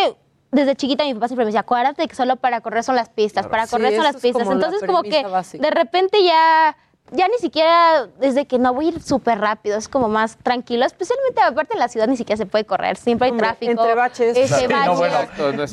desde 0.53 0.75
chiquita 0.77 1.05
mi 1.05 1.15
papá 1.15 1.29
siempre 1.29 1.45
me 1.45 1.49
decía, 1.49 1.61
acuérdate 1.61 2.07
que 2.09 2.15
solo 2.15 2.37
para 2.37 2.61
correr 2.61 2.83
son 2.85 2.97
las 2.97 3.09
pistas, 3.09 3.47
para 3.47 3.67
Sí, 3.67 3.73
correr 3.77 3.95
son 3.95 4.05
las 4.05 4.17
pistas. 4.17 4.43
como 4.45 4.55
la 4.55 4.67
Entonces 4.67 4.87
como 4.89 5.03
que 5.03 5.23
básica. 5.25 5.63
de 5.63 5.71
repente 5.71 6.19
ya, 6.25 6.77
ya 7.13 7.29
ni 7.29 7.39
siquiera, 7.39 8.09
desde 8.19 8.47
que 8.47 8.59
no 8.59 8.73
voy 8.75 8.87
a 8.87 8.89
ir 8.91 9.03
súper 9.03 9.39
rápido, 9.39 9.77
es 9.77 9.89
como 9.89 10.09
más 10.09 10.37
tranquilo, 10.43 10.85
especialmente 10.85 11.41
aparte 11.43 11.75
en 11.75 11.79
la 11.79 11.89
ciudad 11.89 12.09
ni 12.09 12.17
siquiera 12.17 12.37
se 12.37 12.47
puede 12.47 12.65
correr, 12.65 12.97
siempre 12.97 13.27
hay 13.27 13.31
Hombre, 13.33 13.47
tráfico. 13.47 13.71
entre 13.73 13.95
baches. 13.95 14.37
este, 14.37 14.49
Sí, 14.57 14.65
no, 14.69 14.77
baches, 14.79 14.99
bueno, 14.99 15.15
Exacto, 15.15 15.43
no 15.43 15.49
una 15.53 15.67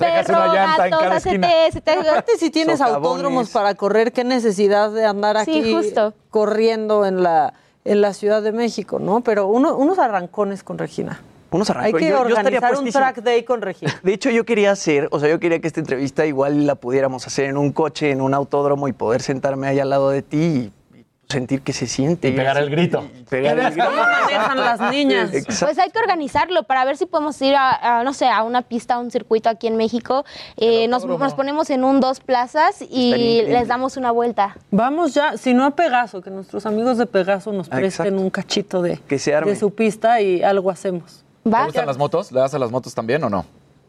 perro, 0.43 0.53
llanta 0.53 0.85
en 0.85 0.91
gato, 0.91 1.03
cada 1.03 1.07
o 1.07 1.09
sea, 1.11 1.19
se 1.19 1.29
esquina. 1.29 1.47
te- 1.47 1.71
se 1.71 1.81
te- 1.81 1.91
Aparte, 1.91 2.37
si 2.37 2.49
tienes 2.51 2.77
Socavones. 2.79 3.05
autódromos 3.07 3.49
para 3.49 3.73
correr, 3.75 4.11
qué 4.11 4.23
necesidad 4.23 4.91
de 4.91 5.05
andar 5.05 5.43
Sí, 5.45 5.59
aquí 5.61 5.73
justo. 5.73 6.13
corriendo 6.29 7.05
en 7.05 7.23
la, 7.23 7.53
en 7.85 8.01
la 8.01 8.13
Ciudad 8.13 8.41
de 8.43 8.51
México, 8.51 8.99
¿no? 8.99 9.21
Pero 9.21 9.47
uno- 9.47 9.75
unos 9.77 9.97
arrancones 9.99 10.63
con 10.63 10.77
Regina. 10.77 11.21
Unos 11.49 11.69
Hay 11.69 11.75
arrancos. 11.77 11.99
que 11.99 12.09
Yo- 12.09 12.21
organizar 12.21 12.75
un 12.77 12.89
track 12.91 13.17
day 13.23 13.43
con 13.43 13.61
Regina. 13.61 13.99
De 14.03 14.13
hecho, 14.13 14.29
yo 14.29 14.45
quería 14.45 14.71
hacer, 14.71 15.07
o 15.11 15.19
sea, 15.19 15.27
yo 15.29 15.39
quería 15.39 15.59
que 15.59 15.67
esta 15.67 15.79
entrevista 15.79 16.25
igual 16.25 16.65
la 16.67 16.75
pudiéramos 16.75 17.25
hacer 17.27 17.45
en 17.45 17.57
un 17.57 17.71
coche, 17.71 18.11
en 18.11 18.21
un 18.21 18.33
autódromo 18.33 18.87
y 18.87 18.93
poder 18.93 19.21
sentarme 19.21 19.67
ahí 19.67 19.79
al 19.79 19.89
lado 19.89 20.09
de 20.11 20.21
ti 20.21 20.37
y 20.37 20.71
sentir 21.31 21.61
que 21.61 21.73
se 21.73 21.87
siente. 21.87 22.27
Y 22.29 22.31
pegar 22.33 22.57
el 22.57 22.69
grito. 22.69 23.03
y 23.19 23.23
pegar 23.23 23.57
el 23.57 23.65
grito. 23.71 23.85
¿Cómo 23.89 24.01
manejan 24.01 24.57
las 24.59 24.79
niñas? 24.91 25.33
Exacto. 25.33 25.65
Pues 25.65 25.79
hay 25.79 25.89
que 25.89 25.99
organizarlo 25.99 26.63
para 26.63 26.85
ver 26.85 26.97
si 26.97 27.05
podemos 27.05 27.41
ir 27.41 27.55
a, 27.55 27.99
a, 27.99 28.03
no 28.03 28.13
sé, 28.13 28.27
a 28.27 28.43
una 28.43 28.61
pista, 28.61 28.95
a 28.95 28.99
un 28.99 29.09
circuito 29.11 29.49
aquí 29.49 29.67
en 29.67 29.77
México. 29.77 30.25
Eh, 30.57 30.87
nos, 30.87 31.05
nos 31.05 31.33
ponemos 31.33 31.69
en 31.69 31.83
un 31.83 31.99
dos 31.99 32.19
plazas 32.19 32.81
y 32.87 33.41
les 33.47 33.67
damos 33.67 33.97
una 33.97 34.11
vuelta. 34.11 34.55
Vamos 34.69 35.13
ya, 35.13 35.37
si 35.37 35.53
no 35.53 35.65
a 35.65 35.71
Pegaso, 35.71 36.21
que 36.21 36.29
nuestros 36.29 36.65
amigos 36.65 36.97
de 36.97 37.05
Pegaso 37.07 37.51
nos 37.51 37.67
Ah, 37.67 37.77
presten 37.77 38.05
exacto. 38.07 38.21
un 38.21 38.29
cachito 38.29 38.81
de, 38.81 38.97
Que 38.99 39.17
se 39.19 39.33
arme. 39.33 39.51
de 39.51 39.57
su 39.57 39.73
pista 39.73 40.19
y 40.21 40.43
algo 40.43 40.69
hacemos. 40.69 41.23
¿Te 41.43 41.49
¿Va? 41.49 41.65
gustan 41.65 41.85
las 41.87 41.97
motos? 41.97 42.31
¿Le 42.31 42.39
das 42.39 42.53
a 42.53 42.59
las 42.59 42.69
motos 42.71 42.93
también 42.93 43.23
o 43.23 43.29
no? 43.29 43.45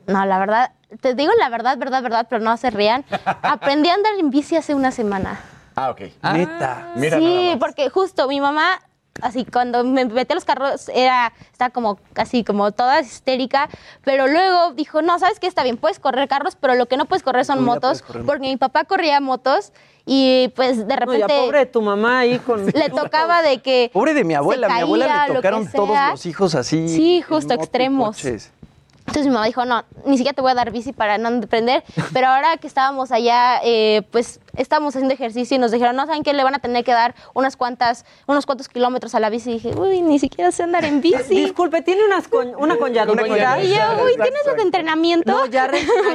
No, 0.06 0.24
la 0.26 0.38
verdad, 0.38 0.72
te 1.00 1.14
digo 1.14 1.30
la 1.38 1.48
verdad, 1.48 1.76
verdad, 1.78 2.02
verdad, 2.02 2.26
pero 2.28 2.42
no 2.42 2.56
se 2.56 2.70
rían. 2.70 3.04
Aprendí 3.42 3.88
a 3.88 3.94
andar 3.94 4.12
en 4.18 4.30
bici 4.30 4.56
hace 4.56 4.74
una 4.74 4.90
semana. 4.90 5.38
Ah, 5.74 5.90
ok. 5.90 6.00
Neta. 6.32 6.92
Mira 6.96 7.18
sí, 7.18 7.56
porque 7.58 7.88
justo 7.90 8.28
mi 8.28 8.40
mamá, 8.40 8.80
así 9.20 9.44
cuando 9.44 9.84
me 9.84 10.04
metí 10.04 10.32
a 10.32 10.34
los 10.34 10.44
carros, 10.44 10.88
era, 10.94 11.32
estaba 11.50 11.70
como 11.70 11.98
casi 12.12 12.44
como 12.44 12.72
toda 12.72 13.00
histérica, 13.00 13.68
pero 14.04 14.26
luego 14.26 14.72
dijo, 14.72 15.02
no, 15.02 15.18
¿sabes 15.18 15.38
qué? 15.38 15.46
Está 15.46 15.62
bien, 15.62 15.76
puedes 15.76 15.98
correr 15.98 16.28
carros, 16.28 16.56
pero 16.56 16.74
lo 16.74 16.86
que 16.86 16.96
no 16.96 17.06
puedes 17.06 17.22
correr 17.22 17.44
son 17.44 17.64
motos, 17.64 18.02
correr 18.02 18.24
porque 18.24 18.48
mi 18.48 18.56
papá 18.56 18.84
corría 18.84 19.20
motos 19.20 19.72
y 20.04 20.52
pues 20.56 20.78
de 20.88 20.94
No, 20.94 21.00
repente... 21.00 21.20
ya 21.20 21.40
pobre 21.42 21.58
de 21.60 21.66
tu 21.66 21.80
mamá 21.82 22.20
ahí 22.20 22.38
con... 22.40 22.66
Le 22.74 22.88
tocaba 22.90 23.42
de 23.42 23.62
que... 23.62 23.90
Pobre 23.92 24.14
de 24.14 24.24
mi 24.24 24.34
abuela, 24.34 24.68
mi 24.68 24.80
abuela 24.80 25.26
le 25.26 25.28
que 25.28 25.36
tocaron 25.36 25.70
todos 25.70 25.96
los 26.10 26.26
hijos 26.26 26.54
así. 26.54 26.88
Sí, 26.88 27.22
justo, 27.22 27.54
extremos. 27.54 28.16
coches. 28.16 28.50
Entonces 29.12 29.28
mi 29.28 29.34
mamá 29.34 29.44
dijo, 29.44 29.66
no, 29.66 29.84
ni 30.06 30.16
siquiera 30.16 30.34
te 30.34 30.40
voy 30.40 30.52
a 30.52 30.54
dar 30.54 30.70
bici 30.70 30.94
para 30.94 31.18
no 31.18 31.28
aprender. 31.28 31.84
Pero 32.14 32.28
ahora 32.28 32.56
que 32.56 32.66
estábamos 32.66 33.12
allá, 33.12 33.60
eh, 33.62 34.00
pues 34.10 34.40
estábamos 34.56 34.96
haciendo 34.96 35.12
ejercicio 35.12 35.54
y 35.54 35.60
nos 35.60 35.70
dijeron, 35.70 35.94
no, 35.96 36.06
¿saben 36.06 36.22
qué? 36.22 36.32
Le 36.32 36.42
van 36.42 36.54
a 36.54 36.60
tener 36.60 36.82
que 36.82 36.92
dar 36.92 37.14
unas 37.34 37.58
cuantas, 37.58 38.06
unos 38.26 38.46
cuantos 38.46 38.70
kilómetros 38.70 39.14
a 39.14 39.20
la 39.20 39.28
bici. 39.28 39.50
Y 39.50 39.52
dije, 39.54 39.74
uy, 39.78 40.00
ni 40.00 40.18
siquiera 40.18 40.50
sé 40.50 40.62
andar 40.62 40.86
en 40.86 41.02
bici. 41.02 41.34
Disculpe, 41.34 41.82
¿tiene 41.82 42.06
unas 42.06 42.26
con, 42.26 42.54
una 42.56 42.78
con 42.78 42.94
llantita? 42.94 43.62
Y 43.62 43.74
yo, 43.74 44.02
uy, 44.02 44.14
¿tienes 44.14 44.46
los 44.46 44.56
de 44.56 44.62
entrenamiento? 44.62 45.30
No, 45.30 45.44
ya, 45.44 45.70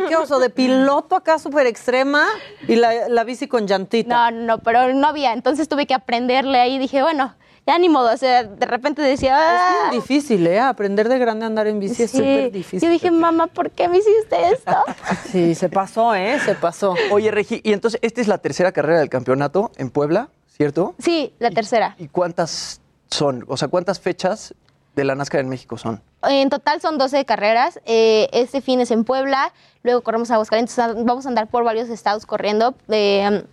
¿qué 0.08 0.16
oso? 0.16 0.40
De 0.40 0.50
piloto 0.50 1.16
acá 1.16 1.38
súper 1.38 1.68
extrema 1.68 2.26
y 2.68 2.78
la, 2.78 3.10
la 3.10 3.24
bici 3.24 3.48
con 3.48 3.68
llantita. 3.68 4.32
No, 4.32 4.40
no, 4.40 4.58
pero 4.58 4.92
no 4.96 5.06
había. 5.06 5.34
Entonces 5.34 5.70
tuve 5.70 5.86
que 5.86 5.94
aprenderle 5.94 6.60
ahí. 6.60 6.80
Dije, 6.80 7.04
bueno, 7.04 7.36
ya 7.68 7.78
ni 7.78 7.90
modo. 7.90 8.12
O 8.14 8.18
sea, 8.18 8.44
de 8.46 8.66
repente 8.66 9.02
decía, 9.02 9.36
Es 9.38 9.62
"Ah". 9.62 9.90
bien 9.92 10.02
difícil, 10.02 10.48
¿eh? 10.48 10.60
Aprender 10.60 11.10
de 11.10 11.20
grande 11.20 11.44
a 11.46 11.48
andar 11.48 11.68
en 11.68 11.80
bici 11.80 12.04
es 12.04 12.12
súper 12.12 12.52
difícil. 12.52 12.80
Yo 12.88 12.90
dije, 12.92 13.12
mamá, 13.12 13.48
¿por 13.48 13.70
qué 13.70 13.88
me 13.90 13.98
hiciste 13.98 14.38
esto? 14.54 14.72
Sí, 15.32 15.54
se 15.54 15.70
pasó, 15.70 16.16
¿eh? 16.16 16.40
Se 16.44 16.56
pasó. 16.56 16.96
Oye, 17.12 17.30
Regi, 17.30 17.60
y 17.64 17.74
entonces 17.74 18.00
esta 18.02 18.22
es 18.22 18.28
la 18.28 18.38
tercera 18.40 18.72
carrera 18.72 19.00
del 19.00 19.10
campeonato 19.10 19.72
en 19.78 19.90
Puebla, 19.90 20.30
¿cierto? 20.56 20.96
Sí, 20.98 21.34
la 21.40 21.52
tercera. 21.52 21.96
¿Y 22.00 22.08
cuántas 22.08 22.82
son? 23.12 23.44
O 23.48 23.58
sea, 23.58 23.68
¿cuántas 23.68 24.00
fechas 24.00 24.54
de 24.96 25.04
la 25.04 25.14
NASCAR 25.16 25.42
en 25.42 25.50
México 25.50 25.78
son? 25.78 26.02
En 26.24 26.50
total 26.50 26.82
son 26.82 26.98
12 26.98 27.26
carreras. 27.26 27.80
Eh, 27.86 28.30
este 28.32 28.62
fin 28.62 28.80
es 28.80 28.90
en 28.92 29.04
Puebla, 29.04 29.54
luego 29.84 30.02
corremos 30.02 30.32
a 30.32 30.36
Aguascalientes. 30.36 30.76
Vamos 30.78 31.26
a 31.26 31.30
andar 31.30 31.48
por 31.48 31.64
varios 31.64 31.90
estados 31.90 32.26
corriendo. 32.26 32.74
eh, 32.88 33.44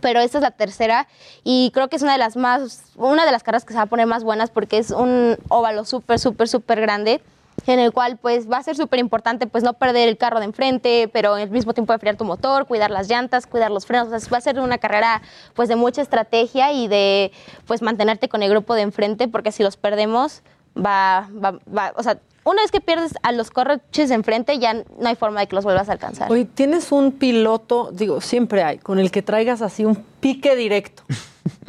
pero 0.00 0.20
esta 0.20 0.38
es 0.38 0.42
la 0.42 0.50
tercera 0.50 1.06
y 1.44 1.70
creo 1.74 1.88
que 1.88 1.96
es 1.96 2.02
una 2.02 2.12
de 2.12 2.18
las 2.18 2.36
más, 2.36 2.82
una 2.96 3.24
de 3.24 3.32
las 3.32 3.42
carreras 3.42 3.64
que 3.64 3.72
se 3.72 3.78
va 3.78 3.84
a 3.84 3.86
poner 3.86 4.06
más 4.06 4.24
buenas 4.24 4.50
porque 4.50 4.78
es 4.78 4.90
un 4.90 5.36
óvalo 5.48 5.84
súper, 5.84 6.18
súper, 6.18 6.48
súper 6.48 6.80
grande 6.80 7.20
en 7.66 7.78
el 7.78 7.92
cual 7.92 8.16
pues 8.16 8.50
va 8.50 8.58
a 8.58 8.62
ser 8.62 8.76
súper 8.76 8.98
importante 8.98 9.46
pues 9.46 9.64
no 9.64 9.74
perder 9.74 10.08
el 10.08 10.16
carro 10.16 10.38
de 10.38 10.46
enfrente, 10.46 11.10
pero 11.12 11.34
al 11.34 11.50
mismo 11.50 11.74
tiempo 11.74 11.92
enfriar 11.92 12.16
tu 12.16 12.24
motor, 12.24 12.66
cuidar 12.66 12.90
las 12.90 13.08
llantas, 13.08 13.46
cuidar 13.46 13.70
los 13.70 13.86
frenos, 13.86 14.08
o 14.08 14.18
sea, 14.18 14.30
va 14.30 14.38
a 14.38 14.40
ser 14.40 14.60
una 14.60 14.78
carrera 14.78 15.22
pues 15.54 15.68
de 15.68 15.76
mucha 15.76 16.02
estrategia 16.02 16.72
y 16.72 16.88
de 16.88 17.32
pues 17.66 17.82
mantenerte 17.82 18.28
con 18.28 18.42
el 18.42 18.50
grupo 18.50 18.74
de 18.74 18.82
enfrente 18.82 19.28
porque 19.28 19.52
si 19.52 19.62
los 19.62 19.76
perdemos 19.76 20.42
va, 20.76 21.28
va, 21.32 21.58
va 21.74 21.92
o 21.96 22.02
sea, 22.02 22.18
una 22.44 22.62
vez 22.62 22.70
que 22.70 22.80
pierdes 22.80 23.12
a 23.22 23.32
los 23.32 23.50
de 23.50 24.14
enfrente 24.14 24.58
ya 24.58 24.74
no 24.74 25.08
hay 25.08 25.16
forma 25.16 25.40
de 25.40 25.46
que 25.46 25.54
los 25.54 25.64
vuelvas 25.64 25.88
a 25.88 25.92
alcanzar. 25.92 26.30
Oye, 26.30 26.44
tienes 26.44 26.92
un 26.92 27.12
piloto, 27.12 27.90
digo, 27.92 28.20
siempre 28.20 28.62
hay, 28.62 28.78
con 28.78 28.98
el 28.98 29.10
que 29.10 29.22
traigas 29.22 29.62
así 29.62 29.84
un 29.84 29.96
pique 30.20 30.56
directo. 30.56 31.02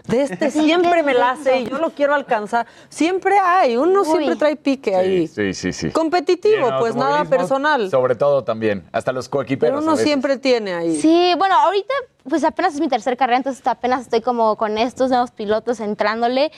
De 0.08 0.24
este 0.24 0.52
siempre 0.52 1.04
me 1.04 1.14
la 1.14 1.32
hace 1.32 1.62
y 1.62 1.70
yo 1.70 1.78
lo 1.78 1.92
quiero 1.92 2.14
alcanzar. 2.14 2.68
Siempre 2.90 3.38
hay, 3.38 3.78
uno 3.78 4.02
Uy. 4.02 4.06
siempre 4.06 4.36
trae 4.36 4.56
pique 4.56 4.96
ahí. 4.96 5.28
Sí, 5.28 5.54
sí, 5.54 5.74
sí. 5.74 5.92
Competitivo, 5.92 6.70
pues 6.80 6.96
nada 6.96 7.26
personal. 7.26 7.90
Sobre 7.90 8.16
todo 8.16 8.44
también, 8.44 8.84
hasta 8.92 9.12
los 9.12 9.30
coequiperos. 9.30 9.72
Pero 9.72 9.80
a 9.80 9.82
uno 9.82 9.92
veces. 9.92 10.06
siempre 10.06 10.38
tiene 10.38 10.74
ahí. 10.74 10.96
Sí, 10.96 11.34
bueno, 11.38 11.56
ahorita 11.56 11.94
pues 12.30 12.44
apenas 12.44 12.76
es 12.76 12.80
mi 12.80 12.88
tercer 12.88 13.18
carrera, 13.18 13.38
entonces 13.38 13.66
apenas 13.66 14.02
estoy 14.02 14.22
como 14.22 14.56
con 14.56 14.78
estos 14.78 15.10
nuevos 15.10 15.32
pilotos 15.32 15.80
entrándole. 15.80 16.52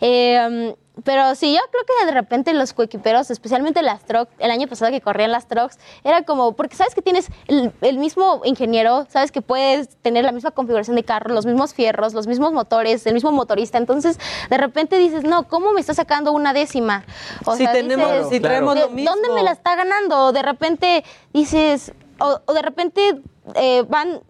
Eh, 0.00 0.74
pero 1.04 1.34
sí, 1.34 1.52
yo 1.54 1.60
creo 1.70 1.84
que 2.00 2.06
de 2.06 2.12
repente 2.12 2.52
los 2.54 2.72
coequiperos, 2.72 3.30
especialmente 3.30 3.82
las 3.82 4.04
trucks, 4.04 4.32
el 4.38 4.50
año 4.50 4.66
pasado 4.68 4.90
que 4.90 5.00
corrían 5.00 5.30
las 5.32 5.46
trucks, 5.46 5.78
era 6.04 6.22
como, 6.22 6.52
porque 6.52 6.76
sabes 6.76 6.94
que 6.94 7.02
tienes 7.02 7.28
el, 7.46 7.72
el 7.82 7.98
mismo 7.98 8.40
ingeniero, 8.44 9.06
sabes 9.08 9.30
que 9.32 9.42
puedes 9.42 9.88
tener 10.02 10.24
la 10.24 10.32
misma 10.32 10.50
configuración 10.50 10.96
de 10.96 11.04
carro, 11.04 11.32
los 11.34 11.46
mismos 11.46 11.74
fierros, 11.74 12.14
los 12.14 12.26
mismos 12.26 12.52
motores, 12.52 13.06
el 13.06 13.14
mismo 13.14 13.30
motorista, 13.32 13.78
entonces 13.78 14.18
de 14.50 14.56
repente 14.58 14.96
dices, 14.98 15.24
no, 15.24 15.48
¿cómo 15.48 15.72
me 15.72 15.80
está 15.80 15.94
sacando 15.94 16.32
una 16.32 16.52
décima? 16.52 17.04
Si 17.56 17.64
tenemos- 17.66 18.28
si 18.30 18.40
traemos 18.40 18.74
"¿De 18.74 18.80
lo 18.82 18.88
mismo". 18.90 19.10
¿Dónde 19.12 19.28
me 19.30 19.42
la 19.42 19.52
está 19.52 19.74
ganando? 19.76 20.26
O 20.26 20.32
de 20.32 20.42
repente 20.42 21.04
dices, 21.32 21.92
o, 22.20 22.40
o 22.46 22.52
de 22.52 22.62
repente 22.62 23.20
eh, 23.54 23.84
van, 23.88 24.20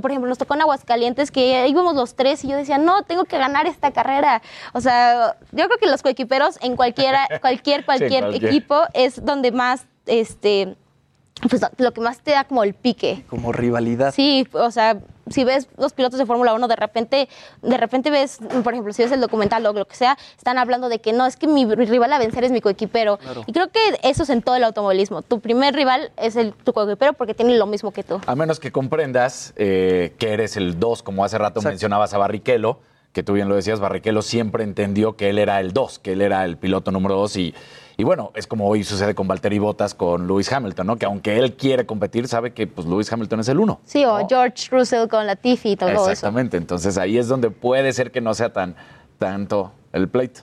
por 0.00 0.10
ejemplo, 0.10 0.28
nos 0.28 0.38
tocó 0.38 0.54
en 0.54 0.62
Aguascalientes 0.62 1.30
que 1.30 1.66
íbamos 1.68 1.94
los 1.94 2.14
tres 2.14 2.44
y 2.44 2.48
yo 2.48 2.56
decía, 2.56 2.78
no, 2.78 3.02
tengo 3.02 3.24
que 3.24 3.38
ganar 3.38 3.66
esta 3.66 3.92
carrera. 3.92 4.42
O 4.72 4.80
sea, 4.80 5.36
yo 5.52 5.66
creo 5.66 5.78
que 5.78 5.86
los 5.86 6.02
coequiperos 6.02 6.58
en 6.62 6.76
cualquiera, 6.76 7.26
cualquier, 7.40 7.84
cualquier 7.86 8.24
cualquier. 8.24 8.46
equipo 8.50 8.82
es 8.94 9.24
donde 9.24 9.52
más, 9.52 9.86
este, 10.06 10.76
pues 11.48 11.62
lo 11.78 11.92
que 11.92 12.00
más 12.00 12.20
te 12.20 12.32
da 12.32 12.44
como 12.44 12.64
el 12.64 12.74
pique. 12.74 13.24
Como 13.28 13.52
rivalidad. 13.52 14.12
Sí, 14.12 14.46
o 14.52 14.70
sea, 14.70 14.98
si 15.30 15.44
ves 15.44 15.68
los 15.76 15.92
pilotos 15.92 16.18
de 16.18 16.26
Fórmula 16.26 16.54
1, 16.54 16.68
de 16.68 16.76
repente, 16.76 17.28
de 17.62 17.76
repente 17.76 18.10
ves, 18.10 18.38
por 18.64 18.72
ejemplo, 18.72 18.92
si 18.92 19.02
ves 19.02 19.12
el 19.12 19.20
documental 19.20 19.64
o 19.66 19.72
lo 19.72 19.84
que 19.86 19.94
sea, 19.94 20.16
están 20.36 20.58
hablando 20.58 20.88
de 20.88 21.00
que 21.00 21.12
no, 21.12 21.26
es 21.26 21.36
que 21.36 21.46
mi 21.46 21.64
rival 21.64 22.12
a 22.12 22.18
vencer 22.18 22.44
es 22.44 22.52
mi 22.52 22.60
coequipero. 22.60 23.18
Claro. 23.18 23.44
Y 23.46 23.52
creo 23.52 23.68
que 23.68 23.78
eso 24.02 24.22
es 24.22 24.30
en 24.30 24.42
todo 24.42 24.56
el 24.56 24.64
automovilismo. 24.64 25.22
Tu 25.22 25.40
primer 25.40 25.74
rival 25.74 26.10
es 26.16 26.36
el, 26.36 26.52
tu 26.52 26.72
coequipero 26.72 27.12
porque 27.12 27.34
tiene 27.34 27.56
lo 27.56 27.66
mismo 27.66 27.92
que 27.92 28.02
tú. 28.02 28.20
A 28.26 28.34
menos 28.34 28.58
que 28.58 28.72
comprendas 28.72 29.52
eh, 29.56 30.14
que 30.18 30.32
eres 30.32 30.56
el 30.56 30.80
2, 30.80 31.02
como 31.02 31.24
hace 31.24 31.38
rato 31.38 31.62
mencionabas 31.62 32.14
a 32.14 32.18
Barrichello, 32.18 32.80
que 33.12 33.22
tú 33.22 33.34
bien 33.34 33.48
lo 33.48 33.54
decías, 33.54 33.80
Barrichello 33.80 34.22
siempre 34.22 34.64
entendió 34.64 35.16
que 35.16 35.30
él 35.30 35.38
era 35.38 35.60
el 35.60 35.72
2, 35.72 35.98
que 35.98 36.12
él 36.12 36.22
era 36.22 36.44
el 36.44 36.56
piloto 36.56 36.90
número 36.90 37.14
2 37.16 37.36
y, 37.36 37.54
y 38.00 38.04
bueno, 38.04 38.30
es 38.36 38.46
como 38.46 38.68
hoy 38.68 38.84
sucede 38.84 39.12
con 39.16 39.26
Valtteri 39.26 39.58
Bottas, 39.58 39.92
con 39.92 40.28
Lewis 40.28 40.52
Hamilton, 40.52 40.86
¿no? 40.86 40.96
Que 40.96 41.04
aunque 41.06 41.36
él 41.36 41.54
quiere 41.56 41.84
competir, 41.84 42.28
sabe 42.28 42.52
que 42.52 42.68
pues 42.68 42.86
Lewis 42.86 43.12
Hamilton 43.12 43.40
es 43.40 43.48
el 43.48 43.58
1. 43.58 43.80
Sí, 43.84 44.04
o 44.04 44.24
George 44.28 44.68
Russell 44.70 45.08
con 45.08 45.26
Latifi 45.26 45.72
y 45.72 45.76
todo 45.76 45.90
eso. 45.90 46.10
Exactamente, 46.10 46.56
entonces 46.56 46.96
ahí 46.96 47.18
es 47.18 47.26
donde 47.26 47.50
puede 47.50 47.92
ser 47.92 48.12
que 48.12 48.20
no 48.20 48.34
sea 48.34 48.52
tan 48.52 48.76
tanto 49.18 49.72
el 49.92 50.08
pleito. 50.08 50.42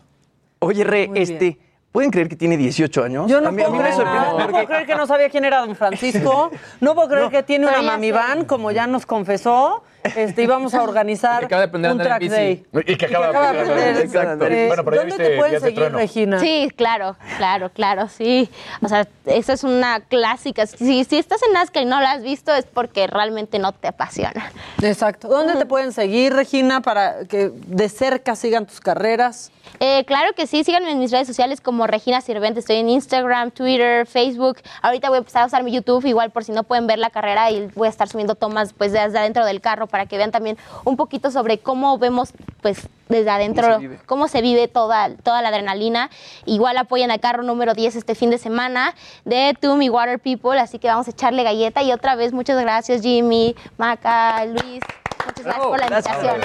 Oye, 0.60 0.84
Re, 0.84 1.10
este, 1.16 1.58
¿pueden 1.94 2.12
creer 2.12 2.28
que 2.28 2.36
tiene 2.36 2.58
18 2.58 3.04
años? 3.06 3.32
Yo 3.32 3.40
no 3.40 3.48
a 3.48 3.52
mí, 3.54 3.62
a 3.62 3.68
puedo, 3.68 3.72
mí 3.72 3.78
me 3.78 3.84
creer, 3.86 3.96
sorprende 3.96 4.28
no 4.28 4.36
porque- 4.36 4.52
puedo 4.52 4.66
creer 4.68 4.86
que 4.86 4.96
no 4.96 5.08
sabía 5.08 5.30
quién 5.30 5.46
era 5.46 5.60
don 5.60 5.76
Francisco. 5.78 6.52
No 6.82 6.94
puedo 6.94 7.08
creer 7.08 7.30
que 7.30 7.44
tiene 7.44 7.68
una 7.68 7.82
mami 7.82 8.12
van, 8.12 8.44
como 8.44 8.72
ya 8.72 8.86
nos 8.86 9.06
confesó. 9.06 9.82
Este, 10.16 10.44
íbamos 10.44 10.74
a 10.74 10.84
organizar 10.84 11.40
Que 11.40 11.46
acaba 11.46 11.62
de 11.62 11.68
aprender 11.68 11.92
un 11.92 12.02
en 12.02 12.08
track 12.08 12.24
day. 12.24 12.66
Y 12.86 12.96
que 12.96 13.06
acaba 13.06 13.28
de 13.32 13.38
aprender 13.38 13.58
a 13.58 13.72
andar 13.72 13.88
en 13.88 13.96
bici. 13.96 14.18
Exacto. 14.18 14.46
Eh, 14.48 14.68
Bueno, 14.68 14.84
pero 14.86 14.96
ya 14.96 15.02
¿Dónde 15.02 15.16
viste 15.18 15.30
te 15.30 15.38
pueden 15.38 15.52
Días 15.52 15.62
de 15.64 15.70
seguir. 15.70 15.92
Regina? 15.92 16.40
Sí, 16.40 16.72
claro, 16.76 17.16
claro, 17.38 17.70
claro, 17.72 18.08
sí. 18.08 18.50
O 18.82 18.88
sea, 18.88 19.08
esa 19.26 19.54
es 19.54 19.64
una 19.64 20.00
clásica. 20.02 20.66
Si, 20.68 21.04
si 21.04 21.18
estás 21.18 21.42
en 21.44 21.54
NASCAR 21.54 21.84
y 21.84 21.86
no 21.86 22.00
la 22.02 22.12
has 22.12 22.24
visto 22.24 22.54
es 22.54 22.66
porque 22.66 23.08
realmente 23.08 23.60
no 23.60 23.72
te 23.72 23.88
apasiona. 23.88 24.52
Exacto. 24.82 25.28
¿Dónde 25.28 25.56
te 25.56 25.66
pueden 25.66 25.92
seguir, 25.92 26.34
Regina, 26.34 26.82
para 26.82 27.26
que 27.26 27.52
de 27.54 27.90
cerca 27.90 28.36
sigan 28.36 28.66
tus 28.66 28.80
carreras? 28.80 29.52
Eh, 29.80 30.06
claro 30.06 30.32
que 30.36 30.48
sí, 30.48 30.64
síganme 30.64 30.92
en 30.92 31.00
mis 31.00 31.12
redes 31.12 31.28
sociales 31.28 31.60
como 31.60 31.86
Regina 31.88 32.22
Sirvente. 32.22 32.60
Estoy 32.60 32.78
en 32.78 32.88
Instagram, 32.90 33.52
Twitter, 33.52 34.06
Facebook. 34.06 34.60
Ahorita 34.82 35.10
voy 35.10 35.16
a 35.16 35.20
empezar 35.20 35.44
a 35.44 35.48
usar 35.48 35.64
mi 35.64 35.72
YouTube, 35.72 36.06
igual 36.06 36.30
por 36.32 36.44
si 36.44 36.52
no 36.52 36.64
pueden 36.64 36.88
ver 36.88 37.00
la 37.00 37.10
carrera 37.10 37.52
y 37.52 37.68
voy 37.76 37.88
a 37.88 37.90
estar 37.90 38.08
subiendo 38.08 38.36
tomas 38.36 38.74
pues 38.74 38.92
desde 38.94 39.18
adentro 39.18 39.44
del 39.46 39.60
carro 39.62 39.88
para 39.96 40.08
que 40.08 40.18
vean 40.18 40.32
también 40.32 40.58
un 40.84 40.98
poquito 40.98 41.32
sobre 41.32 41.60
cómo 41.60 41.98
vemos 41.98 42.34
pues 42.62 42.90
desde 43.08 43.30
adentro, 43.30 43.80
vive? 43.80 43.98
cómo 44.06 44.28
se 44.28 44.42
vive 44.42 44.68
toda, 44.68 45.16
toda 45.16 45.42
la 45.42 45.48
adrenalina. 45.48 46.10
Igual 46.44 46.76
apoyan 46.76 47.12
al 47.12 47.22
carro 47.22 47.44
número 47.44 47.74
10 47.74 47.96
este 47.96 48.14
fin 48.14 48.30
de 48.30 48.38
semana 48.38 48.94
de 49.24 49.56
To 49.62 49.78
Me 49.78 49.90
Water 49.90 50.20
People, 50.20 50.60
así 50.60 50.80
que 50.80 50.90
vamos 50.90 51.08
a 51.08 51.12
echarle 51.12 51.44
galleta. 51.44 51.82
Y 51.82 51.94
otra 51.94 52.16
vez, 52.16 52.34
muchas 52.34 52.60
gracias 52.62 53.04
Jimmy, 53.04 53.56
Maca, 53.78 54.44
Luis. 54.44 54.82
Muchas 55.26 55.44
gracias 55.46 55.66
por 55.66 55.80
la 55.80 55.86
invitación. 55.86 56.36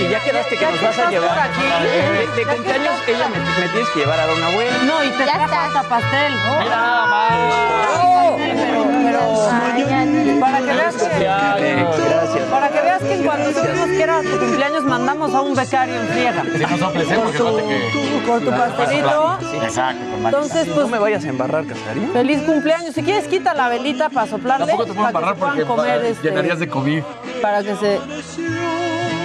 Y 0.00 0.08
ya 0.08 0.20
quedaste 0.20 0.56
que 0.56 0.66
nos 0.66 0.82
vas 0.82 0.98
a 0.98 1.10
llevar. 1.10 1.50
De, 1.82 2.26
de 2.36 2.54
cumpleaños 2.54 2.94
ella 3.08 3.28
me, 3.28 3.38
me 3.60 3.68
tienes 3.68 3.88
que 3.90 3.98
llevar 4.00 4.20
a 4.20 4.26
Don 4.26 4.42
Abuelo. 4.42 4.72
No, 4.84 5.04
y 5.04 5.08
te 5.10 5.24
trajo 5.24 5.54
hasta 5.54 5.82
pastel. 5.88 6.32
Mira 6.60 6.76
nada 6.76 8.36
Pero, 8.36 8.86
pero, 9.04 10.40
para 10.40 10.58
que 10.58 10.64
veas 10.72 10.94
que, 10.94 11.24
Gracias. 11.24 12.44
para 12.50 12.68
que 12.70 12.80
veas 12.80 13.02
que 13.02 13.14
en 13.14 13.22
cuanto 13.24 13.52
supimos 13.52 13.86
que 13.88 14.02
era 14.02 14.22
tu 14.22 14.38
cumpleaños, 14.38 14.84
mandamos 14.84 15.34
a 15.34 15.40
un 15.42 15.54
becario 15.54 16.00
en 16.00 16.08
friega. 16.08 16.42
Sí, 16.42 16.64
no 16.70 16.78
soples, 16.78 17.10
¿eh? 17.10 17.20
Porque 17.22 17.36
acuérdate 17.38 17.68
que... 17.68 18.26
Por 18.26 18.40
tu 18.40 18.50
pastelito. 18.50 19.38
Exacto, 19.62 20.04
con. 20.12 20.26
Entonces, 20.26 20.66
No 20.68 20.74
pues, 20.74 20.88
me 20.88 20.98
vayas 20.98 21.24
a 21.24 21.28
embarrar, 21.28 21.64
Casarín. 21.66 22.10
feliz 22.12 22.42
cumpleaños. 22.42 22.94
Si 22.94 23.02
quieres, 23.02 23.26
quita 23.26 23.54
la 23.54 23.68
velita 23.68 24.08
para 24.08 24.26
soplarle. 24.26 24.66
Tampoco 24.66 24.86
te 24.86 24.92
puedo 24.94 25.12
para 25.12 25.26
que 25.26 25.32
embarrar 25.32 25.66
porque 25.68 26.08
este, 26.10 26.28
llenarías 26.28 26.58
de 26.58 26.68
COVID. 26.68 27.02
Para 27.42 27.62
que 27.62 27.76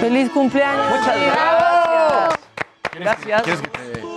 Feliz 0.00 0.30
cumpleaños. 0.30 0.86
Muchas 0.90 1.16
gracias. 2.98 3.44
Gracias. 3.44 4.15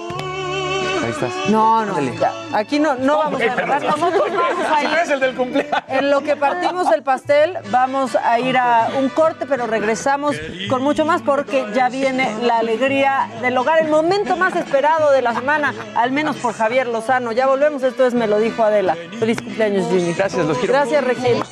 ¿Quieres 1.10 1.18
que 1.18 1.26
te... 1.26 1.30
Ahí 1.30 1.30
estás. 1.30 1.50
No, 1.50 1.86
no, 1.86 2.00
ya. 2.00 2.34
Aquí 2.54 2.80
no, 2.80 2.96
no 2.96 3.18
vamos 3.18 3.42
a. 3.42 3.80
Nosotros 3.80 4.24
vamos 4.32 4.68
a 4.70 4.84
ir. 4.84 5.12
el 5.12 5.20
del 5.20 5.36
cumpleaños. 5.36 5.74
En 5.88 6.10
lo 6.10 6.22
que 6.22 6.36
partimos 6.36 6.92
el 6.92 7.04
pastel, 7.04 7.58
vamos 7.72 8.16
a 8.16 8.40
ir 8.40 8.58
a 8.58 8.90
un 8.98 9.10
corte, 9.10 9.46
pero 9.46 9.68
regresamos 9.68 10.36
con 10.70 10.84
mucho 10.84 11.06
más 11.06 11.22
porque 11.22 11.66
ya 11.74 11.90
viene 11.90 12.36
la 12.42 12.60
alegría 12.60 13.30
del 13.42 13.58
hogar, 13.58 13.80
el 13.80 13.90
momento 13.90 14.36
más 14.36 14.56
esperado 14.56 15.12
de 15.12 15.22
la 15.22 15.34
semana, 15.34 15.74
al 15.96 16.12
menos 16.12 16.38
por 16.38 16.54
Javier 16.54 16.88
Lozano. 16.88 17.32
Ya 17.32 17.48
volvemos, 17.48 17.84
esto 17.84 18.06
es 18.06 18.14
Me 18.14 18.28
lo 18.28 18.40
dijo 18.40 18.64
Adela. 18.64 18.96
Feliz 19.20 19.42
cumpleaños, 19.42 19.88
Jimmy. 19.90 20.14
Gracias, 20.14 20.46
los 20.46 20.58
quiero. 20.58 20.74
Gracias, 20.74 21.04
Regina. 21.04 21.46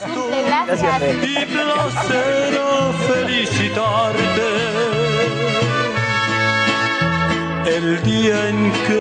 Gracias. 0.68 1.02
Y 1.24 1.46
placer 1.46 2.60
felicitarte 3.08 5.67
el 7.68 8.02
día 8.04 8.50
en 8.50 8.72
que 8.72 9.00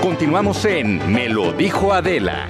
Continuamos 0.00 0.64
en 0.64 1.12
Me 1.12 1.28
lo 1.28 1.52
dijo 1.52 1.92
Adela. 1.92 2.46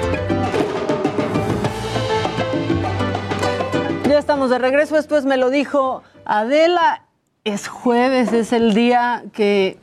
Ya 4.08 4.18
estamos 4.18 4.50
de 4.50 4.58
regreso. 4.58 4.96
Esto 4.96 5.16
es 5.16 5.24
Me 5.24 5.36
lo 5.36 5.50
dijo 5.50 6.02
Adela. 6.24 7.04
Es 7.44 7.66
jueves, 7.66 8.32
es 8.32 8.52
el 8.52 8.74
día 8.74 9.24
que, 9.32 9.78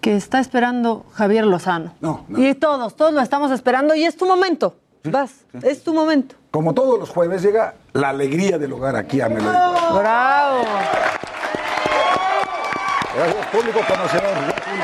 que 0.00 0.16
está 0.16 0.40
esperando 0.40 1.06
Javier 1.14 1.46
Lozano. 1.46 1.94
No, 2.00 2.24
no. 2.28 2.44
Y 2.44 2.54
todos, 2.54 2.96
todos 2.96 3.14
lo 3.14 3.22
estamos 3.22 3.50
esperando 3.50 3.94
y 3.94 4.04
es 4.04 4.16
tu 4.16 4.26
momento. 4.26 4.76
Vas, 5.04 5.46
es 5.62 5.82
tu 5.82 5.94
momento. 5.94 6.34
Como 6.50 6.74
todos 6.74 6.98
los 6.98 7.08
jueves 7.08 7.42
llega 7.42 7.76
la 7.94 8.10
alegría 8.10 8.58
del 8.58 8.72
hogar 8.72 8.96
aquí 8.96 9.20
a 9.20 9.28
Me 9.28 9.40
lo 9.40 9.50
dijo. 9.50 9.98
Bravo. 9.98 10.64
Gracias, 13.18 13.46
público 13.46 13.80
conocedor. 13.88 14.36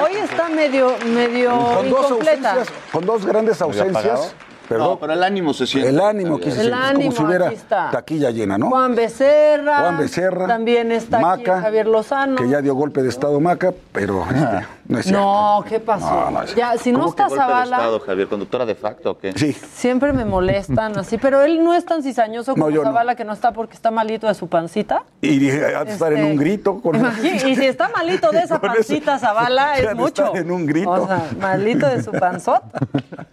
Hoy 0.02 0.16
está 0.16 0.48
medio, 0.48 0.96
medio 1.06 1.50
Con 1.56 1.88
dos 1.90 2.06
incompleta. 2.06 2.50
ausencias, 2.50 2.78
con 2.90 3.06
dos 3.06 3.24
grandes 3.24 3.62
ausencias. 3.62 4.34
Perdón. 4.68 4.88
No, 4.90 4.98
pero 4.98 5.12
el 5.12 5.22
ánimo 5.22 5.52
se 5.52 5.66
siente. 5.66 5.90
El 5.90 6.00
ánimo 6.00 6.38
que 6.38 6.50
se 6.50 6.60
siente, 6.62 6.68
es 6.70 6.84
ánimo, 6.84 7.00
como 7.00 7.12
si 7.16 7.22
hubiera 7.24 7.48
aquí 7.48 7.58
taquilla 7.92 8.30
llena, 8.30 8.56
¿no? 8.58 8.70
Juan 8.70 8.94
Becerra. 8.94 9.80
Juan 9.80 9.98
Becerra, 9.98 10.46
También 10.46 10.90
está 10.92 11.16
aquí 11.18 11.24
Maca, 11.24 11.60
Javier 11.60 11.86
Lozano. 11.86 12.36
Que 12.36 12.48
ya 12.48 12.60
dio 12.62 12.74
golpe 12.74 13.02
de 13.02 13.08
estado 13.10 13.40
Maca, 13.40 13.72
pero 13.92 14.24
este, 14.24 14.66
no 14.88 14.98
es 14.98 15.04
cierto. 15.06 15.20
No, 15.22 15.64
¿qué 15.68 15.80
pasó? 15.80 16.08
No, 16.10 16.30
no 16.30 16.42
es 16.42 16.54
ya, 16.54 16.76
si 16.78 16.92
no 16.92 17.00
¿Cómo 17.00 17.14
que 17.14 17.22
está 17.22 17.28
golpe 17.28 17.34
de 17.34 17.40
Zavala, 17.52 17.76
estado, 17.76 18.00
Javier? 18.00 18.28
¿Conductora 18.28 18.64
de 18.66 18.74
facto 18.74 19.10
o 19.12 19.18
qué? 19.18 19.32
Sí. 19.36 19.52
siempre 19.52 20.12
me 20.12 20.24
molestan 20.24 20.96
así, 20.98 21.18
pero 21.18 21.42
él 21.42 21.62
no 21.62 21.74
es 21.74 21.84
tan 21.84 22.02
cizañoso 22.02 22.54
como 22.54 22.70
No. 22.70 22.82
Zavala, 22.82 23.14
que 23.16 23.24
no 23.24 23.32
está 23.32 23.52
porque 23.52 23.74
está 23.74 23.90
malito 23.90 24.26
de 24.26 24.34
su 24.34 24.48
pancita. 24.48 25.02
Y 25.20 25.38
dije, 25.38 25.74
ha 25.74 25.84
de 25.84 25.92
estar 25.92 26.12
en 26.12 26.18
Este, 26.20 26.30
un 26.30 26.36
grito. 26.38 26.80
Con 26.80 26.96
Imagín- 26.96 27.34
y 27.48 27.56
si 27.56 27.66
está 27.66 27.88
malito 27.90 28.30
de 28.30 28.40
esa 28.40 28.58
Con 28.60 28.70
eso, 28.70 28.76
pancita 28.78 29.18
Zavala, 29.18 29.74
es 29.78 29.88
de 29.88 29.94
mucho. 29.94 30.24
estar 30.26 30.36
en 30.40 30.50
un 30.50 30.64
grito. 30.66 30.90
O 30.90 31.06
sea, 31.06 31.28
malito 31.40 31.86
de 31.88 32.02
su 32.02 32.12
panzota. 32.12 32.62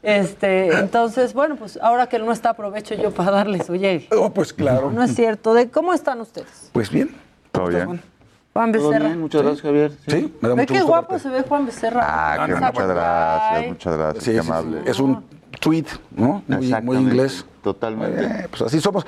Este, 0.03 0.73
entonces, 0.79 1.20
bueno, 1.33 1.55
pues 1.55 1.77
ahora 1.81 2.07
que 2.07 2.15
él 2.17 2.25
no 2.25 2.31
está, 2.31 2.49
aprovecho 2.51 2.95
yo 2.95 3.11
para 3.11 3.31
darle 3.31 3.63
su 3.63 3.75
llegue. 3.75 4.07
Oh, 4.15 4.29
pues 4.31 4.53
claro. 4.53 4.91
No 4.91 5.03
es 5.03 5.15
cierto. 5.15 5.53
¿De 5.53 5.69
cómo 5.69 5.93
están 5.93 6.19
ustedes? 6.21 6.69
Pues 6.73 6.89
bien. 6.89 7.15
Todo 7.51 7.67
bien. 7.67 8.01
Juan 8.53 8.71
Todo 8.73 8.89
Becerra. 8.89 9.05
bien, 9.07 9.21
muchas 9.21 9.41
gracias, 9.43 9.61
Javier. 9.61 9.91
Sí, 10.07 10.33
me 10.41 10.49
da 10.49 10.55
Ve 10.55 10.61
mucho 10.63 10.73
qué 10.73 10.79
gusto 10.81 10.87
guapo 10.87 11.13
verte. 11.13 11.29
se 11.29 11.33
ve 11.33 11.41
Juan 11.43 11.65
Becerra. 11.65 12.01
Ah, 12.03 12.45
que 12.45 12.51
Esa 12.51 12.67
muchas 12.67 12.87
gracias, 12.87 13.67
muchas 13.69 13.97
gracias, 13.97 14.23
Sí, 14.25 14.31
qué 14.31 14.37
sí, 14.37 14.43
sí. 14.43 14.51
amable. 14.51 14.81
Es 14.85 14.99
un 14.99 15.23
tweet, 15.61 15.85
¿no? 16.11 16.43
Muy, 16.47 16.97
inglés. 16.97 17.45
Totalmente. 17.63 18.23
Eh, 18.23 18.47
pues 18.49 18.63
así 18.63 18.81
somos. 18.81 19.05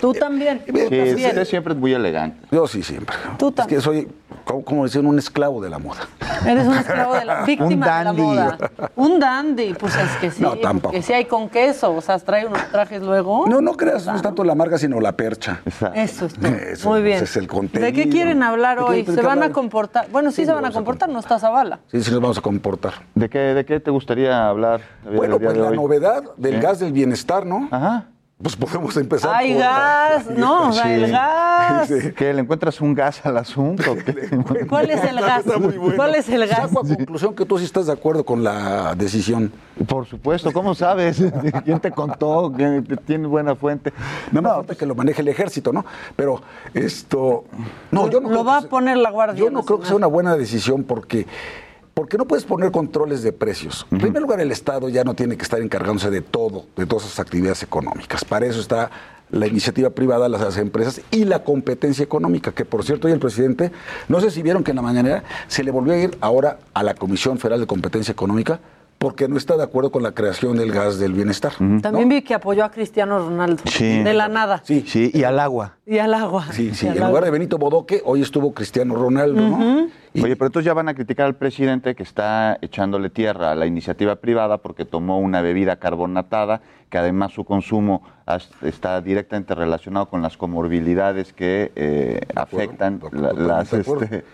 Tú 0.00 0.14
también. 0.14 0.62
Tú 0.64 0.72
también. 0.72 1.14
usted 1.16 1.44
siempre 1.44 1.74
es 1.74 1.78
muy 1.78 1.92
elegante. 1.92 2.46
yo 2.50 2.66
sí, 2.66 2.82
siempre. 2.82 3.14
Tú 3.38 3.52
es 3.58 3.66
que 3.66 3.80
soy, 3.80 4.08
como, 4.44 4.84
decían, 4.84 5.06
un 5.06 5.18
esclavo 5.18 5.60
de 5.60 5.70
la 5.70 5.78
moda. 5.78 6.00
Eres 6.46 6.66
un 6.66 6.74
esclavo 6.74 7.14
de 7.14 7.24
la 7.24 7.42
víctima 7.46 7.66
Un 7.66 7.80
de 7.80 7.86
la 7.86 8.04
dandy. 8.04 8.22
moda. 8.22 8.58
Un 8.96 9.18
dandy, 9.20 9.74
pues 9.74 9.94
es 9.96 10.10
que 10.20 10.30
sí. 10.30 10.42
No, 10.42 10.56
tampoco. 10.56 10.92
Que 10.92 11.02
sí 11.02 11.12
hay 11.12 11.24
con 11.26 11.48
queso, 11.48 11.94
o 11.94 12.00
sea, 12.00 12.18
trae 12.18 12.46
unos 12.46 12.62
trajes 12.70 13.02
luego. 13.02 13.46
No, 13.46 13.60
no 13.60 13.72
creas, 13.74 14.06
no 14.06 14.16
es 14.16 14.22
tanto 14.22 14.44
la 14.44 14.54
marca, 14.54 14.78
sino 14.78 15.00
la 15.00 15.12
percha. 15.16 15.60
Eso 15.94 16.26
es 16.26 16.34
todo. 16.34 16.46
Eso, 16.72 16.88
Muy 16.90 17.02
bien. 17.02 17.16
ese 17.16 17.24
es 17.24 17.36
el 17.36 17.48
contenido. 17.48 17.86
¿De 17.86 17.92
qué 17.92 18.08
quieren 18.08 18.42
hablar 18.42 18.78
¿De 18.78 18.84
qué- 18.84 18.90
hoy? 18.90 19.04
¿Se 19.16 19.22
van 19.22 19.42
a 19.42 19.50
comportar? 19.52 20.06
Bueno, 20.10 20.30
sí, 20.30 20.44
se 20.44 20.52
van 20.52 20.64
a 20.64 20.70
comportar, 20.70 21.08
no 21.08 21.18
está 21.18 21.38
Zavala. 21.38 21.80
Sí, 21.90 22.02
sí 22.02 22.10
nos 22.10 22.20
vamos 22.20 22.38
a 22.38 22.40
comportar. 22.40 22.92
¿De 23.14 23.28
qué, 23.28 23.38
de 23.38 23.64
qué 23.64 23.80
te 23.80 23.90
gustaría 23.90 24.48
hablar? 24.48 24.80
Bueno, 25.04 25.38
pues 25.38 25.56
la 25.56 25.68
hoy? 25.68 25.76
novedad 25.76 26.22
del 26.36 26.54
Sí. 26.56 26.60
gas 26.60 26.78
del 26.80 26.92
bienestar, 26.92 27.44
¿no? 27.46 27.68
Ajá. 27.70 28.06
Pues 28.42 28.56
podemos 28.56 28.96
empezar 28.96 29.30
¡Ay, 29.34 29.52
por- 29.52 29.62
gas! 29.62 30.26
No, 30.30 30.68
o 30.68 30.72
sea, 30.72 30.92
el 30.94 31.10
gas. 31.12 31.86
Sí. 31.88 32.12
¿Qué, 32.16 32.34
¿Le 32.34 32.40
encuentras 32.40 32.80
un 32.80 32.92
gas 32.92 33.24
al 33.24 33.36
asunto? 33.36 33.96
¿Cuál 34.68 34.90
es 34.90 35.04
el 35.04 35.20
gas? 35.20 35.46
Está 35.46 35.58
muy 35.58 35.78
bueno. 35.78 35.96
¿Cuál 35.96 36.14
es 36.16 36.28
el 36.28 36.46
gas? 36.48 36.68
Saco 36.70 36.80
a 36.80 36.88
conclusión 36.96 37.34
que 37.36 37.46
tú 37.46 37.58
sí 37.58 37.64
estás 37.64 37.86
de 37.86 37.92
acuerdo 37.92 38.24
con 38.24 38.42
la 38.42 38.94
decisión. 38.96 39.52
Por 39.86 40.06
supuesto, 40.06 40.52
¿cómo 40.52 40.74
sabes? 40.74 41.22
¿Quién 41.64 41.78
te 41.78 41.92
contó? 41.92 42.52
que 42.56 42.82
tiene 43.06 43.28
buena 43.28 43.54
fuente? 43.54 43.92
Nada 44.32 44.48
más 44.48 44.56
falta 44.56 44.74
que 44.74 44.86
lo 44.86 44.94
maneje 44.94 45.22
el 45.22 45.28
ejército, 45.28 45.72
¿no? 45.72 45.84
Pero 46.16 46.42
esto. 46.74 47.44
No, 47.92 48.08
yo 48.10 48.20
no 48.20 48.28
Lo 48.28 48.34
creo 48.40 48.44
va 48.44 48.60
que 48.60 48.66
a 48.66 48.70
poner 48.70 48.96
la 48.96 49.10
Guardia 49.10 49.38
Yo 49.38 49.50
no 49.50 49.62
creo 49.64 49.78
que 49.80 49.86
sea 49.86 49.96
una 49.96 50.08
buena 50.08 50.36
decisión 50.36 50.82
porque. 50.84 51.26
Porque 51.94 52.16
no 52.16 52.24
puedes 52.26 52.44
poner 52.44 52.70
controles 52.70 53.22
de 53.22 53.32
precios. 53.32 53.86
En 53.90 53.98
primer 53.98 54.22
lugar, 54.22 54.40
el 54.40 54.50
Estado 54.50 54.88
ya 54.88 55.04
no 55.04 55.14
tiene 55.14 55.36
que 55.36 55.42
estar 55.42 55.60
encargándose 55.60 56.10
de 56.10 56.22
todo, 56.22 56.64
de 56.76 56.86
todas 56.86 57.04
esas 57.04 57.20
actividades 57.20 57.62
económicas. 57.62 58.24
Para 58.24 58.46
eso 58.46 58.60
está 58.60 58.90
la 59.30 59.46
iniciativa 59.46 59.90
privada, 59.90 60.28
las, 60.28 60.40
las 60.40 60.56
empresas 60.58 61.00
y 61.10 61.24
la 61.24 61.42
competencia 61.44 62.02
económica, 62.02 62.52
que 62.52 62.64
por 62.64 62.84
cierto, 62.84 63.06
hoy 63.08 63.12
el 63.12 63.18
presidente, 63.18 63.72
no 64.08 64.20
sé 64.20 64.30
si 64.30 64.42
vieron 64.42 64.62
que 64.64 64.70
en 64.72 64.76
la 64.76 64.82
mañanera 64.82 65.24
se 65.48 65.64
le 65.64 65.70
volvió 65.70 65.92
a 65.94 65.96
ir 65.98 66.16
ahora 66.20 66.58
a 66.74 66.82
la 66.82 66.94
Comisión 66.94 67.38
Federal 67.38 67.60
de 67.60 67.66
Competencia 67.66 68.12
Económica 68.12 68.60
porque 68.98 69.26
no 69.26 69.36
está 69.36 69.56
de 69.56 69.64
acuerdo 69.64 69.90
con 69.90 70.02
la 70.04 70.12
creación 70.12 70.56
del 70.56 70.70
gas 70.70 70.98
del 70.98 71.12
bienestar. 71.12 71.52
También 71.82 72.08
vi 72.08 72.22
que 72.22 72.34
apoyó 72.34 72.64
a 72.64 72.70
Cristiano 72.70 73.18
Ronaldo. 73.18 73.62
Sí. 73.66 74.02
De 74.02 74.14
la 74.14 74.28
nada. 74.28 74.62
Sí, 74.64 74.84
Sí, 74.86 75.10
y 75.12 75.24
al 75.24 75.40
agua. 75.40 75.76
Y 75.86 75.98
al 75.98 76.14
agua. 76.14 76.46
Sí, 76.52 76.72
sí. 76.72 76.86
Y 76.86 76.90
En 76.90 76.98
agua. 76.98 77.08
lugar 77.08 77.24
de 77.24 77.30
Benito 77.32 77.58
Bodoque, 77.58 78.00
hoy 78.04 78.22
estuvo 78.22 78.54
Cristiano 78.54 78.94
Ronaldo, 78.94 79.40
¿no? 79.42 79.88
Y- 80.14 80.22
Oye, 80.22 80.36
pero 80.36 80.46
entonces 80.46 80.66
ya 80.66 80.74
van 80.74 80.88
a 80.88 80.94
criticar 80.94 81.26
al 81.26 81.36
presidente 81.36 81.94
que 81.94 82.02
está 82.02 82.58
echándole 82.60 83.08
tierra 83.08 83.52
a 83.52 83.54
la 83.54 83.66
iniciativa 83.66 84.16
privada 84.16 84.58
porque 84.58 84.84
tomó 84.84 85.18
una 85.18 85.40
bebida 85.40 85.76
carbonatada, 85.76 86.60
que 86.90 86.98
además 86.98 87.32
su 87.32 87.44
consumo 87.44 88.02
está 88.60 89.00
directamente 89.00 89.54
relacionado 89.54 90.06
con 90.10 90.20
las 90.20 90.36
comorbilidades 90.36 91.32
que 91.32 91.72
eh, 91.76 92.20
afectan 92.34 93.00
la- 93.12 93.32
las, 93.32 93.72
este, 93.72 94.24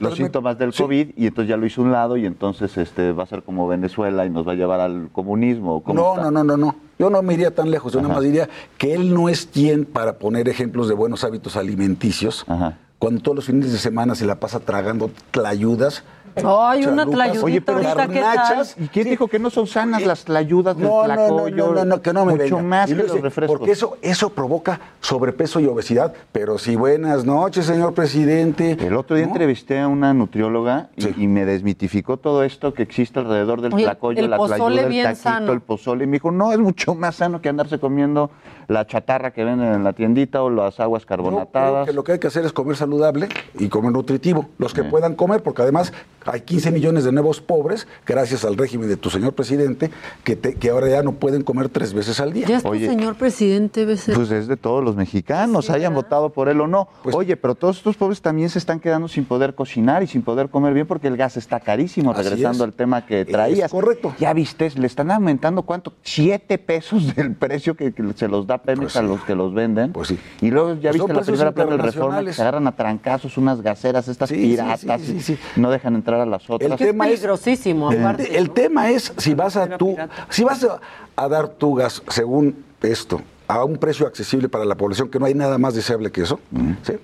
los 0.00 0.14
síntomas 0.14 0.58
del 0.58 0.72
Sí. 0.72 0.82
COVID 0.82 1.08
y 1.16 1.26
entonces 1.26 1.50
ya 1.50 1.56
lo 1.58 1.66
hizo 1.66 1.82
un 1.82 1.92
lado 1.92 2.16
y 2.16 2.24
entonces 2.24 2.76
este 2.78 3.12
va 3.12 3.24
a 3.24 3.26
ser 3.26 3.42
como 3.42 3.68
Venezuela 3.68 4.24
y 4.24 4.30
nos 4.30 4.48
va 4.48 4.52
a 4.52 4.54
llevar 4.56 4.80
al 4.80 5.10
comunismo. 5.12 5.76
¿o 5.76 5.82
cómo 5.82 6.00
No, 6.00 6.10
está? 6.14 6.30
no, 6.30 6.30
no, 6.30 6.44
no, 6.44 6.56
no. 6.56 6.76
Yo 6.98 7.10
no 7.10 7.20
me 7.22 7.34
iría 7.34 7.54
tan 7.54 7.70
lejos. 7.70 7.92
Yo 7.92 8.00
nada 8.00 8.14
más 8.14 8.22
diría 8.22 8.48
que 8.78 8.94
él 8.94 9.12
no 9.12 9.28
es 9.28 9.44
quien 9.46 9.84
para 9.84 10.14
poner 10.14 10.48
ejemplos 10.48 10.88
de 10.88 10.94
buenos 10.94 11.24
hábitos 11.24 11.56
alimenticios. 11.56 12.44
Ajá. 12.48 12.78
Cuando 12.98 13.22
todos 13.22 13.36
los 13.36 13.44
fines 13.44 13.72
de 13.72 13.78
semana 13.78 14.14
se 14.14 14.24
la 14.26 14.40
pasa 14.40 14.60
tragando 14.60 15.10
tlayudas. 15.30 16.02
Ay, 16.44 16.84
una 16.84 17.06
tlayudita 17.06 17.44
Oye, 17.46 17.60
pero 17.62 17.78
ahorita, 17.78 18.08
¿qué 18.08 18.20
tal? 18.20 18.36
garnachas. 18.36 18.76
¿Y 18.78 18.88
quién 18.88 19.08
dijo 19.08 19.26
que 19.26 19.38
no 19.38 19.48
son 19.48 19.66
sanas 19.66 20.04
las 20.04 20.24
tlayudas 20.24 20.76
del 20.76 20.86
No, 20.86 21.06
no, 21.06 21.08
no, 21.08 21.14
tlacoyo? 21.26 21.56
no, 21.68 21.74
no, 21.74 21.84
no, 21.86 22.02
que 22.02 22.12
no 22.12 22.26
me 22.26 22.32
Mucho 22.34 22.56
venga. 22.56 22.62
más 22.68 22.90
Y 22.90 22.94
que 22.94 23.02
los 23.04 23.20
refrescos. 23.22 23.58
Porque 23.58 23.72
eso, 23.72 23.96
eso 24.02 24.30
provoca 24.30 24.78
sobrepeso 25.00 25.60
y 25.60 25.66
obesidad. 25.66 26.12
Pero 26.32 26.58
sí, 26.58 26.76
buenas 26.76 27.24
noches, 27.24 27.64
señor 27.64 27.94
presidente. 27.94 28.76
El 28.78 28.96
otro 28.96 29.16
día 29.16 29.24
¿No? 29.26 29.32
entrevisté 29.32 29.80
a 29.80 29.88
una 29.88 30.12
nutrióloga 30.12 30.88
y, 30.96 31.02
Sí. 31.02 31.14
y 31.16 31.26
me 31.26 31.44
desmitificó 31.46 32.18
todo 32.18 32.42
esto 32.44 32.74
que 32.74 32.82
existe 32.82 33.18
alrededor 33.18 33.62
del 33.62 33.72
Oye, 33.72 33.84
tlacoyo, 33.84 34.18
el 34.22 34.28
la 34.30 34.36
tlayuda, 34.36 34.66
el 34.82 35.02
taquito, 35.04 35.14
sano. 35.22 35.52
el 35.52 35.60
pozole. 35.62 36.04
Y 36.04 36.06
me 36.06 36.14
dijo, 36.14 36.30
no, 36.30 36.52
es 36.52 36.58
mucho 36.58 36.94
más 36.94 37.16
sano 37.16 37.40
que 37.40 37.48
andarse 37.48 37.78
comiendo 37.78 38.30
la 38.68 38.86
chatarra 38.86 39.30
que 39.30 39.44
venden 39.44 39.72
en 39.72 39.84
la 39.84 39.92
tiendita 39.92 40.42
o 40.42 40.50
las 40.50 40.80
aguas 40.80 41.06
carbonatadas. 41.06 41.86
que 41.86 41.92
lo 41.94 42.04
que 42.04 42.12
hay 42.12 42.18
que 42.18 42.26
hacer 42.26 42.44
es 42.44 42.52
comer 42.52 42.76
saludable 42.76 43.28
y 43.58 43.68
comer 43.68 43.92
nutritivo. 43.92 44.46
Los 44.58 44.74
que 44.74 44.82
puedan 44.84 45.14
comer, 45.14 45.42
porque 45.42 45.62
además 45.62 45.92
hay 46.26 46.40
15 46.42 46.70
millones 46.70 47.04
de 47.04 47.12
nuevos 47.12 47.40
pobres, 47.40 47.86
gracias 48.06 48.44
al 48.44 48.56
régimen 48.56 48.88
de 48.88 48.96
tu 48.96 49.10
señor 49.10 49.34
presidente, 49.34 49.90
que, 50.24 50.36
te- 50.36 50.54
que 50.54 50.70
ahora 50.70 50.88
ya 50.88 51.02
no 51.02 51.12
pueden 51.12 51.42
comer 51.42 51.68
tres 51.68 51.92
veces 51.94 52.20
al 52.20 52.32
día. 52.32 52.46
Ya 52.46 52.56
está, 52.58 52.68
Oye. 52.68 52.88
señor 52.88 53.14
presidente, 53.16 53.84
Becerra. 53.84 54.16
Pues 54.16 54.30
es 54.30 54.48
de 54.48 54.56
todos 54.56 54.82
los 54.84 54.96
mexicanos, 54.96 55.66
Sí, 55.66 55.72
hayan 55.72 55.92
¿verdad? 55.94 56.04
votado 56.08 56.30
por 56.30 56.48
él 56.48 56.60
o 56.60 56.66
no. 56.66 56.88
Pues- 57.02 57.14
Oye, 57.16 57.36
pero 57.36 57.54
todos 57.54 57.78
estos 57.78 57.96
pobres 57.96 58.20
también 58.20 58.48
se 58.50 58.58
están 58.58 58.80
quedando 58.80 59.08
sin 59.08 59.24
poder 59.24 59.54
cocinar 59.54 60.02
y 60.02 60.06
sin 60.06 60.22
poder 60.22 60.48
comer 60.50 60.74
bien 60.74 60.86
porque 60.86 61.08
el 61.08 61.16
gas 61.16 61.36
está 61.36 61.60
carísimo, 61.60 62.12
regresando 62.12 62.64
es. 62.64 62.68
al 62.68 62.72
tema 62.74 63.06
que 63.06 63.22
Es 63.22 63.26
traías. 63.28 63.70
correcto. 63.70 64.14
Ya 64.18 64.32
viste, 64.32 64.70
le 64.76 64.86
están 64.86 65.10
aumentando 65.10 65.62
cuánto, 65.62 65.92
siete 66.02 66.58
pesos 66.58 67.06
del 67.16 67.34
precio 67.34 67.74
que, 67.76 67.92
que 67.92 68.02
se 68.14 68.28
los 68.28 68.46
da 68.46 68.58
Pemex 68.58 68.80
Pues 68.92 68.96
a 68.96 69.02
los 69.02 69.20
que 69.22 69.34
los 69.34 69.54
venden. 69.54 69.92
Pues 69.92 70.08
sí. 70.08 70.18
Y 70.40 70.50
luego 70.50 70.74
ya 70.74 70.90
Pues 70.90 70.94
viste 71.02 71.12
la 71.14 71.22
primera 71.22 71.52
plana 71.52 71.70
del 71.72 71.80
Reforma 71.80 72.24
que 72.24 72.32
se 72.32 72.42
agarran 72.42 72.66
a 72.66 72.72
trancazos 72.76 73.36
unas 73.38 73.60
gaseras, 73.62 74.08
estas 74.08 74.28
Sí, 74.28 74.34
sí, 74.36 74.40
piratas, 74.42 75.00
sí, 75.00 75.20
sí, 75.20 75.20
sí. 75.20 75.38
y 75.56 75.60
no 75.60 75.70
dejan 75.70 75.94
entrar 75.94 76.15
a 76.20 76.26
las 76.26 76.48
otras. 76.48 76.70
El 76.70 76.76
tema 76.78 77.06
es- 77.08 77.10
peligrosísimo, 77.20 77.92
El, 77.92 78.00
aparte. 78.00 78.36
el 78.38 78.46
¿no? 78.48 78.52
tema 78.52 78.90
es 78.90 79.12
si 79.16 79.34
vas 79.34 79.56
a 79.56 79.76
tú, 79.78 79.96
si 80.28 80.44
vas 80.44 80.64
a, 80.64 80.80
a 81.16 81.28
dar 81.28 81.48
tu 81.48 81.74
gas 81.74 82.02
según 82.08 82.64
esto 82.82 83.20
a 83.48 83.64
un 83.64 83.76
precio 83.76 84.06
accesible 84.06 84.48
para 84.48 84.64
la 84.64 84.74
población, 84.74 85.08
que 85.08 85.18
no 85.18 85.26
hay 85.26 85.34
nada 85.34 85.56
más 85.58 85.74
deseable 85.74 86.10
que 86.10 86.22
eso, 86.22 86.40
¿sí? 86.82 86.94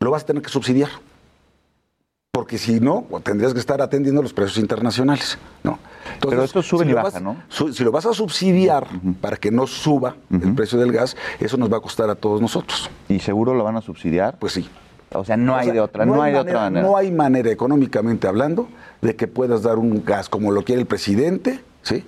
lo 0.00 0.10
vas 0.10 0.22
a 0.22 0.26
tener 0.26 0.42
que 0.42 0.48
subsidiar. 0.50 0.90
Porque 2.32 2.58
si 2.58 2.80
no, 2.80 3.06
tendrías 3.22 3.54
que 3.54 3.60
estar 3.60 3.80
atendiendo 3.80 4.20
los 4.20 4.32
precios 4.32 4.58
internacionales, 4.58 5.38
¿no? 5.62 5.78
Pero 6.20 6.42
estos 6.42 6.66
suben 6.66 6.88
si 6.88 6.90
y 6.90 6.94
vas- 6.94 7.22
¿no? 7.22 7.36
su- 7.48 7.72
si 7.72 7.84
lo 7.84 7.92
vas 7.92 8.06
a 8.06 8.12
subsidiar 8.12 8.88
para 9.20 9.36
que 9.36 9.52
no 9.52 9.68
suba 9.68 10.16
el 10.30 10.52
precio 10.56 10.76
del 10.78 10.90
gas, 10.90 11.16
eso 11.38 11.56
nos 11.56 11.72
va 11.72 11.76
a 11.76 11.80
costar 11.80 12.10
a 12.10 12.16
todos 12.16 12.40
nosotros. 12.40 12.90
¿Y 13.08 13.20
seguro 13.20 13.54
lo 13.54 13.62
van 13.62 13.76
a 13.76 13.80
subsidiar? 13.80 14.36
Pues 14.38 14.52
sí. 14.54 14.68
O 15.12 15.24
sea, 15.24 15.36
no 15.36 15.54
O 15.54 15.56
hay 15.56 15.66
sea, 15.66 15.74
de 15.74 15.80
otra, 15.80 16.06
no, 16.06 16.22
hay 16.22 16.32
de 16.32 16.38
otra 16.38 16.60
manera. 16.60 16.86
No 16.86 16.96
hay 16.96 17.10
manera 17.12 17.50
económicamente 17.50 18.26
hablando 18.26 18.68
de 19.00 19.14
que 19.16 19.26
puedas 19.26 19.62
dar 19.62 19.78
un 19.78 20.04
gas 20.04 20.28
como 20.28 20.50
lo 20.50 20.64
quiere 20.64 20.80
el 20.80 20.86
presidente, 20.86 21.60
¿sí? 21.82 22.04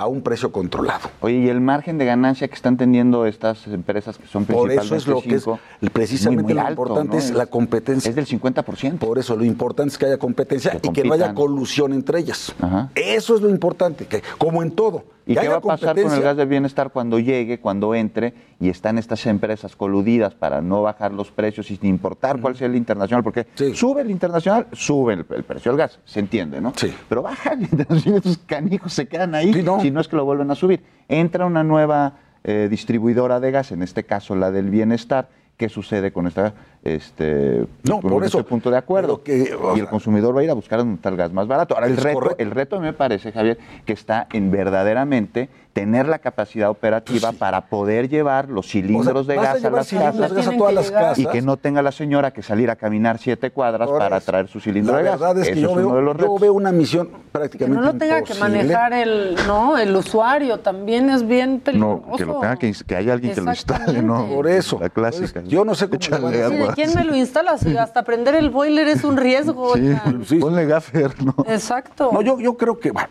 A 0.00 0.06
un 0.06 0.22
precio 0.22 0.50
controlado. 0.50 1.10
Oye, 1.20 1.36
¿y 1.36 1.48
el 1.50 1.60
margen 1.60 1.98
de 1.98 2.06
ganancia 2.06 2.48
que 2.48 2.54
están 2.54 2.78
teniendo 2.78 3.26
estas 3.26 3.66
empresas 3.66 4.16
que 4.16 4.26
son 4.26 4.46
Por 4.46 4.68
principalmente 4.68 4.96
eso 4.96 4.96
es 4.96 5.06
lo 5.06 5.20
que 5.20 5.34
es, 5.34 5.90
precisamente 5.90 6.42
muy, 6.42 6.54
muy 6.54 6.62
lo 6.62 6.66
alto, 6.66 6.82
importante 6.82 7.16
¿no? 7.16 7.22
es 7.22 7.30
la 7.32 7.44
competencia. 7.44 8.08
Es 8.08 8.16
del 8.16 8.26
50%. 8.26 8.96
Por 8.96 9.18
eso 9.18 9.36
lo 9.36 9.44
importante 9.44 9.92
es 9.92 9.98
que 9.98 10.06
haya 10.06 10.16
competencia 10.16 10.80
y 10.82 10.88
que 10.88 11.04
no 11.04 11.12
haya 11.12 11.34
colusión 11.34 11.92
entre 11.92 12.18
ellas. 12.18 12.54
Ajá. 12.62 12.88
Eso 12.94 13.34
es 13.34 13.42
lo 13.42 13.50
importante, 13.50 14.06
que 14.06 14.22
como 14.38 14.62
en 14.62 14.70
todo. 14.70 15.04
¿Y 15.26 15.34
que 15.34 15.42
qué 15.42 15.48
va 15.48 15.56
a 15.56 15.60
pasar 15.60 16.00
con 16.00 16.12
el 16.12 16.22
gas 16.22 16.36
del 16.36 16.48
bienestar 16.48 16.90
cuando 16.90 17.18
llegue, 17.20 17.60
cuando 17.60 17.94
entre 17.94 18.34
y 18.58 18.68
están 18.68 18.98
estas 18.98 19.24
empresas 19.26 19.76
coludidas 19.76 20.34
para 20.34 20.60
no 20.60 20.82
bajar 20.82 21.12
los 21.12 21.30
precios 21.30 21.66
sin 21.66 21.78
importar 21.86 22.40
cuál 22.40 22.56
sea 22.56 22.66
el 22.66 22.74
internacional? 22.74 23.22
Porque 23.22 23.46
sube 23.74 24.00
el 24.00 24.10
internacional, 24.10 24.66
sube 24.72 25.12
el, 25.12 25.26
el 25.30 25.44
precio 25.44 25.70
del 25.70 25.78
gas, 25.78 26.00
se 26.04 26.18
entiende, 26.18 26.60
¿no? 26.60 26.72
Sí. 26.74 26.92
Pero 27.08 27.22
baja 27.22 27.52
el 27.52 27.62
internacional, 27.62 28.16
estos 28.16 28.38
canijos 28.38 28.92
se 28.92 29.06
quedan 29.06 29.34
ahí 29.36 29.52
no 29.90 30.00
es 30.00 30.08
que 30.08 30.16
lo 30.16 30.24
vuelven 30.24 30.50
a 30.50 30.54
subir. 30.54 30.82
Entra 31.08 31.46
una 31.46 31.64
nueva 31.64 32.14
eh, 32.44 32.68
distribuidora 32.70 33.40
de 33.40 33.50
gas, 33.50 33.72
en 33.72 33.82
este 33.82 34.04
caso 34.04 34.34
la 34.34 34.50
del 34.50 34.70
bienestar. 34.70 35.28
¿Qué 35.56 35.68
sucede 35.68 36.12
con 36.12 36.26
esta 36.26 36.54
este 36.82 37.66
No, 37.84 38.00
con 38.00 38.10
por 38.10 38.24
este 38.24 38.38
eso, 38.38 38.46
punto 38.46 38.70
de 38.70 38.78
acuerdo? 38.78 39.20
y 39.26 39.78
el 39.80 39.86
consumidor 39.88 40.34
va 40.36 40.40
a 40.40 40.44
ir 40.44 40.50
a 40.50 40.54
buscar 40.54 40.80
está 40.80 41.08
el 41.10 41.16
gas 41.16 41.32
más 41.32 41.46
barato. 41.46 41.74
Ahora, 41.74 41.86
el 41.86 41.92
Es 41.94 42.02
reto, 42.02 42.14
correcto. 42.18 42.42
el 42.42 42.50
reto 42.50 42.80
me 42.80 42.92
parece, 42.92 43.32
Javier, 43.32 43.58
que 43.84 43.92
está 43.92 44.26
en 44.32 44.50
verdaderamente 44.50 45.48
tener 45.72 46.08
la 46.08 46.18
capacidad 46.18 46.68
operativa 46.68 47.30
para 47.30 47.66
poder 47.66 48.08
llevar 48.08 48.48
los 48.48 48.66
cilindros 48.66 49.26
de 49.28 49.36
gas 49.36 49.64
a, 49.64 49.70
las 49.70 49.88
de 49.88 49.98
casas 49.98 50.32
gas 50.32 50.48
a 50.48 50.56
todas 50.56 50.74
las 50.74 50.88
y 50.88 50.92
casas. 50.92 51.26
que 51.28 51.42
no 51.42 51.56
tenga 51.58 51.80
la 51.80 51.92
señora 51.92 52.32
que 52.32 52.42
salir 52.42 52.70
a 52.70 52.76
caminar 52.76 53.18
siete 53.18 53.52
cuadras 53.52 53.88
para 53.88 54.20
traer 54.20 54.48
su 54.48 54.58
cilindro 54.58 54.96
de 54.96 55.04
gas. 55.04 55.20
verdad 55.20 55.38
es 55.38 55.46
que 55.48 55.52
Eso 55.52 55.60
yo, 55.60 55.70
uno 55.72 55.80
de 55.80 55.92
veo, 55.92 56.00
los 56.02 56.16
yo 56.16 56.38
veo 56.38 56.54
una 56.54 56.72
misión 56.72 57.06
Que 57.06 57.16
prácticamente 57.30 57.80
no 57.80 57.92
lo 57.92 57.98
tenga 57.98 58.22
que 58.22 58.34
manejar 58.34 58.92
el, 58.94 59.36
no, 59.46 59.78
el 59.78 59.94
usuario, 59.94 60.58
también 60.58 61.08
es 61.08 61.26
bien 61.26 61.60
peligroso. 61.60 62.02
No, 62.08 62.16
que 62.16 62.24
lo 62.24 62.40
tenga 62.40 62.56
que, 62.56 62.74
que 62.86 62.96
haya 62.96 63.12
alguien 63.12 63.32
que 63.32 63.40
lo 63.40 63.50
instale, 63.50 64.02
¿no? 64.02 64.26
Por 64.26 64.48
eso. 64.48 64.78
La 64.80 64.88
clásica. 64.88 65.42
Yo 65.44 65.64
no 65.64 65.76
sé 65.76 65.86
cómo 65.86 65.96
Échale 65.96 66.69
Sí, 66.74 66.82
hacer. 66.82 66.86
¿De 66.86 66.92
quién 66.92 67.06
me 67.06 67.10
lo 67.10 67.16
instala? 67.16 67.58
Si 67.58 67.76
hasta 67.76 68.02
prender 68.02 68.34
el 68.34 68.50
boiler 68.50 68.88
es 68.88 69.04
un 69.04 69.16
riesgo. 69.16 69.72
oiga. 69.72 70.02
Ponle 70.40 70.66
gaffer, 70.66 71.22
¿no? 71.24 71.34
Exacto. 71.46 72.10
No, 72.12 72.22
yo, 72.22 72.38
yo 72.40 72.56
creo 72.56 72.78
que 72.78 72.90
bueno, 72.90 73.08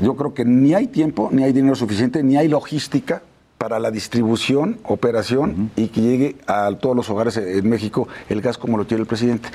yo 0.00 0.14
creo 0.16 0.34
que 0.34 0.44
ni 0.44 0.74
hay 0.74 0.86
tiempo, 0.86 1.28
ni 1.32 1.44
hay 1.44 1.52
dinero 1.52 1.74
suficiente, 1.74 2.22
ni 2.22 2.36
hay 2.36 2.48
logística 2.48 3.22
para 3.58 3.78
la 3.78 3.90
distribución, 3.90 4.78
operación 4.84 5.70
y 5.74 5.88
que 5.88 6.02
llegue 6.02 6.36
a 6.46 6.70
todos 6.78 6.94
los 6.94 7.08
hogares 7.08 7.38
en 7.38 7.66
México 7.66 8.08
el 8.28 8.42
gas 8.42 8.58
como 8.58 8.76
lo 8.76 8.86
quiere 8.86 9.00
el 9.00 9.06
presidente. 9.06 9.48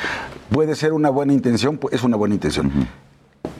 Puede 0.49 0.73
ser 0.75 0.93
una 0.93 1.11
buena 1.11 1.31
intención, 1.31 1.77
pues, 1.77 1.93
es 1.93 2.03
una 2.03 2.17
buena 2.17 2.33
intención. 2.33 2.71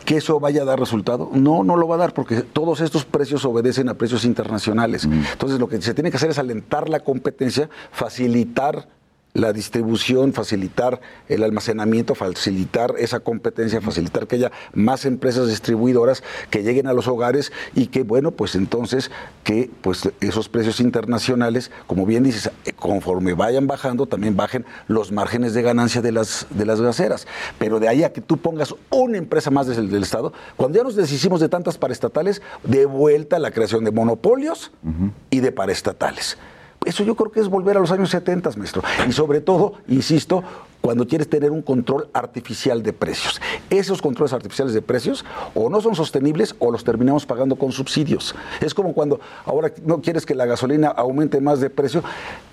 ¿Que 0.06 0.18
eso 0.18 0.40
vaya 0.40 0.64
a 0.64 0.66
dar 0.66 0.80
resultado? 0.80 1.30
No, 1.34 1.64
no 1.64 1.76
lo 1.76 1.88
va 1.88 1.95
a 1.95 1.98
dar 1.99 2.14
porque 2.16 2.41
todos 2.41 2.82
estos 2.82 3.06
precios 3.06 3.45
obedecen 3.45 3.90
a 3.90 3.94
precios 3.94 4.26
internacionales. 4.26 5.03
Entonces 5.06 5.60
lo 5.60 5.70
que 5.70 5.80
se 5.84 5.94
tiene 5.94 6.10
que 6.10 6.18
hacer 6.18 6.32
es 6.32 6.40
alentar 6.40 6.90
la 6.90 7.02
competencia, 7.02 7.70
facilitar 7.91 8.88
la 9.40 9.53
distribución, 9.53 10.34
facilitar 10.34 10.99
el 11.28 11.44
almacenamiento, 11.44 12.16
facilitar 12.16 12.94
esa 12.98 13.20
competencia, 13.20 13.82
facilitar 13.82 14.28
que 14.28 14.36
haya 14.36 14.52
más 14.74 15.06
empresas 15.06 15.48
distribuidoras 15.48 16.24
que 16.49 16.64
lleguen 16.64 16.88
a 16.88 16.94
los 16.94 17.07
hogares 17.07 17.52
y 17.74 17.88
que, 17.88 18.03
bueno, 18.03 18.32
pues 18.32 18.56
entonces 18.56 19.11
que 19.44 19.70
pues 19.82 20.10
esos 20.20 20.49
precios 20.49 20.80
internacionales, 20.80 21.72
como 21.88 22.06
bien 22.06 22.24
dices, 22.24 22.52
eh, 22.66 22.74
conforme 22.74 23.34
vayan 23.34 23.68
bajando, 23.68 24.06
también 24.06 24.36
bajen 24.36 24.66
los 24.88 25.11
márgenes 25.11 25.53
de 25.53 25.61
ganancia 25.61 26.02
de 26.02 26.11
las, 26.11 26.45
de 26.49 26.66
las 26.66 26.82
gaseras. 26.82 27.26
Pero 27.57 27.80
de 27.80 27.88
ahí 27.88 28.03
a 28.03 28.11
que 28.14 28.22
tú 28.22 28.38
pongas 28.38 28.76
una 28.90 29.18
empresa 29.18 29.52
más 29.52 29.68
desde 29.68 29.82
el 29.82 29.90
del 29.90 30.03
Estado, 30.03 30.34
cuando 30.57 30.78
ya 30.78 30.84
nos 30.84 30.95
deshicimos 30.95 31.40
de 31.40 31.49
tantas 31.49 31.78
paraestatales, 31.78 32.41
de 32.64 32.86
vuelta 32.86 33.38
a 33.38 33.40
la 33.40 33.52
creación 33.52 33.84
de 33.84 33.91
monopolios 33.91 34.72
y 35.30 35.40
de 35.40 35.52
paraestatales. 35.52 36.38
Eso 36.90 37.03
yo 37.03 37.14
creo 37.14 37.32
que 37.32 37.40
es 37.40 37.48
volver 37.48 37.78
a 37.78 37.80
los 37.80 37.91
años 37.91 38.10
70, 38.10 38.49
maestro. 38.57 38.82
Y 39.07 39.11
sobre 39.11 39.41
todo, 39.41 39.74
insisto, 39.88 40.44
cuando 40.82 41.06
quieres 41.06 41.30
tener 41.30 41.52
un 41.52 41.61
control 41.61 42.10
artificial 42.14 42.82
de 42.82 42.94
precios. 42.94 43.40
Esos 43.70 44.02
controles 44.02 44.34
artificiales 44.34 44.74
de 44.74 44.82
precios 44.82 45.24
o 45.53 45.70
no 45.70 45.82
son 45.82 45.94
sostenibles 45.94 46.56
o 46.57 46.72
los 46.72 46.84
terminamos 46.84 47.28
pagando 47.28 47.57
con 47.57 47.72
subsidios. 47.72 48.34
Es 48.60 48.74
como 48.74 48.94
cuando 48.94 49.20
ahora 49.45 49.72
no 49.86 50.02
quieres 50.02 50.26
que 50.26 50.34
la 50.34 50.48
gasolina 50.48 50.88
aumente 50.88 51.40
más 51.41 51.60
de 51.60 51.70
precio, 51.70 52.03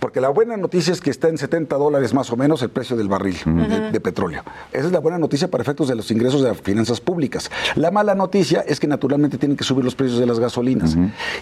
porque 0.01 0.21
la 0.21 0.29
buena 0.29 0.59
noticia 0.59 0.93
es 0.93 1.01
que 1.01 1.09
está 1.09 1.29
en 1.29 1.39
70 1.39 1.75
dólares 1.77 2.13
más 2.13 2.31
o 2.31 2.37
menos 2.37 2.61
el 2.61 2.69
precio 2.69 2.95
del 2.95 3.09
barril 3.09 3.39
de, 3.47 3.91
de 3.91 4.01
petróleo. 4.01 4.43
Esa 4.71 4.85
es 4.85 4.93
la 4.93 5.01
buena 5.01 5.17
noticia 5.17 5.49
para 5.49 5.63
efectos 5.63 5.89
de 5.89 5.95
los 5.95 6.11
ingresos 6.11 6.43
de 6.43 6.49
las 6.49 6.61
finanzas 6.61 7.01
públicas. 7.01 7.51
La 7.75 7.91
mala 7.91 8.15
noticia 8.15 8.61
es 8.69 8.81
que 8.81 8.87
naturalmente 8.87 9.39
tienen 9.39 9.57
que 9.57 9.65
subir 9.65 9.83
los 9.83 9.95
precios 9.95 10.21
de 10.21 10.27
las 10.27 10.39
gasolinas. 10.39 10.95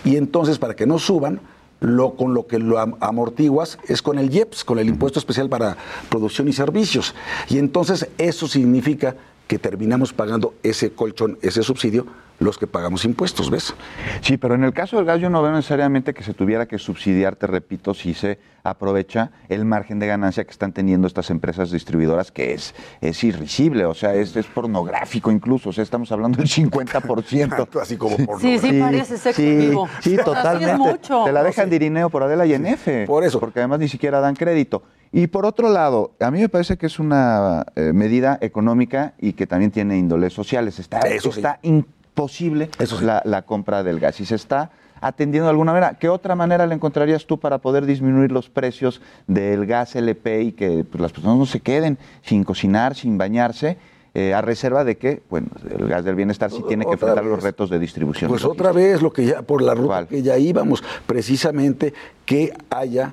Y 0.04 0.16
entonces, 0.16 0.60
para 0.60 0.76
que 0.76 0.86
no 0.86 1.00
suban, 1.00 1.40
lo, 1.80 2.14
con 2.14 2.34
lo 2.34 2.46
que 2.46 2.58
lo 2.58 2.78
am- 2.78 2.94
amortiguas 3.00 3.78
es 3.88 4.00
con 4.02 4.18
el 4.18 4.34
IEPS, 4.34 4.64
con 4.64 4.78
el 4.78 4.88
Impuesto 4.88 5.18
Especial 5.18 5.48
para 5.48 5.76
Producción 6.08 6.48
y 6.48 6.52
Servicios. 6.52 7.14
Y 7.48 7.58
entonces 7.58 8.08
eso 8.18 8.48
significa 8.48 9.16
que 9.46 9.58
terminamos 9.58 10.12
pagando 10.12 10.54
ese 10.62 10.92
colchón, 10.92 11.38
ese 11.42 11.62
subsidio, 11.62 12.06
los 12.40 12.58
que 12.58 12.66
pagamos 12.66 13.04
impuestos, 13.04 13.48
¿ves? 13.48 13.74
Sí, 14.20 14.36
pero 14.36 14.54
en 14.54 14.64
el 14.64 14.72
caso 14.72 14.96
del 14.96 15.04
gas 15.04 15.20
yo 15.20 15.30
no 15.30 15.40
veo 15.42 15.52
necesariamente 15.52 16.14
que 16.14 16.24
se 16.24 16.34
tuviera 16.34 16.66
que 16.66 16.78
subsidiar, 16.78 17.36
te 17.36 17.46
repito, 17.46 17.94
si 17.94 18.12
se 18.12 18.38
aprovecha 18.64 19.30
el 19.48 19.64
margen 19.64 19.98
de 19.98 20.06
ganancia 20.06 20.44
que 20.44 20.50
están 20.50 20.72
teniendo 20.72 21.06
estas 21.06 21.30
empresas 21.30 21.70
distribuidoras, 21.70 22.32
que 22.32 22.54
es, 22.54 22.74
es 23.00 23.22
irrisible, 23.22 23.84
o 23.84 23.94
sea, 23.94 24.14
es, 24.14 24.34
es 24.34 24.46
pornográfico 24.46 25.30
incluso, 25.30 25.68
o 25.68 25.72
sea, 25.72 25.84
estamos 25.84 26.10
hablando 26.10 26.38
del 26.38 26.48
50%. 26.48 27.68
Así 27.80 27.96
como 27.96 28.16
Sí, 28.40 28.58
sí, 28.58 28.80
parece 28.80 29.16
sexo 29.16 29.40
sí, 29.40 29.54
vivo. 29.54 29.86
Sí, 29.86 29.94
Así 29.98 30.14
es 30.14 30.24
totalmente. 30.24 30.76
mucho. 30.76 31.24
Te 31.24 31.32
la 31.32 31.42
dejan 31.42 31.70
de 31.70 31.76
Irineo 31.76 32.10
por 32.10 32.22
Adela 32.22 32.46
y 32.46 32.54
en 32.54 32.66
F. 32.66 33.06
Por 33.06 33.22
eso. 33.22 33.38
Porque 33.38 33.60
además 33.60 33.78
ni 33.78 33.88
siquiera 33.88 34.20
dan 34.20 34.34
crédito. 34.34 34.82
Y 35.12 35.28
por 35.28 35.46
otro 35.46 35.68
lado, 35.70 36.12
a 36.20 36.30
mí 36.30 36.40
me 36.40 36.48
parece 36.48 36.76
que 36.76 36.86
es 36.86 36.98
una 36.98 37.64
eh, 37.76 37.92
medida 37.92 38.38
económica 38.40 39.14
y 39.18 39.34
que 39.34 39.46
también 39.46 39.70
tiene 39.70 39.96
índoles 39.96 40.32
sociales. 40.32 40.78
Está, 40.78 41.00
Eso 41.00 41.30
sí. 41.30 41.38
está 41.40 41.60
imposible 41.62 42.68
la, 43.02 43.22
la 43.24 43.42
compra 43.42 43.82
del 43.82 44.00
gas 44.00 44.20
y 44.20 44.26
se 44.26 44.34
está 44.34 44.70
atendiendo 45.00 45.46
de 45.46 45.50
alguna 45.50 45.72
manera. 45.72 45.94
¿Qué 45.98 46.08
otra 46.08 46.34
manera 46.34 46.66
le 46.66 46.74
encontrarías 46.74 47.26
tú 47.26 47.38
para 47.38 47.58
poder 47.58 47.86
disminuir 47.86 48.32
los 48.32 48.48
precios 48.48 49.00
del 49.26 49.66
gas 49.66 49.94
LP 49.94 50.42
y 50.42 50.52
que 50.52 50.84
pues, 50.84 51.00
las 51.00 51.12
personas 51.12 51.36
no 51.38 51.46
se 51.46 51.60
queden 51.60 51.98
sin 52.22 52.42
cocinar, 52.44 52.94
sin 52.94 53.18
bañarse? 53.18 53.76
eh, 54.16 54.32
a 54.32 54.40
reserva 54.40 54.84
de 54.84 54.96
que, 54.96 55.22
bueno, 55.28 55.48
el 55.76 55.88
gas 55.88 56.04
del 56.04 56.14
bienestar 56.14 56.48
sí 56.48 56.62
tiene 56.68 56.84
que 56.84 56.92
Otra 56.94 57.08
enfrentar 57.08 57.24
vez. 57.24 57.32
los 57.32 57.42
retos 57.42 57.68
de 57.68 57.80
distribución. 57.80 58.30
Pues 58.30 58.44
otra 58.44 58.70
vez 58.70 59.02
lo 59.02 59.12
que 59.12 59.26
ya 59.26 59.42
por 59.42 59.60
la 59.60 59.74
ruta 59.74 60.06
que 60.06 60.22
ya 60.22 60.38
íbamos, 60.38 60.84
precisamente 61.04 61.92
que 62.24 62.52
haya 62.70 63.12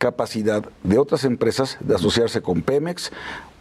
capacidad 0.00 0.64
de 0.82 0.98
otras 0.98 1.24
empresas 1.24 1.76
de 1.80 1.94
asociarse 1.94 2.40
con 2.40 2.62
Pemex 2.62 3.12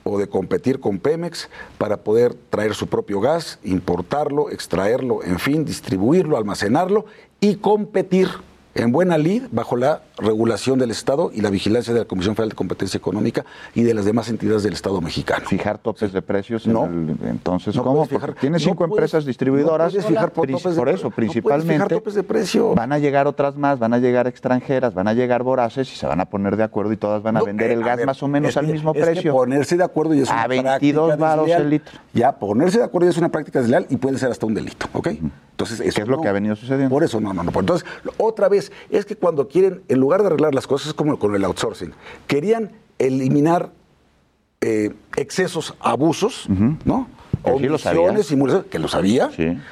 o 0.05 0.17
de 0.17 0.29
competir 0.29 0.79
con 0.79 0.97
Pemex 0.97 1.49
para 1.77 1.97
poder 1.97 2.33
traer 2.49 2.73
su 2.75 2.87
propio 2.87 3.19
gas, 3.19 3.59
importarlo, 3.61 4.49
extraerlo, 4.49 5.21
en 5.21 5.37
fin, 5.37 5.65
distribuirlo, 5.65 6.37
almacenarlo 6.37 7.05
y 7.41 7.57
competir 7.57 8.29
en 8.73 8.93
buena 8.93 9.17
lid 9.17 9.43
bajo 9.51 9.75
la 9.75 10.01
regulación 10.21 10.79
del 10.79 10.91
Estado 10.91 11.31
y 11.33 11.41
la 11.41 11.49
vigilancia 11.49 11.93
de 11.93 11.99
la 12.01 12.05
Comisión 12.05 12.35
Federal 12.35 12.49
de 12.49 12.55
Competencia 12.55 12.97
Económica 12.97 13.45
y 13.75 13.83
de 13.83 13.93
las 13.93 14.05
demás 14.05 14.29
entidades 14.29 14.63
del 14.63 14.73
Estado 14.73 15.01
mexicano. 15.01 15.45
Fijar 15.47 15.77
topes 15.77 16.11
de 16.13 16.21
precios. 16.21 16.67
No. 16.67 16.85
en 16.85 17.17
el- 17.21 17.27
entonces, 17.29 17.75
No 17.75 17.83
¿cómo? 17.83 18.05
fijar- 18.05 18.19
Porque 18.27 18.41
tiene 18.41 18.55
no 18.55 18.59
cinco 18.59 18.75
puedes- 18.77 18.91
empresas 18.91 19.25
distribuidoras. 19.25 19.93
no 19.93 20.01
fijar 20.01 20.31
por 20.31 20.47
topes 20.47 20.63
de 20.75 20.79
por 20.79 20.89
eso, 20.89 21.09
puedes 21.09 21.31
fijar 21.33 21.41
principalmente. 21.59 21.95
topes 21.95 22.13
de 22.13 22.23
precio. 22.23 22.73
Van 22.75 22.91
a 22.91 22.99
llegar 22.99 23.27
otras 23.27 23.55
más, 23.55 23.79
van 23.79 23.93
a 23.93 23.97
llegar 23.99 24.27
extranjeras, 24.27 24.93
van 24.93 25.07
a 25.07 25.13
llegar 25.13 25.43
voraces 25.43 25.91
y 25.91 25.95
se 25.95 26.05
van 26.07 26.19
a 26.21 26.25
poner 26.25 26.55
de 26.57 26.63
acuerdo 26.63 26.91
y 26.93 26.97
todas 26.97 27.21
van 27.23 27.37
a 27.37 27.41
vender 27.41 27.71
eh, 27.71 27.73
el 27.73 27.83
gas 27.83 27.97
ver, 27.97 28.05
más 28.05 28.21
o 28.23 28.27
menos 28.27 28.49
es 28.49 28.57
al 28.57 28.67
mismo 28.67 28.91
es 28.93 28.97
que 29.05 29.11
precio. 29.11 29.33
ponerse 29.33 29.77
de 29.77 29.83
acuerdo 29.83 30.13
y 30.13 30.21
es 30.21 30.29
A 30.29 30.33
una 30.33 30.47
22 30.47 31.07
práctica 31.07 31.27
varos 31.27 31.49
el 31.49 31.69
litro. 31.69 31.99
Ya, 32.13 32.31
ponerse 32.37 32.77
de 32.79 32.83
acuerdo 32.85 33.05
ya 33.07 33.11
es 33.11 33.17
una 33.17 33.29
práctica 33.29 33.59
desleal 33.61 33.85
y 33.89 33.97
puede 33.97 34.17
ser 34.17 34.31
hasta 34.31 34.45
un 34.45 34.53
delito, 34.53 34.87
¿ok? 34.93 35.07
Entonces, 35.51 35.81
eso 35.81 35.95
¿Qué 35.97 36.01
es 36.03 36.07
lo 36.07 36.21
que 36.21 36.27
ha 36.29 36.31
venido 36.31 36.55
sucediendo? 36.55 36.89
Por 36.89 37.03
eso, 37.03 37.19
no, 37.19 37.33
no, 37.33 37.43
no. 37.43 37.51
Entonces, 37.53 37.85
otra 38.17 38.47
vez, 38.47 38.71
es 38.89 39.05
que 39.05 39.17
cuando 39.17 39.49
quieren, 39.49 39.81
en 39.89 39.99
lugar 40.09 40.21
de 40.21 40.27
arreglar 40.27 40.55
las 40.55 40.65
cosas, 40.65 40.87
es 40.87 40.93
como 40.95 41.19
con 41.19 41.35
el 41.35 41.45
outsourcing, 41.45 41.93
querían 42.25 42.71
eliminar 42.97 43.71
eh, 44.59 44.91
excesos, 45.15 45.75
abusos, 45.79 46.47
¿no? 46.83 47.07
Que 47.43 47.51
sí 47.57 47.63
lo 47.67 47.75
omisiones, 47.75 48.25
simulaciones, 48.27 48.69
que 48.69 48.79
lo 48.79 48.87
sabía. 48.87 49.29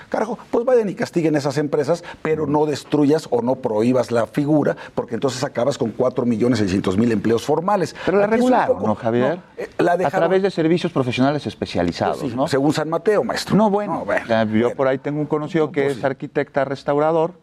Carajo, 0.10 0.38
pues 0.52 0.65
vayan 0.65 0.89
y 0.89 0.95
castiguen 0.95 1.35
esas 1.35 1.57
empresas, 1.57 2.03
pero 2.22 2.48
no 2.48 2.65
destruyas 2.65 3.27
o 3.30 3.41
no 3.41 3.56
prohíbas 3.56 4.11
la 4.11 4.26
figura, 4.27 4.76
porque 4.95 5.15
entonces 5.15 5.44
acabas 5.44 5.77
con 5.77 5.91
4 5.91 6.26
millones 6.26 6.60
600 6.60 6.98
mil 6.98 7.11
empleos 7.11 7.44
formales. 7.44 7.95
Pero 8.06 8.19
la 8.19 8.27
regularon, 8.27 8.77
poco- 8.77 8.88
¿no, 8.88 8.95
Javier? 8.95 9.38
no, 9.38 9.41
eh, 9.64 10.06
a 10.06 10.10
través 10.10 10.41
de 10.41 10.52
servicios 10.52 10.91
profesionales 10.91 11.45
especializados, 11.45 12.19
Sí, 12.19 12.34
¿no? 12.35 12.48
Según 12.48 12.73
San 12.73 12.89
Mateo, 12.89 13.23
maestro. 13.23 13.56
No, 13.56 13.69
bueno, 13.69 14.06
ya, 14.27 14.45
yo 14.45 14.73
por 14.76 14.88
ahí 14.88 14.98
tengo 14.98 15.19
un 15.19 15.26
conocido 15.27 15.72
que 15.72 15.84
pues 15.85 15.98
es 15.98 16.03
arquitecta 16.03 16.65
restaurador 16.65 17.34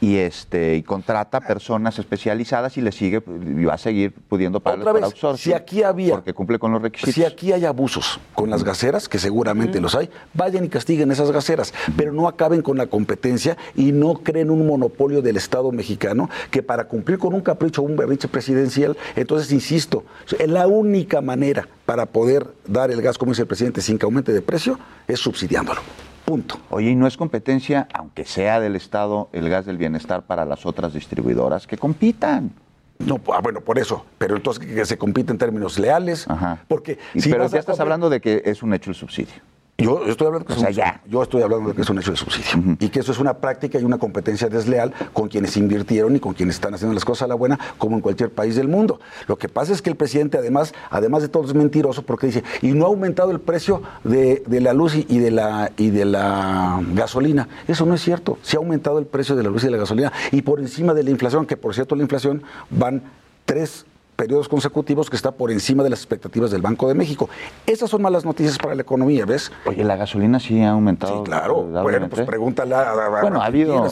y 0.00 0.16
este 0.16 0.76
y 0.76 0.82
contrata 0.82 1.40
personas 1.40 1.98
especializadas 1.98 2.76
y 2.76 2.82
le 2.82 2.92
sigue 2.92 3.22
y 3.58 3.64
va 3.64 3.74
a 3.74 3.78
seguir 3.78 4.12
pudiendo 4.12 4.60
pagarles 4.60 4.82
Otra 4.82 4.92
vez, 4.92 5.04
outsourcing. 5.04 5.44
si 5.44 5.52
aquí 5.54 5.82
había- 5.82 6.14
porque 6.14 6.34
cumple 6.34 6.58
con 6.58 6.72
los 6.72 6.82
requisitos. 6.82 7.14
Si 7.14 7.24
aquí 7.24 7.52
hay 7.52 7.64
abusos 7.64 8.20
con 8.34 8.50
las 8.50 8.64
gaseras, 8.64 9.08
que 9.08 9.18
seguramente 9.18 9.71
los 9.80 9.94
hay, 9.94 10.10
vayan 10.34 10.64
y 10.64 10.68
castiguen 10.68 11.10
esas 11.10 11.30
gaseras, 11.30 11.72
pero 11.96 12.12
no 12.12 12.28
acaben 12.28 12.62
con 12.62 12.76
la 12.76 12.86
competencia 12.86 13.56
y 13.74 13.92
no 13.92 14.14
creen 14.14 14.50
un 14.50 14.66
monopolio 14.66 15.22
del 15.22 15.36
Estado 15.36 15.70
mexicano 15.72 16.28
que 16.50 16.62
para 16.62 16.84
cumplir 16.84 17.18
con 17.18 17.34
un 17.34 17.40
capricho 17.40 17.82
o 17.82 17.84
un 17.84 17.96
berrinche 17.96 18.28
presidencial, 18.28 18.96
entonces 19.16 19.52
insisto, 19.52 20.04
es 20.38 20.48
la 20.48 20.66
única 20.66 21.20
manera 21.20 21.68
para 21.86 22.06
poder 22.06 22.46
dar 22.66 22.90
el 22.90 23.02
gas, 23.02 23.18
como 23.18 23.32
dice 23.32 23.42
el 23.42 23.48
presidente, 23.48 23.80
sin 23.80 23.98
que 23.98 24.04
aumente 24.04 24.32
de 24.32 24.42
precio, 24.42 24.78
es 25.08 25.20
subsidiándolo. 25.20 25.80
Punto. 26.24 26.58
Oye, 26.70 26.90
¿y 26.90 26.94
no 26.94 27.06
es 27.06 27.16
competencia, 27.16 27.88
aunque 27.92 28.24
sea 28.24 28.60
del 28.60 28.76
Estado, 28.76 29.28
el 29.32 29.48
gas 29.48 29.66
del 29.66 29.76
bienestar 29.76 30.22
para 30.22 30.44
las 30.44 30.64
otras 30.64 30.92
distribuidoras 30.94 31.66
que 31.66 31.76
compitan? 31.76 32.52
No, 33.00 33.20
ah, 33.32 33.40
bueno, 33.42 33.60
por 33.60 33.78
eso, 33.78 34.06
pero 34.18 34.36
entonces 34.36 34.64
que, 34.64 34.84
se 34.86 34.96
compite 34.96 35.32
en 35.32 35.38
términos 35.38 35.78
leales, 35.78 36.26
porque 36.68 36.98
Y- 37.14 37.20
si 37.20 37.30
pero 37.30 37.48
ya 37.48 37.58
estás 37.58 37.80
hablando 37.80 38.08
de 38.08 38.20
que 38.20 38.42
es 38.44 38.62
un 38.62 38.72
hecho 38.74 38.90
el 38.90 38.96
subsidio. 38.96 39.34
Yo 39.82 40.04
estoy 40.06 40.26
hablando 40.28 40.46
que 40.46 40.52
O 40.52 40.56
es 40.56 40.60
sea, 40.60 40.68
un- 40.70 40.74
ya. 40.74 41.00
yo 41.06 41.22
estoy 41.22 41.42
hablando 41.42 41.68
de 41.70 41.74
que 41.74 41.82
es 41.82 41.90
un 41.90 41.98
hecho 41.98 42.10
de 42.12 42.16
subsidio 42.16 42.76
y 42.78 42.88
que 42.88 43.00
eso 43.00 43.12
es 43.12 43.18
una 43.18 43.34
práctica 43.34 43.78
y 43.78 43.84
una 43.84 43.98
competencia 43.98 44.48
desleal 44.48 44.92
con 45.12 45.28
quienes 45.28 45.56
invirtieron 45.56 46.16
y 46.16 46.20
con 46.20 46.34
quienes 46.34 46.54
están 46.56 46.74
haciendo 46.74 46.94
las 46.94 47.04
cosas 47.04 47.22
a 47.22 47.26
la 47.28 47.34
buena, 47.34 47.58
como 47.78 47.96
en 47.96 48.02
cualquier 48.02 48.30
país 48.30 48.56
del 48.56 48.68
mundo. 48.68 49.00
Lo 49.28 49.36
que 49.36 49.48
pasa 49.48 49.72
es 49.72 49.82
que 49.82 49.90
el 49.90 49.96
presidente, 49.96 50.38
además, 50.38 50.72
además 50.90 51.22
de 51.22 51.28
todo, 51.28 51.44
es 51.44 51.54
mentiroso 51.54 52.02
porque 52.02 52.26
dice 52.28 52.42
y 52.62 52.72
no 52.72 52.84
ha 52.84 52.88
aumentado 52.88 53.30
el 53.30 53.40
precio 53.40 53.82
de, 54.04 54.42
de 54.46 54.60
la 54.60 54.72
luz 54.72 54.94
y 54.94 55.06
y 55.08 55.18
de 55.18 55.30
la 55.30 55.70
y 55.76 55.90
de 55.90 56.04
la 56.04 56.80
gasolina. 56.94 57.48
Eso 57.68 57.84
no 57.86 57.94
es 57.94 58.00
cierto. 58.02 58.38
Se 58.42 58.56
ha 58.56 58.60
aumentado 58.60 58.98
el 58.98 59.06
precio 59.06 59.34
de 59.36 59.42
la 59.42 59.50
luz 59.50 59.62
y 59.62 59.66
de 59.66 59.72
la 59.72 59.78
gasolina 59.78 60.12
y 60.30 60.42
por 60.42 60.60
encima 60.60 60.94
de 60.94 61.02
la 61.02 61.10
inflación, 61.10 61.44
que 61.46 61.56
por 61.56 61.74
cierto 61.74 61.94
la 61.96 62.02
inflación 62.02 62.42
van 62.70 63.02
tres 63.44 63.84
periodos 64.16 64.48
consecutivos 64.48 65.08
que 65.10 65.16
está 65.16 65.32
por 65.32 65.50
encima 65.50 65.82
de 65.82 65.90
las 65.90 66.00
expectativas 66.00 66.50
del 66.50 66.62
Banco 66.62 66.86
de 66.88 66.94
México. 66.94 67.28
Esas 67.66 67.90
son 67.90 68.02
malas 68.02 68.24
noticias 68.24 68.58
para 68.58 68.74
la 68.74 68.82
economía, 68.82 69.24
¿ves? 69.26 69.50
Oye, 69.66 69.82
la 69.84 69.96
gasolina 69.96 70.38
sí 70.38 70.60
ha 70.62 70.70
aumentado. 70.70 71.18
Sí, 71.18 71.22
claro. 71.24 71.62
Bueno, 71.62 72.08
pues 72.08 72.26
pregúntale 72.26 72.74
a, 72.74 72.80
a- 72.90 73.06
a- 73.18 73.20
Bueno, 73.22 73.40
ha 73.42 73.46
habido. 73.46 73.86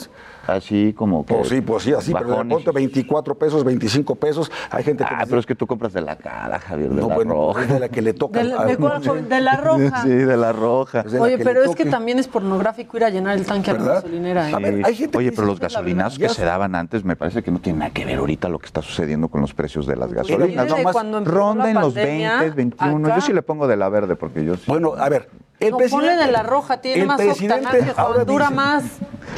Así 0.52 0.92
como 0.96 1.24
que. 1.24 1.34
Pues 1.34 1.48
sí, 1.48 1.60
pues 1.60 1.82
sí, 1.84 1.92
así, 1.92 2.12
pero 2.12 2.26
de 2.26 2.30
bajones. 2.32 2.54
ponte 2.56 2.70
24 2.72 3.34
pesos, 3.36 3.64
25 3.64 4.14
pesos. 4.16 4.50
Hay 4.70 4.84
gente 4.84 5.04
que. 5.04 5.14
Ah, 5.14 5.24
pero 5.26 5.40
es 5.40 5.46
que 5.46 5.54
tú 5.54 5.66
compras 5.66 5.92
de 5.92 6.00
la 6.02 6.16
cara, 6.16 6.58
Javier, 6.58 6.90
de 6.90 7.00
No, 7.00 7.08
la 7.08 7.14
bueno, 7.14 7.32
roja. 7.34 7.66
de 7.66 7.80
la 7.80 7.88
que 7.88 8.02
le 8.02 8.12
toca. 8.12 8.38
De 8.40 8.44
la- 8.44 8.64
de 8.64 8.76
cuál? 8.76 9.28
De 9.28 9.40
la 9.40 9.56
roja. 9.56 10.02
Sí, 10.02 10.08
de 10.08 10.36
la 10.36 10.52
roja. 10.52 11.04
Oye, 11.18 11.38
pero 11.38 11.62
es 11.62 11.74
que 11.74 11.86
también 11.86 12.18
es 12.18 12.28
pornográfico 12.28 12.96
ir 12.96 13.04
a 13.04 13.10
llenar 13.10 13.36
el 13.36 13.46
tanque 13.46 13.70
a 13.70 13.74
la 13.74 13.82
gasolinera. 13.94 14.50
¿eh? 14.50 14.82
Oye, 15.14 15.32
pero 15.32 15.46
los 15.46 15.60
gasolinazos 15.60 16.18
que 16.18 16.28
se 16.28 16.44
daban 16.44 16.74
antes 16.74 17.04
me 17.04 17.16
parece 17.16 17.42
que 17.42 17.50
no 17.50 17.60
tiene 17.60 17.78
nada 17.80 17.90
que 17.92 18.04
ver 18.04 18.18
ahorita 18.18 18.48
lo 18.48 18.58
que 18.58 18.66
está 18.66 18.82
sucediendo 18.82 19.28
con 19.28 19.40
los 19.40 19.54
precios 19.54 19.86
de 19.86 19.96
las 19.96 20.12
gasolinas. 20.12 20.68
Nomás 20.68 20.96
ronda 21.24 21.68
en 21.70 21.74
los 21.74 21.94
pandemia, 21.94 22.38
20, 22.40 22.56
21. 22.56 23.06
acá. 23.08 23.16
Yo 23.16 23.22
sí 23.22 23.32
le 23.32 23.42
pongo 23.42 23.66
de 23.66 23.76
la 23.76 23.88
verde 23.88 24.16
porque 24.16 24.44
yo 24.44 24.54
sí. 24.56 24.64
Bueno, 24.66 24.94
a 24.96 25.08
ver, 25.08 25.28
el 25.60 25.70
no, 25.72 25.76
presidente- 25.78 26.06
ponle 26.08 26.24
de 26.26 26.32
la 26.32 26.42
roja, 26.42 26.80
tiene 26.80 27.02
el 27.02 27.06
más 27.06 27.20
presidente 27.20 27.92
ahora 27.96 28.24
dura 28.24 28.46
dice- 28.46 28.54
más. 28.56 28.84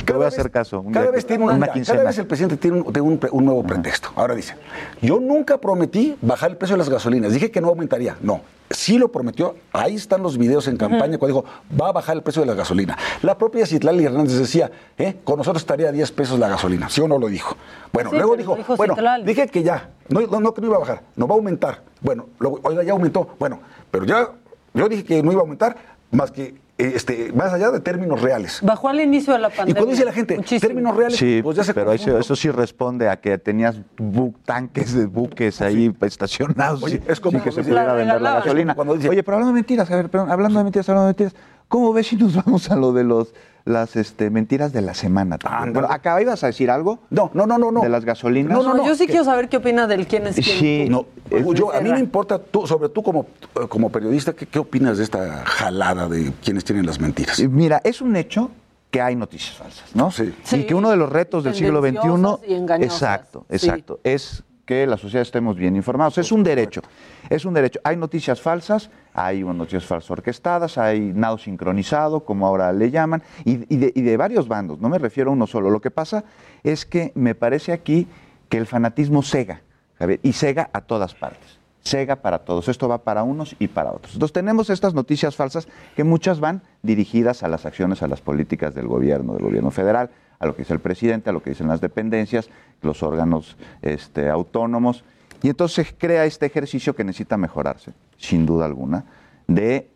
Te 0.05 0.13
voy 0.13 0.25
a 0.25 0.29
hacer 0.29 0.51
caso. 0.51 0.81
un 0.81 0.93
Cada 0.93 1.07
día 1.07 1.13
vez, 1.13 1.25
que- 1.25 1.29
tiene 1.29 1.45
una 1.45 1.55
una, 1.55 1.69
quincena. 1.73 1.99
cada 1.99 2.09
vez 2.09 2.19
el 2.19 2.27
presidente 2.27 2.57
tiene, 2.57 2.79
un, 2.81 2.85
tiene 2.93 3.01
un 3.09 3.19
pre- 3.19 3.31
un 3.31 3.45
nuevo 3.45 3.63
pretexto. 3.63 4.11
Ahora 4.17 4.35
dice, 4.35 4.55
yo 5.01 5.21
nunca 5.21 5.59
prometí 5.59 6.17
bajar 6.23 6.51
el 6.51 6.57
precio 6.57 6.75
de 6.75 6.79
las 6.79 6.89
gasolinas. 6.89 7.33
Dije 7.33 7.51
que 7.51 7.61
no 7.61 7.69
aumentaría. 7.69 8.17
No, 8.23 8.41
sí 8.71 8.99
lo 8.99 9.13
prometió. 9.13 9.55
Ahí 9.73 9.95
están 9.97 10.23
los 10.23 10.39
videos 10.39 10.67
en 10.69 10.77
campaña 10.77 11.19
cuando 11.19 11.27
dijo, 11.43 11.45
va 11.81 11.89
a 11.89 11.93
bajar 11.93 12.17
el 12.17 12.23
precio 12.23 12.41
de 12.43 12.47
la 12.47 12.55
gasolina. 12.55 12.97
La 13.23 13.37
propia 13.37 13.67
Citlali 13.67 14.05
Hernández 14.05 14.39
decía, 14.39 14.71
¿eh? 14.99 15.17
con 15.25 15.37
nosotros 15.39 15.63
estaría 15.63 15.89
a 15.89 15.93
10 15.93 16.11
pesos 16.13 16.39
la 16.39 16.49
gasolina. 16.49 16.89
¿Sí 16.89 17.01
o 17.01 17.09
no 17.09 17.19
lo 17.19 17.29
dijo? 17.29 17.57
Bueno, 17.93 18.11
Sí, 18.11 18.17
luego 18.17 18.37
dijo, 18.37 18.57
dijo 18.57 18.77
bueno, 18.77 18.95
Citlali. 18.95 19.25
dije 19.25 19.47
que 19.49 19.63
ya, 19.63 19.91
no, 20.09 20.21
no, 20.23 20.41
no, 20.41 20.55
que 20.55 20.61
no 20.63 20.69
iba 20.69 20.77
a 20.77 20.81
bajar, 20.81 21.03
no 21.17 21.27
va 21.29 21.35
a 21.35 21.37
aumentar. 21.37 21.83
Bueno, 22.01 22.27
oiga, 22.63 22.83
ya 22.83 22.93
aumentó. 22.93 23.29
Bueno, 23.39 23.61
pero 23.91 24.05
ya, 24.07 24.29
yo 24.75 24.89
dije 24.89 25.05
que 25.05 25.23
no 25.23 25.31
iba 25.33 25.41
a 25.41 25.43
aumentar 25.43 25.77
más 26.13 26.31
que, 26.31 26.55
eh, 26.79 26.93
este, 26.95 27.33
más 27.33 27.53
allá 27.53 27.71
de 27.71 27.81
términos 27.81 28.21
reales. 28.21 28.61
Bajó 28.63 28.89
al 28.89 29.01
inicio 29.01 29.33
de 29.33 29.39
la 29.41 29.49
Y 29.49 29.51
pandemia. 29.53 29.75
cuando 29.75 29.91
dice 29.93 30.05
la 30.05 30.13
gente, 30.13 30.39
términos 30.61 30.95
reales, 30.97 31.19
Sí, 31.19 31.41
pues 31.43 31.57
ya 31.57 31.65
se 31.65 31.75
pero 31.75 31.93
eso, 31.93 32.37
sí 32.37 32.51
responde 32.51 33.09
a 33.09 33.17
que 33.21 33.39
tenías 33.39 33.81
bu- 33.97 34.35
tanques 34.45 34.93
de 34.95 35.07
buques 35.07 35.61
ahí 35.63 35.93
estacionados 36.03 36.83
Oye, 36.83 37.03
es 37.09 37.19
como 37.19 37.43
que 37.43 37.51
se 37.51 37.63
cuando 37.63 37.69
pudiera 37.71 37.87
la 37.87 37.93
vender 37.95 38.21
la 38.23 38.35
gasolina. 38.35 38.75
Cuando 38.75 38.95
dice- 38.95 39.09
Oye, 39.09 39.23
pero 39.23 39.37
hablando 39.37 39.53
de 39.55 39.61
mentiras, 39.61 39.91
a 39.91 39.97
ver, 39.97 40.11
perdón, 40.11 40.31
hablando 40.31 40.59
de 40.59 40.65
mentiras, 40.65 40.89
hablando 40.89 41.07
de 41.07 41.11
mentiras, 41.25 41.35
¿cómo 41.69 41.93
ves 41.93 42.09
si 42.09 42.17
nos 42.17 42.35
vamos 42.45 42.71
a 42.71 42.77
lo 42.77 42.93
de 42.93 43.05
los 43.05 43.35
las 43.65 43.95
este, 43.95 44.29
mentiras 44.29 44.73
de 44.73 44.83
la 44.83 44.93
semana? 44.95 45.39
también? 45.39 45.73
Bueno, 45.73 45.89
acá 45.91 46.21
ibas 46.21 46.43
a 46.43 46.49
decir 46.49 46.71
algo. 46.71 46.99
No, 47.11 47.31
no, 47.33 47.47
no, 47.47 47.59
no, 47.59 47.71
no. 47.71 47.81
De 47.83 47.89
las 47.89 48.05
gasolinas. 48.05 48.53
No, 48.53 48.75
no, 48.75 48.85
yo 48.85 48.95
sí 48.97 49.07
quiero 49.07 49.25
saber 49.25 49.49
qué 49.49 49.59
opina 49.59 49.87
del 49.87 50.07
quién 50.09 50.27
es 50.27 50.35
quién. 50.35 50.59
Sí, 50.59 50.87
No, 50.89 51.07
yo, 51.55 51.73
a 51.73 51.81
mí 51.81 51.91
me 51.91 52.01
importa, 52.01 52.39
tú, 52.41 52.67
sobre 52.67 52.89
tú 52.89 53.03
como, 53.03 53.27
eh, 53.55 53.67
como 53.69 53.91
periodista, 53.91 54.33
¿qué, 54.33 54.47
qué 54.47 54.59
opinas 54.59 54.99
de 54.99 55.05
esta 55.05 55.45
jalada 55.47 56.09
de 56.09 56.33
quienes 56.45 56.65
tienen 56.65 56.87
las 56.87 56.99
mentiras? 57.01 57.39
Eh, 57.39 57.47
Mira, 57.49 57.81
es 57.85 58.01
un 58.01 58.17
hecho 58.17 58.51
que 58.91 59.01
hay 59.01 59.15
noticias 59.17 59.57
falsas, 59.57 59.85
¿no? 59.95 60.11
Sí. 60.11 60.35
Y 60.53 60.65
que 60.65 60.75
uno 60.75 60.91
de 60.91 60.97
los 60.97 61.09
retos 61.11 61.45
del 61.45 61.55
siglo 61.55 61.81
XXI, 61.81 61.93
Tendenciosas 61.99 62.41
y 62.49 62.55
engañosas. 62.55 62.93
exacto, 62.95 63.47
Sí. 63.49 63.57
exacto, 63.57 64.01
es 64.05 64.43
que 64.73 64.87
la 64.87 64.97
sociedad 64.97 65.23
estemos 65.23 65.57
bien 65.57 65.77
informados. 65.77 66.17
Es 66.19 66.33
un 66.33 66.43
derecho, 66.43 66.81
es 67.29 67.45
un 67.45 67.53
derecho. 67.53 67.81
Hay 67.85 67.97
noticias 67.97 68.41
falsas, 68.41 68.91
hay 69.13 69.45
noticias 69.45 69.85
falsas 69.85 70.11
orquestadas, 70.11 70.79
hay 70.79 71.13
nado 71.15 71.37
sincronizado, 71.37 72.21
como 72.21 72.47
ahora 72.47 72.73
le 72.73 72.91
llaman, 72.91 73.23
y, 73.45 73.73
y 73.73 73.79
de, 73.79 73.93
y 73.95 74.01
de 74.01 74.17
varios 74.17 74.49
bandos, 74.49 74.81
no 74.81 74.89
me 74.89 74.99
refiero 74.99 75.31
a 75.31 75.35
uno 75.35 75.47
solo. 75.47 75.71
Lo 75.71 75.81
que 75.81 75.91
pasa 75.91 76.25
es 76.63 76.87
que 76.87 77.13
me 77.15 77.35
parece 77.35 77.73
aquí 77.73 78.07
que 78.49 78.57
el 78.57 78.67
fanatismo 78.67 79.23
cega, 79.23 79.61
Javier, 79.99 80.21
y 80.23 80.33
cega 80.33 80.71
a 80.73 80.81
todas 80.81 81.15
partes. 81.15 81.59
Cega 81.85 82.17
para 82.17 82.39
todos. 82.39 82.69
Esto 82.69 82.89
va 82.89 82.99
para 82.99 83.25
unos 83.25 83.57
y 83.59 83.67
para 83.67 83.91
otros. 83.91 84.15
Entonces 84.15 84.33
tenemos 84.33 84.71
estas 84.71 84.95
noticias 84.95 85.35
falsas 85.35 85.67
que 85.97 86.05
muchas 86.05 86.39
van 86.39 86.63
dirigidas 86.83 87.43
a 87.43 87.49
las 87.49 87.67
acciones, 87.67 88.03
a 88.03 88.09
las 88.09 88.21
políticas 88.21 88.73
del 88.73 88.87
gobierno, 88.87 89.35
del 89.35 89.43
gobierno 89.43 89.73
federal, 89.73 90.11
a 90.43 90.47
lo 90.47 90.57
que 90.57 90.63
dice 90.63 90.75
el 90.75 90.81
presidente, 90.81 91.31
a 91.31 91.33
lo 91.33 91.43
que 91.43 91.51
dicen 91.51 91.69
las 91.69 91.81
dependencias, 91.81 92.51
los 92.83 93.03
órganos 93.05 93.57
este, 93.81 94.29
autónomos. 94.29 95.05
Y 95.41 95.49
entonces 95.49 95.95
crea 95.97 96.25
este 96.25 96.47
ejercicio 96.47 96.95
que 96.95 97.05
necesita 97.05 97.37
mejorarse, 97.37 97.93
sin 98.19 98.45
duda 98.45 98.67
alguna, 98.67 99.05
de 99.47 99.89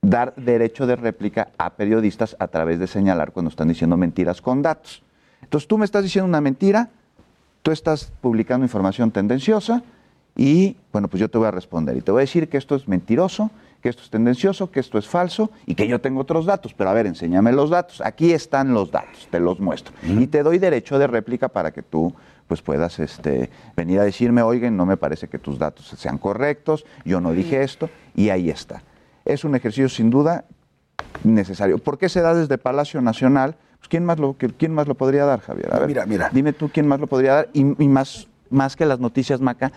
dar 0.00 0.34
derecho 0.36 0.86
de 0.86 0.94
réplica 0.94 1.48
a 1.58 1.70
periodistas 1.70 2.36
a 2.38 2.46
través 2.46 2.78
de 2.78 2.86
señalar 2.86 3.32
cuando 3.32 3.50
están 3.50 3.66
diciendo 3.66 3.96
mentiras 3.96 4.40
con 4.40 4.62
datos. 4.62 5.02
Entonces 5.42 5.66
tú 5.66 5.78
me 5.78 5.84
estás 5.84 6.04
diciendo 6.04 6.28
una 6.28 6.40
mentira, 6.40 6.90
tú 7.62 7.72
estás 7.72 8.12
publicando 8.20 8.64
información 8.64 9.10
tendenciosa 9.10 9.82
y 10.36 10.76
bueno, 10.92 11.08
pues 11.08 11.20
yo 11.20 11.28
te 11.28 11.38
voy 11.38 11.48
a 11.48 11.50
responder 11.50 11.96
y 11.96 12.02
te 12.02 12.12
voy 12.12 12.20
a 12.20 12.22
decir 12.22 12.48
que 12.48 12.56
esto 12.56 12.76
es 12.76 12.86
mentiroso, 12.86 13.50
que 13.80 13.88
esto 13.88 14.02
es 14.02 14.10
tendencioso, 14.10 14.70
que 14.70 14.80
esto 14.80 14.98
es 14.98 15.06
falso 15.06 15.50
y 15.66 15.74
que 15.74 15.86
yo 15.86 16.00
tengo 16.00 16.20
otros 16.20 16.46
datos. 16.46 16.74
Pero 16.74 16.90
a 16.90 16.92
ver, 16.92 17.06
enséñame 17.06 17.52
los 17.52 17.70
datos. 17.70 18.00
Aquí 18.00 18.32
están 18.32 18.74
los 18.74 18.90
datos, 18.90 19.28
te 19.30 19.40
los 19.40 19.60
muestro. 19.60 19.94
Y 20.02 20.26
te 20.26 20.42
doy 20.42 20.58
derecho 20.58 20.98
de 20.98 21.06
réplica 21.06 21.48
para 21.48 21.70
que 21.70 21.82
tú 21.82 22.14
pues 22.48 22.62
puedas 22.62 22.98
este, 22.98 23.50
venir 23.76 24.00
a 24.00 24.04
decirme, 24.04 24.42
oigan, 24.42 24.76
no 24.76 24.86
me 24.86 24.96
parece 24.96 25.28
que 25.28 25.38
tus 25.38 25.58
datos 25.58 25.86
sean 25.86 26.16
correctos, 26.16 26.86
yo 27.04 27.20
no 27.20 27.32
dije 27.32 27.62
esto, 27.62 27.90
y 28.14 28.30
ahí 28.30 28.48
está. 28.48 28.82
Es 29.26 29.44
un 29.44 29.54
ejercicio 29.54 29.90
sin 29.90 30.08
duda 30.08 30.46
necesario. 31.24 31.78
¿Por 31.78 31.98
qué 31.98 32.08
se 32.08 32.22
da 32.22 32.34
desde 32.34 32.56
Palacio 32.56 33.02
Nacional? 33.02 33.56
Pues, 33.78 33.88
¿quién, 33.88 34.04
más 34.04 34.18
lo, 34.18 34.34
¿Quién 34.34 34.72
más 34.72 34.88
lo 34.88 34.94
podría 34.94 35.26
dar, 35.26 35.40
Javier? 35.40 35.74
A 35.74 35.78
ver, 35.80 35.88
Mira, 35.88 36.06
mira. 36.06 36.30
Dime 36.32 36.54
tú 36.54 36.70
quién 36.72 36.88
más 36.88 36.98
lo 37.00 37.06
podría 37.06 37.34
dar 37.34 37.48
y, 37.52 37.60
y 37.60 37.88
más, 37.88 38.28
más 38.48 38.76
que 38.76 38.86
las 38.86 38.98
noticias 38.98 39.42
Maca 39.42 39.70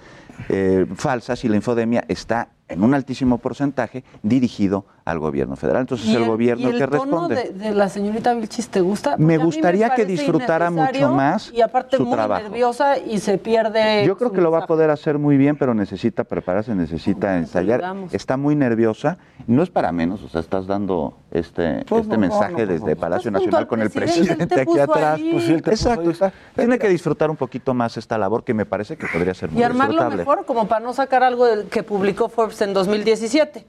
eh, 0.49 0.85
falsas 0.95 1.43
y 1.45 1.49
la 1.49 1.55
infodemia 1.55 2.03
está 2.07 2.49
en 2.68 2.84
un 2.85 2.93
altísimo 2.93 3.38
porcentaje 3.38 4.05
dirigido 4.23 4.85
al 5.03 5.19
gobierno 5.19 5.57
federal. 5.57 5.81
Entonces 5.81 6.07
¿Y 6.07 6.15
el, 6.15 6.22
el- 6.23 6.27
gobierno 6.30 6.69
y 6.69 6.72
el 6.72 6.77
que 6.80 6.88
tono 6.88 7.01
responde. 7.27 7.35
De, 7.35 7.49
de 7.51 7.72
la 7.73 7.89
señorita 7.89 8.34
Vilchis 8.34 8.69
te 8.69 8.80
gusta? 8.80 9.18
Me 9.18 9.34
Porque 9.35 9.45
gustaría 9.45 9.89
que 9.89 10.05
disfrutara 10.05 10.72
mucho 10.72 11.09
más 11.11 11.51
Y 11.53 11.59
aparte 11.61 11.97
su 11.97 12.03
muy 12.05 12.13
trabajo. 12.13 12.43
nerviosa 12.43 12.97
y 12.97 13.19
se 13.19 13.38
pierde. 13.38 14.05
Yo 14.05 14.18
creo 14.18 14.31
que 14.31 14.39
lo 14.39 14.51
va 14.51 14.59
a 14.59 14.61
mensaje. 14.61 14.68
poder 14.69 14.89
hacer 14.89 15.18
muy 15.18 15.35
bien, 15.35 15.57
pero 15.57 15.73
necesita 15.73 16.23
prepararse, 16.23 16.73
necesita 16.73 17.38
ensayar. 17.38 17.84
Está 18.13 18.38
muy 18.38 18.55
nerviosa. 18.55 19.18
No 19.47 19.63
es 19.63 19.69
para 19.69 19.91
menos, 19.91 20.23
o 20.23 20.30
sea, 20.30 20.39
estás 20.39 20.65
dando 20.65 21.18
este, 21.31 21.84
Pues 21.89 22.03
este 22.03 22.15
no, 22.15 22.22
mensaje 22.22 22.51
no, 22.51 22.57
pues 22.57 22.68
desde 22.69 22.95
no. 22.95 23.01
Palacio 23.01 23.31
Nacional 23.31 23.61
al 23.61 23.68
con 23.68 23.81
el 23.81 23.89
presidente, 23.89 24.61
aquí 24.61 24.80
atrás. 24.80 25.19
Pues 25.30 25.49
él 25.49 25.63
Exacto. 25.65 26.09
está- 26.11 26.31
Tiene 26.55 26.80
que 26.80 26.88
disfrutar 26.88 27.30
un 27.30 27.35
poquito 27.38 27.73
más 27.73 27.97
esta 27.97 28.18
labor 28.18 28.45
que 28.45 28.53
me 28.53 28.65
parece 28.65 28.95
que 28.95 29.07
podría 29.07 29.34
ser 29.34 29.49
muy 29.51 29.59
Y 29.59 29.63
armarlo 29.63 29.93
disfrutable. 29.93 30.23
Como 30.45 30.68
para 30.68 30.84
no 30.84 30.94
sacar 30.94 31.24
algo 31.24 31.45
del 31.45 31.66
que 31.66 31.84
publicó 31.84 32.30
Forbes 32.30 32.62
en 32.62 32.74
2017. 32.74 33.66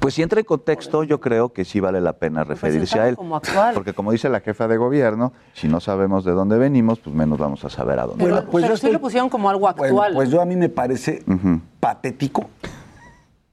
Pues 0.00 0.14
si 0.14 0.22
entra 0.22 0.40
en 0.40 0.46
contexto, 0.46 1.04
yo 1.04 1.20
creo 1.20 1.52
que 1.52 1.64
sí 1.64 1.78
vale 1.80 2.00
la 2.00 2.12
pena 2.14 2.42
referirse 2.44 2.98
a 2.98 3.08
él. 3.08 3.16
como 3.16 3.36
actual. 3.36 3.72
Porque 3.74 3.92
como 3.92 4.12
dice 4.12 4.28
la 4.28 4.40
jefa 4.40 4.66
de 4.68 4.76
gobierno, 4.76 5.32
si 5.54 5.68
no 5.68 5.80
sabemos 5.80 6.24
de 6.24 6.32
dónde 6.32 6.58
venimos, 6.58 6.98
pues 6.98 7.14
menos 7.14 7.38
vamos 7.38 7.64
a 7.64 7.70
saber 7.70 7.98
a 8.00 8.06
dónde 8.06 8.24
vamos. 8.28 8.44
pues 8.50 8.62
pero 8.62 8.68
yo 8.68 8.74
estoy- 8.74 8.92
lo 8.92 9.00
pusieron 9.00 9.28
como 9.28 9.48
algo 9.48 9.68
actual. 9.68 9.92
Bueno, 9.92 10.14
pues 10.16 10.28
yo 10.30 10.40
a 10.40 10.44
mí 10.44 10.56
me 10.56 10.68
parece 10.68 11.22
patético 11.80 12.50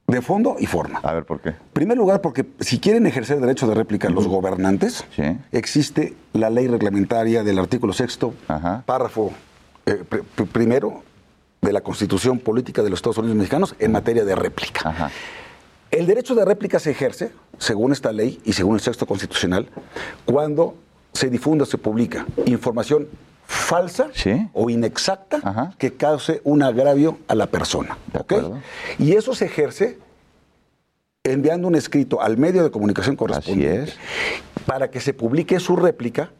de 0.06 0.20
fondo 0.20 0.56
y 0.58 0.66
forma. 0.66 0.98
A 1.02 1.12
ver, 1.14 1.24
¿por 1.24 1.40
qué? 1.40 1.50
En 1.50 1.56
primer 1.72 1.96
lugar, 1.96 2.20
porque 2.20 2.44
si 2.60 2.78
quieren 2.78 3.06
ejercer 3.06 3.40
derecho 3.40 3.66
de 3.66 3.74
réplica 3.74 4.10
los 4.10 4.26
gobernantes, 4.28 5.04
existe 5.52 6.14
la 6.32 6.50
ley 6.50 6.66
reglamentaria 6.66 7.42
del 7.42 7.58
artículo 7.58 7.92
sexto, 7.92 8.34
párrafo 8.86 9.30
eh, 9.86 10.02
pr- 10.08 10.22
pr- 10.36 10.46
primero 10.48 11.02
de 11.64 11.72
la 11.72 11.80
Constitución 11.80 12.38
Política 12.38 12.82
de 12.82 12.90
los 12.90 12.98
Estados 12.98 13.18
Unidos 13.18 13.36
Mexicanos 13.36 13.74
en 13.78 13.92
materia 13.92 14.24
de 14.24 14.34
réplica. 14.34 15.10
El 15.90 16.06
derecho 16.06 16.34
de 16.34 16.44
réplica 16.44 16.78
se 16.78 16.90
ejerce, 16.90 17.32
según 17.58 17.92
esta 17.92 18.12
ley 18.12 18.40
y 18.44 18.52
según 18.52 18.74
el 18.74 18.80
sexto 18.80 19.06
constitucional, 19.06 19.68
cuando 20.24 20.74
se 21.12 21.30
difunde 21.30 21.62
o 21.62 21.66
se 21.66 21.78
publica 21.78 22.26
información 22.46 23.08
falsa 23.46 24.08
o 24.52 24.70
inexacta 24.70 25.74
que 25.78 25.94
cause 25.94 26.40
un 26.44 26.62
agravio 26.62 27.18
a 27.28 27.34
la 27.34 27.46
persona. 27.46 27.96
Y 28.98 29.12
eso 29.12 29.34
se 29.34 29.46
ejerce 29.46 29.98
enviando 31.22 31.68
un 31.68 31.74
escrito 31.74 32.20
al 32.20 32.36
medio 32.36 32.62
de 32.62 32.70
comunicación 32.70 33.16
correspondiente 33.16 33.92
para 34.66 34.90
que 34.90 35.00
se 35.00 35.14
publique 35.14 35.60
su 35.60 35.76
réplica, 35.76 36.30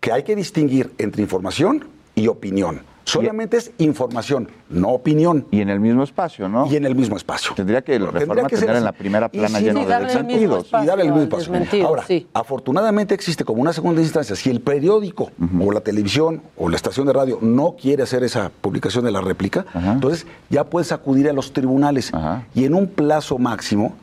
que 0.00 0.12
hay 0.12 0.22
que 0.22 0.34
distinguir 0.34 0.92
entre 0.98 1.22
información 1.22 1.86
y 2.14 2.28
opinión. 2.28 2.82
Solamente 3.04 3.58
es 3.58 3.70
información, 3.78 4.48
no 4.68 4.88
opinión. 4.88 5.46
Y 5.50 5.60
en 5.60 5.68
el 5.68 5.78
mismo 5.80 6.02
espacio, 6.02 6.48
¿no? 6.48 6.66
Y 6.66 6.76
en 6.76 6.84
el 6.86 6.94
mismo 6.94 7.16
espacio. 7.16 7.52
Tendría 7.54 7.82
que 7.82 7.98
la 7.98 8.06
Tendría 8.06 8.20
reforma 8.20 8.48
que 8.48 8.56
ser 8.56 8.66
tener 8.66 8.76
en 8.78 8.84
la 8.84 8.92
primera 8.92 9.28
plana 9.28 9.58
sí, 9.58 9.64
lleno 9.64 9.80
y 9.80 9.84
de 9.84 9.90
darle 9.90 10.12
el 10.12 10.24
mismo 10.24 10.56
desmentidos. 10.56 10.82
Y 10.82 10.86
darle 10.86 11.04
el 11.04 11.12
mismo 11.12 11.38
espacio. 11.38 11.86
Ahora, 11.86 12.04
sí. 12.06 12.26
afortunadamente 12.32 13.14
existe 13.14 13.44
como 13.44 13.60
una 13.60 13.72
segunda 13.72 14.00
instancia. 14.00 14.34
Si 14.36 14.50
el 14.50 14.60
periódico 14.60 15.30
o 15.60 15.72
la 15.72 15.80
televisión 15.80 16.42
o 16.56 16.68
la 16.68 16.76
estación 16.76 17.06
de 17.06 17.12
radio 17.12 17.38
no 17.40 17.76
quiere 17.80 18.02
hacer 18.02 18.24
esa 18.24 18.50
publicación 18.60 19.04
de 19.04 19.10
la 19.10 19.20
réplica, 19.20 19.66
entonces 19.74 20.26
ya 20.50 20.64
puedes 20.64 20.92
acudir 20.92 21.28
a 21.28 21.32
los 21.32 21.52
tribunales 21.52 22.12
y 22.54 22.64
en 22.64 22.74
un 22.74 22.86
plazo 22.86 23.38
máximo, 23.38 23.94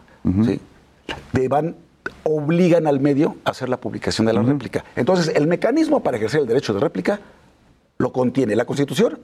¿sí? 0.45 0.59
te 1.33 1.47
van 1.47 1.75
obligan 2.23 2.87
al 2.87 2.99
medio 2.99 3.37
a 3.45 3.51
hacer 3.51 3.69
la 3.69 3.77
publicación 3.77 4.27
de 4.27 4.33
la 4.33 4.41
réplica. 4.41 4.83
Entonces, 4.95 5.33
el 5.35 5.47
mecanismo 5.47 6.01
para 6.01 6.17
ejercer 6.17 6.41
el 6.41 6.47
derecho 6.47 6.73
de 6.73 6.79
réplica 6.79 7.19
lo 8.01 8.11
contiene 8.11 8.55
la 8.55 8.65
Constitución, 8.65 9.19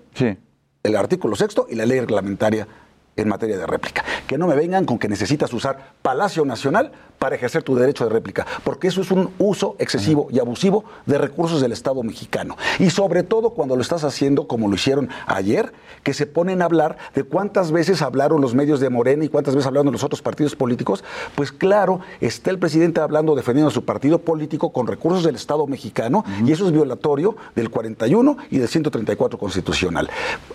el 0.84 0.96
artículo 0.96 1.36
sexto 1.36 1.68
y 1.70 1.76
la 1.76 1.86
ley 1.86 2.00
reglamentaria 2.00 2.68
en 3.16 3.28
materia 3.28 3.58
de 3.58 3.66
réplica. 3.66 4.06
Que 4.28 4.38
no 4.38 4.48
me 4.48 4.56
vengan 4.56 4.86
con 4.86 5.00
que 5.00 5.10
necesitas 5.10 5.52
usar 5.52 5.94
Palacio 6.02 6.46
Nacional 6.46 6.92
para 7.20 7.36
ejercer 7.36 7.64
tu 7.64 7.76
derecho 7.76 8.04
de 8.04 8.10
réplica, 8.12 8.46
porque 8.64 8.88
eso 8.88 9.02
es 9.02 9.12
un 9.12 9.32
uso 9.40 9.76
excesivo 9.80 10.28
y 10.32 10.40
abusivo 10.40 10.84
de 11.06 11.18
recursos 11.18 11.62
del 11.62 11.72
Estado 11.72 12.04
mexicano. 12.04 12.56
Y 12.80 12.90
sobre 12.90 13.24
todo 13.24 13.52
cuando 13.52 13.76
lo 13.76 13.82
estás 13.82 14.04
haciendo 14.04 14.48
como 14.48 14.68
lo 14.68 14.76
hicieron 14.76 15.10
ayer, 15.26 15.74
que 16.04 16.14
se 16.14 16.26
ponen 16.26 16.62
a 16.62 16.66
hablar 16.66 16.98
de 17.16 17.24
cuántas 17.24 17.72
veces 17.72 18.02
hablaron 18.02 18.40
los 18.40 18.56
medios 18.56 18.80
de 18.80 18.90
Morena 18.90 19.26
y 19.26 19.30
cuántas 19.30 19.56
veces 19.56 19.68
hablaron 19.68 19.92
los 19.92 20.04
otros 20.04 20.22
partidos 20.22 20.56
políticos. 20.56 21.04
Pues 21.36 21.52
claro, 21.52 22.00
está 22.22 22.50
el 22.52 22.60
presidente 22.60 23.02
hablando, 23.02 23.36
defendiendo 23.36 23.70
a 23.70 23.74
su 23.74 23.84
partido 23.84 24.20
político 24.20 24.72
con 24.72 24.88
recursos 24.88 25.24
del 25.24 25.36
Estado 25.36 25.66
mexicano, 25.68 26.24
y 26.46 26.52
eso 26.52 26.66
es 26.66 26.72
violatorio 26.72 27.36
del 27.56 27.70
41 27.70 28.38
y 28.52 28.60
del 28.60 28.68
134 28.68 29.38
constitucional. 29.38 30.10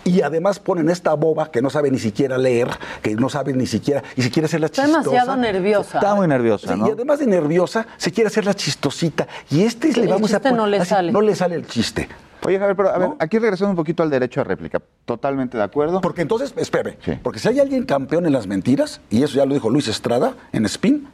Y 0.05 0.23
además 0.23 0.59
ponen 0.59 0.89
esta 0.89 1.13
boba 1.15 1.51
que 1.51 1.61
no 1.61 1.71
sabe 1.71 1.91
ni 1.91 1.99
siquiera 1.99 2.39
leer, 2.39 2.69
que 3.03 3.15
no 3.15 3.29
sabe 3.29 3.53
ni 3.53 3.67
siquiera, 3.67 4.03
y 4.17 4.23
se 4.23 4.31
quiere 4.31 4.47
hacer 4.47 4.61
la 4.61 4.67
Está 4.67 4.85
chistosa. 4.85 5.11
demasiado 5.11 5.37
nerviosa. 5.37 5.99
Está 5.99 6.15
muy 6.15 6.27
nerviosa, 6.29 6.52
Sí, 6.59 6.69
¿no? 6.77 6.89
Y 6.89 6.91
además 6.91 7.19
de 7.19 7.27
nerviosa, 7.27 7.87
se 7.97 8.11
quiere 8.11 8.29
hacer 8.29 8.45
la 8.45 8.55
chistosita. 8.55 9.27
Y 9.51 9.63
este 9.63 9.91
El 9.91 10.03
le 10.03 10.07
vamos 10.07 10.31
chiste 10.31 10.49
a 10.49 10.53
no 10.53 10.67
le 10.67 10.79
así, 10.79 10.91
sale. 10.91 11.13
No 11.13 11.21
le 11.21 11.35
sale 11.35 11.55
el 11.55 11.67
chiste. 11.67 12.09
Oye, 12.45 12.59
Javier, 12.59 12.77
pero 12.77 12.89
a 12.89 12.99
ver, 12.99 13.11
aquí 13.21 13.39
regresando 13.39 13.71
un 13.71 13.77
poquito 13.77 14.03
al 14.03 14.11
derecho 14.11 14.41
a 14.41 14.45
réplica. 14.45 14.81
Totalmente 15.05 15.57
de 15.57 15.63
acuerdo. 15.63 16.01
Porque 16.01 16.23
entonces, 16.23 16.53
espere, 16.57 16.99
porque 17.23 17.39
si 17.39 17.49
hay 17.49 17.61
alguien 17.61 17.85
campeón 17.85 18.27
en 18.27 18.33
las 18.33 18.47
mentiras, 18.47 19.01
y 19.11 19.23
eso 19.23 19.37
ya 19.37 19.47
lo 19.47 19.55
dijo 19.55 19.71
Luis 19.71 19.87
Estrada 19.87 20.35
en 20.53 20.65
Spin, 20.67 21.09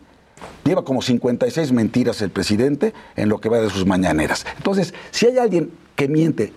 lleva 0.64 0.84
como 0.84 1.02
56 1.02 1.72
mentiras 1.72 2.22
el 2.22 2.30
presidente 2.30 2.94
en 3.16 3.28
lo 3.28 3.40
que 3.40 3.48
va 3.48 3.58
de 3.58 3.68
sus 3.68 3.84
mañaneras. 3.84 4.46
Entonces, 4.56 4.94
si 5.10 5.26
hay 5.26 5.38
alguien 5.38 5.70
que 5.96 6.08
miente 6.08 6.52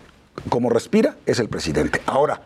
como 0.49 0.69
respira, 0.69 1.15
es 1.25 1.39
el 1.39 1.49
presidente. 1.49 2.01
Ahora, 2.05 2.41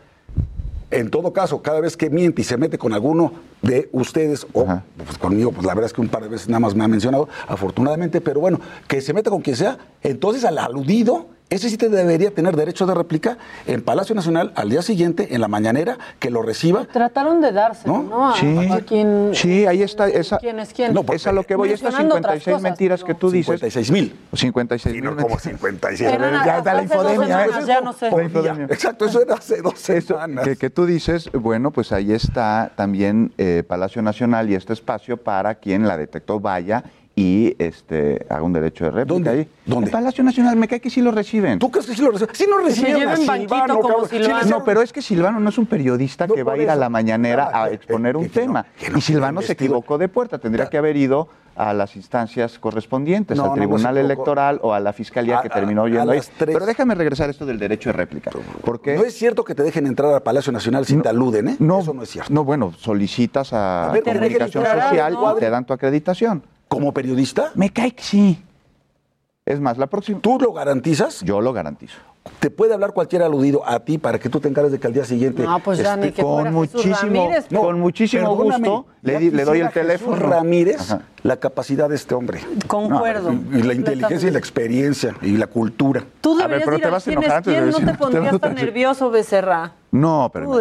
en 0.96 1.10
todo 1.10 1.34
caso, 1.34 1.62
cada 1.62 1.82
vez 1.82 1.98
que 1.98 2.10
miente 2.10 2.42
y 2.42 2.46
se 2.46 2.56
mete 2.56 2.78
con 2.78 2.94
alguno 2.94 3.34
de 3.62 3.90
ustedes 3.92 4.48
o 4.54 4.66
pues, 4.98 5.18
conmigo, 5.18 5.52
pues 5.52 5.66
la 5.66 5.74
verdad 5.74 5.88
es 5.88 5.94
que 5.94 6.00
un 6.00 6.08
par 6.08 6.24
de 6.24 6.30
veces 6.30 6.48
nada 6.48 6.62
más 6.62 6.74
me 6.74 6.86
ha 6.86 6.88
mencionado, 6.88 7.28
afortunadamente, 7.48 8.22
pero 8.22 8.40
bueno, 8.40 8.62
que 8.88 9.02
se 9.02 9.14
meta 9.14 9.30
con 9.30 9.42
quien 9.42 9.58
sea, 9.58 9.78
entonces 10.02 10.46
al 10.46 10.58
aludido, 10.58 11.28
ese 11.50 11.70
sí 11.70 11.78
te 11.78 11.90
debería 11.90 12.32
tener 12.32 12.56
derecho 12.56 12.86
de 12.86 12.96
réplica 12.96 13.38
en 13.68 13.82
Palacio 13.84 14.16
Nacional 14.16 14.52
al 14.56 14.70
día 14.70 14.82
siguiente, 14.82 15.36
en 15.36 15.42
la 15.42 15.48
mañanera, 15.48 15.98
que 16.20 16.32
lo 16.32 16.42
reciba. 16.42 16.86
Trataron 16.86 17.40
de 17.40 17.52
dárselo, 17.52 18.02
¿no? 18.04 18.30
A, 18.30 18.36
Sí. 18.36 18.68
a 18.72 18.80
quien, 18.82 19.30
Sí, 19.34 19.66
ahí 19.66 19.84
está. 19.84 20.08
Esa, 20.08 20.38
¿Quién 20.40 20.60
es 20.60 20.74
quién? 20.74 20.96
es 21.14 21.28
a 21.28 21.32
lo 21.32 21.44
que 21.44 21.56
voy. 21.56 21.70
Estas 21.70 21.94
Mencionando 21.94 22.16
otras 22.16 22.34
56 22.44 22.56
cosas, 22.56 22.62
mentiras 22.64 23.04
que 23.04 23.14
tú 23.14 23.30
dices. 23.30 23.60
56 23.60 23.92
mil. 23.92 24.16
56 24.34 25.02
mil. 25.02 25.16
como 25.16 25.38
56. 25.40 26.12
Eran 26.12 26.46
ya 26.46 26.58
está 26.58 26.74
la 26.74 26.84
infodemia. 26.84 27.28
semanas, 27.46 27.66
ya 27.68 27.82
no 27.82 27.94
sé. 27.94 28.10
Exacto, 28.70 29.06
eso 29.06 29.22
era 29.22 29.36
hace 29.36 29.62
dos 29.62 29.80
semanas. 29.80 30.46
Que, 30.46 30.56
que 30.56 30.70
tú 30.70 30.86
dices, 30.86 31.30
bueno, 31.32 31.72
pues 31.72 31.92
ahí 31.92 32.12
está 32.12 32.72
también 32.76 33.34
eh, 33.38 33.64
Palacio 33.68 34.02
Nacional 34.02 34.50
y 34.50 34.56
este 34.56 34.74
espacio 34.74 35.18
para 35.18 35.56
quien 35.56 35.88
la 35.88 35.96
detectó 35.98 36.40
vaya 36.40 36.84
y 37.16 37.56
este 37.60 38.26
haga 38.30 38.42
un 38.44 38.52
derecho 38.52 38.86
de 38.86 38.92
réplica 38.92 39.14
¿Dónde? 39.14 39.30
ahí. 39.30 39.48
¿Dónde? 39.66 39.86
En 39.88 39.92
Palacio 39.92 40.24
Nacional, 40.24 40.56
me 40.58 40.68
cae 40.68 40.82
que 40.82 40.90
sí 40.90 41.02
lo 41.02 41.12
reciben. 41.12 41.60
¿Tú 41.60 41.72
crees 41.72 41.86
que 41.88 41.96
sí 41.96 42.02
lo 42.02 42.12
reciben? 42.12 42.36
Sí 42.36 42.46
lo 42.50 42.58
recibieron 42.58 43.00
lleva 43.00 43.12
a 43.14 43.16
en 43.16 43.26
banquito 43.26 43.56
Silvano, 43.56 43.80
como 43.80 44.06
Silvano. 44.06 44.50
No, 44.50 44.64
pero 44.66 44.82
es 44.82 44.92
que 44.92 45.02
Silvano 45.02 45.40
no 45.40 45.50
es 45.50 45.58
un 45.58 45.66
periodista 45.66 46.28
que 46.28 46.44
va 46.44 46.54
a 46.54 46.58
ir 46.58 46.70
a 46.70 46.76
la 46.76 46.90
mañanera 46.90 47.50
Ah, 47.54 47.64
a 47.64 47.70
que- 47.70 47.76
exponer 47.76 48.14
que- 48.14 48.18
un 48.18 48.24
que 48.30 48.40
no, 48.40 48.46
tema. 48.46 48.66
que 48.78 48.90
no, 48.90 48.98
y 48.98 49.02
Silvano 49.02 49.42
se 49.42 49.54
equivocó 49.54 49.98
de 49.98 50.10
puerta, 50.10 50.40
tendría 50.40 50.68
que 50.68 50.78
haber 50.78 50.98
ido 50.98 51.30
a 51.56 51.74
las 51.74 51.96
instancias 51.96 52.60
correspondientes, 52.60 53.38
No, 53.38 53.46
al 53.46 53.50
se 53.52 53.56
Tribunal. 53.60 53.98
Electoral 53.98 54.60
o 54.62 54.74
a 54.74 54.82
la 54.82 54.92
Fiscalía 54.92 55.40
A- 55.40 55.42
que 55.42 55.48
terminó 55.48 55.86
a 55.86 55.88
yendo 55.88 56.12
ahí. 56.12 56.18
las 56.18 56.30
tres. 56.32 56.54
Pero 56.54 56.66
déjame 56.66 56.96
regresar 56.96 57.30
a 57.30 57.32
esto 57.32 57.46
del 57.46 57.58
derecho 57.58 57.88
de 57.90 57.94
réplica. 57.94 58.30
Porque 58.66 58.96
No 58.98 59.06
es 59.06 59.14
cierto 59.14 59.46
que 59.46 59.56
te 59.56 59.64
dejen 59.64 59.88
entrar 59.88 60.14
al 60.14 60.22
Palacio 60.22 60.52
Nacional 60.52 60.86
si 60.86 60.98
te 60.98 61.08
aluden, 61.08 61.48
¿eh? 61.48 61.56
No, 61.60 61.80
Eso 61.80 61.94
no 61.94 62.04
es 62.04 62.10
cierto. 62.10 62.34
No, 62.34 62.44
bueno, 62.44 62.74
solicitas 62.78 63.54
a, 63.54 63.90
A 63.90 63.94
ver, 63.94 64.04
comunicación 64.04 64.66
social 64.66 65.18
y 65.38 65.40
te 65.40 65.50
dan 65.50 65.66
tu 65.66 65.72
acreditación. 65.72 66.44
¿Como 66.68 66.94
periodista? 66.94 67.52
Me 67.56 67.70
cae 67.70 67.92
que 67.92 68.04
sí. 68.04 68.42
Es 69.46 69.60
más, 69.60 69.78
la 69.78 69.88
próxima. 69.88 70.20
¿Tú 70.20 70.40
lo 70.40 70.54
garantizas? 70.54 71.22
Yo 71.22 71.40
lo 71.40 71.54
garantizo. 71.54 71.98
¿Te 72.40 72.50
puede 72.50 72.74
hablar 72.74 72.92
cualquier 72.94 73.22
aludido 73.22 73.62
a 73.70 73.82
ti 73.82 74.00
para 74.00 74.18
que 74.18 74.30
tú 74.30 74.40
te 74.40 74.48
encargues 74.48 74.72
de 74.72 74.80
que 74.80 74.88
al 74.88 74.94
día 74.94 75.06
siguiente... 75.06 75.44
No, 75.44 75.60
pues 75.60 75.78
ya 75.78 75.96
ni 75.96 76.12
que 76.12 76.24
fuera 76.24 76.52
con 76.52 76.64
Jesús 76.68 76.84
muchísimo, 76.88 77.12
Ramírez. 77.26 77.46
No, 77.52 77.62
con 77.62 77.80
muchísimo 77.80 78.36
gusto 78.36 78.86
le, 79.04 79.14
ya 79.14 79.20
di- 79.20 79.30
le 79.30 79.46
doy 79.46 79.60
el 79.60 79.68
Jesús 79.68 79.82
teléfono. 79.84 80.16
Ramírez, 80.16 80.82
Ajá. 80.92 81.02
la 81.22 81.38
capacidad 81.38 81.88
de 81.88 81.96
este 81.98 82.16
hombre. 82.16 82.40
Concuerdo. 82.66 83.32
Y 83.32 83.62
la 83.62 83.76
inteligencia 83.76 84.28
y 84.28 84.32
la 84.32 84.40
experiencia 84.40 85.16
y 85.22 85.38
la 85.38 85.46
cultura. 85.46 86.04
Tú 86.22 86.32
A 86.42 86.48
ver, 86.48 86.62
deberías 86.62 86.66
pero 86.66 86.78
ir 86.78 86.82
te 86.82 86.90
vas 86.90 87.08
a 87.08 87.12
enojar 87.12 87.32
antes 87.38 87.54
de 87.54 87.60
quién, 87.72 87.86
no 87.86 87.92
te 87.92 87.98
pondrías 88.00 88.40
tan 88.40 88.56
nervioso, 88.56 89.12
Becerra. 89.12 89.74
No, 89.96 90.30
pero 90.34 90.52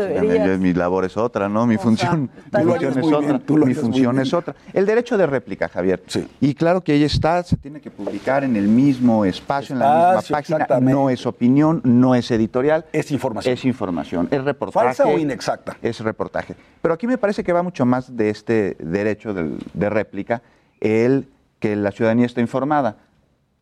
mi 0.59 0.73
labor 0.73 1.05
es 1.05 1.16
otra, 1.16 1.48
¿no? 1.48 1.66
Mi 1.66 1.77
función, 1.77 2.31
mi 2.52 2.65
función 2.65 2.94
es 2.94 3.05
otra. 3.06 3.39
bien, 3.56 3.69
mi 3.69 3.74
función 3.74 4.19
es 4.20 4.32
otra. 4.35 4.55
El 4.73 4.86
derecho 4.86 5.16
de 5.19 5.27
réplica, 5.27 5.69
Javier. 5.69 6.02
Sí. 6.06 6.27
Y 6.40 6.55
claro 6.55 6.82
que 6.82 6.93
ahí 6.93 7.05
está, 7.05 7.43
se 7.43 7.56
tiene 7.56 7.81
que 7.81 7.90
publicar 7.90 8.44
en 8.44 8.56
el 8.56 8.69
mismo 8.69 9.24
espacio, 9.24 9.74
en 9.74 9.81
la 9.81 10.16
misma 10.20 10.39
página. 10.39 10.81
No 10.81 11.11
es 11.11 11.27
opinión, 11.27 11.81
no 11.85 12.15
es 12.15 12.31
editorial. 12.31 12.85
Es 12.93 13.11
información. 13.11 13.52
Es 13.55 13.65
información, 13.65 14.28
es 14.31 14.44
reportaje. 14.44 14.86
¿Falsa 14.86 15.06
o 15.06 15.19
inexacta? 15.19 15.77
Es 15.82 16.01
reportaje. 16.01 16.55
Pero 16.81 16.94
aquí 16.94 17.06
me 17.06 17.19
parece 17.19 17.43
que 17.44 17.52
va 17.52 17.62
mucho 17.62 17.85
más 17.86 18.16
de 18.16 18.31
este 18.31 18.77
derecho 18.81 19.35
del- 19.35 19.59
de 19.73 19.90
réplica, 19.90 20.43
el 20.81 21.28
que 21.59 21.77
la 21.77 21.90
ciudadanía 21.93 22.27
está 22.27 22.40
informada. 22.40 22.97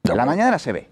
La 0.02 0.26
mañana 0.26 0.58
se 0.58 0.72
ve, 0.72 0.88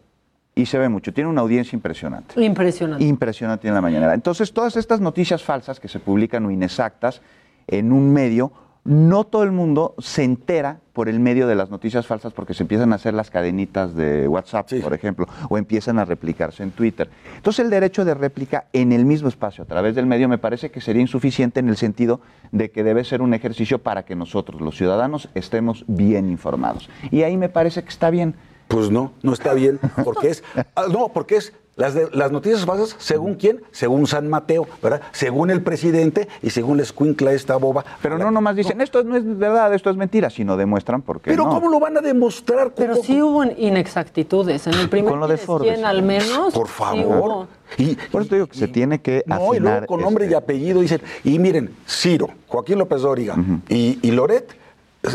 y 0.55 0.66
se 0.66 0.78
ve 0.78 0.89
mucho, 0.89 1.12
tiene 1.12 1.31
una 1.31 1.40
audiencia 1.40 1.77
impresionante. 1.77 2.43
Impresionante. 2.43 3.05
Impresionante 3.05 3.68
en 3.68 3.74
la 3.74 3.81
mañana. 3.81 4.12
Entonces, 4.14 4.52
todas 4.52 4.77
estas 4.77 5.01
noticias 5.01 5.43
falsas 5.43 5.81
que 5.81 5.89
se 5.89 6.01
publican 6.01 6.44
o 6.47 6.51
inexactas 6.51 7.22
en 7.66 7.93
un 7.93 8.12
medio, 8.12 8.52
no 8.85 9.24
todo 9.24 9.43
el 9.43 9.52
mundo 9.52 9.94
se 9.98 10.24
entera 10.24 10.81
por 10.93 11.09
el 11.09 11.20
medio 11.20 11.47
de 11.47 11.55
las 11.55 11.70
noticias 11.70 12.06
falsas 12.06 12.32
porque 12.32 12.55
se 12.55 12.62
empiezan 12.62 12.93
a 12.93 12.97
hacer 12.97 13.14
las 13.14 13.31
cadenitas 13.31 13.94
de 13.94 14.27
WhatsApp, 14.27 14.68
por 14.82 14.93
ejemplo, 14.93 15.27
o 15.48 15.56
empiezan 15.56 15.98
a 15.98 16.05
replicarse 16.05 16.62
en 16.62 16.72
Twitter. 16.72 17.09
Entonces, 17.36 17.64
el 17.64 17.70
derecho 17.70 18.05
de 18.05 18.14
réplica 18.14 18.66
en 18.72 18.93
el 18.93 19.05
mismo 19.05 19.28
espacio, 19.28 19.64
a 19.64 19.66
través 19.66 19.94
del 19.94 20.06
medio, 20.06 20.28
me 20.28 20.39
parece 20.39 20.70
que 20.70 20.81
sería 20.81 21.02
insuficiente 21.02 21.60
en 21.60 21.68
el 21.68 21.77
sentido 21.77 22.20
de 22.52 22.70
que 22.70 22.82
debe 22.82 23.05
ser 23.05 23.22
un 23.22 23.35
ejercicio 23.35 23.78
para 23.78 24.05
que 24.05 24.16
nosotros, 24.16 24.60
los 24.60 24.77
ciudadanos, 24.77 25.28
estemos 25.35 25.85
bien 25.86 26.28
informados. 26.28 26.90
Y 27.10 27.22
ahí 27.22 27.36
me 27.36 27.48
parece 27.48 27.82
que 27.82 27.89
está 27.89 28.10
bien. 28.10 28.35
Pues 28.70 28.90
no, 28.90 29.12
no 29.22 29.32
está 29.34 29.52
bien, 29.52 29.78
porque 30.05 30.28
es, 30.30 30.42
ah, 30.76 30.86
no, 30.90 31.09
porque 31.09 31.36
es 31.36 31.52
Las, 31.76 31.94
de- 31.94 32.09
las 32.12 32.30
noticias 32.30 32.66
falsas, 32.66 32.94
¿según 32.98 33.36
quién? 33.36 33.62
Según 33.70 34.06
San 34.06 34.28
Mateo, 34.28 34.66
¿verdad? 34.82 35.01
Según 35.12 35.51
el 35.51 35.62
presidente 35.62 36.28
y 36.42 36.51
según 36.51 36.76
la 36.76 36.82
escuincla 36.82 37.32
esta 37.32 37.56
boba. 37.56 37.84
Pero 38.02 38.18
no 38.18 38.30
nomás 38.30 38.55
dicen, 38.55 38.80
esto 38.82 39.02
no 39.02 39.16
es 39.16 39.24
verdad, 39.38 39.72
esto 39.72 39.88
es 39.88 39.97
mentira, 39.97 40.28
sino 40.28 40.59
demuestran 40.59 41.01
por 41.01 41.20
qué 41.22 41.30
Pero 41.30 41.44
no. 41.44 41.51
¿cómo 41.51 41.70
lo 41.70 41.80
van 41.80 41.97
a 41.97 42.01
demostrar? 42.02 42.74
Pero 42.74 42.97
sí 42.97 43.22
hubo 43.22 43.44
inexactitudes. 43.44 44.66
En 44.66 44.74
el 44.74 44.88
primer 44.90 45.10
Con 45.10 45.20
lo 45.20 45.28
de 45.28 45.38
Forbes. 45.38 45.72
quién, 45.72 45.86
al 45.86 46.02
menos. 46.02 46.52
Por 46.52 46.66
sí 46.66 46.72
favor. 46.74 47.05
hubo. 47.30 47.47
Y, 47.78 47.94
Por 48.10 48.22
eso 48.22 48.28
te 48.30 48.34
digo 48.36 48.47
que 48.48 48.59
se 48.59 48.68
tiene 48.68 49.01
que 49.01 49.22
No, 49.26 49.36
y 49.36 49.48
afinar 49.56 49.60
luego 49.72 49.86
con 49.86 50.01
nombre 50.02 50.24
este- 50.24 50.34
y 50.34 50.36
apellido 50.36 50.80
dicen, 50.82 51.01
y 51.24 51.38
miren, 51.38 51.74
Ciro, 51.88 52.28
Joaquín 52.48 52.78
López 52.78 53.01
Dóriga 53.01 53.36
y, 53.70 53.98
y 54.02 54.10
Loret 54.10 54.55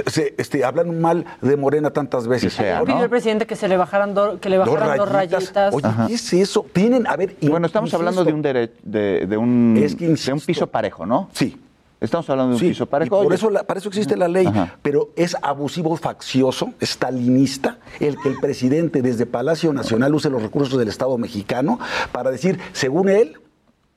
se, 0.07 0.33
este, 0.37 0.63
hablan 0.65 0.99
mal 0.99 1.25
de 1.41 1.55
Morena 1.57 1.91
tantas 1.91 2.27
veces. 2.27 2.55
Pidió 2.55 3.03
el 3.03 3.09
presidente 3.09 3.45
que 3.45 3.55
se 3.55 3.67
le 3.67 3.77
bajaran, 3.77 4.13
do- 4.13 4.39
que 4.39 4.49
le 4.49 4.57
Dos 4.57 4.67
bajaran 4.69 4.97
dos 4.97 5.09
rayitas. 5.11 5.53
rayitas. 5.53 5.73
Oye, 5.73 5.87
¿qué 6.07 6.13
es 6.15 6.33
eso? 6.33 6.65
Tienen, 6.73 7.05
a 7.07 7.15
ver, 7.15 7.35
Bueno, 7.41 7.67
estamos 7.67 7.93
hablando 7.93 8.23
de 8.23 8.33
un 8.33 8.43
dere- 8.43 8.71
de, 8.83 9.25
de 9.27 9.37
un, 9.37 9.79
Es 9.81 9.95
que 9.95 10.07
de 10.07 10.33
un 10.33 10.39
piso 10.39 10.67
parejo, 10.67 11.05
¿no? 11.05 11.29
Sí. 11.33 11.59
Estamos 12.01 12.29
hablando 12.29 12.49
de 12.51 12.55
un 12.55 12.59
Sí, 12.59 12.67
piso 12.69 12.83
y 12.83 12.87
parejo. 12.87 13.23
por 13.23 13.33
eso, 13.33 13.49
la- 13.49 13.63
para 13.63 13.79
eso 13.79 13.89
existe 13.89 14.17
la 14.17 14.27
ley, 14.27 14.45
Ajá. 14.47 14.75
pero 14.81 15.09
es 15.15 15.35
abusivo, 15.41 15.95
faccioso, 15.95 16.73
estalinista, 16.79 17.77
el 17.99 18.17
que 18.19 18.29
el 18.29 18.39
presidente 18.39 19.01
desde 19.01 19.25
Palacio 19.25 19.71
Nacional 19.73 20.13
use 20.13 20.29
los 20.29 20.41
recursos 20.41 20.77
del 20.77 20.87
Estado 20.89 21.17
mexicano 21.17 21.79
para 22.11 22.31
decir, 22.31 22.59
según 22.73 23.09
él, 23.09 23.37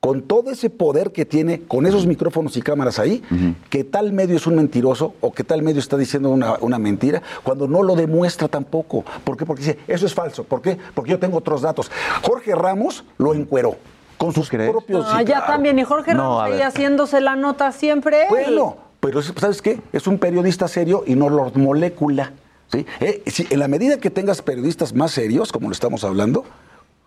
con 0.00 0.22
todo 0.22 0.50
ese 0.50 0.70
poder 0.70 1.10
que 1.10 1.24
tiene, 1.24 1.62
con 1.62 1.84
esos 1.84 2.06
micrófonos 2.06 2.56
y 2.56 2.62
cámaras 2.62 2.98
ahí, 3.00 3.22
que 3.68 3.82
tal 3.82 4.12
medio 4.12 4.36
es 4.36 4.46
un 4.46 4.54
mentiroso 4.54 5.14
o 5.20 5.32
que 5.32 5.42
tal 5.42 5.62
medio 5.62 5.80
está 5.80 5.96
diciendo 5.96 6.30
una, 6.30 6.54
una 6.60 6.78
mentira, 6.78 7.20
cuando 7.42 7.66
no 7.66 7.82
lo 7.82 7.96
demuestra 7.96 8.46
tampoco. 8.46 9.04
¿Por 9.24 9.36
qué? 9.36 9.44
Porque 9.44 9.62
dice, 9.62 9.78
eso 9.88 10.06
es 10.06 10.14
falso. 10.14 10.44
¿Por 10.44 10.62
qué? 10.62 10.78
Porque 10.94 11.10
yo 11.10 11.18
tengo 11.18 11.38
otros 11.38 11.62
datos. 11.62 11.90
Jorge 12.22 12.54
Ramos 12.54 13.04
lo 13.18 13.34
encueró 13.34 13.76
con 14.18 14.32
sus 14.32 14.48
propios... 14.48 15.04
Ah, 15.08 15.18
sí, 15.18 15.24
ya 15.24 15.36
claro. 15.38 15.46
también. 15.52 15.78
Y 15.80 15.84
Jorge 15.84 16.14
No, 16.14 16.40
Ramos 16.40 16.54
ahí 16.54 16.62
haciéndose 16.62 17.20
la 17.20 17.34
nota 17.34 17.72
siempre. 17.72 18.26
Bueno, 18.30 18.76
pero 19.00 19.18
es- 19.20 19.32
¿sabes 19.36 19.60
qué? 19.62 19.80
Es 19.92 20.06
un 20.06 20.18
periodista 20.18 20.68
serio 20.68 21.02
y 21.06 21.16
no 21.16 21.28
Lord 21.28 21.56
Molécula. 21.56 22.32
¿sí? 22.70 22.86
Eh, 23.00 23.22
si- 23.26 23.46
en 23.50 23.58
la 23.58 23.66
medida 23.68 23.98
que 23.98 24.10
tengas 24.10 24.42
periodistas 24.42 24.92
más 24.94 25.10
serios, 25.10 25.50
como 25.52 25.68
lo 25.68 25.72
estamos 25.72 26.04
hablando, 26.04 26.44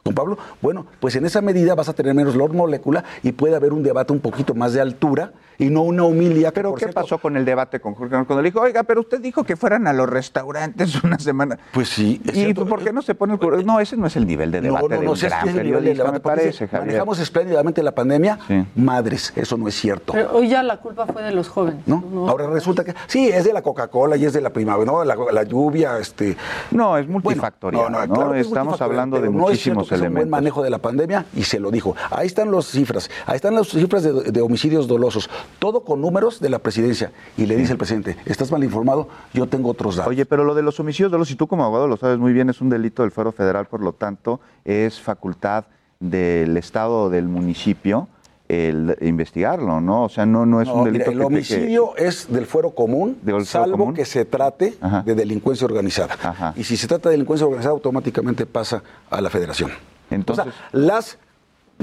don 0.03 0.15
Pablo, 0.15 0.37
bueno, 0.61 0.85
pues 0.99 1.15
en 1.15 1.25
esa 1.25 1.41
medida 1.41 1.75
vas 1.75 1.89
a 1.89 1.93
tener 1.93 2.13
menos 2.13 2.35
Lord 2.35 2.53
Molécula 2.53 3.03
y 3.23 3.33
puede 3.33 3.55
haber 3.55 3.73
un 3.73 3.83
debate 3.83 4.13
un 4.13 4.19
poquito 4.19 4.55
más 4.55 4.73
de 4.73 4.81
altura 4.81 5.33
y 5.61 5.69
no 5.69 5.83
una 5.83 6.03
humilía. 6.03 6.51
¿Pero 6.51 6.73
qué 6.73 6.87
pasó 6.87 7.19
con 7.19 7.37
el 7.37 7.45
debate 7.45 7.79
con 7.79 7.93
Jorge 7.93 8.13
Ramos? 8.13 8.27
Cuando 8.27 8.41
le 8.41 8.49
dijo, 8.49 8.61
oiga, 8.61 8.83
pero 8.83 9.01
usted 9.01 9.21
dijo 9.21 9.43
que 9.43 9.55
fueran 9.55 9.85
a 9.87 9.93
los 9.93 10.09
restaurantes 10.09 11.01
una 11.03 11.19
semana. 11.19 11.57
Pues 11.71 11.89
sí. 11.89 12.19
es 12.25 12.35
¿Y 12.35 12.43
cierto. 12.45 12.65
por 12.65 12.83
qué 12.83 12.91
no 12.91 13.01
se 13.01 13.13
pone 13.15 13.33
el 13.33 13.39
cubrebocas? 13.39 13.65
No, 13.65 13.79
ese 13.79 13.95
no 13.95 14.07
es 14.07 14.15
el 14.15 14.25
nivel 14.25 14.51
de 14.51 14.61
debate 14.61 14.97
de 14.97 15.07
un 15.07 15.15
si 15.15 15.27
es 15.27 15.33
es 15.33 15.55
el 15.55 15.63
nivel 15.63 15.83
de 15.83 15.93
debate, 15.93 16.11
me 16.13 16.19
porque 16.19 16.37
parece, 16.41 16.67
Javier. 16.67 16.87
Manejamos 16.87 17.19
espléndidamente 17.19 17.83
la 17.83 17.93
pandemia. 17.93 18.39
Madres, 18.75 19.33
eso 19.35 19.55
no 19.57 19.67
es 19.67 19.75
cierto. 19.75 20.13
Pero 20.13 20.31
hoy 20.33 20.49
ya 20.49 20.63
la 20.63 20.77
culpa 20.77 21.05
fue 21.05 21.21
de 21.21 21.31
los 21.31 21.47
jóvenes. 21.47 21.87
¿no? 21.87 22.03
Ahora 22.27 22.47
resulta 22.47 22.83
que 22.83 22.93
sí, 23.07 23.27
es 23.29 23.43
de 23.43 23.53
la 23.53 23.61
Coca-Cola 23.61 24.17
y 24.17 24.25
es 24.25 24.33
de 24.33 24.41
la 24.41 24.49
primavera, 24.49 24.91
¿no? 24.91 25.03
La, 25.03 25.15
la 25.31 25.43
lluvia, 25.43 25.97
este. 25.99 26.35
No, 26.71 26.97
es 26.97 27.07
multifactorial, 27.07 27.91
¿no? 27.91 27.99
claro 28.13 28.31
que 28.31 28.39
es 28.39 28.47
Estamos 28.47 28.79
multifactorial, 28.79 28.81
hablando 28.89 29.17
de 29.21 29.29
no 29.29 29.29
es 29.29 29.33
muchísimos 29.51 29.87
cierto 29.87 29.89
que 29.89 29.99
sea 29.99 30.07
un 30.07 30.13
buen 30.13 30.21
elementos. 30.23 30.31
manejo 30.31 30.63
de 30.63 30.69
la 30.69 30.77
pandemia 30.79 31.25
y 31.35 31.43
se 31.43 31.59
lo 31.59 31.69
dijo. 31.71 31.95
Ahí 32.09 32.27
están 32.27 32.51
las 32.51 32.65
cifras, 32.65 33.09
ahí 33.25 33.35
están 33.35 33.55
las 33.55 33.67
cifras 33.67 34.03
de, 34.03 34.11
de 34.31 34.41
homicidios 34.41 34.87
dolosos, 34.87 35.29
todo 35.59 35.83
con 35.83 36.01
números 36.01 36.39
de 36.39 36.49
la 36.49 36.59
presidencia. 36.59 37.11
Y 37.37 37.45
le 37.45 37.55
dice 37.55 37.71
el 37.73 37.77
presidente, 37.77 38.17
estás 38.25 38.51
mal 38.51 38.63
informado, 38.63 39.07
yo 39.33 39.47
tengo 39.47 39.69
otros 39.69 39.95
datos. 39.95 40.09
Oye, 40.11 40.25
pero 40.25 40.43
lo 40.43 40.55
de 40.55 40.61
los 40.63 40.79
homicidios 40.79 41.11
dolosos, 41.11 41.33
y 41.33 41.35
tú 41.35 41.47
como 41.47 41.63
abogado 41.63 41.87
lo 41.87 41.97
sabes 41.97 42.17
muy 42.17 42.33
bien, 42.33 42.49
es 42.49 42.61
un 42.61 42.69
delito 42.69 43.03
del 43.03 43.11
fuero 43.11 43.31
federal, 43.31 43.65
por 43.67 43.81
lo 43.81 43.93
tanto, 43.93 44.39
es 44.65 44.99
facultad 44.99 45.65
del 45.99 46.57
Estado 46.57 47.03
o 47.03 47.09
del 47.09 47.27
municipio 47.27 48.07
el 48.49 48.97
investigarlo, 48.99 49.79
¿no? 49.79 50.03
O 50.03 50.09
sea, 50.09 50.25
no, 50.25 50.45
no 50.45 50.61
es 50.61 50.67
No, 50.67 50.73
un 50.73 50.91
mira, 50.91 51.05
delito 51.05 51.11
el 51.11 51.17
que 51.17 51.19
te- 51.21 51.25
homicidio 51.25 51.95
es 51.95 52.27
del 52.29 52.45
fuero 52.45 52.71
común, 52.71 53.17
fuero 53.23 53.45
salvo 53.45 53.77
común. 53.77 53.93
que 53.93 54.03
se 54.03 54.25
trate 54.25 54.77
de 55.05 55.15
delincuencia 55.15 55.63
organizada. 55.65 56.53
Y 56.57 56.65
si 56.65 56.75
se 56.75 56.85
trata 56.85 57.07
de 57.07 57.13
delincuencia 57.13 57.45
organizada, 57.47 57.71
automáticamente 57.73 58.45
pasa 58.45 58.83
a 59.09 59.21
la 59.21 59.29
federación. 59.29 59.71
Entonces, 60.09 60.47
o 60.47 60.51
sea, 60.51 60.61
las 60.73 61.17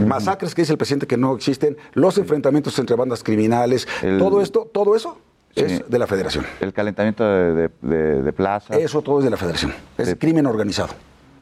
masacres 0.07 0.55
que 0.55 0.62
dice 0.62 0.73
el 0.73 0.79
presidente 0.79 1.07
que 1.07 1.16
no 1.16 1.35
existen, 1.35 1.77
los 1.95 2.19
enfrentamientos 2.19 2.79
entre 2.79 2.97
bandas 2.97 3.23
criminales, 3.23 3.87
todo 4.19 4.41
esto, 4.43 4.69
todo 4.73 4.95
eso 4.97 5.19
es 5.55 5.89
de 5.89 5.99
la 5.99 6.07
federación. 6.07 6.47
el 6.61 6.73
calentamiento 6.73 7.25
de, 7.25 7.53
de, 7.55 7.70
de- 7.83 8.23
de 8.23 8.33
plazas. 8.33 8.77
Eso 8.79 9.03
todo 9.03 9.19
es 9.19 9.25
de 9.25 9.31
la 9.31 9.37
federación. 9.37 9.75
Es 9.97 10.15
crimen 10.16 10.47
organizado. 10.47 10.91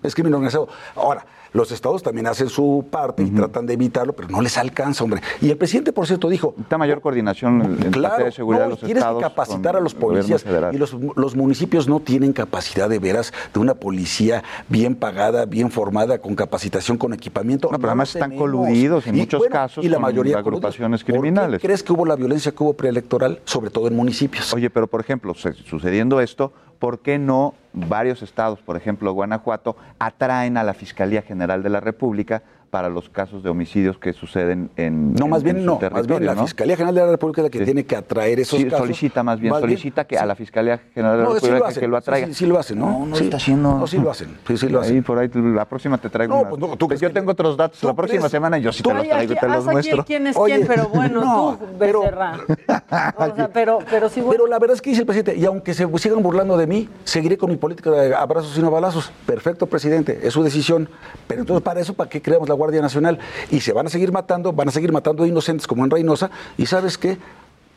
Es 0.03 0.15
crimen 0.15 0.33
organizado. 0.35 0.69
Ahora, 0.95 1.27
los 1.57 1.73
estados 1.73 2.03
también 2.03 2.27
hacen 2.27 2.49
su 2.49 2.87
parte 2.91 3.23
y 3.23 3.31
tratan 3.31 3.67
de 3.67 3.73
evitarlo, 3.75 4.13
pero 4.13 4.29
no 4.29 4.41
les 4.43 4.57
alcanza, 4.59 5.03
hombre. 5.05 5.21
Y 5.41 5.51
el 5.51 5.57
presidente, 5.57 5.93
por 5.93 6.07
cierto, 6.07 6.29
dijo... 6.29 6.55
Necesita 6.57 6.79
mayor 6.79 7.01
coordinación 7.01 7.63
en 7.63 7.91
Claro, 7.91 8.13
materia 8.15 8.27
de 8.27 8.33
seguridad 8.33 8.61
no, 8.63 8.65
de 8.67 8.71
los 8.71 8.81
tienes 8.81 8.97
estados. 8.99 9.19
que 9.19 9.29
capacitar 9.29 9.73
con 9.73 9.81
a 9.81 9.83
los 9.83 9.95
policías 9.95 10.45
y 10.73 10.77
los, 10.77 10.95
los 11.17 11.35
municipios 11.37 11.89
no 11.89 12.01
tienen 12.01 12.33
capacidad 12.33 12.89
de 12.89 12.99
veras 12.99 13.33
de 13.55 13.61
una 13.61 13.75
policía 13.75 14.45
bien 14.69 14.95
pagada, 14.95 15.47
bien 15.47 15.71
formada, 15.71 16.19
con 16.19 16.35
capacitación, 16.35 16.99
con 16.99 17.13
equipamiento. 17.15 17.69
No, 17.73 17.79
pero 17.79 17.89
además 17.91 18.15
están 18.15 18.31
tenemos. 18.31 18.51
coludidos 18.51 19.07
en 19.07 19.17
Y, 19.17 19.21
muchos 19.21 19.39
bueno, 19.39 19.53
casos 19.53 19.85
y 19.85 19.89
la 19.89 19.97
con 19.97 20.03
mayoría 20.03 20.39
agrupaciones 20.39 21.03
coludidos. 21.03 21.23
criminales. 21.23 21.51
¿Por 21.53 21.61
qué 21.61 21.67
crees 21.69 21.83
que 21.83 21.93
hubo 21.93 22.05
la 22.07 22.17
violencia 22.17 22.53
que 22.53 22.63
hubo 22.63 22.75
preelectoral, 22.75 23.41
sobre 23.45 23.71
todo 23.71 23.89
en 23.89 23.97
municipios? 23.97 24.53
Oye, 24.53 24.69
pero 24.71 24.87
por 24.87 25.01
ejemplo, 25.01 25.33
sucediendo 25.35 26.21
esto, 26.21 26.53
¿por 26.79 27.01
qué 27.01 27.19
no 27.19 27.55
varios 27.73 28.23
estados, 28.23 28.61
por 28.61 28.77
ejemplo 28.77 29.13
Guanajuato, 29.13 29.77
atraen 29.99 30.57
a 30.57 30.65
la 30.65 30.75
Fiscalía 30.75 31.23
General 31.23 31.63
de 31.63 31.71
la 31.71 31.81
República 31.81 32.43
para 32.77 32.91
los 32.91 33.09
casos 33.09 33.43
de 33.43 33.49
homicidios 33.49 33.97
que 33.97 34.13
suceden 34.13 34.69
en 34.77 35.15
No, 35.15 35.25
en- 35.25 35.31
más 35.31 35.43
bien 35.43 35.57
en 35.57 35.63
su 35.63 35.67
no. 35.81 35.91
Más 35.91 36.07
bien 36.07 36.27
la 36.27 36.35
¿no? 36.35 36.43
Fiscalía 36.43 36.77
General 36.77 36.95
de 36.95 37.01
la 37.01 37.11
República 37.13 37.41
es 37.41 37.45
la 37.45 37.49
que 37.51 37.65
tiene 37.65 37.87
que 37.87 37.97
atraer 37.97 38.39
esos 38.41 38.59
Sí, 38.59 38.65
casos. 38.67 38.81
solicita 38.81 39.23
más 39.23 39.41
bien, 39.41 39.51
Más 39.53 39.63
bien, 39.63 39.71
solicita 39.79 40.05
que 40.05 40.19
a 40.19 40.27
la 40.27 40.35
Fiscalía 40.35 40.79
General 40.93 41.17
de 41.17 41.23
la 41.23 41.25
No, 41.25 41.31
sí 41.31 41.35
República 41.37 41.57
lo 41.59 41.65
que- 41.65 41.69
hacen, 41.71 41.81
que 41.81 41.89
lo 41.89 41.97
atraiga. 41.97 42.27
sí, 42.27 42.35
sí 42.35 42.45
lo 42.45 42.59
hacen, 42.59 42.79
¿no? 42.79 42.91
No, 42.91 43.07
no 43.07 43.17
Sí. 43.17 43.25
está 43.25 43.39
haciendo. 43.39 43.79
No, 43.79 43.87
sí 43.87 43.97
lo 43.97 44.11
hacen. 44.11 44.37
Sí, 44.47 44.59
sí 44.59 44.69
lo 44.69 44.81
hacen. 44.83 44.97
Ahí 44.97 45.01
por 45.01 45.19
ahí 45.19 45.31
la 45.33 45.65
próxima 45.65 45.97
te 45.97 46.11
traigo 46.11 46.35
No, 46.35 46.41
una- 46.41 46.49
pues 46.51 46.61
no, 46.61 46.77
tú 46.77 46.87
Pues 46.87 47.01
yo 47.01 47.11
tengo 47.11 47.31
otros 47.33 47.57
datos 47.57 47.83
la 47.83 47.95
próxima 47.95 48.19
crees? 48.21 48.31
semana 48.33 48.59
yo 48.59 48.71
sí 48.75 48.83
Tú- 48.83 48.91
te 48.91 48.95
los 48.97 49.09
traigo 49.09 49.33
y 49.33 49.37
te 49.37 49.49
los 49.49 49.57
aquí 49.65 49.73
muestro. 49.73 50.05
quién 50.05 50.27
es 50.27 50.37
Oye, 50.37 50.57
quién, 50.57 50.67
pero 50.67 50.89
bueno, 50.91 51.21
no, 51.25 51.59
tú, 51.59 51.79
Becerra. 51.79 52.33
Pero, 53.55 53.79
pero 53.91 54.09
sí. 54.11 54.23
Pero 54.29 54.47
la 54.47 54.59
verdad 54.59 54.75
es 54.75 54.83
que 54.83 54.91
dice 54.91 55.01
el 55.03 55.07
presidente, 55.07 55.37
y 55.41 55.45
aunque 55.47 55.73
se 55.73 55.87
sigan 55.99 56.23
burlando 56.23 56.59
de 56.59 56.67
mí, 56.67 56.91
seguiré 57.05 57.39
con 57.39 57.49
mi 57.49 57.57
política 57.57 57.91
de 57.91 58.15
abrazos 58.15 58.57
y 58.59 58.61
no 58.61 58.71
balazos. 58.71 59.11
Perfecto, 59.25 59.67
presidente, 59.67 60.19
es 60.23 60.33
su 60.35 60.43
decisión. 60.43 60.89
Pero 61.27 61.41
entonces, 61.41 61.63
para 61.63 61.81
eso, 61.81 61.95
¿para 61.95 62.11
qué 62.11 62.21
creamos 62.21 62.49
la 62.49 62.55
Guardia 62.55 62.66
Nacional? 62.73 63.19
Y 63.51 63.61
se 63.61 63.73
van 63.73 63.87
a 63.87 63.91
seguir 63.91 64.13
matando, 64.13 64.53
van 64.53 64.69
a 64.69 64.73
seguir 64.73 64.93
matando 64.93 65.25
a 65.25 65.29
inocentes 65.29 65.67
como 65.67 65.85
en 65.85 65.91
Reynosa, 65.91 66.31
y 66.57 66.67
¿sabes 66.67 66.99
qué? 66.99 67.19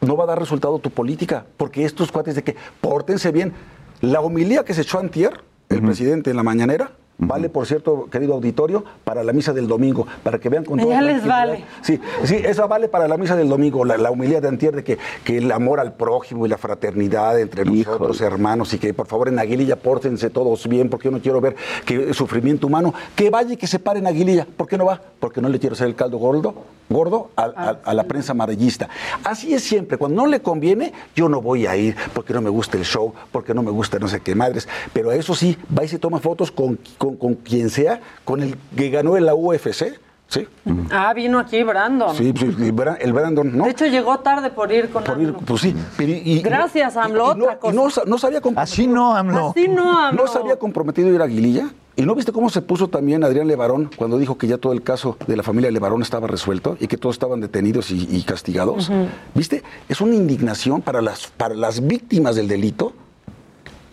No 0.01 0.15
va 0.15 0.23
a 0.23 0.27
dar 0.27 0.39
resultado 0.39 0.79
tu 0.79 0.91
política, 0.91 1.45
porque 1.57 1.85
estos 1.85 2.11
cuates 2.11 2.35
de 2.35 2.43
que 2.43 2.55
pórtense 2.81 3.31
bien. 3.31 3.53
La 4.01 4.21
homilía 4.21 4.63
que 4.63 4.73
se 4.73 4.81
echó 4.81 4.99
antier, 4.99 5.41
el 5.67 5.81
presidente 5.81 6.29
en 6.29 6.37
la 6.37 6.43
mañanera, 6.43 6.91
Vale, 7.21 7.49
por 7.49 7.65
cierto, 7.67 8.05
querido 8.09 8.33
auditorio, 8.33 8.83
para 9.03 9.23
la 9.25 9.33
misa 9.33 9.51
del 9.51 9.67
domingo, 9.67 10.07
para 10.23 10.39
que 10.39 10.47
vean 10.47 10.63
con 10.63 10.77
Ya 10.79 10.85
toda 10.85 11.01
les 11.01 11.25
vale. 11.25 11.65
Sí, 11.81 11.99
sí, 12.23 12.35
esa 12.35 12.65
vale 12.65 12.87
para 12.87 13.09
la 13.09 13.17
misa 13.17 13.35
del 13.35 13.49
domingo, 13.49 13.83
la, 13.83 13.97
la 13.97 14.09
humildad 14.09 14.41
de 14.41 14.47
antier 14.47 14.73
de 14.73 14.85
que, 14.85 14.97
que 15.25 15.37
el 15.39 15.51
amor 15.51 15.81
al 15.81 15.93
prójimo 15.93 16.45
y 16.45 16.49
la 16.49 16.57
fraternidad 16.57 17.37
entre 17.37 17.65
nosotros, 17.65 18.21
hermanos, 18.21 18.73
y 18.73 18.79
que 18.79 18.93
por 18.93 19.05
favor 19.07 19.27
en 19.27 19.37
Aguililla 19.37 19.75
pórtense 19.75 20.29
todos 20.29 20.65
bien, 20.69 20.89
porque 20.89 21.05
yo 21.05 21.11
no 21.11 21.19
quiero 21.19 21.41
ver 21.41 21.57
que 21.85 22.13
sufrimiento 22.13 22.67
humano, 22.67 22.93
que 23.17 23.29
vaya 23.29 23.53
y 23.53 23.57
que 23.57 23.67
se 23.67 23.79
pare 23.79 23.99
en 23.99 24.07
Aguililla. 24.07 24.47
¿Por 24.55 24.67
qué 24.67 24.77
no 24.77 24.85
va? 24.85 25.01
Porque 25.19 25.41
no 25.41 25.49
le 25.49 25.59
quiero 25.59 25.73
hacer 25.73 25.87
el 25.87 25.95
caldo 25.95 26.17
gordo, 26.19 26.53
gordo 26.87 27.31
a, 27.35 27.43
a- 27.43 27.79
a 27.83 27.93
la 27.93 28.05
prensa 28.05 28.31
amarillista. 28.31 28.87
Así 29.25 29.53
es 29.53 29.61
siempre, 29.63 29.97
cuando 29.97 30.21
no 30.21 30.27
le 30.27 30.41
conviene, 30.41 30.93
yo 31.17 31.27
no 31.27 31.41
voy 31.41 31.65
a 31.67 31.75
ir, 31.75 31.97
porque 32.13 32.33
no 32.33 32.39
me 32.39 32.49
gusta 32.49 32.77
el 32.77 32.85
show, 32.85 33.13
porque 33.31 33.53
no 33.53 33.61
me 33.61 33.71
gusta 33.71 33.99
no 33.99 34.07
sé 34.07 34.21
qué 34.21 34.35
madres, 34.35 34.69
pero 34.93 35.09
a 35.09 35.15
eso 35.15 35.35
sí, 35.35 35.57
va 35.77 35.83
y 35.83 35.89
se 35.89 35.99
toma 35.99 36.19
fotos 36.19 36.49
con, 36.51 36.79
con, 36.97 37.08
con 37.17 37.35
quien 37.35 37.69
sea, 37.69 37.99
con 38.25 38.41
el 38.41 38.55
que 38.75 38.89
ganó 38.89 39.17
en 39.17 39.25
la 39.25 39.33
UFC, 39.35 39.99
¿sí? 40.27 40.47
Ah, 40.91 41.13
vino 41.13 41.39
aquí 41.39 41.63
Brandon. 41.63 42.15
Sí, 42.15 42.27
el 42.27 42.73
Bra- 42.75 42.97
el 42.99 43.13
Brandon, 43.13 43.57
¿no? 43.57 43.65
De 43.65 43.71
hecho, 43.71 43.85
llegó 43.87 44.19
tarde 44.19 44.49
por 44.51 44.71
ir 44.71 44.89
con 44.89 45.03
Por 45.03 45.19
ir, 45.21 45.29
AMLO. 45.29 45.39
pues 45.39 45.61
sí. 45.61 45.75
pero 45.97 46.11
y- 46.11 46.21
y- 46.25 46.41
Gracias, 46.41 46.95
AMLO. 46.97 47.33
y 47.35 47.37
no- 47.39 47.43
otra 47.45 47.53
y 47.55 47.57
cosa. 47.59 48.01
no, 48.05 48.15
no. 48.51 48.59
Así 48.61 48.87
no, 48.87 49.15
AMLO. 49.15 49.49
Así 49.51 49.67
no, 49.67 49.99
AMLO. 50.07 50.23
No 50.25 50.31
se 50.31 50.37
había 50.37 50.57
comprometido 50.57 51.09
a 51.09 51.11
ir 51.13 51.21
a 51.21 51.25
Aguililla. 51.25 51.69
¿Y 51.95 52.03
no 52.03 52.15
viste 52.15 52.31
cómo 52.31 52.49
se 52.49 52.61
puso 52.61 52.87
también 52.87 53.25
Adrián 53.25 53.45
Levarón 53.45 53.89
cuando 53.93 54.17
dijo 54.17 54.37
que 54.37 54.47
ya 54.47 54.57
todo 54.57 54.71
el 54.71 54.81
caso 54.83 55.17
de 55.27 55.35
la 55.35 55.43
familia 55.43 55.69
Levarón 55.69 56.01
estaba 56.01 56.27
resuelto 56.27 56.77
y 56.79 56.87
que 56.87 56.95
todos 56.95 57.15
estaban 57.15 57.41
detenidos 57.41 57.91
y, 57.91 58.07
y 58.09 58.21
castigados? 58.23 58.89
¿Viste? 59.35 59.63
Es 59.89 59.99
una 59.99 60.15
indignación 60.15 60.81
para 60.81 61.01
las, 61.01 61.27
para 61.27 61.55
las 61.55 61.85
víctimas 61.85 62.37
del 62.37 62.47
delito. 62.47 62.93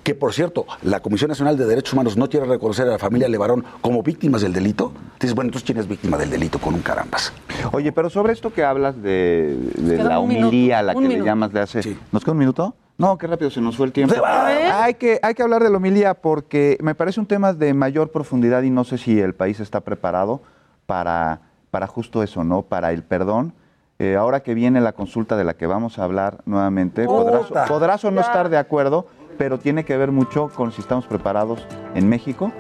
Que 0.06 0.14
por 0.14 0.32
cierto, 0.32 0.66
la 0.82 1.00
Comisión 1.00 1.30
Nacional 1.30 1.56
de 1.56 1.66
Derechos 1.66 1.92
Humanos 1.92 2.16
no 2.16 2.28
quiere 2.28 2.46
reconocer 2.46 2.86
a 2.86 2.92
la 2.92 2.98
familia 3.00 3.28
Levarón 3.28 3.64
como 3.80 4.04
víctimas 4.04 4.40
del 4.40 4.52
delito. 4.52 4.92
Dices, 5.18 5.34
bueno, 5.34 5.48
entonces 5.48 5.66
¿quién 5.66 5.78
es 5.78 5.88
víctima 5.88 6.16
del 6.16 6.30
delito 6.30 6.60
con 6.60 6.74
un 6.74 6.80
carambas? 6.80 7.32
Oye, 7.72 7.90
pero 7.90 8.08
sobre 8.08 8.32
esto 8.32 8.52
que 8.52 8.62
hablas 8.62 9.02
de, 9.02 9.56
de 9.78 9.96
la 10.04 10.20
homilía 10.20 10.78
a 10.78 10.82
la 10.84 10.94
que 10.94 11.00
le 11.00 11.08
minuto. 11.08 11.24
llamas 11.26 11.52
de 11.52 11.58
hace... 11.58 11.96
¿Nos 12.12 12.22
queda 12.22 12.30
un 12.34 12.38
minuto? 12.38 12.72
No, 12.98 13.18
qué 13.18 13.26
rápido 13.26 13.50
se 13.50 13.60
nos 13.60 13.76
fue 13.76 13.86
el 13.86 13.92
tiempo. 13.92 14.14
Se 14.14 14.20
va. 14.20 14.84
Hay 14.84 14.94
que, 14.94 15.18
hay 15.24 15.34
que 15.34 15.42
hablar 15.42 15.64
de 15.64 15.70
la 15.70 15.76
homilía 15.78 16.14
porque 16.14 16.78
me 16.80 16.94
parece 16.94 17.18
un 17.18 17.26
tema 17.26 17.52
de 17.52 17.74
mayor 17.74 18.12
profundidad 18.12 18.62
y 18.62 18.70
no 18.70 18.84
sé 18.84 18.98
si 18.98 19.18
el 19.18 19.34
país 19.34 19.58
está 19.58 19.80
preparado 19.80 20.40
para, 20.86 21.40
para 21.72 21.88
justo 21.88 22.22
eso, 22.22 22.44
¿no? 22.44 22.62
Para 22.62 22.92
el 22.92 23.02
perdón. 23.02 23.54
Eh, 23.98 24.14
ahora 24.14 24.40
que 24.40 24.52
viene 24.54 24.80
la 24.82 24.92
consulta 24.92 25.36
de 25.38 25.44
la 25.44 25.54
que 25.54 25.66
vamos 25.66 25.98
a 25.98 26.04
hablar 26.04 26.42
nuevamente, 26.44 27.06
podrás, 27.06 27.66
podrás 27.66 28.04
o 28.04 28.10
no 28.10 28.20
Ya. 28.20 28.26
estar 28.26 28.50
de 28.50 28.58
acuerdo, 28.58 29.06
pero 29.36 29.58
tiene 29.58 29.84
que 29.84 29.96
ver 29.96 30.12
mucho 30.12 30.48
con 30.48 30.72
si 30.72 30.80
estamos 30.80 31.06
preparados 31.06 31.66
en 31.94 32.08
México 32.08 32.52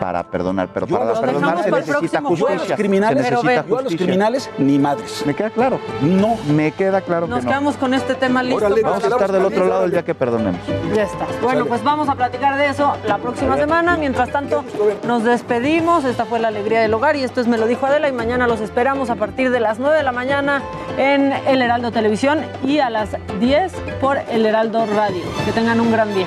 para 0.00 0.22
perdonar. 0.24 0.68
Pero 0.72 0.86
Yo 0.86 0.98
para 0.98 1.12
lo 1.14 1.20
perdonar 1.20 1.62
se 1.64 1.70
necesita 1.70 2.20
justicia. 2.22 2.54
Los 2.54 2.72
criminales, 2.72 3.18
se 3.22 3.24
pero 3.30 3.42
necesita 3.42 3.62
ve, 3.62 3.68
yo 3.68 3.74
a 3.74 3.82
los 3.82 3.82
justicia. 3.84 4.06
criminales 4.06 4.50
ni 4.58 4.78
madres. 4.78 5.22
Me 5.26 5.34
queda 5.34 5.50
claro. 5.50 5.78
No. 6.02 6.36
Me 6.52 6.72
queda 6.72 7.00
claro 7.00 7.26
Nos 7.26 7.40
que 7.40 7.44
no. 7.44 7.50
quedamos 7.50 7.76
con 7.76 7.94
este 7.94 8.14
tema 8.14 8.42
listo. 8.42 8.56
Órale, 8.64 8.82
vamos 8.82 9.04
a 9.04 9.08
estar 9.08 9.32
del 9.32 9.44
otro 9.44 9.66
lado 9.66 9.84
el 9.84 9.90
día 9.90 10.04
que 10.04 10.14
perdonemos. 10.14 10.60
Ya 10.94 11.02
está. 11.04 11.26
Bueno, 11.42 11.66
pues 11.66 11.82
vamos 11.82 12.08
a 12.08 12.14
platicar 12.14 12.56
de 12.56 12.68
eso 12.68 12.96
la 13.06 13.18
próxima 13.18 13.56
semana. 13.56 13.96
Mientras 13.96 14.30
tanto, 14.30 14.64
nos 15.06 15.24
despedimos. 15.24 16.04
Esta 16.04 16.24
fue 16.24 16.38
la 16.38 16.48
alegría 16.48 16.80
del 16.80 16.92
hogar 16.94 17.16
y 17.16 17.22
esto 17.24 17.40
es 17.40 17.46
Me 17.46 17.58
lo 17.58 17.66
dijo 17.66 17.86
Adela. 17.86 18.08
Y 18.08 18.12
mañana 18.12 18.46
los 18.46 18.60
esperamos 18.60 19.10
a 19.10 19.16
partir 19.16 19.50
de 19.50 19.60
las 19.60 19.78
9 19.78 19.96
de 19.96 20.02
la 20.02 20.12
mañana 20.12 20.62
en 20.98 21.32
El 21.46 21.62
Heraldo 21.62 21.90
Televisión 21.90 22.40
y 22.64 22.78
a 22.78 22.90
las 22.90 23.10
10 23.40 23.72
por 24.00 24.18
El 24.30 24.46
Heraldo 24.46 24.86
Radio. 24.86 25.22
Que 25.44 25.52
tengan 25.52 25.80
un 25.80 25.90
gran 25.92 26.12
día. 26.14 26.26